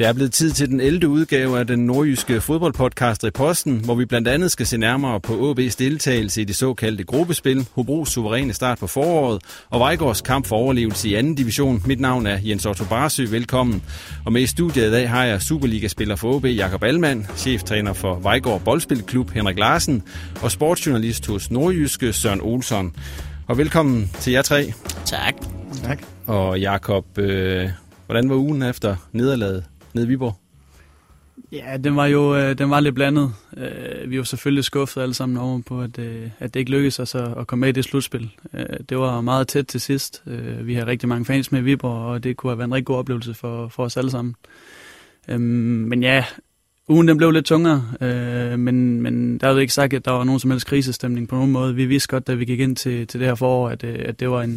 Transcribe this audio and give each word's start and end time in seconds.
Det 0.00 0.08
er 0.08 0.12
blevet 0.12 0.32
tid 0.32 0.50
til 0.50 0.68
den 0.68 0.80
11. 0.80 1.08
udgave 1.08 1.58
af 1.58 1.66
den 1.66 1.86
nordjyske 1.86 2.40
fodboldpodcast 2.40 3.24
Reposten, 3.24 3.84
hvor 3.84 3.94
vi 3.94 4.04
blandt 4.04 4.28
andet 4.28 4.50
skal 4.50 4.66
se 4.66 4.78
nærmere 4.78 5.20
på 5.20 5.32
AB's 5.50 5.76
deltagelse 5.78 6.40
i 6.42 6.44
det 6.44 6.56
såkaldte 6.56 7.04
gruppespil, 7.04 7.68
Hobros 7.74 8.08
suveræne 8.08 8.52
start 8.52 8.78
på 8.78 8.86
foråret 8.86 9.42
og 9.70 9.80
Vejgaards 9.80 10.20
kamp 10.20 10.46
for 10.46 10.56
overlevelse 10.56 11.08
i 11.08 11.14
anden 11.14 11.34
division. 11.34 11.82
Mit 11.86 12.00
navn 12.00 12.26
er 12.26 12.38
Jens 12.44 12.66
Otto 12.66 12.84
Barsø. 12.84 13.26
Velkommen. 13.30 13.82
Og 14.24 14.32
med 14.32 14.42
i 14.42 14.46
studiet 14.46 14.88
i 14.88 14.90
dag 14.90 15.10
har 15.10 15.24
jeg 15.24 15.42
Superliga-spiller 15.42 16.16
for 16.16 16.36
AB 16.36 16.44
Jakob 16.44 16.82
Allmann, 16.82 17.26
cheftræner 17.36 17.92
for 17.92 18.14
Vejgaard 18.14 18.60
Boldspilklub 18.64 19.30
Henrik 19.30 19.58
Larsen 19.58 20.02
og 20.42 20.50
sportsjournalist 20.50 21.26
hos 21.26 21.50
Nordjyske 21.50 22.12
Søren 22.12 22.40
Olsson. 22.40 22.94
Og 23.46 23.58
velkommen 23.58 24.10
til 24.20 24.32
jer 24.32 24.42
tre. 24.42 24.72
Tak. 25.04 25.34
Tak. 25.82 26.02
Og 26.26 26.60
Jakob, 26.60 27.18
øh, 27.18 27.70
hvordan 28.06 28.28
var 28.28 28.36
ugen 28.36 28.62
efter 28.62 28.96
nederlaget 29.12 29.64
nede 29.94 30.06
i 30.06 30.08
Viborg? 30.08 30.36
Ja, 31.52 31.76
den 31.84 31.96
var 31.96 32.06
jo 32.06 32.36
øh, 32.36 32.58
den 32.58 32.70
var 32.70 32.80
lidt 32.80 32.94
blandet. 32.94 33.32
Øh, 33.56 34.10
vi 34.10 34.18
var 34.18 34.24
selvfølgelig 34.24 34.64
skuffet 34.64 35.02
alle 35.02 35.14
sammen 35.14 35.38
over 35.38 35.60
på, 35.66 35.80
at, 35.80 35.98
øh, 35.98 36.30
at 36.38 36.54
det 36.54 36.60
ikke 36.60 36.70
lykkedes 36.70 37.00
os 37.00 37.14
at, 37.14 37.38
at 37.38 37.46
komme 37.46 37.60
med 37.60 37.68
i 37.68 37.72
det 37.72 37.84
slutspil. 37.84 38.30
Øh, 38.54 38.66
det 38.88 38.98
var 38.98 39.20
meget 39.20 39.48
tæt 39.48 39.66
til 39.66 39.80
sidst. 39.80 40.22
Øh, 40.26 40.66
vi 40.66 40.74
har 40.74 40.86
rigtig 40.86 41.08
mange 41.08 41.24
fans 41.24 41.52
med 41.52 41.60
i 41.60 41.62
Viborg, 41.62 42.04
og 42.04 42.24
det 42.24 42.36
kunne 42.36 42.50
have 42.50 42.58
været 42.58 42.68
en 42.68 42.74
rigtig 42.74 42.86
god 42.86 42.96
oplevelse 42.96 43.34
for, 43.34 43.68
for 43.68 43.84
os 43.84 43.96
alle 43.96 44.10
sammen. 44.10 44.34
Øh, 45.28 45.40
men 45.40 46.02
ja, 46.02 46.24
ugen 46.88 47.08
den 47.08 47.16
blev 47.16 47.30
lidt 47.30 47.46
tungere, 47.46 47.84
øh, 48.00 48.58
men, 48.58 49.02
men 49.02 49.38
der 49.38 49.48
er 49.48 49.52
jo 49.52 49.58
ikke 49.58 49.72
sagt, 49.72 49.94
at 49.94 50.04
der 50.04 50.10
var 50.10 50.24
nogen 50.24 50.40
som 50.40 50.50
helst 50.50 50.66
krisestemning 50.66 51.28
på 51.28 51.34
nogen 51.34 51.52
måde. 51.52 51.74
Vi 51.74 51.86
vidste 51.86 52.08
godt, 52.08 52.26
da 52.26 52.34
vi 52.34 52.44
gik 52.44 52.60
ind 52.60 52.76
til, 52.76 53.06
til 53.06 53.20
det 53.20 53.28
her 53.28 53.34
forår, 53.34 53.68
at, 53.68 53.84
at 53.84 54.20
det 54.20 54.30
var 54.30 54.42
en, 54.42 54.56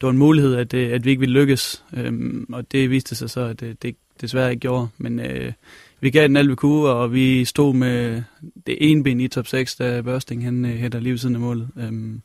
det 0.00 0.02
var 0.02 0.10
en 0.10 0.18
mulighed, 0.18 0.54
at, 0.54 0.74
at 0.74 1.04
vi 1.04 1.10
ikke 1.10 1.20
ville 1.20 1.40
lykkes. 1.40 1.84
Øhm, 1.96 2.46
og 2.52 2.72
det 2.72 2.90
viste 2.90 3.14
sig 3.14 3.30
så, 3.30 3.40
at 3.40 3.60
det, 3.60 3.82
det 3.82 3.96
desværre 4.20 4.50
ikke 4.50 4.60
gjorde. 4.60 4.88
Men 4.98 5.20
øh, 5.20 5.52
vi 6.00 6.10
gav 6.10 6.22
den 6.22 6.36
alt 6.36 6.50
vi 6.50 6.54
kunne, 6.54 6.88
og 6.88 7.12
vi 7.12 7.44
stod 7.44 7.74
med 7.74 8.22
det 8.66 8.76
ene 8.80 9.04
ben 9.04 9.20
i 9.20 9.28
top 9.28 9.46
6, 9.46 9.76
da 9.76 10.02
Børsting 10.02 10.44
han 10.44 10.64
øh, 10.64 10.76
hætter 10.76 11.00
lige 11.00 11.12
ved 11.12 11.18
siden 11.18 11.34
af 11.34 11.40
målet. 11.40 11.68
Øhm, 11.76 12.22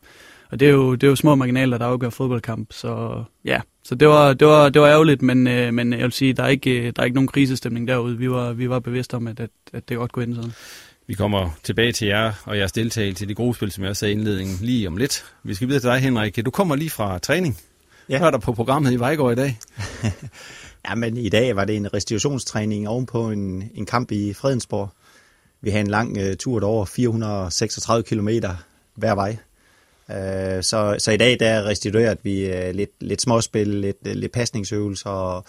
og 0.50 0.60
det 0.60 0.68
er, 0.68 0.72
jo, 0.72 0.94
det 0.94 1.02
er 1.02 1.08
jo 1.08 1.16
små 1.16 1.34
marginaler, 1.34 1.78
der 1.78 1.86
afgør 1.86 2.10
fodboldkamp. 2.10 2.72
Så 2.72 3.22
ja, 3.44 3.60
så 3.84 3.94
det 3.94 4.08
var, 4.08 4.32
det 4.32 4.46
var, 4.46 4.68
det 4.68 4.82
var 4.82 4.88
ærgerligt, 4.88 5.22
men, 5.22 5.46
øh, 5.46 5.74
men 5.74 5.92
jeg 5.92 6.02
vil 6.02 6.12
sige, 6.12 6.32
der 6.32 6.42
er 6.42 6.48
ikke, 6.48 6.90
der 6.90 7.02
er 7.02 7.04
ikke 7.04 7.14
nogen 7.14 7.28
krisestemning 7.28 7.88
derude. 7.88 8.18
Vi 8.18 8.30
var, 8.30 8.52
vi 8.52 8.68
var 8.68 8.78
bevidste 8.78 9.14
om, 9.14 9.26
at, 9.26 9.40
at, 9.40 9.50
at 9.72 9.88
det 9.88 9.96
godt 9.96 10.12
kunne 10.12 10.24
ende 10.24 10.36
sådan. 10.36 10.52
Vi 11.06 11.14
kommer 11.14 11.50
tilbage 11.62 11.92
til 11.92 12.08
jer 12.08 12.32
og 12.44 12.58
jeres 12.58 12.72
deltagelse 12.72 13.24
i 13.24 13.28
det 13.28 13.36
gode 13.36 13.54
spil, 13.54 13.72
som 13.72 13.84
jeg 13.84 13.96
sagde 13.96 14.14
i 14.14 14.16
indledningen, 14.16 14.58
lige 14.60 14.88
om 14.88 14.96
lidt. 14.96 15.24
Vi 15.42 15.54
skal 15.54 15.68
videre 15.68 15.80
til 15.80 15.90
dig, 15.90 15.98
Henrik. 15.98 16.44
Du 16.44 16.50
kommer 16.50 16.76
lige 16.76 16.90
fra 16.90 17.18
træning. 17.18 17.58
Ja. 18.08 18.18
Hør 18.18 18.30
dig 18.30 18.40
på 18.40 18.52
programmet 18.52 18.92
i 18.92 18.96
Vejgaard 18.96 19.32
i 19.32 19.34
dag. 19.34 19.58
Ja, 20.88 20.94
men 20.94 21.16
i 21.16 21.28
dag 21.28 21.56
var 21.56 21.64
det 21.64 21.76
en 21.76 21.94
restitutionstræning 21.94 22.88
ovenpå 22.88 23.30
en, 23.30 23.70
en 23.74 23.86
kamp 23.86 24.12
i 24.12 24.32
Fredensborg. 24.32 24.88
Vi 25.60 25.70
havde 25.70 25.80
en 25.80 25.90
lang 25.90 26.18
uh, 26.18 26.34
tur 26.38 26.64
over 26.64 26.84
436 26.84 28.02
km 28.02 28.28
hver 28.94 29.14
vej. 29.14 29.36
Uh, 30.08 30.62
så, 30.62 30.96
så 30.98 31.10
i 31.10 31.16
dag 31.16 31.40
der 31.40 31.64
restitueret 31.64 32.18
vi 32.22 32.46
uh, 32.46 32.74
lidt, 32.74 32.90
lidt 33.00 33.22
småspil, 33.22 33.68
lidt, 33.68 33.96
uh, 34.06 34.12
lidt 34.12 34.32
pasningsøvelser, 34.32 35.10
og 35.10 35.44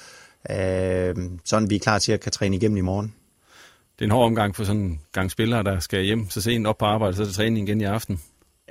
uh, 0.49 1.23
sådan 1.45 1.69
vi 1.69 1.75
er 1.75 1.79
klar 1.79 1.99
til 1.99 2.11
at 2.11 2.19
kan 2.19 2.31
træne 2.31 2.55
igennem 2.55 2.77
i 2.77 2.81
morgen. 2.81 3.13
Det 3.99 4.01
er 4.01 4.07
en 4.07 4.11
hård 4.11 4.25
omgang 4.25 4.55
for 4.55 4.63
sådan 4.63 4.81
en 4.81 4.99
gang 5.11 5.31
spillere, 5.31 5.63
der 5.63 5.79
skal 5.79 6.03
hjem 6.03 6.29
så 6.29 6.41
sent 6.41 6.67
op 6.67 6.77
på 6.77 6.85
arbejde, 6.85 7.15
så 7.15 7.21
er 7.21 7.25
det 7.25 7.35
træning 7.35 7.69
igen 7.69 7.81
i 7.81 7.83
aften. 7.83 8.21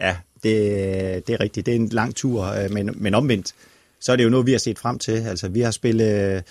Ja, 0.01 0.17
det, 0.43 1.27
det 1.27 1.33
er 1.33 1.41
rigtigt. 1.41 1.67
Det 1.67 1.73
er 1.73 1.77
en 1.77 1.89
lang 1.89 2.15
tur, 2.15 2.69
men, 2.69 2.91
men 2.97 3.15
omvendt 3.15 3.55
så 4.01 4.13
er 4.13 4.17
det 4.17 4.25
jo 4.25 4.29
noget, 4.29 4.47
vi 4.47 4.53
har 4.53 4.59
set 4.59 4.79
frem 4.79 4.99
til. 4.99 5.13
Altså, 5.13 5.49
vi 5.49 5.61
har 5.61 5.71
spillet 5.71 6.35
øh, 6.37 6.43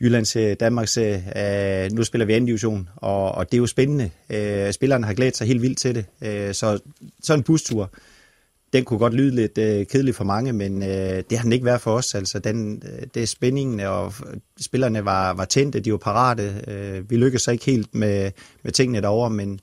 Jyllands 0.00 0.36
øh, 0.36 0.56
Danmarks, 0.60 0.96
øh, 0.96 1.18
øh, 1.36 1.92
nu 1.92 2.04
spiller 2.04 2.24
vi 2.24 2.32
anden 2.32 2.46
division, 2.46 2.88
og, 2.96 3.32
og 3.32 3.50
det 3.50 3.56
er 3.56 3.60
jo 3.60 3.66
spændende. 3.66 4.10
Øh, 4.30 4.72
spillerne 4.72 5.06
har 5.06 5.14
glædet 5.14 5.36
sig 5.36 5.46
helt 5.46 5.62
vildt 5.62 5.78
til 5.78 5.94
det. 5.94 6.04
Øh, 6.22 6.54
så 6.54 6.78
sådan 7.22 7.40
en 7.40 7.44
bustur, 7.44 7.90
den 8.72 8.84
kunne 8.84 8.98
godt 8.98 9.14
lyde 9.14 9.34
lidt 9.34 9.58
øh, 9.58 9.86
kedelig 9.86 10.14
for 10.14 10.24
mange, 10.24 10.52
men 10.52 10.82
øh, 10.82 11.22
det 11.30 11.38
har 11.38 11.42
den 11.42 11.52
ikke 11.52 11.64
været 11.64 11.80
for 11.80 11.92
os. 11.92 12.14
Altså, 12.14 12.38
den, 12.38 12.82
øh, 12.86 13.06
det 13.14 13.22
er 13.22 13.26
spændingen, 13.26 13.80
og 13.80 14.14
spillerne 14.60 15.04
var, 15.04 15.32
var 15.32 15.44
tændte, 15.44 15.80
de 15.80 15.92
var 15.92 15.98
parate. 15.98 16.64
Øh, 16.68 17.10
vi 17.10 17.16
lykkedes 17.16 17.42
så 17.42 17.50
ikke 17.50 17.64
helt 17.64 17.94
med, 17.94 18.30
med 18.62 18.72
tingene 18.72 19.00
derovre, 19.00 19.30
men, 19.30 19.60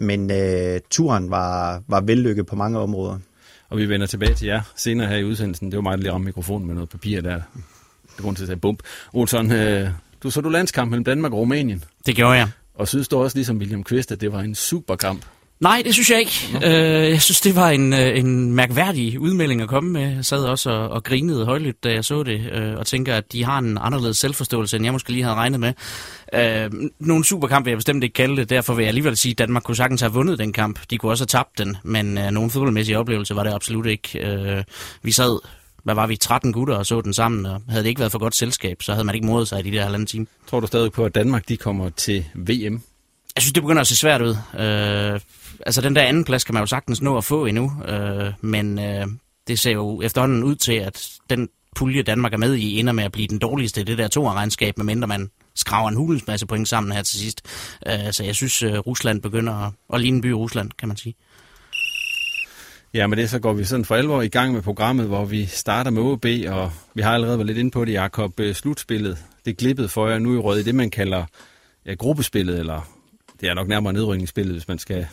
men 0.00 0.30
øh, 0.30 0.80
turen 0.90 1.30
var, 1.30 1.82
var 1.88 2.00
vellykket 2.00 2.46
på 2.46 2.56
mange 2.56 2.78
områder. 2.78 3.18
Og 3.74 3.80
vi 3.80 3.88
vender 3.88 4.06
tilbage 4.06 4.34
til 4.34 4.46
jer 4.46 4.62
senere 4.76 5.08
her 5.08 5.16
i 5.16 5.24
udsendelsen. 5.24 5.70
Det 5.70 5.76
var 5.76 5.82
mig, 5.82 5.98
der 5.98 6.02
lige 6.02 6.12
ramte 6.12 6.24
mikrofonen 6.24 6.66
med 6.66 6.74
noget 6.74 6.90
papir 6.90 7.20
der. 7.20 7.34
Det 8.16 8.22
grund 8.22 8.36
til 8.36 8.42
at 8.42 8.46
sige 8.46 8.56
bump. 8.56 8.82
Olsson, 9.12 9.52
øh, 9.52 9.88
du 10.22 10.30
så 10.30 10.40
du 10.40 10.48
landskamp 10.48 10.90
mellem 10.90 11.04
Danmark 11.04 11.32
og 11.32 11.38
Rumænien. 11.38 11.84
Det 12.06 12.16
gjorde 12.16 12.32
jeg. 12.32 12.48
Og 12.74 12.88
synes 12.88 13.08
du 13.08 13.18
også, 13.18 13.36
ligesom 13.36 13.58
William 13.58 13.84
Kvist, 13.84 14.12
at 14.12 14.20
det 14.20 14.32
var 14.32 14.40
en 14.40 14.54
super 14.54 14.96
kamp? 14.96 15.24
Nej, 15.64 15.82
det 15.84 15.94
synes 15.94 16.10
jeg 16.10 16.20
ikke. 16.20 16.50
Uh, 16.56 17.10
jeg 17.12 17.22
synes, 17.22 17.40
det 17.40 17.56
var 17.56 17.70
en, 17.70 17.92
øh, 17.92 18.18
en 18.18 18.52
mærkværdig 18.52 19.20
udmelding 19.20 19.62
at 19.62 19.68
komme 19.68 19.90
med. 19.90 20.14
Jeg 20.14 20.24
sad 20.24 20.44
også 20.44 20.70
og, 20.70 20.88
og 20.88 21.04
grinede 21.04 21.44
højlydt, 21.44 21.84
da 21.84 21.92
jeg 21.92 22.04
så 22.04 22.22
det, 22.22 22.52
uh, 22.56 22.78
og 22.78 22.86
tænker, 22.86 23.14
at 23.14 23.32
de 23.32 23.44
har 23.44 23.58
en 23.58 23.78
anderledes 23.80 24.18
selvforståelse, 24.18 24.76
end 24.76 24.84
jeg 24.84 24.92
måske 24.92 25.12
lige 25.12 25.22
havde 25.22 25.36
regnet 25.36 25.60
med. 25.60 25.72
Uh, 26.36 26.80
nogle 27.00 27.24
superkamp 27.24 27.64
vil 27.64 27.70
jeg 27.70 27.78
bestemt 27.78 28.04
ikke 28.04 28.14
kalde 28.14 28.36
det, 28.36 28.50
derfor 28.50 28.74
vil 28.74 28.82
jeg 28.82 28.88
alligevel 28.88 29.16
sige, 29.16 29.32
at 29.32 29.38
Danmark 29.38 29.62
kunne 29.62 29.76
sagtens 29.76 30.00
have 30.00 30.12
vundet 30.12 30.38
den 30.38 30.52
kamp. 30.52 30.80
De 30.90 30.98
kunne 30.98 31.12
også 31.12 31.22
have 31.22 31.38
tabt 31.38 31.58
den, 31.58 31.76
men 31.82 32.18
uh, 32.18 32.24
nogen 32.24 32.50
fodboldmæssige 32.50 32.98
oplevelse 32.98 33.36
var 33.36 33.42
det 33.42 33.52
absolut 33.52 33.86
ikke. 33.86 34.64
Vi 35.02 35.12
sad 35.12 35.38
hvad 35.84 35.94
var 35.94 36.06
vi, 36.06 36.16
13 36.16 36.52
gutter 36.52 36.74
og 36.74 36.86
så 36.86 37.00
den 37.00 37.14
sammen, 37.14 37.46
og 37.46 37.60
havde 37.68 37.82
det 37.82 37.88
ikke 37.88 37.98
været 37.98 38.12
for 38.12 38.18
godt 38.18 38.36
selskab, 38.36 38.82
så 38.82 38.92
havde 38.92 39.04
man 39.04 39.14
ikke 39.14 39.26
modet 39.26 39.48
sig 39.48 39.58
i 39.58 39.70
de 39.70 39.76
der 39.76 39.82
halvanden 39.82 40.06
time. 40.06 40.26
Tror 40.50 40.60
du 40.60 40.66
stadig 40.66 40.92
på, 40.92 41.04
at 41.04 41.14
Danmark 41.14 41.48
de 41.48 41.56
kommer 41.56 41.88
til 41.88 42.24
VM? 42.34 42.82
Jeg 43.36 43.42
synes, 43.42 43.52
det 43.52 43.62
begynder 43.62 43.80
at 43.80 43.86
se 43.86 43.96
svært 43.96 44.22
ud. 44.22 44.36
Uh, 44.54 45.20
altså 45.66 45.80
den 45.80 45.96
der 45.96 46.02
anden 46.02 46.24
plads 46.24 46.44
kan 46.44 46.54
man 46.54 46.62
jo 46.62 46.66
sagtens 46.66 47.02
nå 47.02 47.16
at 47.16 47.24
få 47.24 47.46
endnu, 47.46 47.72
øh, 47.88 48.32
men 48.40 48.78
øh, 48.78 49.06
det 49.48 49.58
ser 49.58 49.72
jo 49.72 50.02
efterhånden 50.02 50.44
ud 50.44 50.54
til, 50.54 50.72
at 50.72 51.10
den 51.30 51.48
pulje, 51.76 52.02
Danmark 52.02 52.32
er 52.32 52.36
med 52.36 52.54
i, 52.54 52.78
ender 52.78 52.92
med 52.92 53.04
at 53.04 53.12
blive 53.12 53.28
den 53.28 53.38
dårligste 53.38 53.80
i 53.80 53.84
det 53.84 53.98
der 53.98 54.08
to-regnskab, 54.08 54.78
medmindre 54.78 55.08
man 55.08 55.30
skraver 55.54 55.88
en 55.88 55.96
hulens 55.96 56.26
masse 56.26 56.46
point 56.46 56.68
sammen 56.68 56.92
her 56.92 57.02
til 57.02 57.18
sidst. 57.18 57.42
Øh, 57.86 58.12
så 58.12 58.24
jeg 58.24 58.34
synes, 58.34 58.62
øh, 58.62 58.78
Rusland 58.78 59.22
begynder 59.22 59.52
at, 59.52 59.72
at 59.94 60.00
ligne 60.00 60.16
en 60.16 60.22
by 60.22 60.30
i 60.30 60.32
Rusland, 60.32 60.70
kan 60.78 60.88
man 60.88 60.96
sige. 60.96 61.14
Ja, 62.94 63.06
med 63.06 63.16
det 63.16 63.30
så 63.30 63.38
går 63.38 63.52
vi 63.52 63.64
sådan 63.64 63.84
for 63.84 63.94
alvor 63.94 64.22
i 64.22 64.28
gang 64.28 64.52
med 64.52 64.62
programmet, 64.62 65.06
hvor 65.06 65.24
vi 65.24 65.46
starter 65.46 65.90
med 65.90 66.02
OB, 66.02 66.26
og 66.48 66.72
vi 66.94 67.02
har 67.02 67.14
allerede 67.14 67.38
været 67.38 67.46
lidt 67.46 67.58
inde 67.58 67.70
på 67.70 67.84
det, 67.84 67.92
Jakob. 67.92 68.40
Øh, 68.40 68.54
slutspillet, 68.54 69.18
det 69.44 69.56
glippede 69.56 69.88
for 69.88 70.08
jer 70.08 70.18
nu 70.18 70.34
i 70.34 70.38
rød 70.38 70.58
i 70.58 70.62
det, 70.62 70.74
man 70.74 70.90
kalder 70.90 71.24
ja, 71.86 71.94
gruppespillet, 71.94 72.58
eller 72.58 72.90
det 73.40 73.48
er 73.48 73.54
nok 73.54 73.68
nærmere 73.68 73.92
nedrykningsspillet, 73.92 74.54
hvis 74.54 74.68
man 74.68 74.78
skal... 74.78 75.06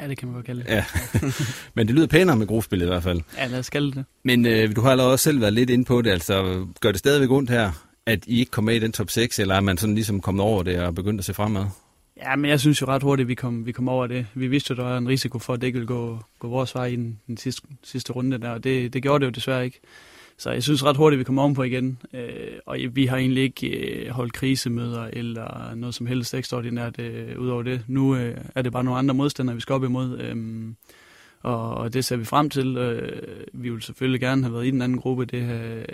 Ja, 0.00 0.08
det 0.08 0.18
kan 0.18 0.28
man 0.28 0.34
godt 0.34 0.46
kalde 0.46 0.62
det. 0.62 0.70
Ja. 0.70 0.84
Men 1.74 1.86
det 1.86 1.94
lyder 1.94 2.06
pænere 2.06 2.36
med 2.36 2.46
gruppespillet 2.46 2.86
i 2.86 2.88
hvert 2.88 3.02
fald. 3.02 3.20
Ja, 3.38 3.46
lad 3.46 3.58
os 3.58 3.70
kalde 3.70 3.92
det. 3.92 4.04
Men 4.22 4.46
øh, 4.46 4.76
du 4.76 4.80
har 4.80 4.90
allerede 4.90 5.12
også 5.12 5.22
selv 5.22 5.40
været 5.40 5.52
lidt 5.52 5.70
inde 5.70 5.84
på 5.84 6.02
det, 6.02 6.10
altså 6.10 6.66
gør 6.80 6.90
det 6.90 6.98
stadigvæk 6.98 7.30
ondt 7.30 7.50
her, 7.50 7.70
at 8.06 8.24
I 8.26 8.38
ikke 8.40 8.50
kom 8.50 8.64
med 8.64 8.74
i 8.74 8.78
den 8.78 8.92
top 8.92 9.10
6, 9.10 9.38
eller 9.38 9.54
er 9.54 9.60
man 9.60 9.78
sådan 9.78 9.94
ligesom 9.94 10.20
kommet 10.20 10.44
over 10.44 10.62
det 10.62 10.80
og 10.80 10.94
begyndt 10.94 11.20
at 11.20 11.24
se 11.24 11.34
fremad? 11.34 11.66
Ja, 12.16 12.36
men 12.36 12.50
jeg 12.50 12.60
synes 12.60 12.80
jo 12.80 12.86
ret 12.86 13.02
hurtigt, 13.02 13.24
at 13.24 13.28
vi 13.28 13.34
kom, 13.34 13.66
vi 13.66 13.72
kom 13.72 13.88
over 13.88 14.06
det. 14.06 14.26
Vi 14.34 14.46
vidste 14.46 14.70
jo, 14.70 14.76
der 14.76 14.82
var 14.82 14.98
en 14.98 15.08
risiko 15.08 15.38
for, 15.38 15.52
at 15.52 15.60
det 15.60 15.66
ikke 15.66 15.78
ville 15.78 15.86
gå, 15.86 16.18
gå 16.38 16.48
vores 16.48 16.74
vej 16.74 16.86
i 16.86 16.96
den, 16.96 17.20
den 17.26 17.36
sidste, 17.36 17.62
sidste 17.84 18.12
runde 18.12 18.38
der, 18.38 18.50
og 18.50 18.64
det, 18.64 18.92
det 18.92 19.02
gjorde 19.02 19.20
det 19.20 19.26
jo 19.26 19.30
desværre 19.30 19.64
ikke. 19.64 19.80
Så 20.38 20.50
jeg 20.50 20.62
synes 20.62 20.84
ret 20.84 20.96
hurtigt, 20.96 21.16
at 21.16 21.18
vi 21.18 21.24
kommer 21.24 21.42
ovenpå 21.42 21.62
igen. 21.62 21.98
Øh, 22.14 22.58
og 22.66 22.78
vi 22.92 23.06
har 23.06 23.16
egentlig 23.16 23.42
ikke 23.42 23.68
øh, 23.68 24.10
holdt 24.10 24.32
krisemøder 24.32 25.08
eller 25.12 25.74
noget 25.74 25.94
som 25.94 26.06
helst 26.06 26.34
ekstraordinært 26.34 27.00
øh, 27.00 27.38
ud 27.38 27.48
over 27.48 27.62
det. 27.62 27.84
Nu 27.86 28.16
øh, 28.16 28.36
er 28.54 28.62
det 28.62 28.72
bare 28.72 28.84
nogle 28.84 28.98
andre 28.98 29.14
modstandere, 29.14 29.54
vi 29.54 29.60
skal 29.60 29.72
op 29.72 29.84
imod. 29.84 30.18
Øh, 30.18 30.36
og, 31.42 31.74
og 31.74 31.94
det 31.94 32.04
ser 32.04 32.16
vi 32.16 32.24
frem 32.24 32.50
til. 32.50 32.76
Øh, 32.76 33.22
vi 33.52 33.70
vil 33.70 33.82
selvfølgelig 33.82 34.20
gerne 34.20 34.42
have 34.42 34.54
været 34.54 34.66
i 34.66 34.70
den 34.70 34.82
anden 34.82 34.98
gruppe. 34.98 35.24
Det 35.24 35.42
har 35.42 35.54
øh, 35.54 35.84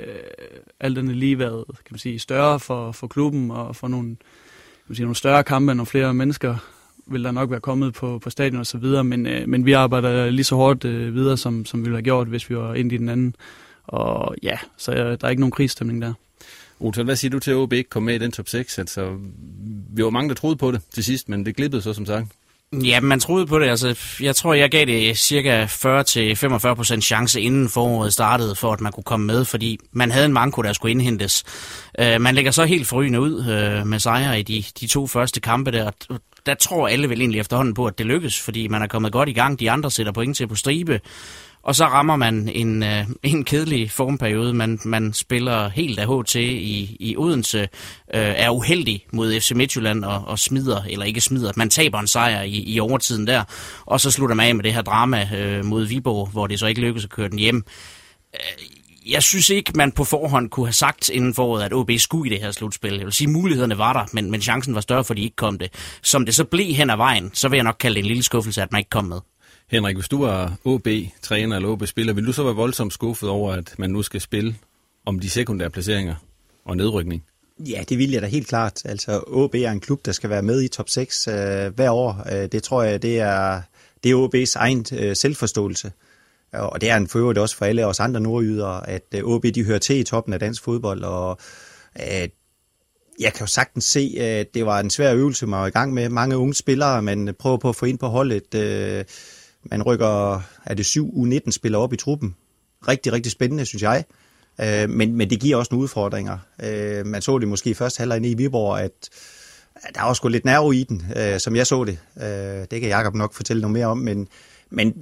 alt 0.80 0.98
andet 0.98 1.16
lige 1.16 1.38
været 1.38 1.64
kan 1.66 1.88
man 1.90 1.98
sige, 1.98 2.18
større 2.18 2.60
for, 2.60 2.92
for 2.92 3.06
klubben 3.06 3.50
og 3.50 3.76
for 3.76 3.88
nogle 3.88 4.06
kan 4.06 4.88
man 4.88 4.96
sige, 4.96 5.04
nogle 5.04 5.16
større 5.16 5.44
kampe, 5.44 5.74
nogle 5.74 5.86
flere 5.86 6.14
mennesker 6.14 6.56
vil 7.06 7.24
der 7.24 7.30
nok 7.30 7.50
være 7.50 7.60
kommet 7.60 7.94
på, 7.94 8.18
på 8.18 8.30
stadion 8.30 8.60
og 8.60 8.66
så 8.66 8.78
videre, 8.78 9.04
men, 9.04 9.26
øh, 9.26 9.48
men 9.48 9.66
vi 9.66 9.72
arbejder 9.72 10.30
lige 10.30 10.44
så 10.44 10.56
hårdt 10.56 10.84
øh, 10.84 11.14
videre, 11.14 11.36
som, 11.36 11.64
som 11.64 11.80
vi 11.80 11.82
ville 11.82 11.96
have 11.96 12.02
gjort, 12.02 12.28
hvis 12.28 12.50
vi 12.50 12.56
var 12.56 12.74
ind 12.74 12.92
i 12.92 12.96
den 12.96 13.08
anden. 13.08 13.34
Og 13.86 14.34
ja, 14.42 14.58
så 14.76 14.92
øh, 14.92 15.18
der 15.20 15.26
er 15.26 15.28
ikke 15.28 15.40
nogen 15.40 15.50
krigsstemning 15.50 16.02
der. 16.02 16.12
Otel, 16.80 17.04
hvad 17.04 17.16
siger 17.16 17.30
du 17.30 17.38
til, 17.38 17.50
at 17.50 17.56
OB 17.56 17.72
ikke 17.72 17.90
kom 17.90 18.02
med 18.02 18.14
i 18.14 18.18
den 18.18 18.32
top 18.32 18.48
6? 18.48 18.78
Altså, 18.78 19.16
vi 19.94 20.04
var 20.04 20.10
mange, 20.10 20.28
der 20.28 20.34
troede 20.34 20.56
på 20.56 20.72
det 20.72 20.80
til 20.94 21.04
sidst, 21.04 21.28
men 21.28 21.46
det 21.46 21.56
glippede 21.56 21.82
så 21.82 21.92
som 21.92 22.06
sagt. 22.06 22.26
Ja, 22.72 23.00
man 23.00 23.20
troede 23.20 23.46
på 23.46 23.58
det. 23.58 23.68
Altså, 23.68 23.98
jeg 24.20 24.36
tror, 24.36 24.54
jeg 24.54 24.70
gav 24.70 24.86
det 24.86 25.18
cirka 25.18 25.64
40-45% 25.64 27.00
chance 27.00 27.40
inden 27.40 27.68
foråret 27.68 28.12
startede, 28.12 28.54
for 28.54 28.72
at 28.72 28.80
man 28.80 28.92
kunne 28.92 29.04
komme 29.04 29.26
med, 29.26 29.44
fordi 29.44 29.78
man 29.92 30.10
havde 30.10 30.26
en 30.26 30.32
manko, 30.32 30.62
der 30.62 30.72
skulle 30.72 30.90
indhentes. 30.90 31.44
Uh, 31.98 32.20
man 32.20 32.34
lægger 32.34 32.50
så 32.50 32.64
helt 32.64 32.86
forrygende 32.86 33.20
ud 33.20 33.38
uh, 33.38 33.86
med 33.86 33.98
sejre 33.98 34.40
i 34.40 34.42
de, 34.42 34.64
de 34.80 34.86
to 34.86 35.06
første 35.06 35.40
kampe 35.40 35.70
der. 35.70 35.90
Der 36.46 36.54
tror 36.54 36.88
alle 36.88 37.08
vel 37.08 37.20
egentlig 37.20 37.40
efterhånden 37.40 37.74
på, 37.74 37.86
at 37.86 37.98
det 37.98 38.06
lykkes, 38.06 38.40
fordi 38.40 38.68
man 38.68 38.82
er 38.82 38.86
kommet 38.86 39.12
godt 39.12 39.28
i 39.28 39.32
gang. 39.32 39.60
De 39.60 39.70
andre 39.70 39.90
sætter 39.90 40.12
point 40.12 40.36
til 40.36 40.46
på 40.46 40.54
stribe. 40.54 41.00
Og 41.62 41.74
så 41.74 41.84
rammer 41.84 42.16
man 42.16 42.48
en, 42.48 42.82
øh, 42.82 43.06
en 43.22 43.44
kedelig 43.44 43.90
formperiode. 43.90 44.52
Man, 44.52 44.78
man 44.84 45.12
spiller 45.12 45.68
helt 45.68 45.98
af 45.98 46.06
HT 46.06 46.34
i, 46.34 46.96
i 47.00 47.16
Odense, 47.16 47.60
øh, 47.60 47.68
er 48.14 48.50
uheldig 48.50 49.06
mod 49.12 49.40
FC 49.40 49.52
Midtjylland 49.54 50.04
og, 50.04 50.24
og 50.26 50.38
smider, 50.38 50.82
eller 50.90 51.06
ikke 51.06 51.20
smider, 51.20 51.52
man 51.56 51.70
taber 51.70 51.98
en 51.98 52.06
sejr 52.06 52.42
i, 52.42 52.64
i 52.66 52.80
overtiden 52.80 53.26
der. 53.26 53.44
Og 53.86 54.00
så 54.00 54.10
slutter 54.10 54.36
man 54.36 54.48
af 54.48 54.54
med 54.54 54.64
det 54.64 54.74
her 54.74 54.82
drama 54.82 55.28
øh, 55.36 55.64
mod 55.64 55.84
Viborg, 55.84 56.28
hvor 56.28 56.46
det 56.46 56.58
så 56.58 56.66
ikke 56.66 56.80
lykkes 56.80 57.04
at 57.04 57.10
køre 57.10 57.28
den 57.28 57.38
hjem. 57.38 57.64
Øh, 58.34 58.66
jeg 59.06 59.22
synes 59.22 59.50
ikke, 59.50 59.72
man 59.74 59.92
på 59.92 60.04
forhånd 60.04 60.50
kunne 60.50 60.66
have 60.66 60.72
sagt 60.72 61.08
inden 61.08 61.34
foråret, 61.34 61.62
at 61.62 61.72
OB 61.72 61.90
skulle 61.98 62.30
i 62.30 62.34
det 62.34 62.40
her 62.40 62.50
slutspil. 62.50 62.96
Jeg 62.96 63.04
vil 63.04 63.12
sige, 63.12 63.30
mulighederne 63.30 63.78
var 63.78 63.92
der, 63.92 64.04
men, 64.12 64.30
men 64.30 64.42
chancen 64.42 64.74
var 64.74 64.80
større, 64.80 65.04
fordi 65.04 65.20
de 65.20 65.24
ikke 65.24 65.36
kom 65.36 65.58
det. 65.58 65.98
Som 66.02 66.24
det 66.24 66.34
så 66.34 66.44
blev 66.44 66.74
hen 66.74 66.90
ad 66.90 66.96
vejen, 66.96 67.30
så 67.34 67.48
vil 67.48 67.56
jeg 67.56 67.64
nok 67.64 67.76
kalde 67.80 67.94
det 67.94 68.00
en 68.00 68.06
lille 68.06 68.22
skuffelse, 68.22 68.62
at 68.62 68.72
man 68.72 68.78
ikke 68.78 68.90
kom 68.90 69.04
med. 69.04 69.20
Henrik, 69.72 69.96
hvis 69.96 70.08
du 70.08 70.24
var 70.24 70.56
OB-træner 70.64 71.56
eller 71.56 71.68
OB-spiller, 71.68 72.12
vil 72.12 72.26
du 72.26 72.32
så 72.32 72.44
være 72.44 72.54
voldsomt 72.54 72.92
skuffet 72.92 73.28
over, 73.28 73.52
at 73.52 73.74
man 73.78 73.90
nu 73.90 74.02
skal 74.02 74.20
spille 74.20 74.56
om 75.06 75.18
de 75.18 75.30
sekundære 75.30 75.70
placeringer 75.70 76.14
og 76.64 76.76
nedrykning? 76.76 77.24
Ja, 77.58 77.84
det 77.88 77.98
vil 77.98 78.10
jeg 78.10 78.22
da 78.22 78.26
helt 78.26 78.48
klart. 78.48 78.82
Altså, 78.84 79.24
OB 79.26 79.54
er 79.54 79.70
en 79.70 79.80
klub, 79.80 80.06
der 80.06 80.12
skal 80.12 80.30
være 80.30 80.42
med 80.42 80.62
i 80.62 80.68
top 80.68 80.88
6 80.88 81.28
øh, 81.28 81.34
hver 81.74 81.90
år. 81.90 82.26
Øh, 82.32 82.48
det 82.52 82.62
tror 82.62 82.82
jeg, 82.82 83.02
det 83.02 83.20
er, 83.20 83.62
det 84.04 84.10
er 84.10 84.28
OB's 84.28 84.52
egen 84.56 84.86
øh, 84.92 85.16
selvforståelse. 85.16 85.92
Og 86.52 86.80
det 86.80 86.90
er 86.90 86.96
en 86.96 87.08
for 87.08 87.40
også 87.40 87.56
for 87.56 87.64
alle 87.64 87.86
os 87.86 88.00
andre 88.00 88.20
nordjyder, 88.20 88.66
at 88.68 89.04
øh, 89.14 89.24
OB 89.24 89.44
de 89.54 89.64
hører 89.64 89.78
til 89.78 89.98
i 89.98 90.04
toppen 90.04 90.34
af 90.34 90.40
dansk 90.40 90.62
fodbold, 90.62 91.04
og 91.04 91.38
øh, 92.00 92.28
jeg 93.20 93.32
kan 93.32 93.40
jo 93.40 93.46
sagtens 93.46 93.84
se, 93.84 94.16
at 94.20 94.54
det 94.54 94.66
var 94.66 94.80
en 94.80 94.90
svær 94.90 95.14
øvelse, 95.14 95.46
man 95.46 95.60
var 95.60 95.66
i 95.66 95.70
gang 95.70 95.94
med. 95.94 96.08
Mange 96.08 96.36
unge 96.36 96.54
spillere, 96.54 97.02
man 97.02 97.34
prøver 97.38 97.56
på 97.56 97.68
at 97.68 97.76
få 97.76 97.86
ind 97.86 97.98
på 97.98 98.06
holdet. 98.06 98.54
Øh, 98.54 99.04
man 99.64 99.82
rykker, 99.82 100.40
er 100.64 100.74
det 100.74 100.86
syv 100.86 101.08
U19-spillere 101.08 101.82
op 101.82 101.92
i 101.92 101.96
truppen. 101.96 102.36
Rigtig, 102.88 103.12
rigtig 103.12 103.32
spændende, 103.32 103.66
synes 103.66 103.82
jeg. 103.82 104.04
Øh, 104.60 104.90
men, 104.90 105.16
men 105.16 105.30
det 105.30 105.40
giver 105.40 105.56
også 105.56 105.68
nogle 105.72 105.82
udfordringer. 105.82 106.38
Øh, 106.62 107.06
man 107.06 107.22
så 107.22 107.38
det 107.38 107.48
måske 107.48 107.70
i 107.70 107.74
første 107.74 108.00
halvleg 108.00 108.30
i 108.30 108.34
Viborg, 108.34 108.80
at, 108.80 109.08
der 109.94 110.02
var 110.02 110.14
sgu 110.14 110.28
lidt 110.28 110.44
nerve 110.44 110.76
i 110.76 110.84
den, 110.84 111.06
øh, 111.16 111.40
som 111.40 111.56
jeg 111.56 111.66
så 111.66 111.84
det. 111.84 111.98
Øh, 112.22 112.66
det 112.70 112.80
kan 112.80 112.88
Jacob 112.88 113.14
nok 113.14 113.34
fortælle 113.34 113.60
noget 113.60 113.72
mere 113.72 113.86
om, 113.86 113.98
men, 113.98 114.28
men 114.70 114.94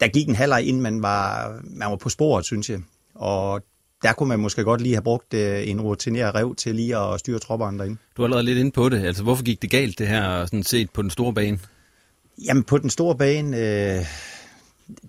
der 0.00 0.08
gik 0.08 0.28
en 0.28 0.34
halvleg, 0.34 0.64
inden 0.64 0.82
man 0.82 1.02
var, 1.02 1.54
man 1.64 1.90
var 1.90 1.96
på 1.96 2.08
sporet, 2.08 2.44
synes 2.44 2.70
jeg. 2.70 2.80
Og 3.14 3.62
der 4.02 4.12
kunne 4.12 4.28
man 4.28 4.38
måske 4.38 4.64
godt 4.64 4.80
lige 4.80 4.94
have 4.94 5.02
brugt 5.02 5.34
øh, 5.34 5.68
en 5.68 5.80
rutineret 5.80 6.34
rev 6.34 6.54
til 6.54 6.74
lige 6.74 6.96
at 6.96 7.20
styre 7.20 7.38
tropperne 7.38 7.78
derinde. 7.78 7.96
Du 8.16 8.22
er 8.22 8.26
allerede 8.26 8.44
lidt 8.44 8.58
inde 8.58 8.70
på 8.70 8.88
det. 8.88 9.04
Altså, 9.04 9.22
hvorfor 9.22 9.44
gik 9.44 9.62
det 9.62 9.70
galt, 9.70 9.98
det 9.98 10.08
her, 10.08 10.46
sådan 10.46 10.62
set 10.62 10.90
på 10.90 11.02
den 11.02 11.10
store 11.10 11.34
bane? 11.34 11.58
Jamen 12.44 12.64
på 12.64 12.78
den 12.78 12.90
store 12.90 13.16
bane, 13.16 13.56
øh, 13.56 14.06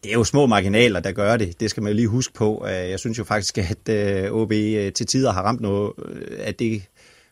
det 0.04 0.10
er 0.10 0.14
jo 0.14 0.24
små 0.24 0.46
marginaler, 0.46 1.00
der 1.00 1.12
gør 1.12 1.38
det. 1.38 1.60
Det 1.60 1.70
skal 1.70 1.84
man 1.84 1.92
jo 1.92 1.96
lige 1.96 2.08
huske 2.08 2.34
på. 2.34 2.66
Øh, 2.68 2.90
jeg 2.90 3.00
synes 3.00 3.18
jo 3.18 3.24
faktisk, 3.24 3.58
at 3.58 3.90
øh, 3.90 4.32
OB 4.32 4.52
øh, 4.52 4.94
til 4.94 5.06
tider 5.06 5.32
har 5.32 5.42
ramt 5.42 5.62
noget, 5.62 5.94
øh, 6.06 6.38
at 6.40 6.60
det 6.60 6.84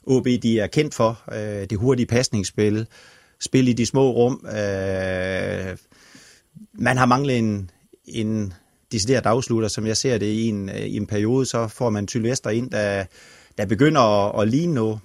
OB 0.05 0.25
de 0.25 0.59
er 0.59 0.67
kendt 0.67 0.93
for. 0.93 1.21
Det 1.69 1.77
hurtige 1.77 2.05
pasningsspil, 2.05 2.87
spil 3.39 3.67
i 3.67 3.73
de 3.73 3.85
små 3.85 4.11
rum. 4.11 4.45
Man 6.73 6.97
har 6.97 7.05
manglet 7.05 7.37
en, 7.37 7.69
en 8.05 8.53
decideret 8.91 9.25
afslutter, 9.25 9.67
som 9.67 9.87
jeg 9.87 9.97
ser 9.97 10.17
det 10.17 10.25
i 10.25 10.47
en, 10.47 10.69
i 10.69 10.97
en 10.97 11.07
periode, 11.07 11.45
så 11.45 11.67
får 11.67 11.89
man 11.89 12.07
Tylvester 12.07 12.49
ind, 12.49 12.71
der, 12.71 13.05
der 13.57 13.65
begynder 13.65 14.01
at, 14.01 14.41
at 14.41 14.47
ligne 14.47 14.73
noget. 14.73 14.99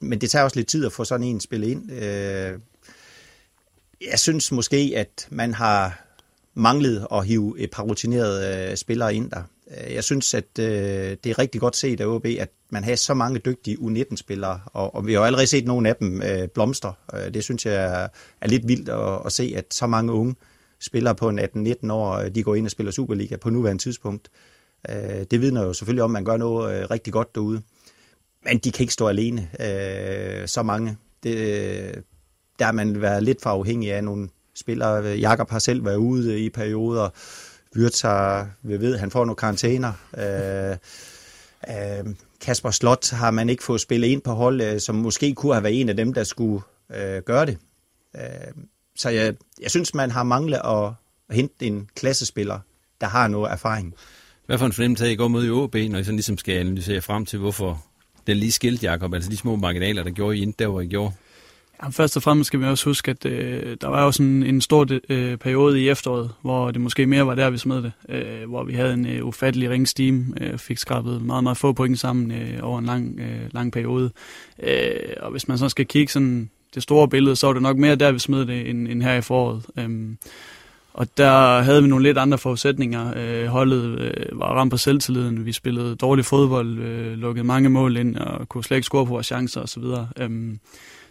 Men 0.00 0.20
det 0.20 0.30
tager 0.30 0.44
også 0.44 0.56
lidt 0.56 0.68
tid 0.68 0.86
at 0.86 0.92
få 0.92 1.04
sådan 1.04 1.26
en 1.26 1.40
spil 1.40 1.62
ind 1.62 1.90
jeg 4.10 4.18
synes 4.18 4.52
måske, 4.52 4.92
at 4.96 5.28
man 5.30 5.54
har 5.54 6.04
manglet 6.54 7.06
at 7.12 7.26
hive 7.26 7.58
et 7.58 7.70
par 7.70 7.82
rutinerede 7.82 8.70
øh, 8.70 8.76
spillere 8.76 9.14
ind 9.14 9.30
der. 9.30 9.42
Øh, 9.70 9.94
jeg 9.94 10.04
synes, 10.04 10.34
at 10.34 10.58
øh, 10.58 11.16
det 11.24 11.26
er 11.26 11.38
rigtig 11.38 11.60
godt 11.60 11.76
set 11.76 12.00
af 12.00 12.06
OB, 12.06 12.26
at 12.26 12.50
man 12.70 12.84
har 12.84 12.94
så 12.94 13.14
mange 13.14 13.38
dygtige 13.38 13.78
U19-spillere, 13.78 14.60
og, 14.66 14.94
og 14.94 15.06
vi 15.06 15.12
har 15.12 15.20
allerede 15.20 15.46
set 15.46 15.66
nogle 15.66 15.88
af 15.88 15.96
dem 15.96 16.22
øh, 16.22 16.48
blomstre. 16.48 16.94
Øh, 17.14 17.34
det 17.34 17.44
synes 17.44 17.66
jeg 17.66 18.08
er, 18.40 18.46
lidt 18.46 18.68
vildt 18.68 18.88
at, 18.88 19.26
at 19.26 19.32
se, 19.32 19.52
at 19.56 19.74
så 19.74 19.86
mange 19.86 20.12
unge 20.12 20.34
spillere 20.80 21.14
på 21.14 21.28
en 21.28 21.38
18-19 21.38 21.92
år, 21.92 22.12
øh, 22.12 22.34
de 22.34 22.42
går 22.42 22.54
ind 22.54 22.66
og 22.66 22.70
spiller 22.70 22.92
Superliga 22.92 23.36
på 23.36 23.50
nuværende 23.50 23.82
tidspunkt. 23.82 24.28
Øh, 24.90 25.24
det 25.30 25.40
vidner 25.40 25.62
jo 25.62 25.72
selvfølgelig 25.72 26.02
om, 26.04 26.10
at 26.10 26.12
man 26.12 26.24
gør 26.24 26.36
noget 26.36 26.82
øh, 26.82 26.90
rigtig 26.90 27.12
godt 27.12 27.34
derude. 27.34 27.62
Men 28.44 28.58
de 28.58 28.72
kan 28.72 28.82
ikke 28.82 28.92
stå 28.92 29.08
alene, 29.08 29.48
øh, 29.60 30.48
så 30.48 30.62
mange. 30.62 30.96
Det, 31.22 32.04
der 32.58 32.64
har 32.64 32.72
man 32.72 33.00
været 33.00 33.22
lidt 33.22 33.42
for 33.42 33.50
afhængig 33.50 33.92
af 33.92 34.04
nogle 34.04 34.28
spillere. 34.54 35.16
Jakob 35.16 35.50
har 35.50 35.58
selv 35.58 35.84
været 35.84 35.96
ude 35.96 36.40
i 36.40 36.50
perioder. 36.50 37.08
Wirtz 37.76 38.00
har, 38.00 38.50
vi 38.62 38.80
ved, 38.80 38.98
han 38.98 39.10
får 39.10 39.24
nogle 39.24 39.36
karantæner. 39.36 39.92
Øh, 40.18 40.76
øh, 41.68 42.14
Kasper 42.40 42.70
Slot 42.70 43.10
har 43.10 43.30
man 43.30 43.48
ikke 43.48 43.64
fået 43.64 43.80
spillet 43.80 44.08
ind 44.08 44.22
på 44.22 44.32
hold, 44.32 44.60
øh, 44.60 44.80
som 44.80 44.94
måske 44.94 45.34
kunne 45.34 45.54
have 45.54 45.64
været 45.64 45.80
en 45.80 45.88
af 45.88 45.96
dem, 45.96 46.14
der 46.14 46.24
skulle 46.24 46.62
øh, 46.96 47.22
gøre 47.22 47.46
det. 47.46 47.58
Øh, 48.16 48.22
så 48.96 49.08
jeg, 49.08 49.34
jeg 49.62 49.70
synes, 49.70 49.94
man 49.94 50.10
har 50.10 50.22
manglet 50.22 50.60
at, 50.64 50.92
at 51.28 51.36
hente 51.36 51.66
en 51.66 51.88
klassespiller, 51.96 52.58
der 53.00 53.06
har 53.06 53.28
noget 53.28 53.52
erfaring. 53.52 53.94
Hvad 54.46 54.58
for 54.58 54.66
en 54.66 54.72
fornemmelse 54.72 55.04
har 55.04 55.10
I 55.10 55.16
går 55.16 55.28
mod 55.28 55.46
i 55.46 55.50
OB, 55.50 55.74
når 55.74 55.98
I 55.98 56.04
sådan 56.04 56.16
ligesom 56.16 56.38
skal 56.38 56.58
analysere 56.58 57.00
frem 57.00 57.26
til, 57.26 57.38
hvorfor 57.38 57.84
den 58.26 58.36
lige 58.36 58.52
skilt, 58.52 58.82
Jacob? 58.82 59.14
Altså 59.14 59.30
de 59.30 59.36
små 59.36 59.56
marginaler, 59.56 60.02
der 60.02 60.10
gjorde 60.10 60.38
I 60.38 60.42
ind 60.42 60.54
der, 60.58 60.66
hvor 60.66 60.80
I 60.80 60.86
gjorde? 60.86 61.12
Jamen, 61.82 61.92
først 61.92 62.16
og 62.16 62.22
fremmest 62.22 62.46
skal 62.46 62.60
vi 62.60 62.64
også 62.64 62.84
huske, 62.84 63.10
at 63.10 63.26
øh, 63.26 63.76
der 63.80 63.88
var 63.88 64.04
jo 64.04 64.12
sådan 64.12 64.42
en 64.42 64.60
stor 64.60 64.86
øh, 65.08 65.36
periode 65.36 65.80
i 65.80 65.88
efteråret, 65.88 66.30
hvor 66.42 66.70
det 66.70 66.80
måske 66.80 67.06
mere 67.06 67.26
var 67.26 67.34
der, 67.34 67.50
vi 67.50 67.58
smed 67.58 67.82
det. 67.82 67.92
Øh, 68.08 68.48
hvor 68.48 68.64
vi 68.64 68.72
havde 68.72 68.92
en 68.92 69.06
øh, 69.06 69.26
ufattelig 69.26 69.70
ringsteam, 69.70 70.34
øh, 70.40 70.58
fik 70.58 70.78
skrabet 70.78 71.22
meget, 71.22 71.42
meget 71.42 71.56
få 71.56 71.72
point 71.72 71.98
sammen 71.98 72.32
øh, 72.32 72.58
over 72.62 72.78
en 72.78 72.84
lang, 72.84 73.20
øh, 73.20 73.40
lang 73.50 73.72
periode. 73.72 74.10
Øh, 74.62 74.92
og 75.20 75.30
hvis 75.30 75.48
man 75.48 75.58
så 75.58 75.68
skal 75.68 75.86
kigge 75.86 76.12
sådan 76.12 76.50
det 76.74 76.82
store 76.82 77.08
billede, 77.08 77.36
så 77.36 77.46
var 77.46 77.52
det 77.52 77.62
nok 77.62 77.76
mere 77.76 77.94
der, 77.94 78.12
vi 78.12 78.18
smed 78.18 78.46
det, 78.46 78.70
end, 78.70 78.88
end 78.88 79.02
her 79.02 79.14
i 79.14 79.20
foråret. 79.20 79.62
Øh, 79.78 80.08
og 80.94 81.06
der 81.16 81.60
havde 81.60 81.82
vi 81.82 81.88
nogle 81.88 82.04
lidt 82.04 82.18
andre 82.18 82.38
forudsætninger. 82.38 83.12
Øh, 83.16 83.46
holdet 83.46 84.00
øh, 84.00 84.38
var 84.38 84.46
ramt 84.46 84.70
på 84.70 84.76
selvtilliden. 84.76 85.46
Vi 85.46 85.52
spillede 85.52 85.96
dårlig 85.96 86.24
fodbold, 86.24 86.78
øh, 86.78 87.18
lukkede 87.18 87.44
mange 87.46 87.68
mål 87.68 87.96
ind 87.96 88.16
og 88.16 88.48
kunne 88.48 88.64
slet 88.64 88.76
ikke 88.76 88.86
score 88.86 89.06
på 89.06 89.12
vores 89.12 89.26
chancer 89.26 89.60
osv. 89.60 89.82
Øh, 90.18 90.30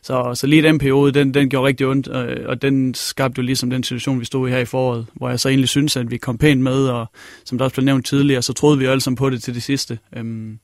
så, 0.07 0.31
så 0.35 0.47
lige 0.47 0.61
den 0.61 0.77
periode, 0.77 1.11
den, 1.11 1.33
den 1.33 1.49
gjorde 1.49 1.67
rigtig 1.67 1.87
ondt, 1.87 2.07
og, 2.07 2.27
og 2.45 2.61
den 2.61 2.93
skabte 2.93 3.39
jo 3.39 3.43
ligesom 3.43 3.69
den 3.69 3.83
situation, 3.83 4.19
vi 4.19 4.25
stod 4.25 4.47
i 4.47 4.51
her 4.51 4.57
i 4.57 4.65
foråret, 4.65 5.05
hvor 5.13 5.29
jeg 5.29 5.39
så 5.39 5.49
egentlig 5.49 5.69
synes, 5.69 5.97
at 5.97 6.11
vi 6.11 6.17
kom 6.17 6.37
pænt 6.37 6.61
med, 6.61 6.87
og 6.87 7.11
som 7.45 7.57
der 7.57 7.65
også 7.65 7.75
blev 7.75 7.85
nævnt 7.85 8.05
tidligere, 8.05 8.41
så 8.41 8.53
troede 8.53 8.77
vi 8.77 8.85
jo 8.85 8.91
alle 8.91 9.01
sammen 9.01 9.15
på 9.15 9.29
det 9.29 9.43
til 9.43 9.53
det 9.53 9.63
sidste. 9.63 9.99
Øhm, 10.15 10.59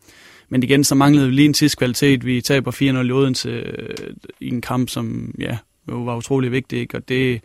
men 0.49 0.63
igen, 0.63 0.83
så 0.83 0.95
manglede 0.95 1.27
vi 1.27 1.33
lige 1.33 1.45
en 1.45 1.53
sidste 1.53 1.77
kvalitet. 1.77 2.25
Vi 2.25 2.41
taber 2.41 2.71
4-0 2.71 3.07
i 3.07 3.11
Odense 3.11 3.49
øh, 3.49 3.95
i 4.39 4.47
en 4.47 4.61
kamp, 4.61 4.89
som 4.89 5.35
ja, 5.39 5.57
jo 5.91 5.95
var 5.95 6.17
utrolig 6.17 6.51
vigtig, 6.51 6.79
ikke? 6.79 6.97
og 6.97 7.09
det, 7.09 7.41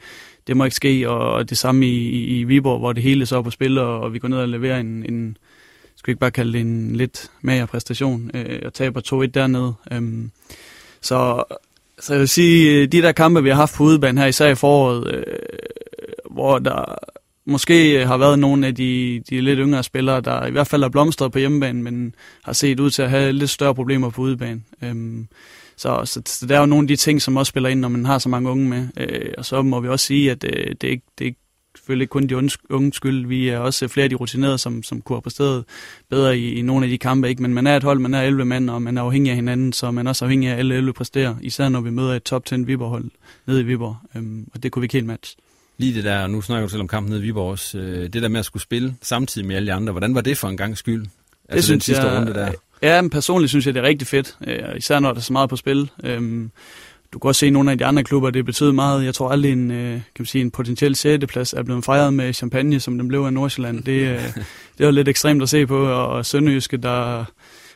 det 0.46 0.56
må 0.56 0.64
ikke 0.64 0.76
ske, 0.76 1.10
og 1.10 1.50
det 1.50 1.58
samme 1.58 1.86
i, 1.86 2.08
i, 2.08 2.40
i 2.40 2.44
Viborg, 2.44 2.78
hvor 2.78 2.92
det 2.92 3.02
hele 3.02 3.26
så 3.26 3.36
er 3.38 3.42
på 3.42 3.50
spil, 3.50 3.78
og, 3.78 4.00
og 4.00 4.12
vi 4.12 4.18
går 4.18 4.28
ned 4.28 4.38
og 4.38 4.48
leverer 4.48 4.80
en, 4.80 5.04
en 5.08 5.36
skal 5.96 6.06
vi 6.06 6.10
ikke 6.10 6.20
bare 6.20 6.30
kalde 6.30 6.52
det 6.52 6.60
en 6.60 6.96
lidt 6.96 7.30
mager 7.40 7.66
præstation, 7.66 8.30
øh, 8.34 8.62
og 8.64 8.74
taber 8.74 9.24
2-1 9.26 9.26
dernede. 9.26 9.74
Øhm, 9.92 10.30
så, 11.00 11.44
så 12.00 12.12
jeg 12.12 12.20
vil 12.20 12.28
sige, 12.28 12.82
øh, 12.82 12.88
de 12.92 13.02
der 13.02 13.12
kampe, 13.12 13.42
vi 13.42 13.48
har 13.48 13.56
haft 13.56 13.74
på 13.74 13.84
udebane 13.84 14.20
her, 14.20 14.28
især 14.28 14.48
i 14.48 14.54
foråret, 14.54 15.14
øh, 15.14 15.22
hvor 16.30 16.58
der 16.58 16.98
måske 17.46 18.06
har 18.06 18.16
været 18.16 18.38
nogle 18.38 18.66
af 18.66 18.74
de, 18.74 19.22
de 19.30 19.40
lidt 19.40 19.58
yngre 19.58 19.82
spillere, 19.82 20.20
der 20.20 20.46
i 20.46 20.50
hvert 20.50 20.66
fald 20.66 20.82
er 20.82 20.88
blomstret 20.88 21.32
på 21.32 21.38
hjemmebane, 21.38 21.82
men 21.82 22.14
har 22.44 22.52
set 22.52 22.80
ud 22.80 22.90
til 22.90 23.02
at 23.02 23.10
have 23.10 23.32
lidt 23.32 23.50
større 23.50 23.74
problemer 23.74 24.10
på 24.10 24.22
udebane. 24.22 24.60
Øhm, 24.82 25.28
så, 25.76 26.04
så, 26.04 26.22
så 26.26 26.46
der 26.46 26.56
er 26.56 26.60
jo 26.60 26.66
nogle 26.66 26.84
af 26.84 26.88
de 26.88 26.96
ting, 26.96 27.22
som 27.22 27.36
også 27.36 27.50
spiller 27.50 27.68
ind, 27.68 27.80
når 27.80 27.88
man 27.88 28.06
har 28.06 28.18
så 28.18 28.28
mange 28.28 28.50
unge 28.50 28.68
med. 28.68 28.88
Øh, 28.96 29.32
og 29.38 29.44
så 29.44 29.62
må 29.62 29.80
vi 29.80 29.88
også 29.88 30.06
sige, 30.06 30.30
at 30.30 30.44
øh, 30.44 30.74
det, 30.80 30.84
er 30.84 30.90
ikke, 30.90 31.06
det 31.18 31.24
er 31.24 31.28
ikke 31.28 31.40
selvfølgelig 31.88 32.04
ikke 32.04 32.10
kun 32.10 32.26
de 32.26 32.50
unge 32.70 32.92
skyld. 32.92 33.26
Vi 33.26 33.48
er 33.48 33.58
også 33.58 33.88
flere 33.88 34.04
af 34.04 34.10
de 34.10 34.16
rutinerede, 34.16 34.58
som, 34.58 34.82
som 34.82 35.00
kunne 35.00 35.16
have 35.16 35.22
præsteret 35.22 35.64
bedre 36.10 36.38
i, 36.38 36.54
i 36.54 36.62
nogle 36.62 36.84
af 36.86 36.90
de 36.90 36.98
kampe. 36.98 37.28
Ikke? 37.28 37.42
Men 37.42 37.54
man 37.54 37.66
er 37.66 37.76
et 37.76 37.82
hold, 37.82 37.98
man 37.98 38.14
er 38.14 38.22
11 38.22 38.44
mand, 38.44 38.70
og 38.70 38.82
man 38.82 38.98
er 38.98 39.02
afhængig 39.02 39.30
af 39.30 39.36
hinanden, 39.36 39.72
så 39.72 39.90
man 39.90 40.06
er 40.06 40.10
også 40.10 40.24
afhængig 40.24 40.48
af, 40.48 40.52
at 40.52 40.58
alle 40.58 40.74
11 40.74 40.92
præsterer. 40.92 41.34
Især 41.40 41.68
når 41.68 41.80
vi 41.80 41.90
møder 41.90 42.14
et 42.14 42.22
top 42.22 42.44
10 42.44 42.54
Viborg-hold 42.54 43.10
nede 43.46 43.60
i 43.60 43.64
Viborg. 43.64 43.96
Øhm, 44.14 44.48
og 44.54 44.62
det 44.62 44.72
kunne 44.72 44.80
vi 44.80 44.84
ikke 44.84 44.92
helt 44.92 45.06
matche. 45.06 45.36
Lige 45.78 45.94
det 45.94 46.04
der, 46.04 46.26
nu 46.26 46.40
snakker 46.40 46.66
du 46.66 46.70
selv 46.70 46.80
om 46.80 46.88
kampen 46.88 47.10
nede 47.10 47.22
i 47.22 47.24
Viborg 47.24 47.50
også, 47.50 47.78
øh, 47.78 48.02
det 48.12 48.22
der 48.22 48.28
med 48.28 48.40
at 48.40 48.46
skulle 48.46 48.62
spille 48.62 48.94
samtidig 49.02 49.46
med 49.46 49.56
alle 49.56 49.66
de 49.66 49.72
andre, 49.72 49.92
hvordan 49.92 50.14
var 50.14 50.20
det 50.20 50.38
for 50.38 50.48
en 50.48 50.56
gang 50.56 50.78
skyld? 50.78 51.02
Altså 51.02 51.56
det 51.56 51.64
synes 51.64 51.84
den 51.84 51.94
sidste 51.94 52.06
jeg, 52.06 52.16
runde 52.16 52.34
der. 52.34 52.52
Ja, 52.82 53.00
men 53.02 53.10
personligt 53.10 53.50
synes 53.50 53.66
jeg, 53.66 53.74
det 53.74 53.80
er 53.80 53.84
rigtig 53.84 54.08
fedt, 54.08 54.36
øh, 54.46 54.76
især 54.76 54.98
når 54.98 55.12
der 55.12 55.16
er 55.16 55.22
så 55.22 55.32
meget 55.32 55.50
på 55.50 55.56
spil. 55.56 55.90
Øhm, 56.04 56.50
du 57.12 57.18
kan 57.18 57.28
også 57.28 57.38
se 57.38 57.46
i 57.46 57.50
nogle 57.50 57.70
af 57.70 57.78
de 57.78 57.84
andre 57.84 58.04
klubber, 58.04 58.30
det 58.30 58.44
betyder 58.44 58.72
meget. 58.72 59.04
Jeg 59.04 59.14
tror 59.14 59.28
aldrig 59.28 59.52
en, 59.52 59.70
øh, 59.70 59.92
kan 59.92 60.02
man 60.18 60.26
sige, 60.26 60.42
en 60.42 60.50
potentiel 60.50 60.96
6. 60.96 61.26
plads 61.26 61.52
er 61.52 61.62
blevet 61.62 61.84
fejret 61.84 62.14
med 62.14 62.32
champagne, 62.32 62.80
som 62.80 62.98
den 62.98 63.08
blev 63.08 63.20
af 63.20 63.32
Nordsjælland. 63.32 63.82
Det, 63.82 64.00
øh, 64.00 64.22
det 64.78 64.86
var 64.86 64.90
lidt 64.90 65.08
ekstremt 65.08 65.42
at 65.42 65.48
se 65.48 65.66
på, 65.66 65.86
og 65.86 66.26
Sønderjyske, 66.26 66.76
der 66.76 67.24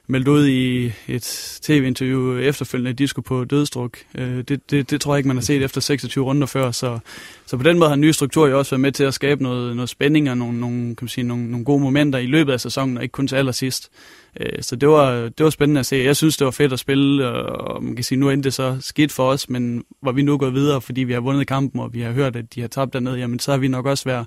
meldte 0.06 0.30
ud 0.30 0.46
i 0.46 0.92
et 1.08 1.58
tv-interview 1.62 2.38
efterfølgende, 2.38 2.90
at 2.90 2.98
de 2.98 3.08
skulle 3.08 3.24
på 3.24 3.44
dødstruk. 3.44 3.98
Det, 4.14 4.70
det, 4.70 4.90
det 4.90 5.00
tror 5.00 5.14
jeg 5.14 5.18
ikke, 5.18 5.28
man 5.28 5.36
har 5.36 5.42
set 5.42 5.62
efter 5.62 5.80
26 5.80 6.24
runder 6.24 6.46
før, 6.46 6.70
så, 6.70 6.98
så 7.46 7.56
på 7.56 7.62
den 7.62 7.78
måde 7.78 7.88
har 7.88 7.94
en 7.94 8.00
ny 8.00 8.10
struktur 8.10 8.46
jo 8.48 8.58
også 8.58 8.70
været 8.70 8.80
med 8.80 8.92
til 8.92 9.04
at 9.04 9.14
skabe 9.14 9.42
noget, 9.42 9.76
noget 9.76 9.88
spænding 9.88 10.30
og 10.30 10.38
nogle, 10.38 10.60
nogle, 10.60 10.78
kan 10.78 11.04
man 11.04 11.08
sige, 11.08 11.24
nogle, 11.24 11.50
nogle 11.50 11.64
gode 11.64 11.82
momenter 11.82 12.18
i 12.18 12.26
løbet 12.26 12.52
af 12.52 12.60
sæsonen, 12.60 12.96
og 12.96 13.02
ikke 13.02 13.12
kun 13.12 13.28
til 13.28 13.36
allersidst. 13.36 13.90
Øh, 14.40 14.62
så 14.62 14.76
det 14.76 14.88
var, 14.88 15.12
det 15.12 15.44
var 15.44 15.50
spændende 15.50 15.80
at 15.80 15.86
se. 15.86 15.96
Jeg 15.96 16.16
synes, 16.16 16.36
det 16.36 16.44
var 16.44 16.50
fedt 16.50 16.72
at 16.72 16.78
spille, 16.78 17.28
øh, 17.28 17.44
og 17.44 17.84
man 17.84 17.94
kan 17.94 18.04
sige, 18.04 18.18
nu 18.18 18.30
endte 18.30 18.46
det 18.46 18.54
så 18.54 18.76
skidt 18.80 19.12
for 19.12 19.28
os, 19.28 19.48
men 19.48 19.84
var 20.02 20.12
vi 20.12 20.22
nu 20.22 20.38
gået 20.38 20.54
videre, 20.54 20.80
fordi 20.80 21.00
vi 21.00 21.12
har 21.12 21.20
vundet 21.20 21.46
kampen, 21.46 21.80
og 21.80 21.94
vi 21.94 22.00
har 22.00 22.12
hørt, 22.12 22.36
at 22.36 22.54
de 22.54 22.60
har 22.60 22.68
tabt 22.68 22.92
dernede, 22.92 23.18
jamen 23.18 23.38
så 23.38 23.50
har 23.50 23.58
vi 23.58 23.68
nok 23.68 23.86
også 23.86 24.04
været 24.04 24.26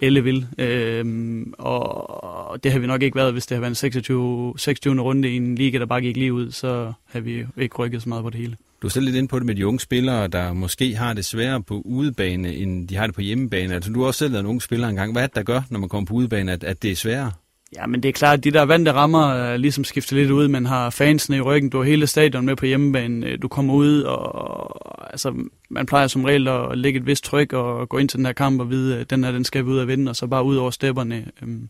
Elle 0.00 0.24
vil. 0.24 0.46
Øhm, 0.58 1.52
og 1.58 2.64
det 2.64 2.72
har 2.72 2.78
vi 2.78 2.86
nok 2.86 3.02
ikke 3.02 3.16
været, 3.16 3.32
hvis 3.32 3.46
det 3.46 3.54
har 3.54 3.60
været 3.60 3.70
en 3.70 3.74
26, 3.74 4.54
26. 4.56 5.00
runde 5.00 5.30
i 5.30 5.36
en 5.36 5.54
liga, 5.54 5.78
der 5.78 5.86
bare 5.86 6.00
gik 6.00 6.16
lige 6.16 6.32
ud, 6.32 6.50
så 6.50 6.92
har 7.06 7.20
vi 7.20 7.44
ikke 7.56 7.76
rykket 7.76 8.02
så 8.02 8.08
meget 8.08 8.22
på 8.22 8.30
det 8.30 8.40
hele. 8.40 8.56
Du 8.82 8.86
er 8.86 8.90
selv 8.90 9.04
lidt 9.04 9.16
inde 9.16 9.28
på 9.28 9.38
det 9.38 9.46
med 9.46 9.54
de 9.54 9.66
unge 9.66 9.80
spillere, 9.80 10.28
der 10.28 10.52
måske 10.52 10.96
har 10.96 11.12
det 11.12 11.24
sværere 11.24 11.62
på 11.62 11.82
udebane, 11.84 12.54
end 12.54 12.88
de 12.88 12.96
har 12.96 13.06
det 13.06 13.14
på 13.14 13.20
hjemmebane. 13.20 13.74
Altså, 13.74 13.92
du 13.92 14.00
har 14.00 14.06
også 14.06 14.18
selv 14.18 14.32
været 14.32 14.42
en 14.42 14.46
ung 14.46 14.62
spiller 14.62 14.88
engang. 14.88 15.12
Hvad 15.12 15.22
er 15.22 15.26
det, 15.26 15.36
der 15.36 15.42
gør, 15.42 15.62
når 15.70 15.78
man 15.78 15.88
kommer 15.88 16.06
på 16.06 16.14
udebane, 16.14 16.52
at, 16.52 16.64
at 16.64 16.82
det 16.82 16.90
er 16.90 16.96
sværere? 16.96 17.32
Ja, 17.76 17.86
men 17.86 18.02
det 18.02 18.08
er 18.08 18.12
klart, 18.12 18.38
at 18.38 18.44
de 18.44 18.50
der 18.50 18.62
vante 18.62 18.92
rammer 18.92 19.32
er 19.32 19.56
ligesom 19.56 19.84
skifter 19.84 20.16
lidt 20.16 20.30
ud. 20.30 20.48
Man 20.48 20.66
har 20.66 20.90
fansene 20.90 21.36
i 21.36 21.40
ryggen, 21.40 21.70
du 21.70 21.78
har 21.78 21.84
hele 21.84 22.06
stadion 22.06 22.46
med 22.46 22.56
på 22.56 22.66
hjemmebane, 22.66 23.26
øh, 23.26 23.38
du 23.42 23.48
kommer 23.48 23.74
ud, 23.74 24.00
og 24.02 25.12
altså, 25.12 25.34
man 25.70 25.86
plejer 25.86 26.06
som 26.06 26.24
regel 26.24 26.48
at 26.48 26.78
lægge 26.78 27.00
et 27.00 27.06
vist 27.06 27.24
tryk 27.24 27.52
og 27.52 27.88
gå 27.88 27.98
ind 27.98 28.08
til 28.08 28.16
den 28.16 28.26
her 28.26 28.32
kamp 28.32 28.60
og 28.60 28.70
vide, 28.70 28.98
at 28.98 29.10
den 29.10 29.24
her, 29.24 29.32
den 29.32 29.44
skal 29.44 29.64
vi 29.64 29.70
ud 29.70 29.78
og 29.78 29.88
vinde, 29.88 30.10
og 30.10 30.16
så 30.16 30.26
bare 30.26 30.44
ud 30.44 30.56
over 30.56 30.70
stepperne. 30.70 31.26
Øhm, 31.42 31.68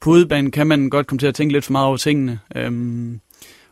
på 0.00 0.10
udebanen 0.10 0.50
kan 0.50 0.66
man 0.66 0.90
godt 0.90 1.06
komme 1.06 1.18
til 1.18 1.26
at 1.26 1.34
tænke 1.34 1.52
lidt 1.52 1.64
for 1.64 1.72
meget 1.72 1.86
over 1.86 1.96
tingene. 1.96 2.40
Øhm, 2.56 3.20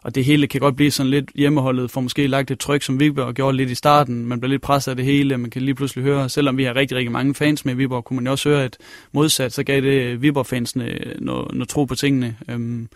og 0.05 0.15
det 0.15 0.25
hele 0.25 0.47
kan 0.47 0.61
godt 0.61 0.77
blive 0.77 0.91
sådan 0.91 1.11
lidt 1.11 1.31
hjemmeholdet, 1.35 1.91
for 1.91 2.01
måske 2.01 2.27
lagt 2.27 2.51
et 2.51 2.59
tryk, 2.59 2.83
som 2.83 3.01
Viborg 3.01 3.35
gjorde 3.35 3.57
lidt 3.57 3.71
i 3.71 3.75
starten. 3.75 4.27
Man 4.27 4.41
bliver 4.41 4.51
lidt 4.51 4.63
presset 4.63 4.93
af 4.93 4.97
det 4.97 5.05
hele, 5.05 5.39
man 5.39 5.51
kan 5.51 5.63
lige 5.63 5.75
pludselig 5.75 6.05
høre, 6.05 6.29
selvom 6.29 6.57
vi 6.57 6.65
har 6.65 6.77
rigtig, 6.77 6.97
rigtig 6.97 7.13
mange 7.13 7.35
fans 7.35 7.65
med 7.65 7.75
Viborg, 7.75 8.05
kunne 8.05 8.15
man 8.15 8.27
jo 8.27 8.31
også 8.31 8.49
høre, 8.49 8.65
at 8.65 8.79
modsat, 9.13 9.53
så 9.53 9.63
gav 9.63 9.81
det 9.81 10.23
Viborg-fansene 10.23 10.99
noget, 11.19 11.55
noget 11.55 11.69
tro 11.69 11.85
på 11.85 11.95
tingene. 11.95 12.37
Øhm, 12.49 12.89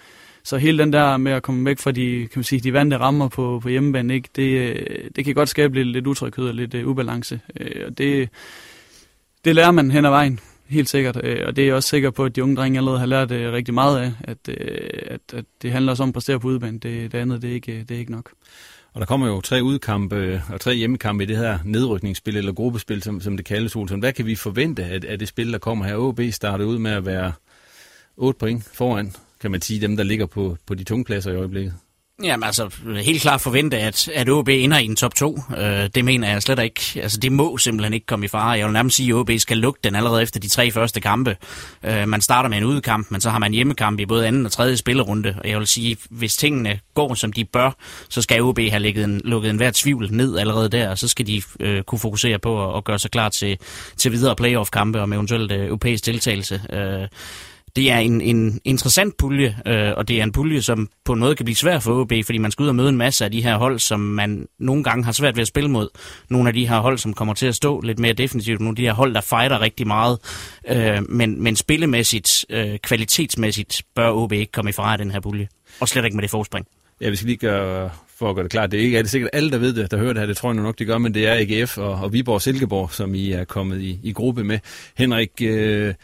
så 0.42 0.56
hele 0.56 0.78
den 0.78 0.92
der 0.92 1.16
med 1.16 1.32
at 1.32 1.42
komme 1.42 1.64
væk 1.64 1.78
fra 1.78 1.90
de, 1.90 2.18
kan 2.20 2.38
man 2.38 2.44
sige, 2.44 2.60
de 2.60 2.72
vante 2.72 2.96
rammer 2.96 3.28
på, 3.28 3.60
på 3.62 3.68
hjemmebane, 3.68 4.14
ikke, 4.14 4.28
det, 4.36 4.42
øh, 4.42 5.10
det 5.16 5.24
kan 5.24 5.34
godt 5.34 5.48
skabe 5.48 5.74
lidt, 5.74 5.88
lidt 5.88 6.06
utryghed 6.06 6.48
og 6.48 6.54
lidt 6.54 6.74
uh, 6.74 6.86
ubalance. 6.86 7.40
Øh, 7.60 7.82
og 7.86 7.98
det, 7.98 8.28
det 9.44 9.54
lærer 9.54 9.70
man 9.70 9.90
hen 9.90 10.04
ad 10.04 10.10
vejen 10.10 10.40
helt 10.68 10.88
sikkert. 10.88 11.20
Øh, 11.24 11.46
og 11.46 11.56
det 11.56 11.62
er 11.62 11.66
jeg 11.66 11.74
også 11.74 11.88
sikker 11.88 12.10
på, 12.10 12.24
at 12.24 12.36
de 12.36 12.42
unge 12.42 12.56
drenge 12.56 12.78
allerede 12.78 12.98
har 12.98 13.06
lært 13.06 13.30
øh, 13.30 13.52
rigtig 13.52 13.74
meget 13.74 13.98
af, 14.00 14.12
at, 14.20 14.38
øh, 14.48 14.88
at, 15.06 15.20
at 15.34 15.44
det 15.62 15.72
handler 15.72 15.92
også 15.92 16.02
om 16.02 16.08
at 16.08 16.12
præstere 16.12 16.40
på 16.40 16.48
udbanen. 16.48 16.78
Det, 16.78 17.12
det 17.12 17.18
andet, 17.18 17.42
det 17.42 17.50
er, 17.50 17.54
ikke, 17.54 17.84
det 17.88 17.94
er 17.94 17.98
ikke 17.98 18.12
nok. 18.12 18.30
Og 18.92 19.00
der 19.00 19.06
kommer 19.06 19.26
jo 19.26 19.40
tre 19.40 19.62
udkampe 19.62 20.16
øh, 20.16 20.50
og 20.52 20.60
tre 20.60 20.74
hjemmekampe 20.74 21.24
i 21.24 21.26
det 21.26 21.36
her 21.36 21.58
nedrykningsspil 21.64 22.36
eller 22.36 22.52
gruppespil, 22.52 23.02
som, 23.02 23.20
som 23.20 23.36
det 23.36 23.46
kaldes, 23.46 23.76
Olsen. 23.76 24.00
Hvad 24.00 24.12
kan 24.12 24.26
vi 24.26 24.34
forvente 24.34 24.84
af, 24.84 25.00
af 25.08 25.18
det 25.18 25.28
spil, 25.28 25.52
der 25.52 25.58
kommer 25.58 25.84
her? 25.84 25.96
OB 25.96 26.20
starter 26.30 26.64
ud 26.64 26.78
med 26.78 26.90
at 26.90 27.06
være 27.06 27.32
8 28.16 28.38
point 28.38 28.64
foran, 28.64 29.12
kan 29.40 29.50
man 29.50 29.60
sige, 29.60 29.80
dem, 29.80 29.96
der 29.96 30.04
ligger 30.04 30.26
på, 30.26 30.56
på 30.66 30.74
de 30.74 30.84
tunge 30.84 31.04
pladser 31.04 31.32
i 31.32 31.36
øjeblikket. 31.36 31.74
Jamen 32.22 32.44
altså, 32.44 32.70
helt 33.02 33.22
klart 33.22 33.40
forvente, 33.40 33.78
at, 33.78 34.08
at 34.08 34.28
OB 34.28 34.48
ender 34.48 34.78
i 34.78 34.84
en 34.84 34.96
top 34.96 35.14
2. 35.14 35.38
Øh, 35.58 35.88
det 35.94 36.04
mener 36.04 36.30
jeg 36.30 36.42
slet 36.42 36.58
ikke. 36.58 36.80
Altså, 37.02 37.18
det 37.20 37.32
må 37.32 37.58
simpelthen 37.58 37.94
ikke 37.94 38.06
komme 38.06 38.24
i 38.24 38.28
fare. 38.28 38.50
Jeg 38.50 38.66
vil 38.66 38.72
nærmest 38.72 38.96
sige, 38.96 39.08
at 39.08 39.14
OB 39.14 39.30
skal 39.38 39.58
lukke 39.58 39.80
den 39.84 39.94
allerede 39.94 40.22
efter 40.22 40.40
de 40.40 40.48
tre 40.48 40.70
første 40.70 41.00
kampe. 41.00 41.36
Øh, 41.82 42.08
man 42.08 42.20
starter 42.20 42.48
med 42.48 42.58
en 42.58 42.64
udkamp, 42.64 43.10
men 43.10 43.20
så 43.20 43.30
har 43.30 43.38
man 43.38 43.52
hjemmekamp 43.52 44.00
i 44.00 44.06
både 44.06 44.26
anden 44.26 44.46
og 44.46 44.52
tredje 44.52 44.76
spillerunde. 44.76 45.34
Og 45.44 45.50
jeg 45.50 45.58
vil 45.58 45.66
sige, 45.66 45.96
hvis 46.10 46.36
tingene 46.36 46.80
går, 46.94 47.14
som 47.14 47.32
de 47.32 47.44
bør, 47.44 47.70
så 48.08 48.22
skal 48.22 48.42
OB 48.42 48.58
have 48.58 48.82
lukket 48.82 49.04
en, 49.04 49.20
lukket 49.24 49.50
en 49.50 49.56
hver 49.56 49.70
tvivl 49.74 50.08
ned 50.10 50.38
allerede 50.38 50.68
der, 50.68 50.90
og 50.90 50.98
så 50.98 51.08
skal 51.08 51.26
de 51.26 51.42
øh, 51.60 51.82
kunne 51.82 51.98
fokusere 51.98 52.38
på 52.38 52.70
at, 52.70 52.76
at 52.76 52.84
gøre 52.84 52.98
sig 52.98 53.10
klar 53.10 53.28
til, 53.28 53.58
til 53.96 54.12
videre 54.12 54.36
playoff-kampe 54.36 55.00
og 55.00 55.08
med 55.08 55.16
eventuelt 55.16 55.52
øh, 55.52 55.66
europæisk 55.66 56.06
deltagelse. 56.06 56.62
Øh, 56.72 57.08
det 57.78 57.90
er 57.90 57.98
en, 57.98 58.20
en 58.20 58.60
interessant 58.64 59.16
pulje, 59.16 59.56
øh, 59.66 59.92
og 59.96 60.08
det 60.08 60.18
er 60.18 60.22
en 60.22 60.32
pulje, 60.32 60.62
som 60.62 60.88
på 61.04 61.12
en 61.12 61.18
måde 61.18 61.34
kan 61.34 61.44
blive 61.44 61.56
svær 61.56 61.78
for 61.78 62.00
OB, 62.00 62.12
fordi 62.24 62.38
man 62.38 62.50
skal 62.50 62.62
ud 62.62 62.68
og 62.68 62.74
møde 62.74 62.88
en 62.88 62.96
masse 62.96 63.24
af 63.24 63.30
de 63.30 63.42
her 63.42 63.56
hold, 63.56 63.78
som 63.78 64.00
man 64.00 64.46
nogle 64.58 64.84
gange 64.84 65.04
har 65.04 65.12
svært 65.12 65.36
ved 65.36 65.42
at 65.42 65.48
spille 65.48 65.70
mod. 65.70 65.88
Nogle 66.28 66.48
af 66.48 66.54
de 66.54 66.68
her 66.68 66.78
hold, 66.78 66.98
som 66.98 67.14
kommer 67.14 67.34
til 67.34 67.46
at 67.46 67.54
stå 67.54 67.80
lidt 67.80 67.98
mere 67.98 68.12
defensivt, 68.12 68.60
nogle 68.60 68.72
af 68.72 68.76
de 68.76 68.82
her 68.82 68.92
hold, 68.92 69.14
der 69.14 69.20
fighter 69.20 69.60
rigtig 69.60 69.86
meget. 69.86 70.18
Øh, 70.68 71.10
men, 71.10 71.42
men 71.42 71.56
spillemæssigt, 71.56 72.46
øh, 72.50 72.78
kvalitetsmæssigt, 72.78 73.82
bør 73.94 74.10
OB 74.10 74.32
ikke 74.32 74.52
komme 74.52 74.68
i 74.68 74.72
fare 74.72 74.92
af 74.92 74.98
den 74.98 75.10
her 75.10 75.20
pulje. 75.20 75.48
Og 75.80 75.88
slet 75.88 76.04
ikke 76.04 76.16
med 76.16 76.22
det 76.22 76.30
forspring. 76.30 76.66
Ja, 77.00 77.10
vi 77.10 77.16
skal 77.16 77.26
lige 77.26 77.36
gøre, 77.36 77.90
for 78.18 78.30
at 78.30 78.34
gøre 78.34 78.42
det 78.42 78.50
klart, 78.50 78.72
det 78.72 78.80
er 78.80 78.84
ikke 78.84 78.98
er 78.98 79.02
det 79.02 79.10
sikkert 79.10 79.30
alle, 79.32 79.50
der 79.50 79.58
ved 79.58 79.74
det, 79.74 79.90
der 79.90 79.98
hører 79.98 80.12
det 80.12 80.20
her, 80.20 80.26
det 80.26 80.36
tror 80.36 80.52
jeg 80.52 80.62
nok, 80.62 80.78
de 80.78 80.84
gør, 80.84 80.98
men 80.98 81.14
det 81.14 81.26
er 81.26 81.34
AGF 81.34 81.78
og, 81.78 81.94
og 81.94 82.12
Viborg 82.12 82.42
Silkeborg, 82.42 82.92
som 82.92 83.14
I 83.14 83.32
er 83.32 83.44
kommet 83.44 83.80
i, 83.80 83.98
i 84.02 84.12
gruppe 84.12 84.44
med. 84.44 84.58
Henrik, 84.96 85.30
øh, 85.42 85.94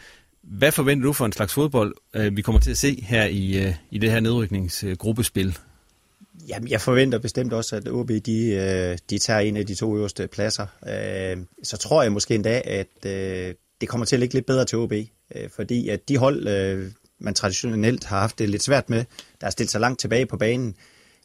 hvad 0.45 0.71
forventer 0.71 1.05
du 1.05 1.13
for 1.13 1.25
en 1.25 1.31
slags 1.31 1.53
fodbold, 1.53 1.95
øh, 2.13 2.37
vi 2.37 2.41
kommer 2.41 2.61
til 2.61 2.71
at 2.71 2.77
se 2.77 3.01
her 3.01 3.25
i, 3.25 3.65
øh, 3.65 3.73
i 3.91 3.97
det 3.97 4.11
her 4.11 4.19
nedrykningsgruppespil? 4.19 5.47
Øh, 5.47 5.53
Jamen, 6.47 6.69
jeg 6.69 6.81
forventer 6.81 7.19
bestemt 7.19 7.53
også, 7.53 7.75
at 7.75 7.87
OB 7.87 8.09
de, 8.09 8.97
de 9.09 9.17
tager 9.17 9.39
en 9.39 9.57
af 9.57 9.65
de 9.65 9.75
to 9.75 9.97
øverste 9.97 10.27
pladser. 10.27 10.65
Så 11.63 11.77
tror 11.77 12.03
jeg 12.03 12.11
måske 12.11 12.35
endda, 12.35 12.61
at 12.65 13.03
det 13.81 13.89
kommer 13.89 14.05
til 14.05 14.15
at 14.15 14.19
ligge 14.19 14.33
lidt 14.33 14.45
bedre 14.45 14.65
til 14.65 14.77
OB, 14.77 14.93
fordi 15.55 15.89
at 15.89 16.09
de 16.09 16.17
hold, 16.17 16.47
man 17.19 17.33
traditionelt 17.33 18.05
har 18.05 18.19
haft 18.19 18.39
det 18.39 18.49
lidt 18.49 18.63
svært 18.63 18.89
med, 18.89 19.05
der 19.41 19.47
er 19.47 19.51
stillet 19.51 19.71
sig 19.71 19.81
langt 19.81 19.99
tilbage 19.99 20.25
på 20.25 20.37
banen, 20.37 20.75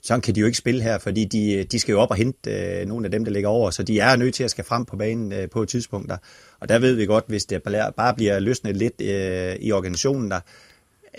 sådan 0.03 0.21
kan 0.21 0.35
de 0.35 0.41
jo 0.41 0.47
ikke 0.47 0.59
spille 0.59 0.83
her, 0.83 0.99
fordi 0.99 1.25
de, 1.25 1.65
de 1.65 1.79
skal 1.79 1.93
jo 1.93 2.01
op 2.01 2.11
og 2.11 2.17
hente 2.17 2.51
øh, 2.51 2.87
nogle 2.87 3.07
af 3.07 3.11
dem, 3.11 3.25
der 3.25 3.33
ligger 3.33 3.49
over, 3.49 3.71
så 3.71 3.83
de 3.83 4.01
er 4.01 4.17
nødt 4.17 4.35
til 4.35 4.45
at 4.45 4.51
skal 4.51 4.65
frem 4.65 4.85
på 4.85 4.97
banen 4.97 5.33
øh, 5.33 5.51
på 5.51 5.63
et 5.63 5.69
tidspunkt. 5.69 6.09
Der. 6.09 6.17
Og 6.61 6.69
der 6.69 6.79
ved 6.79 6.95
vi 6.95 7.07
godt, 7.07 7.25
hvis 7.29 7.45
det 7.45 7.63
bare 7.97 8.15
bliver 8.15 8.39
løsnet 8.39 8.77
lidt 8.77 9.01
øh, 9.01 9.57
i 9.61 9.73
organisationen, 9.73 10.31
der, 10.31 10.41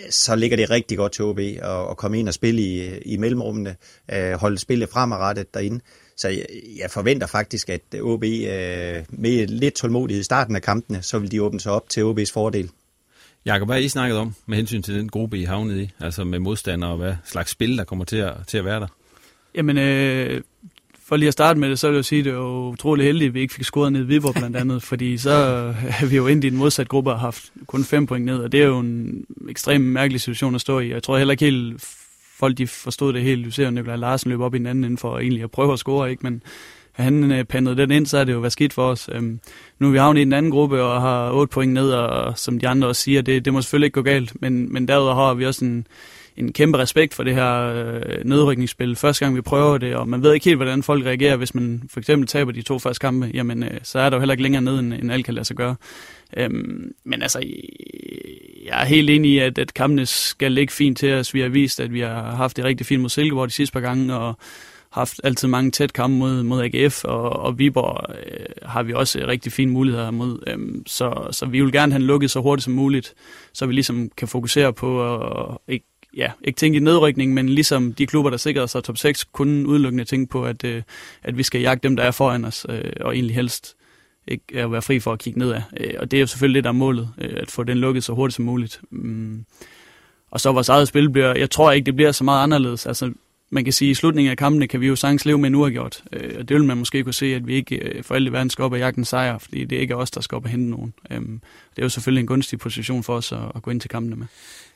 så 0.10 0.36
ligger 0.36 0.57
det 0.57 0.69
rigtig 0.69 0.98
godt 0.98 1.12
til 1.12 1.25
OB 1.25 1.39
at, 1.39 1.89
at 1.89 1.98
komme 1.98 2.19
ind 2.19 2.27
og 2.27 2.33
spille 2.33 2.62
i, 2.62 2.98
i 2.98 3.17
mellemrummene, 3.17 3.75
øh, 4.13 4.33
holde 4.33 4.57
spillet 4.57 4.89
fremadrettet 4.89 5.53
derinde. 5.53 5.79
Så 6.17 6.27
jeg, 6.27 6.45
jeg 6.81 6.91
forventer 6.91 7.27
faktisk, 7.27 7.69
at 7.69 7.81
OB 8.01 8.24
øh, 8.24 9.05
med 9.10 9.48
lidt 9.48 9.74
tålmodighed 9.74 10.21
i 10.21 10.24
starten 10.24 10.55
af 10.55 10.62
kampene, 10.62 11.01
så 11.01 11.19
vil 11.19 11.31
de 11.31 11.43
åbne 11.43 11.60
sig 11.60 11.71
op 11.71 11.89
til 11.89 12.01
OB's 12.01 12.33
fordel. 12.33 12.69
Jakob, 13.45 13.67
hvad 13.67 13.75
har 13.75 13.81
I 13.81 13.88
snakket 13.88 14.17
om 14.17 14.36
med 14.45 14.57
hensyn 14.57 14.81
til 14.81 14.95
den 14.95 15.10
gruppe, 15.10 15.39
I 15.39 15.43
havnet 15.43 15.77
i? 15.81 15.91
Altså 16.00 16.24
med 16.24 16.39
modstandere 16.39 16.91
og 16.91 16.98
hvad 16.98 17.15
slags 17.25 17.51
spil, 17.51 17.77
der 17.77 17.83
kommer 17.83 18.05
til 18.05 18.17
at, 18.17 18.33
til 18.48 18.57
at 18.57 18.65
være 18.65 18.79
der? 18.79 18.88
Jamen, 19.55 19.77
øh, 19.77 20.41
for 21.11 21.17
lige 21.17 21.27
at 21.27 21.33
starte 21.33 21.59
med 21.59 21.69
det, 21.69 21.79
så 21.79 21.87
vil 21.87 21.95
jeg 21.95 22.05
sige, 22.05 22.19
at 22.19 22.25
det 22.25 22.33
er 22.33 22.69
utrolig 22.69 23.05
heldigt, 23.05 23.27
at 23.29 23.33
vi 23.33 23.41
ikke 23.41 23.53
fik 23.53 23.65
scoret 23.65 23.93
ned 23.93 24.01
i 24.01 24.03
Viborg 24.03 24.33
blandt 24.33 24.57
andet, 24.57 24.83
fordi 24.89 25.17
så 25.17 25.31
er 26.01 26.05
vi 26.05 26.15
jo 26.15 26.27
ind 26.27 26.43
i 26.43 26.49
den 26.49 26.57
modsatte 26.57 26.89
gruppe 26.89 27.11
og 27.11 27.19
har 27.19 27.27
haft 27.27 27.51
kun 27.67 27.83
fem 27.83 28.05
point 28.05 28.25
ned, 28.25 28.37
og 28.37 28.51
det 28.51 28.61
er 28.61 28.65
jo 28.65 28.79
en 28.79 29.25
ekstremt 29.49 29.85
mærkelig 29.85 30.21
situation 30.21 30.55
at 30.55 30.61
stå 30.61 30.79
i. 30.79 30.89
Jeg 30.89 31.03
tror 31.03 31.17
heller 31.17 31.31
ikke 31.31 31.45
helt, 31.45 31.81
folk 32.39 32.57
de 32.57 32.67
forstod 32.67 33.13
det 33.13 33.21
helt. 33.21 33.45
Du 33.45 33.51
ser 33.51 33.65
jo 33.65 33.71
Nikolaj 33.71 33.95
Larsen 33.95 34.29
løbe 34.29 34.45
op 34.45 34.55
i 34.55 34.57
den 34.57 34.65
anden 34.65 34.83
inden 34.83 34.97
for 34.97 35.19
egentlig 35.19 35.43
at 35.43 35.51
prøve 35.51 35.73
at 35.73 35.79
score, 35.79 36.11
ikke? 36.11 36.23
men 36.23 36.43
han 36.91 37.31
øh, 37.31 37.43
pandede 37.43 37.77
den 37.77 37.91
ind, 37.91 38.05
så 38.05 38.17
er 38.17 38.23
det 38.23 38.33
jo 38.33 38.39
været 38.39 38.53
skidt 38.53 38.73
for 38.73 38.87
os. 38.87 39.09
Øhm, 39.11 39.39
nu 39.79 39.87
er 39.87 39.91
vi 39.91 39.97
havnet 39.97 40.21
i 40.21 40.23
den 40.23 40.33
anden 40.33 40.51
gruppe 40.51 40.83
og 40.83 41.01
har 41.01 41.31
otte 41.31 41.51
point 41.51 41.73
ned, 41.73 41.91
og 41.91 42.37
som 42.37 42.59
de 42.59 42.67
andre 42.67 42.87
også 42.87 43.01
siger, 43.01 43.21
det, 43.21 43.45
det 43.45 43.53
må 43.53 43.61
selvfølgelig 43.61 43.85
ikke 43.85 43.95
gå 43.95 44.01
galt, 44.01 44.41
men, 44.41 44.73
men 44.73 44.87
derudover 44.87 45.15
har 45.15 45.33
vi 45.33 45.45
også 45.45 45.65
en, 45.65 45.87
en 46.38 46.53
kæmpe 46.53 46.77
respekt 46.77 47.13
for 47.13 47.23
det 47.23 47.35
her 47.35 47.59
øh, 47.59 48.25
nedrykningsspil. 48.25 48.95
Første 48.95 49.25
gang 49.25 49.35
vi 49.35 49.41
prøver 49.41 49.77
det, 49.77 49.95
og 49.95 50.09
man 50.09 50.23
ved 50.23 50.33
ikke 50.33 50.45
helt, 50.45 50.57
hvordan 50.57 50.83
folk 50.83 51.05
reagerer, 51.05 51.35
hvis 51.35 51.55
man 51.55 51.83
for 51.89 52.00
eksempel 52.00 52.27
taber 52.27 52.51
de 52.51 52.61
to 52.61 52.79
første 52.79 53.00
kampe, 53.00 53.31
jamen 53.33 53.63
øh, 53.63 53.79
så 53.83 54.00
er 54.00 54.09
der 54.09 54.17
jo 54.17 54.21
heller 54.21 54.33
ikke 54.33 54.43
længere 54.43 54.61
ned, 54.61 54.79
end, 54.79 54.93
end 54.93 55.11
alt 55.11 55.25
kan 55.25 55.33
lade 55.33 55.45
sig 55.45 55.55
gøre. 55.55 55.75
Øhm, 56.38 56.91
men 57.03 57.21
altså, 57.21 57.39
jeg 58.65 58.81
er 58.81 58.85
helt 58.85 59.09
enig 59.09 59.31
i, 59.31 59.38
at, 59.38 59.57
at 59.57 59.73
kampene 59.73 60.05
skal 60.05 60.51
ligge 60.51 60.73
fint 60.73 60.97
til 60.97 61.13
os. 61.13 61.33
Vi 61.33 61.41
har 61.41 61.50
vist, 61.50 61.79
at 61.79 61.93
vi 61.93 62.00
har 62.00 62.35
haft 62.35 62.57
det 62.57 62.65
rigtig 62.65 62.85
fint 62.85 63.01
mod 63.01 63.09
Silkeborg 63.09 63.47
de 63.47 63.53
sidste 63.53 63.73
par 63.73 63.79
gange, 63.79 64.15
og 64.15 64.38
haft 64.91 65.21
altid 65.23 65.47
mange 65.47 65.71
tæt 65.71 65.93
kampe 65.93 66.17
mod, 66.17 66.43
mod 66.43 66.63
AGF, 66.63 67.03
og, 67.03 67.29
og 67.29 67.59
Viborg 67.59 68.15
øh, 68.15 68.45
har 68.63 68.83
vi 68.83 68.93
også 68.93 69.25
rigtig 69.27 69.51
fine 69.51 69.71
muligheder 69.71 70.11
mod. 70.11 70.43
Øhm, 70.47 70.83
så, 70.88 71.27
så 71.31 71.45
vi 71.45 71.61
vil 71.61 71.71
gerne 71.71 71.91
have 71.91 72.03
lukket 72.03 72.31
så 72.31 72.41
hurtigt 72.41 72.63
som 72.63 72.73
muligt, 72.73 73.13
så 73.53 73.65
vi 73.65 73.73
ligesom 73.73 74.09
kan 74.17 74.27
fokusere 74.27 74.73
på 74.73 75.19
at 75.21 75.57
ikke 75.67 75.85
ja, 76.17 76.31
ikke 76.43 76.57
tænke 76.57 76.77
i 76.77 76.79
nedrykning, 76.79 77.33
men 77.33 77.49
ligesom 77.49 77.93
de 77.93 78.07
klubber, 78.07 78.29
der 78.29 78.37
sikrer 78.37 78.65
sig 78.65 78.83
top 78.83 78.97
6, 78.97 79.23
kun 79.23 79.65
udelukkende 79.65 80.05
tænke 80.05 80.31
på, 80.31 80.45
at, 80.45 80.63
øh, 80.63 80.81
at 81.23 81.37
vi 81.37 81.43
skal 81.43 81.61
jagte 81.61 81.87
dem, 81.87 81.95
der 81.95 82.03
er 82.03 82.11
foran 82.11 82.45
os, 82.45 82.65
øh, 82.69 82.91
og 83.01 83.15
egentlig 83.15 83.35
helst 83.35 83.75
ikke 84.27 84.43
at 84.53 84.71
være 84.71 84.81
fri 84.81 84.99
for 84.99 85.13
at 85.13 85.19
kigge 85.19 85.39
nedad. 85.39 85.61
Øh, 85.77 85.93
og 85.99 86.11
det 86.11 86.17
er 86.17 86.21
jo 86.21 86.27
selvfølgelig 86.27 86.55
det, 86.55 86.63
der 86.63 86.69
er 86.69 86.73
målet, 86.73 87.09
øh, 87.17 87.33
at 87.37 87.51
få 87.51 87.63
den 87.63 87.77
lukket 87.77 88.03
så 88.03 88.13
hurtigt 88.13 88.35
som 88.35 88.45
muligt. 88.45 88.81
Mm. 88.89 89.45
Og 90.31 90.39
så 90.39 90.51
vores 90.51 90.69
eget 90.69 90.87
spil 90.87 91.09
bliver, 91.09 91.35
jeg 91.35 91.49
tror 91.49 91.71
ikke, 91.71 91.85
det 91.85 91.95
bliver 91.95 92.11
så 92.11 92.23
meget 92.23 92.43
anderledes. 92.43 92.85
Altså, 92.85 93.13
man 93.49 93.63
kan 93.63 93.73
sige, 93.73 93.89
at 93.89 93.91
i 93.91 93.95
slutningen 93.95 94.31
af 94.31 94.37
kampene 94.37 94.67
kan 94.67 94.81
vi 94.81 94.87
jo 94.87 94.95
sagtens 94.95 95.25
leve 95.25 95.37
med 95.37 95.47
en 95.47 95.55
uafgjort. 95.55 96.03
Øh, 96.13 96.35
og 96.39 96.49
det 96.49 96.55
vil 96.55 96.63
man 96.63 96.77
måske 96.77 97.03
kunne 97.03 97.13
se, 97.13 97.35
at 97.35 97.47
vi 97.47 97.53
ikke 97.53 97.75
øh, 97.75 98.03
for 98.03 98.15
alt 98.15 98.27
i 98.27 98.31
verden 98.31 98.49
skal 98.49 98.63
op 98.63 98.71
og 98.71 98.79
jagte 98.79 98.97
en 98.97 99.05
sejr, 99.05 99.37
fordi 99.37 99.65
det 99.65 99.75
ikke 99.75 99.91
er 99.91 99.95
os, 99.95 100.11
der 100.11 100.21
skal 100.21 100.35
op 100.35 100.43
og 100.43 100.49
hente 100.49 100.69
nogen. 100.69 100.93
Øh, 101.11 101.19
det 101.19 101.79
er 101.79 101.83
jo 101.83 101.89
selvfølgelig 101.89 102.21
en 102.21 102.27
gunstig 102.27 102.59
position 102.59 103.03
for 103.03 103.15
os 103.15 103.31
at, 103.31 103.39
at 103.55 103.61
gå 103.61 103.71
ind 103.71 103.81
til 103.81 103.89
kampene 103.89 104.15
med. 104.15 104.27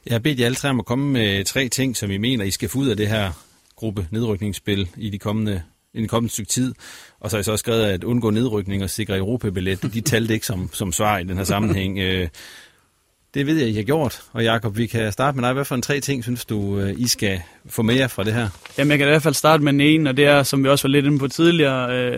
Jeg 0.05 0.13
har 0.13 0.19
bedt 0.19 0.39
jer 0.39 0.45
alle 0.45 0.55
tre 0.55 0.69
om 0.69 0.79
at 0.79 0.85
komme 0.85 1.11
med 1.11 1.45
tre 1.45 1.69
ting, 1.69 1.97
som 1.97 2.11
I 2.11 2.17
mener, 2.17 2.45
I 2.45 2.51
skal 2.51 2.69
få 2.69 2.79
ud 2.79 2.87
af 2.87 2.97
det 2.97 3.07
her 3.07 3.31
gruppe 3.75 4.07
nedrykningsspil 4.11 4.89
i 4.97 5.09
de 5.09 5.19
kommende 5.19 5.61
i 5.93 5.99
den 5.99 6.07
kommende 6.07 6.33
stykke 6.33 6.49
tid. 6.49 6.73
Og 7.19 7.29
så 7.29 7.37
har 7.37 7.39
jeg 7.39 7.45
så 7.45 7.51
også 7.51 7.63
skrevet, 7.63 7.85
at 7.85 8.03
undgå 8.03 8.29
nedrykning 8.29 8.83
og 8.83 8.89
sikre 8.89 9.17
Europabillet. 9.17 9.93
De 9.93 10.01
talte 10.01 10.33
ikke 10.33 10.45
som, 10.45 10.69
som 10.73 10.91
svar 10.91 11.17
i 11.17 11.23
den 11.23 11.37
her 11.37 11.43
sammenhæng. 11.43 11.99
Øh, 11.99 12.27
det 13.35 13.47
ved 13.47 13.57
jeg, 13.57 13.69
I 13.69 13.73
har 13.73 13.83
gjort. 13.83 14.21
Og 14.33 14.43
Jakob, 14.43 14.77
vi 14.77 14.85
kan 14.85 15.11
starte 15.11 15.37
med 15.37 15.43
dig. 15.43 15.53
Hvad 15.53 15.65
for 15.65 15.75
en 15.75 15.81
tre 15.81 15.99
ting 15.99 16.23
synes 16.23 16.45
du, 16.45 16.79
øh, 16.79 16.93
I 16.97 17.07
skal 17.07 17.41
få 17.69 17.81
med 17.81 17.95
jer 17.95 18.07
fra 18.07 18.23
det 18.23 18.33
her? 18.33 18.49
Jamen, 18.77 18.91
jeg 18.91 18.97
kan 18.97 19.07
i 19.07 19.09
hvert 19.09 19.21
fald 19.21 19.33
starte 19.33 19.63
med 19.63 19.73
den 19.73 19.81
ene, 19.81 20.09
og 20.09 20.17
det 20.17 20.25
er, 20.25 20.43
som 20.43 20.63
vi 20.63 20.69
også 20.69 20.87
var 20.87 20.91
lidt 20.91 21.05
inde 21.05 21.19
på 21.19 21.27
tidligere, 21.27 21.95
øh, 21.95 22.17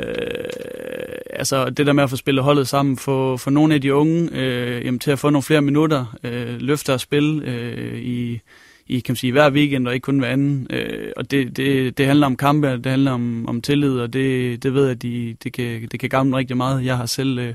altså 1.34 1.70
det 1.70 1.88
der 1.88 1.94
med 1.94 2.04
at 2.04 2.10
få 2.10 2.16
spillet 2.16 2.44
holdet 2.44 2.68
sammen, 2.68 2.98
få, 2.98 3.38
få 3.38 3.50
nogle 3.50 3.74
af 3.74 3.82
de 3.82 3.94
unge 3.94 4.30
øh, 4.34 4.86
jamen, 4.86 5.00
til 5.00 5.12
at 5.12 5.20
få 5.20 5.30
nogle 5.30 5.44
flere 5.44 5.62
minutter, 5.62 6.18
øh, 6.24 6.62
løfte 6.62 6.94
og 6.94 7.00
spille 7.00 7.46
øh, 7.46 8.00
i, 8.00 8.42
i 8.88 9.00
kan 9.00 9.12
man 9.12 9.16
sige, 9.16 9.32
hver 9.32 9.52
weekend 9.52 9.88
og 9.88 9.94
ikke 9.94 10.06
kun 10.06 10.20
hver 10.20 10.30
anden. 10.30 10.68
Øh, 10.70 11.12
og 11.18 11.32
det, 11.32 11.58
det, 11.58 11.98
det 11.98 12.06
handler 12.06 12.26
om 12.26 12.36
kampe, 12.36 12.68
det 12.68 12.86
handler 12.86 13.12
om, 13.12 13.48
om 13.48 13.62
tillid, 13.62 14.00
og 14.00 14.14
det, 14.14 14.64
det 14.64 14.74
ved 14.74 14.84
jeg, 14.84 14.92
at 14.92 15.02
de, 15.02 15.36
det, 15.44 15.54
kan, 15.54 15.88
det 15.92 16.00
kan 16.00 16.10
gamle 16.10 16.38
rigtig 16.38 16.58
meget. 16.58 16.86
Jeg 16.86 16.98
har 16.98 17.06
selv 17.06 17.40
øh, 17.40 17.54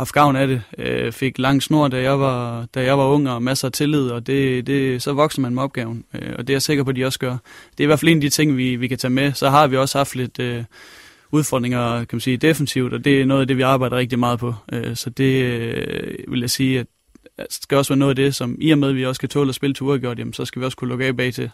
haft 0.00 0.12
gavn 0.12 0.36
af 0.36 0.46
det. 0.46 0.62
Øh, 0.78 1.12
fik 1.12 1.38
lang 1.38 1.62
snor, 1.62 1.88
da 1.88 2.02
jeg 2.02 2.20
var, 2.20 2.66
da 2.74 2.82
jeg 2.82 2.98
var 2.98 3.04
ung, 3.04 3.28
og 3.28 3.42
masser 3.42 3.68
af 3.68 3.72
tillid, 3.72 4.10
og 4.10 4.26
det, 4.26 4.66
det, 4.66 5.02
så 5.02 5.12
vokser 5.12 5.40
man 5.40 5.54
med 5.54 5.62
opgaven. 5.62 6.04
Øh, 6.14 6.32
og 6.38 6.46
det 6.46 6.50
er 6.50 6.54
jeg 6.54 6.62
sikker 6.62 6.84
på, 6.84 6.90
at 6.90 6.96
de 6.96 7.04
også 7.04 7.18
gør. 7.18 7.36
Det 7.70 7.80
er 7.80 7.82
i 7.82 7.86
hvert 7.86 8.00
fald 8.00 8.08
en 8.08 8.16
af 8.16 8.20
de 8.20 8.28
ting, 8.28 8.56
vi, 8.56 8.76
vi 8.76 8.88
kan 8.88 8.98
tage 8.98 9.10
med. 9.10 9.32
Så 9.32 9.50
har 9.50 9.66
vi 9.66 9.76
også 9.76 9.98
haft 9.98 10.16
lidt 10.16 10.38
øh, 10.38 10.64
udfordringer, 11.30 11.98
kan 11.98 12.08
man 12.12 12.20
sige, 12.20 12.36
defensivt, 12.36 12.92
og 12.92 13.04
det 13.04 13.20
er 13.20 13.26
noget 13.26 13.40
af 13.40 13.46
det, 13.46 13.56
vi 13.56 13.62
arbejder 13.62 13.96
rigtig 13.96 14.18
meget 14.18 14.38
på. 14.38 14.54
Øh, 14.72 14.96
så 14.96 15.10
det 15.10 15.42
øh, 15.44 16.32
vil 16.32 16.40
jeg 16.40 16.50
sige, 16.50 16.80
at 16.80 16.86
det 17.36 17.46
skal 17.50 17.78
også 17.78 17.92
være 17.92 17.98
noget 17.98 18.10
af 18.10 18.16
det, 18.16 18.34
som 18.34 18.56
i 18.60 18.70
og 18.70 18.78
med, 18.78 18.88
at 18.88 18.94
vi 18.94 19.06
også 19.06 19.20
kan 19.20 19.28
tåle 19.28 19.48
at 19.48 19.54
spille 19.54 19.74
til 19.74 19.82
uafgjort, 19.82 20.18
jamen, 20.18 20.32
så 20.32 20.44
skal 20.44 20.60
vi 20.60 20.64
også 20.66 20.76
kunne 20.76 20.88
lukke 20.88 21.06
af 21.06 21.16
bag 21.16 21.34
til. 21.34 21.50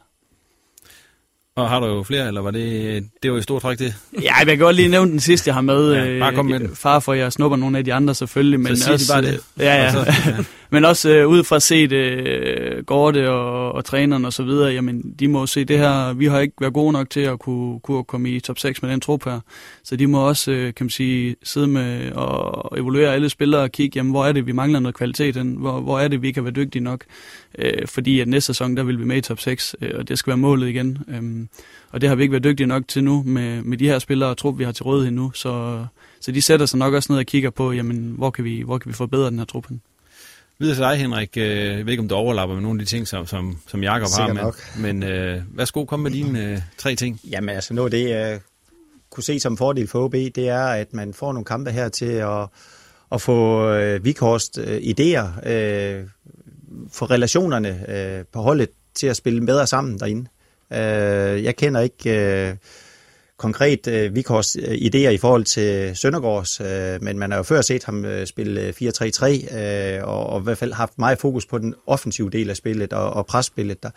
Og 1.57 1.69
har 1.69 1.81
du 1.81 1.87
jo 1.87 2.03
flere, 2.03 2.27
eller 2.29 2.41
var 2.41 2.51
det, 2.51 3.05
det 3.23 3.33
var 3.33 3.39
i 3.39 3.43
stort 3.43 3.63
træk 3.63 3.79
det? 3.79 3.95
Ja, 4.23 4.35
jeg 4.39 4.47
kan 4.47 4.59
godt 4.59 4.77
lige 4.77 4.89
nævne 4.89 5.11
den 5.11 5.21
sidste, 5.21 5.49
jeg 5.49 5.55
har 5.55 5.61
med. 5.61 5.93
Ja, 5.93 6.19
bare 6.19 6.35
kom 6.35 6.47
med 6.47 6.61
den. 6.61 6.77
Far 6.77 7.01
for, 7.01 7.15
jeg 7.15 7.33
snupper 7.33 7.57
nogle 7.57 7.79
af 7.79 7.85
de 7.85 7.95
andre 7.95 8.15
selvfølgelig. 8.15 8.61
Men 8.61 8.77
så 8.77 8.93
også, 8.93 9.13
de 9.19 9.23
bare 9.23 9.33
det. 9.33 9.41
Ja, 9.59 9.83
ja. 9.83 9.93
Så, 9.93 9.99
ja 10.27 10.37
men 10.71 10.85
også 10.85 11.11
øh, 11.11 11.29
ud 11.29 11.45
fra 11.45 11.61
set 11.61 11.93
øh, 11.93 12.85
Gorte 12.85 13.31
og, 13.31 13.73
og 13.73 13.85
træneren 13.85 14.25
og 14.25 14.33
så 14.33 14.43
videre, 14.43 14.73
jamen 14.73 15.15
de 15.19 15.29
må 15.29 15.47
se 15.47 15.65
det 15.65 15.79
her, 15.79 16.13
vi 16.13 16.27
har 16.27 16.41
ikke 16.41 16.55
været 16.61 16.75
gode 16.75 16.93
nok 16.93 17.11
til 17.11 17.21
at 17.21 17.39
kunne, 17.39 17.81
kunne 17.81 18.05
komme 18.05 18.31
i 18.31 18.41
top 18.41 18.59
6 18.59 18.83
med 18.83 18.91
den 18.91 19.01
trup 19.01 19.25
her. 19.25 19.41
Så 19.85 19.97
de 19.97 20.07
må 20.07 20.29
også, 20.29 20.51
øh, 20.51 20.75
kan 20.75 20.85
man 20.85 20.91
sige, 20.91 21.37
sidde 21.43 21.67
med 21.67 22.13
og 22.13 22.79
evaluere 22.79 23.15
alle 23.15 23.29
spillere 23.29 23.63
og 23.63 23.73
kigge, 23.73 23.97
jamen 23.97 24.13
hvor 24.13 24.27
er 24.27 24.33
det, 24.33 24.47
vi 24.47 24.53
mangler 24.53 24.81
noget 24.81 24.95
kvalitet, 24.95 25.37
hvor, 25.37 25.81
hvor 25.81 25.99
er 25.99 26.09
det, 26.09 26.23
vi 26.23 26.33
kan 26.33 26.45
være 26.45 26.53
dygtige 26.53 26.85
nok. 26.85 27.05
Øh, 27.59 27.87
fordi 27.87 28.21
at 28.21 28.29
næste 28.29 28.47
sæson, 28.47 28.77
der 28.77 28.83
vil 28.83 28.99
vi 28.99 29.05
med 29.05 29.17
i 29.17 29.21
top 29.21 29.41
6, 29.41 29.77
øh, 29.83 29.91
og 29.95 30.09
det 30.09 30.19
skal 30.19 30.31
være 30.31 30.37
målet 30.37 30.69
igen. 30.69 30.99
Øh, 31.09 31.47
og 31.91 32.01
det 32.01 32.09
har 32.09 32.17
vi 32.17 32.23
ikke 32.23 32.33
været 32.33 32.45
dygtige 32.45 32.67
nok 32.67 32.89
til 32.89 33.05
nu 33.05 33.23
med, 33.27 33.63
med 33.63 33.79
de 33.79 33.89
her 33.89 33.99
spillere 33.99 34.31
og 34.31 34.37
trup, 34.37 34.59
vi 34.59 34.65
har 34.65 34.73
til 34.73 34.85
rådighed 34.85 35.11
nu. 35.13 35.33
Så, 35.35 35.85
så 36.21 36.33
de 36.33 36.43
sætter 36.43 36.67
sig 36.67 36.79
nok 36.79 36.95
også 36.95 37.13
ned 37.13 37.19
og 37.19 37.27
kigger 37.27 37.51
på, 37.51 37.73
jamen, 37.73 38.15
hvor 38.17 38.31
kan 38.31 38.45
vi, 38.45 38.63
hvor 38.63 38.79
kan 38.79 38.89
vi 38.89 38.95
forbedre 38.95 39.31
den 39.31 39.39
her 39.39 39.47
trup 39.47 39.69
hen. 39.69 39.81
Videre 40.59 40.77
til 40.77 40.83
dig, 40.83 40.97
Henrik. 40.97 41.37
Øh, 41.37 41.67
jeg 41.67 41.87
ved 41.87 41.93
ikke, 41.93 42.01
om 42.01 42.09
du 42.09 42.15
overlapper 42.15 42.55
med 42.55 42.63
nogle 42.63 42.81
af 42.81 42.87
de 42.87 42.91
ting, 42.91 43.09
som, 43.09 43.27
som, 43.27 43.59
som 43.67 43.83
Jacob 43.83 44.09
har. 44.19 44.33
Med. 44.33 44.43
Nok. 44.43 44.57
Men 44.79 45.03
øh, 45.03 45.43
værsgo, 45.55 45.85
kom 45.85 46.01
med 46.01 46.11
dine 46.11 46.45
øh, 46.45 46.59
tre 46.79 46.95
ting. 46.95 47.21
Jamen 47.31 47.49
altså, 47.49 47.75
noget 47.75 47.95
af 47.95 48.01
det, 48.01 48.11
jeg 48.11 48.41
kunne 49.11 49.25
se 49.25 49.41
som 49.41 49.57
fordel 49.57 49.89
for 49.89 50.05
OB, 50.05 50.13
det 50.13 50.49
er, 50.49 50.65
at 50.65 50.93
man 50.93 51.15
får 51.15 51.33
nogle 51.33 51.45
kampe 51.45 51.71
her 51.71 51.89
til 51.89 52.07
at, 52.07 52.49
at 53.13 53.21
få 53.21 53.69
øh, 53.69 54.05
Vikhorst 54.05 54.59
øh, 54.59 54.77
idéer, 54.77 55.49
øh, 55.51 56.05
få 56.93 57.05
relationerne 57.05 57.91
øh, 57.91 58.25
på 58.33 58.41
holdet 58.41 58.69
til 58.95 59.07
at 59.07 59.17
spille 59.17 59.47
bedre 59.47 59.67
sammen 59.67 59.99
derinde. 59.99 60.29
Øh, 60.73 61.45
jeg 61.45 61.57
kender 61.57 61.81
ikke 61.81 62.49
øh, 62.49 62.55
konkret 63.39 63.87
øh, 63.87 64.15
Vikors 64.15 64.57
øh, 64.57 64.75
idéer 64.75 65.09
i 65.09 65.17
forhold 65.17 65.45
til 65.45 65.97
Søndergaards, 65.97 66.61
øh, 66.61 67.03
men 67.03 67.19
man 67.19 67.31
har 67.31 67.39
jo 67.39 67.43
før 67.43 67.61
set 67.61 67.85
ham 67.85 68.05
øh, 68.05 68.27
spille 68.27 68.61
øh, 68.61 68.69
4-3-3, 68.83 69.59
øh, 69.59 70.05
og, 70.05 70.27
og 70.27 70.41
i 70.41 70.45
hvert 70.45 70.59
fald 70.59 70.73
haft 70.73 70.99
meget 70.99 71.19
fokus 71.19 71.47
på 71.47 71.59
den 71.59 71.75
offensive 71.87 72.31
del 72.31 72.51
af 72.51 72.57
spillet 72.57 72.93
og, 72.93 73.11
og 73.11 73.27
presspillet. 73.27 73.83
Der, 73.83 73.91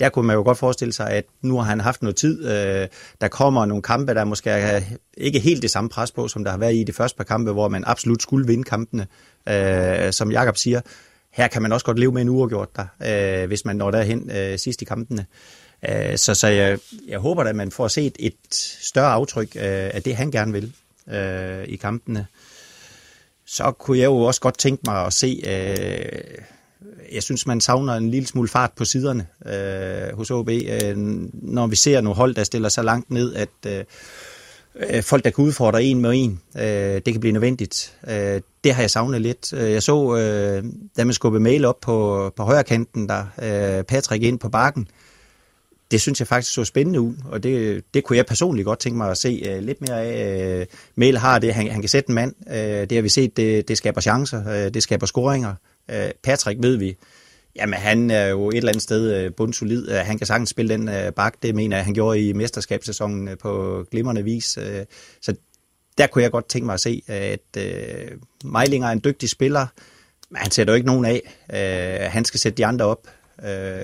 der 0.00 0.08
kunne 0.08 0.26
man 0.26 0.36
jo 0.36 0.42
godt 0.42 0.58
forestille 0.58 0.92
sig, 0.92 1.10
at 1.10 1.24
nu 1.42 1.56
har 1.56 1.64
han 1.64 1.80
haft 1.80 2.02
noget 2.02 2.16
tid. 2.16 2.44
Øh, 2.44 2.88
der 3.20 3.28
kommer 3.28 3.66
nogle 3.66 3.82
kampe, 3.82 4.14
der 4.14 4.24
måske 4.24 4.50
er 4.50 4.80
ikke 5.16 5.38
helt 5.38 5.62
det 5.62 5.70
samme 5.70 5.90
pres 5.90 6.12
på, 6.12 6.28
som 6.28 6.44
der 6.44 6.50
har 6.50 6.58
været 6.58 6.74
i 6.74 6.84
de 6.84 6.92
første 6.92 7.16
par 7.16 7.24
kampe, 7.24 7.52
hvor 7.52 7.68
man 7.68 7.84
absolut 7.86 8.22
skulle 8.22 8.46
vinde 8.46 8.64
kampene. 8.64 9.06
Øh, 9.48 10.12
som 10.12 10.30
Jakob 10.30 10.56
siger, 10.56 10.80
her 11.32 11.48
kan 11.48 11.62
man 11.62 11.72
også 11.72 11.86
godt 11.86 11.98
leve 11.98 12.12
med 12.12 12.22
en 12.22 12.28
uafgjort 12.28 12.68
der, 12.76 12.86
øh, 13.42 13.46
hvis 13.46 13.64
man 13.64 13.76
når 13.76 13.90
derhen 13.90 14.30
øh, 14.30 14.58
sidst 14.58 14.82
i 14.82 14.84
kampene. 14.84 15.26
Øh, 15.88 16.18
så, 16.18 16.34
så 16.34 16.46
jeg, 16.46 16.78
jeg 17.08 17.18
håber 17.18 17.44
at 17.44 17.56
man 17.56 17.70
får 17.70 17.88
set 17.88 18.16
et 18.18 18.34
større 18.80 19.12
aftryk 19.12 19.56
øh, 19.56 19.62
af 19.94 20.02
det, 20.02 20.16
han 20.16 20.30
gerne 20.30 20.52
vil 20.52 20.72
øh, 21.10 21.64
i 21.64 21.76
kampene. 21.76 22.26
Så 23.46 23.72
kunne 23.72 23.98
jeg 23.98 24.04
jo 24.04 24.16
også 24.16 24.40
godt 24.40 24.58
tænke 24.58 24.82
mig 24.86 25.06
at 25.06 25.12
se, 25.12 25.42
øh, 25.46 26.44
jeg 27.12 27.22
synes, 27.22 27.46
man 27.46 27.60
savner 27.60 27.94
en 27.94 28.10
lille 28.10 28.28
smule 28.28 28.48
fart 28.48 28.72
på 28.76 28.84
siderne 28.84 29.26
øh, 29.46 30.16
hos 30.16 30.30
OB, 30.30 30.48
øh, 30.48 30.96
når 31.32 31.66
vi 31.66 31.76
ser 31.76 32.00
nogle 32.00 32.16
hold, 32.16 32.34
der 32.34 32.44
stiller 32.44 32.68
sig 32.68 32.84
langt 32.84 33.10
ned, 33.10 33.34
at 33.34 33.48
øh, 33.66 33.84
øh, 34.74 35.02
folk, 35.02 35.24
der 35.24 35.30
kan 35.30 35.44
udfordre 35.44 35.84
en 35.84 36.00
med 36.00 36.10
en, 36.14 36.40
øh, 36.56 36.94
det 36.94 37.04
kan 37.04 37.20
blive 37.20 37.32
nødvendigt. 37.32 37.96
Øh, 38.08 38.40
det 38.64 38.74
har 38.74 38.82
jeg 38.82 38.90
savnet 38.90 39.20
lidt. 39.20 39.52
Øh, 39.52 39.72
jeg 39.72 39.82
så, 39.82 40.16
øh, 40.16 40.64
da 40.96 41.04
man 41.04 41.14
skubbede 41.14 41.42
mail 41.42 41.64
op 41.64 41.80
på, 41.80 42.30
på 42.36 42.42
højre 42.42 42.64
kanten, 42.64 43.08
der 43.08 43.24
øh, 43.42 43.84
Patrick 43.84 44.22
ind 44.22 44.38
på 44.38 44.48
bakken, 44.48 44.88
det 45.92 46.00
synes 46.00 46.20
jeg 46.20 46.28
faktisk 46.28 46.54
så 46.54 46.64
spændende 46.64 47.00
ud, 47.00 47.14
og 47.24 47.42
det, 47.42 47.84
det 47.94 48.04
kunne 48.04 48.16
jeg 48.16 48.26
personligt 48.26 48.66
godt 48.66 48.78
tænke 48.78 48.96
mig 48.96 49.10
at 49.10 49.18
se 49.18 49.56
uh, 49.56 49.64
lidt 49.64 49.80
mere 49.80 50.02
af. 50.02 50.54
Øh, 50.54 50.60
uh, 50.60 50.66
Mail 50.94 51.18
har 51.18 51.38
det, 51.38 51.54
han, 51.54 51.70
han 51.70 51.80
kan 51.80 51.88
sætte 51.88 52.10
en 52.10 52.14
mand. 52.14 52.34
Uh, 52.46 52.54
det 52.54 52.92
har 52.92 53.02
vi 53.02 53.08
set, 53.08 53.36
det, 53.36 53.68
det 53.68 53.76
skaber 53.76 54.00
chancer, 54.00 54.66
uh, 54.66 54.72
det 54.74 54.82
skaber 54.82 55.06
scoringer. 55.06 55.54
Uh, 55.88 56.10
Patrick 56.22 56.62
ved 56.62 56.76
vi, 56.76 56.96
Jamen, 57.56 57.74
han 57.74 58.10
er 58.10 58.26
jo 58.26 58.48
et 58.48 58.56
eller 58.56 58.68
andet 58.68 58.82
sted 58.82 59.14
øh, 59.14 59.32
bundsolid. 59.32 59.90
Øh, 59.90 59.96
han 59.96 60.18
kan 60.18 60.26
sagtens 60.26 60.50
spille 60.50 60.74
den 60.74 60.88
øh, 60.88 61.12
bak. 61.12 61.34
Det 61.42 61.54
mener 61.54 61.76
jeg, 61.76 61.84
han 61.84 61.94
gjorde 61.94 62.28
i 62.28 62.32
mesterskabssæsonen 62.32 63.36
på 63.36 63.84
glimrende 63.90 64.24
vis. 64.24 64.58
Så 65.22 65.34
der 65.98 66.06
kunne 66.06 66.22
jeg 66.22 66.30
godt 66.30 66.48
tænke 66.48 66.66
mig 66.66 66.74
at 66.74 66.80
se, 66.80 67.02
at 67.06 67.56
Meilinger 68.44 68.88
er 68.88 68.92
en 68.92 69.00
dygtig 69.04 69.28
spiller, 69.28 69.66
men 70.30 70.36
han 70.36 70.50
sætter 70.50 70.72
jo 70.72 70.76
ikke 70.76 70.86
nogen 70.86 71.04
af. 71.04 71.20
Han 72.10 72.24
skal 72.24 72.40
sætte 72.40 72.56
de 72.56 72.66
andre 72.66 72.84
op. 72.84 73.06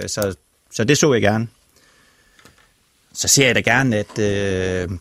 Så, 0.07 0.37
så 0.73 0.85
det 0.85 0.99
så 0.99 1.12
jeg 1.12 1.23
gerne. 1.23 1.49
Så 3.12 3.29
ser 3.29 3.47
jeg 3.47 3.55
da 3.55 3.61
gerne, 3.61 3.97
at, 3.97 4.18
øh, 4.18 4.99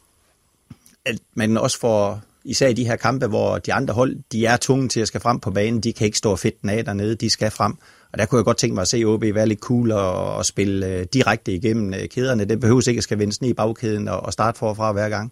at 1.05 1.19
man 1.33 1.57
også 1.57 1.79
får 1.79 2.21
især 2.43 2.67
i 2.67 2.73
de 2.73 2.85
her 2.85 2.95
kampe, 2.95 3.27
hvor 3.27 3.57
de 3.57 3.73
andre 3.73 3.93
hold, 3.93 4.15
de 4.31 4.45
er 4.45 4.57
tunge 4.57 4.89
til 4.89 4.99
at 4.99 5.07
skal 5.07 5.21
frem 5.21 5.39
på 5.39 5.51
banen, 5.51 5.81
de 5.81 5.93
kan 5.93 6.05
ikke 6.05 6.17
stå 6.17 6.35
fedt 6.35 6.55
af 6.69 6.85
dernede, 6.85 7.15
de 7.15 7.29
skal 7.29 7.51
frem. 7.51 7.73
Og 8.11 8.17
der 8.17 8.25
kunne 8.25 8.37
jeg 8.37 8.45
godt 8.45 8.57
tænke 8.57 8.73
mig 8.73 8.81
at 8.81 8.87
se 8.87 9.03
OB 9.03 9.21
være 9.21 9.47
lidt 9.47 9.59
cool 9.59 9.91
og, 9.91 10.35
og 10.35 10.45
spille 10.45 10.87
øh, 10.87 11.05
direkte 11.13 11.53
igennem 11.53 11.93
øh, 11.93 12.07
kæderne. 12.07 12.45
Det 12.45 12.59
behøver 12.59 12.89
ikke 12.89 12.99
at 12.99 13.03
skal 13.03 13.19
vendes 13.19 13.41
ned 13.41 13.49
i 13.49 13.53
bagkæden 13.53 14.07
og, 14.07 14.19
og 14.19 14.33
starte 14.33 14.59
forfra 14.59 14.91
hver 14.91 15.09
gang. 15.09 15.31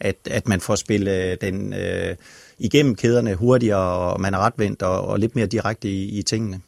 At, 0.00 0.16
at 0.30 0.48
man 0.48 0.60
får 0.60 0.74
spillet 0.74 1.32
øh, 1.32 1.36
den 1.40 1.72
øh, 1.72 2.16
igennem 2.58 2.96
kæderne 2.96 3.34
hurtigere, 3.34 3.78
og 3.78 4.20
man 4.20 4.34
er 4.34 4.38
retvendt 4.38 4.82
og, 4.82 5.04
og 5.04 5.18
lidt 5.18 5.36
mere 5.36 5.46
direkte 5.46 5.88
i, 5.88 6.18
i 6.18 6.22
tingene. 6.22 6.60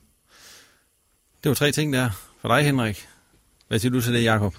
Det 1.43 1.49
var 1.49 1.55
tre 1.55 1.73
ting 1.73 1.93
der 1.93 2.11
for 2.40 2.49
dig, 2.49 2.64
Henrik. 2.64 3.07
Hvad 3.69 3.79
siger 3.79 3.93
du 3.93 4.01
til 4.01 4.14
det, 4.14 4.25
Jakob? 4.25 4.55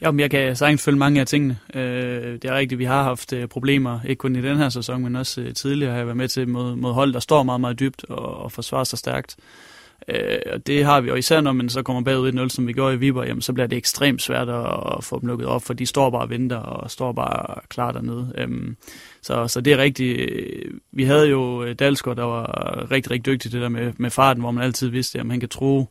Men 0.00 0.20
jeg 0.20 0.30
kan 0.30 0.56
sagtens 0.56 0.82
følge 0.82 0.98
mange 0.98 1.20
af 1.20 1.26
tingene. 1.26 1.58
Øh, 1.74 2.32
det 2.32 2.44
er 2.44 2.54
rigtigt, 2.54 2.78
vi 2.78 2.84
har 2.84 3.02
haft 3.02 3.32
øh, 3.32 3.48
problemer, 3.48 4.00
ikke 4.04 4.18
kun 4.18 4.36
i 4.36 4.42
den 4.42 4.56
her 4.56 4.68
sæson, 4.68 5.02
men 5.02 5.16
også 5.16 5.40
øh, 5.40 5.54
tidligere 5.54 5.90
har 5.90 5.98
jeg 5.98 6.06
været 6.06 6.16
med 6.16 6.28
til 6.28 6.48
mod, 6.48 6.76
mod 6.76 6.92
hold, 6.92 7.12
der 7.12 7.20
står 7.20 7.42
meget, 7.42 7.60
meget 7.60 7.80
dybt 7.80 8.04
og, 8.08 8.36
og 8.36 8.52
forsvarer 8.52 8.84
sig 8.84 8.98
stærkt. 8.98 9.36
Øh, 10.08 10.38
og 10.52 10.66
det 10.66 10.84
har 10.84 11.00
vi, 11.00 11.10
og 11.10 11.18
især 11.18 11.40
når 11.40 11.52
man 11.52 11.68
så 11.68 11.82
kommer 11.82 12.02
bagud 12.02 12.32
1-0, 12.32 12.48
som 12.48 12.66
vi 12.66 12.72
gjorde 12.72 12.94
i 12.94 12.98
Viborg, 12.98 13.26
jamen, 13.26 13.42
så 13.42 13.52
bliver 13.52 13.66
det 13.66 13.76
ekstremt 13.76 14.22
svært 14.22 14.48
at, 14.48 15.04
få 15.04 15.20
dem 15.20 15.28
lukket 15.28 15.48
op, 15.48 15.62
for 15.62 15.74
de 15.74 15.86
står 15.86 16.10
bare 16.10 16.22
og 16.22 16.30
venter, 16.30 16.56
og 16.56 16.90
står 16.90 17.12
bare 17.12 17.60
klar 17.68 17.92
dernede. 17.92 18.32
Øhm, 18.38 18.76
så, 19.22 19.48
så 19.48 19.60
det 19.60 19.72
er 19.72 19.78
rigtigt. 19.78 20.30
Vi 20.92 21.04
havde 21.04 21.28
jo 21.28 21.64
øh, 21.64 21.74
Dalsgaard, 21.74 22.16
der 22.16 22.24
var 22.24 22.46
rigtig, 22.90 23.10
rigtig 23.10 23.32
dygtig 23.32 23.52
det 23.52 23.60
der 23.60 23.68
med, 23.68 23.92
med 23.96 24.10
farten, 24.10 24.40
hvor 24.42 24.50
man 24.50 24.64
altid 24.64 24.88
vidste, 24.88 25.18
at 25.18 25.26
han 25.26 25.40
kan 25.40 25.48
tro 25.48 25.88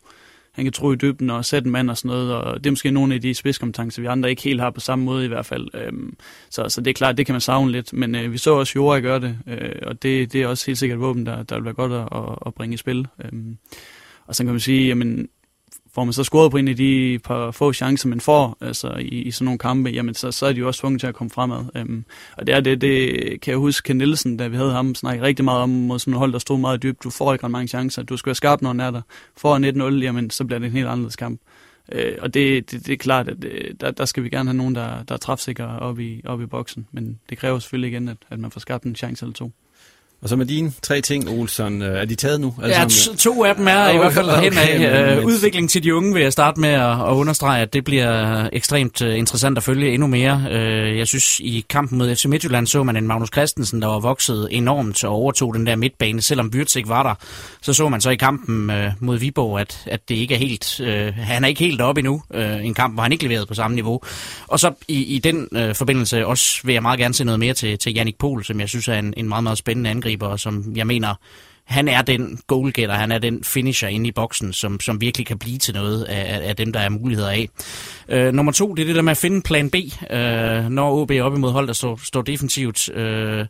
han 0.60 0.66
kan 0.66 0.74
tro 0.74 0.92
i 0.92 0.96
dybden 0.96 1.30
og 1.30 1.46
sætte 1.46 1.66
en 1.66 1.72
mand 1.72 1.90
og 1.90 1.98
sådan 1.98 2.10
noget, 2.10 2.34
og 2.34 2.58
det 2.58 2.66
er 2.66 2.72
måske 2.72 2.92
nogle 2.92 3.16
af 3.16 3.22
de 3.22 3.34
spidskompetencer, 3.34 4.02
vi 4.02 4.08
andre 4.08 4.30
ikke 4.30 4.42
helt 4.42 4.62
har 4.62 4.70
på 4.70 4.80
samme 4.80 5.06
måde 5.06 5.26
i 5.26 5.28
hvert 5.28 5.46
fald. 5.46 5.68
Øhm, 5.74 6.18
så, 6.50 6.70
så 6.70 6.82
det 6.82 6.90
er 6.90 6.94
klart, 6.94 7.18
det 7.18 7.26
kan 7.26 7.34
man 7.34 7.42
savne 7.42 7.72
lidt, 7.72 7.94
men 7.94 8.16
øh, 8.16 8.32
vi 8.32 8.38
så 8.38 8.54
også 8.54 8.74
Jora 8.76 9.00
gøre 9.00 9.20
det, 9.20 9.38
øh, 9.48 9.72
og 9.82 10.04
det, 10.04 10.34
det 10.34 10.42
er 10.42 10.48
også 10.48 10.66
helt 10.66 10.78
sikkert 10.78 10.98
et 10.98 11.02
våben, 11.02 11.26
der, 11.26 11.44
der 11.44 11.56
vil 11.56 11.66
være 11.66 11.74
godt 11.74 11.92
at, 11.92 12.38
at 12.46 12.54
bringe 12.54 12.74
i 12.74 12.78
spil. 12.78 13.08
Øhm, 13.26 13.58
og 14.28 14.36
så 14.36 14.44
kan 14.44 14.54
man 14.54 14.60
sige, 14.60 14.88
jamen, 14.88 15.28
hvor 16.00 16.06
man 16.06 16.14
så 16.14 16.24
scoret 16.24 16.52
på 16.52 16.58
en 16.58 16.68
af 16.68 16.76
de 16.76 17.20
par 17.24 17.52
få 17.52 17.74
chancer, 17.74 18.10
man 18.10 18.22
får 18.22 18.58
altså 18.62 18.94
i, 19.00 19.08
i 19.08 19.32
sådan 19.32 19.46
nogle 19.46 19.58
kampe, 19.58 19.90
jamen 19.90 20.16
så, 20.16 20.32
så 20.32 20.46
er 20.46 20.54
de 20.54 20.60
jo 20.60 20.68
også 20.68 20.80
tvunget 20.80 21.00
til 21.00 21.08
at 21.08 21.16
komme 21.16 21.32
fremad. 21.32 21.66
Øhm, 21.76 22.06
og 22.38 22.48
det 22.48 22.56
er 22.56 22.60
det, 22.60 22.82
det 22.82 23.42
kan 23.42 23.52
jeg 23.52 23.58
huske, 23.58 23.86
Ken 23.86 23.98
Nielsen, 23.98 24.38
da 24.38 24.48
vi 24.48 24.56
havde 24.56 24.72
ham, 24.72 24.96
snakke 24.96 25.24
rigtig 25.24 25.46
meget 25.46 25.62
om 25.62 25.70
mod 25.70 26.00
sådan 26.00 26.14
et 26.14 26.18
hold, 26.20 26.34
der 26.34 26.40
stod 26.40 26.60
meget 26.60 26.84
dybt. 26.84 27.04
Du 27.04 27.10
får 27.10 27.34
ikke 27.34 27.46
ret 27.46 27.52
mange 27.52 27.68
chancer. 27.68 28.04
Du 28.04 28.18
skal 28.18 28.30
være 28.30 28.36
skarp, 28.36 28.62
når 28.62 28.72
den 28.72 28.80
er 28.80 28.92
der. 28.92 29.02
For 29.38 29.90
1-0, 29.98 30.04
jamen 30.04 30.30
så 30.30 30.46
bliver 30.46 30.60
det 30.60 30.66
en 30.66 30.72
helt 30.72 30.88
anderledes 30.88 31.16
kamp. 31.16 31.42
Øh, 31.92 32.18
og 32.20 32.34
det, 32.34 32.72
det, 32.72 32.86
det 32.86 32.94
er 32.94 32.98
klart, 32.98 33.28
at 33.28 33.42
det, 33.42 33.82
der, 33.82 33.92
der 33.92 34.06
skal 34.06 34.24
vi 34.24 34.30
gerne 34.30 34.50
have 34.50 34.58
nogen, 34.58 34.76
der, 34.76 35.04
der 35.04 35.14
er 35.14 35.18
træfsikre 35.18 35.80
op 35.80 36.00
i, 36.00 36.22
op 36.26 36.42
i 36.42 36.46
boksen. 36.46 36.88
Men 36.92 37.20
det 37.30 37.38
kræver 37.38 37.60
selvfølgelig 37.60 37.92
igen, 37.92 38.08
at, 38.08 38.18
at 38.30 38.40
man 38.40 38.52
får 38.52 38.60
skabt 38.60 38.84
en 38.84 38.96
chance 38.96 39.26
eller 39.26 39.34
to. 39.34 39.52
Og 40.22 40.30
så 40.30 40.36
med 40.36 40.46
dine 40.46 40.74
tre 40.82 41.02
ting, 41.02 41.30
Olsen, 41.30 41.82
øh, 41.82 42.02
er 42.02 42.06
de 42.06 42.16
taget 42.16 42.42
nu? 42.42 42.56
Altså, 42.64 43.12
ja, 43.12 43.16
to 43.18 43.44
af 43.44 43.56
dem 43.56 43.68
er 43.68 43.90
i 43.90 43.98
hvert 43.98 44.14
fald 44.14 44.28
derhen 44.28 44.58
af. 44.58 44.76
Okay, 44.76 45.24
Udvikling 45.24 45.70
til 45.70 45.84
de 45.84 45.96
unge 45.96 46.14
vil 46.14 46.24
jeg 46.24 46.34
starte 46.34 46.60
med 46.60 46.70
at, 46.70 46.98
understrege, 47.00 47.62
at 47.62 47.74
det 47.74 47.84
bliver 47.84 48.50
ekstremt 48.54 49.02
øh, 49.02 49.18
interessant 49.18 49.58
at 49.58 49.64
følge 49.64 49.94
endnu 49.94 50.08
mere. 50.08 50.46
Øh, 50.52 50.98
jeg 50.98 51.08
synes, 51.08 51.40
i 51.40 51.66
kampen 51.70 51.98
mod 51.98 52.16
FC 52.16 52.26
Midtjylland 52.26 52.68
så 52.68 52.84
man 52.84 52.98
en 52.98 53.08
Magnus 53.08 53.30
Christensen, 53.34 53.82
der 53.82 53.88
var 53.88 54.00
vokset 54.00 54.48
enormt 54.52 55.04
og 55.04 55.12
overtog 55.12 55.54
den 55.54 55.66
der 55.66 55.76
midtbane, 55.76 56.22
selvom 56.22 56.52
Byrts 56.52 56.76
ikke 56.76 56.90
var 56.90 57.04
der. 57.04 57.14
Så 57.62 57.74
så 57.74 57.90
man 57.90 58.02
så 58.02 58.10
i 58.10 58.16
kampen 58.16 58.72
mod 59.00 59.18
Viborg, 59.18 59.60
at, 59.60 59.84
at 59.86 60.10
det 60.10 60.16
ikke 60.16 60.34
er 60.34 60.40
helt, 60.40 60.82
han 61.18 61.44
er 61.44 61.48
ikke 61.48 61.60
helt 61.60 61.82
oppe 61.82 62.00
endnu. 62.00 62.22
En 62.64 62.74
kamp, 62.74 62.94
hvor 62.94 63.04
han 63.04 63.12
ikke 63.12 63.24
leverede 63.24 63.46
på 63.46 63.54
samme 63.54 63.76
niveau. 63.76 64.02
Og 64.48 64.60
så 64.60 64.72
i, 64.88 65.04
i 65.04 65.20
den 65.20 65.48
forbindelse 65.74 66.26
også 66.26 66.60
vil 66.64 66.74
jeg 66.74 66.82
meget 66.82 67.00
gerne 67.00 67.14
se 67.14 67.24
noget 67.24 67.40
mere 67.40 67.54
til, 67.54 67.78
til 67.78 67.94
Jannik 67.94 68.18
Pohl, 68.18 68.46
som 68.46 68.60
jeg 68.60 68.70
synes 68.70 68.88
er 68.88 69.00
en, 69.00 69.14
en 69.18 69.30
meget, 69.30 69.44
meget 69.44 69.58
spændende 69.58 69.90
angriber 69.90 70.09
angriber, 70.10 70.38
som 70.38 70.74
jeg 70.76 70.88
mener, 70.88 71.16
han 71.66 71.88
er 71.88 72.02
den 72.02 72.40
goalgetter, 72.48 72.96
han 72.96 73.12
er 73.12 73.18
den 73.18 73.44
finisher 73.44 73.88
inde 73.88 74.08
i 74.08 74.12
boksen, 74.12 74.54
som, 74.54 74.80
som 74.80 75.02
virkelig 75.02 75.28
kan 75.28 75.40
blive 75.40 75.58
til 75.58 75.74
noget 75.74 76.04
af, 76.04 76.50
af 76.50 76.56
dem, 76.56 76.74
der 76.74 76.80
er 76.80 76.90
muligheder 76.90 77.30
af. 77.30 77.50
Øh, 78.10 78.34
nummer 78.34 78.52
to, 78.52 78.74
det 78.74 78.82
er 78.82 78.86
det 78.86 78.96
der 78.96 79.02
med 79.02 79.12
at 79.12 79.18
finde 79.18 79.42
plan 79.42 79.70
B, 79.70 79.76
øh, 80.12 80.70
når 80.70 81.02
OB 81.02 81.12
er 81.12 81.24
op 81.24 81.36
imod 81.36 81.52
hold, 81.52 81.68
der 81.68 81.74
står, 81.74 82.00
står 82.04 82.22
defensivt. 82.22 82.90
Øh, 82.90 83.46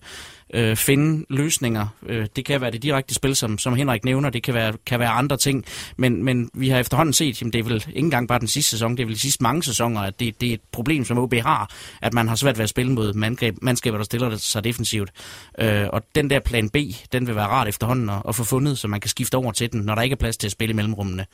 øh, 0.53 0.75
finde 0.75 1.25
løsninger. 1.29 1.87
Øh, 2.05 2.27
det 2.35 2.45
kan 2.45 2.61
være 2.61 2.71
det 2.71 2.83
direkte 2.83 3.13
spil, 3.13 3.35
som, 3.35 3.57
som 3.57 3.75
Henrik 3.75 4.05
nævner, 4.05 4.29
det 4.29 4.43
kan 4.43 4.53
være, 4.53 4.73
kan 4.85 4.99
være 4.99 5.09
andre 5.09 5.37
ting, 5.37 5.65
men, 5.97 6.23
men 6.23 6.49
vi 6.53 6.69
har 6.69 6.79
efterhånden 6.79 7.13
set, 7.13 7.41
jamen 7.41 7.53
det 7.53 7.59
er 7.59 7.63
vel 7.63 7.75
ikke 7.87 7.99
engang 7.99 8.27
bare 8.27 8.39
den 8.39 8.47
sidste 8.47 8.71
sæson, 8.71 8.97
det 8.97 8.99
er 8.99 9.05
vel 9.05 9.15
de 9.15 9.19
sidste 9.19 9.43
mange 9.43 9.63
sæsoner, 9.63 10.01
at 10.01 10.19
det, 10.19 10.41
det 10.41 10.49
er 10.49 10.53
et 10.53 10.61
problem, 10.71 11.05
som 11.05 11.17
OB 11.17 11.33
har, 11.33 11.71
at 12.01 12.13
man 12.13 12.27
har 12.27 12.35
svært 12.35 12.57
ved 12.57 12.63
at 12.63 12.69
spille 12.69 12.91
mod 12.91 13.13
mandskab, 13.13 13.55
mandskaber, 13.61 13.97
der 13.97 14.05
stiller 14.05 14.37
sig 14.37 14.63
defensivt. 14.63 15.11
Øh, 15.59 15.87
og 15.89 16.01
den 16.15 16.29
der 16.29 16.39
plan 16.39 16.69
B, 16.69 16.77
den 17.11 17.27
vil 17.27 17.35
være 17.35 17.47
rart 17.47 17.67
efterhånden 17.67 18.09
at, 18.09 18.21
at 18.27 18.35
få 18.35 18.43
fundet, 18.43 18.77
så 18.77 18.87
man 18.87 18.99
kan 18.99 19.09
skifte 19.09 19.35
over 19.35 19.51
til 19.51 19.71
den, 19.71 19.81
når 19.81 19.95
der 19.95 20.01
ikke 20.01 20.13
er 20.13 20.17
plads 20.17 20.37
til 20.37 20.47
at 20.47 20.51
spille 20.51 20.71
i 20.71 20.75
mellemrummene. 20.75 21.25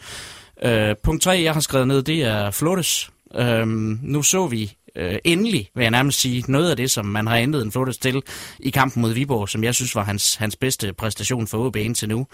Øh, 0.64 0.96
punkt 1.04 1.22
3, 1.24 1.42
jeg 1.44 1.54
har 1.54 1.60
skrevet 1.60 1.88
ned, 1.88 2.04
det 2.04 2.24
er 2.24 2.52
Flottes. 2.52 3.12
Øhm, 3.36 4.00
nu 4.04 4.24
så 4.24 4.48
vi 4.48 4.74
øh, 4.96 5.18
endelig, 5.24 5.70
vil 5.76 5.82
jeg 5.82 5.92
nærmest 5.92 6.20
sige, 6.20 6.44
noget 6.48 6.70
af 6.70 6.78
det, 6.78 6.92
som 6.92 7.06
man 7.06 7.28
har 7.28 7.38
hentet 7.38 7.62
en 7.62 7.72
Flores 7.72 7.98
til 7.98 8.22
i 8.60 8.70
kampen 8.70 9.02
mod 9.02 9.14
Viborg, 9.14 9.50
som 9.50 9.64
jeg 9.64 9.76
synes 9.76 9.96
var 9.96 10.04
hans, 10.04 10.36
hans 10.36 10.56
bedste 10.56 10.94
præstation 10.94 11.48
for 11.48 11.58
OB 11.58 11.76
indtil 11.76 12.10
nu. 12.10 12.28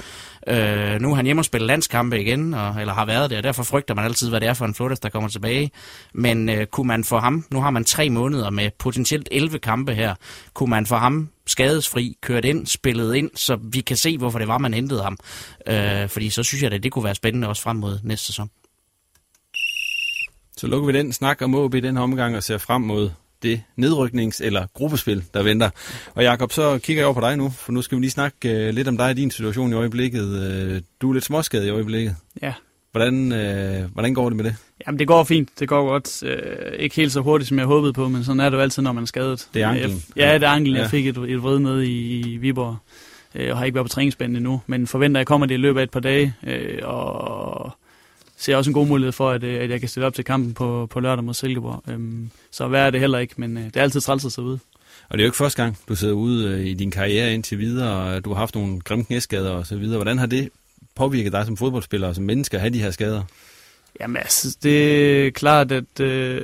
Øh, 0.47 1.02
nu 1.02 1.12
er 1.12 1.15
han 1.15 1.26
hjemme 1.26 1.39
og 1.39 1.45
spiller 1.45 1.67
landskampe 1.67 2.21
igen, 2.21 2.54
og, 2.54 2.80
eller 2.80 2.93
har 2.93 3.06
været 3.06 3.30
det, 3.30 3.38
og 3.38 3.43
derfor 3.43 3.63
frygter 3.63 3.95
man 3.95 4.06
altid, 4.06 4.30
hvad 4.30 4.39
det 4.39 4.50
er 4.50 4.54
for 4.54 4.65
en 4.65 4.76
Flores, 4.76 5.00
der 5.00 5.10
kommer 5.10 5.30
tilbage. 5.30 5.71
Men 6.13 6.50
øh, 6.50 6.65
kunne 6.65 6.88
man 6.88 7.04
få 7.04 7.19
ham, 7.19 7.45
nu 7.52 7.62
har 7.62 7.69
man 7.69 7.84
tre 7.84 8.10
måneder 8.10 8.50
med 8.50 8.69
potentielt 8.80 9.30
11 9.32 9.60
kampe 9.60 9.93
her, 9.93 10.15
kunne 10.54 10.69
man 10.69 10.86
få 10.86 10.95
ham 10.95 11.30
skadesfri, 11.47 12.17
kørt 12.21 12.45
ind, 12.45 12.67
spillet 12.67 13.15
ind, 13.15 13.32
så 13.36 13.58
vi 13.63 13.82
kan 13.82 13.97
se, 13.97 14.17
hvorfor 14.17 14.39
det 14.39 14.47
var, 14.47 14.58
man 14.58 14.74
hentede 14.74 15.04
ham. 15.04 15.17
Øh, 15.67 16.10
fordi 16.10 16.30
så 16.30 16.43
synes 16.43 16.63
jeg, 16.63 16.74
at 16.74 16.84
det 16.84 16.91
kunne 16.91 17.04
være 17.04 17.15
spændende 17.15 17.47
også 17.47 17.62
frem 17.62 17.76
mod 17.76 18.00
næste 18.04 18.26
sæson. 18.26 18.50
Så 20.62 20.67
lukker 20.67 20.91
vi 20.91 20.97
den 20.97 21.13
snak 21.13 21.41
om 21.41 21.56
OB 21.56 21.76
i 21.76 21.80
den 21.80 21.97
her 21.97 22.04
omgang 22.04 22.36
og 22.36 22.43
ser 22.43 22.58
frem 22.58 22.82
mod 22.82 23.10
det 23.43 23.62
nedryknings- 23.80 24.43
eller 24.43 24.67
gruppespil, 24.74 25.24
der 25.34 25.43
venter. 25.43 25.69
Og 26.15 26.24
Jakob, 26.24 26.52
så 26.52 26.78
kigger 26.78 27.02
jeg 27.02 27.06
over 27.06 27.13
på 27.13 27.21
dig 27.21 27.38
nu, 27.38 27.50
for 27.50 27.71
nu 27.71 27.82
skal 27.82 27.95
vi 27.95 28.02
lige 28.02 28.12
snakke 28.12 28.67
uh, 28.67 28.76
lidt 28.76 28.88
om 28.88 28.97
dig 28.97 29.10
og 29.10 29.17
din 29.17 29.32
situation 29.32 29.71
i 29.71 29.76
øjeblikket. 29.76 30.24
Uh, 30.24 30.82
du 31.02 31.10
er 31.10 31.13
lidt 31.13 31.26
småskadet 31.26 31.65
i 31.65 31.69
øjeblikket. 31.69 32.15
Ja. 32.41 32.54
Hvordan, 32.91 33.32
uh, 33.32 33.91
hvordan 33.93 34.13
går 34.13 34.30
det 34.30 34.36
med 34.36 34.45
det? 34.45 34.56
Jamen, 34.88 35.00
det 35.00 35.08
går 35.08 35.24
fint. 35.24 35.50
Det 35.60 35.67
går 35.67 35.88
godt. 35.88 36.24
Uh, 36.24 36.74
ikke 36.80 36.95
helt 36.95 37.12
så 37.12 37.21
hurtigt, 37.21 37.47
som 37.47 37.58
jeg 37.60 37.65
håbede 37.65 37.93
på, 37.93 38.10
men 38.10 38.24
sådan 38.24 38.39
er 38.39 38.50
det 38.50 38.58
jo 38.58 38.62
altid, 38.62 38.84
når 38.84 38.91
man 38.91 39.02
er 39.04 39.08
skadet. 39.08 39.47
Det 39.54 39.62
er 39.62 39.67
anklen? 39.67 40.04
ja, 40.15 40.34
det 40.34 40.43
er 40.43 40.50
anklen. 40.50 40.76
Ja. 40.76 40.82
Jeg 40.82 40.89
fik 40.89 41.08
et, 41.08 41.17
et 41.17 41.43
vred 41.43 41.60
ned 41.60 41.82
i, 41.82 42.19
i 42.19 42.38
Viborg, 42.38 42.78
uh, 43.36 43.41
og 43.52 43.58
har 43.58 43.65
ikke 43.65 43.76
været 43.76 43.86
på 43.86 43.93
træningsbanen 43.93 44.36
endnu, 44.36 44.62
men 44.67 44.88
forventer, 44.88 45.19
at 45.19 45.21
jeg 45.21 45.28
kommer 45.28 45.47
det 45.47 45.54
i 45.54 45.58
løbet 45.58 45.80
af 45.80 45.84
et 45.84 45.91
par 45.91 46.00
dage, 46.00 46.34
uh, 46.43 46.89
og 46.89 47.71
ser 48.41 48.56
også 48.56 48.69
en 48.69 48.73
god 48.73 48.88
mulighed 48.88 49.12
for, 49.12 49.30
at, 49.30 49.43
øh, 49.43 49.63
at 49.63 49.69
jeg 49.69 49.80
kan 49.80 49.89
stille 49.89 50.08
op 50.08 50.13
til 50.13 50.25
kampen 50.25 50.54
på, 50.54 50.88
på 50.89 50.99
lørdag 50.99 51.23
mod 51.23 51.34
Silkeborg. 51.34 51.84
Øhm, 51.88 52.30
så 52.51 52.67
hvad 52.67 52.82
er 52.86 52.89
det 52.89 52.99
heller 52.99 53.19
ikke, 53.19 53.34
men 53.38 53.58
øh, 53.58 53.63
det 53.63 53.77
er 53.77 53.82
altid 53.82 54.01
træls 54.01 54.25
at 54.25 54.32
sidde 54.32 54.47
ude. 54.47 54.60
Og 55.10 55.17
det 55.17 55.23
er 55.23 55.25
jo 55.25 55.27
ikke 55.27 55.38
første 55.38 55.63
gang, 55.63 55.77
du 55.89 55.95
sidder 55.95 56.13
ude 56.13 56.47
øh, 56.47 56.65
i 56.65 56.73
din 56.73 56.91
karriere 56.91 57.34
indtil 57.34 57.60
videre, 57.60 58.15
og 58.15 58.25
du 58.25 58.30
har 58.34 58.39
haft 58.39 58.56
nogle 58.56 58.80
grimme 58.80 59.06
knæskader 59.06 59.51
og 59.51 59.67
så 59.67 59.75
videre. 59.75 59.97
Hvordan 59.97 60.17
har 60.17 60.25
det 60.25 60.49
påvirket 60.95 61.32
dig 61.32 61.45
som 61.45 61.58
fodboldspiller 61.58 62.08
og 62.08 62.15
som 62.15 62.23
menneske 62.23 62.58
at 62.58 62.62
have 62.62 62.73
de 62.73 62.80
her 62.80 62.91
skader? 62.91 63.23
Jamen 63.99 64.17
altså, 64.17 64.58
det 64.63 65.27
er 65.27 65.32
klart, 65.32 65.71
at 65.71 65.99
øh, 65.99 66.41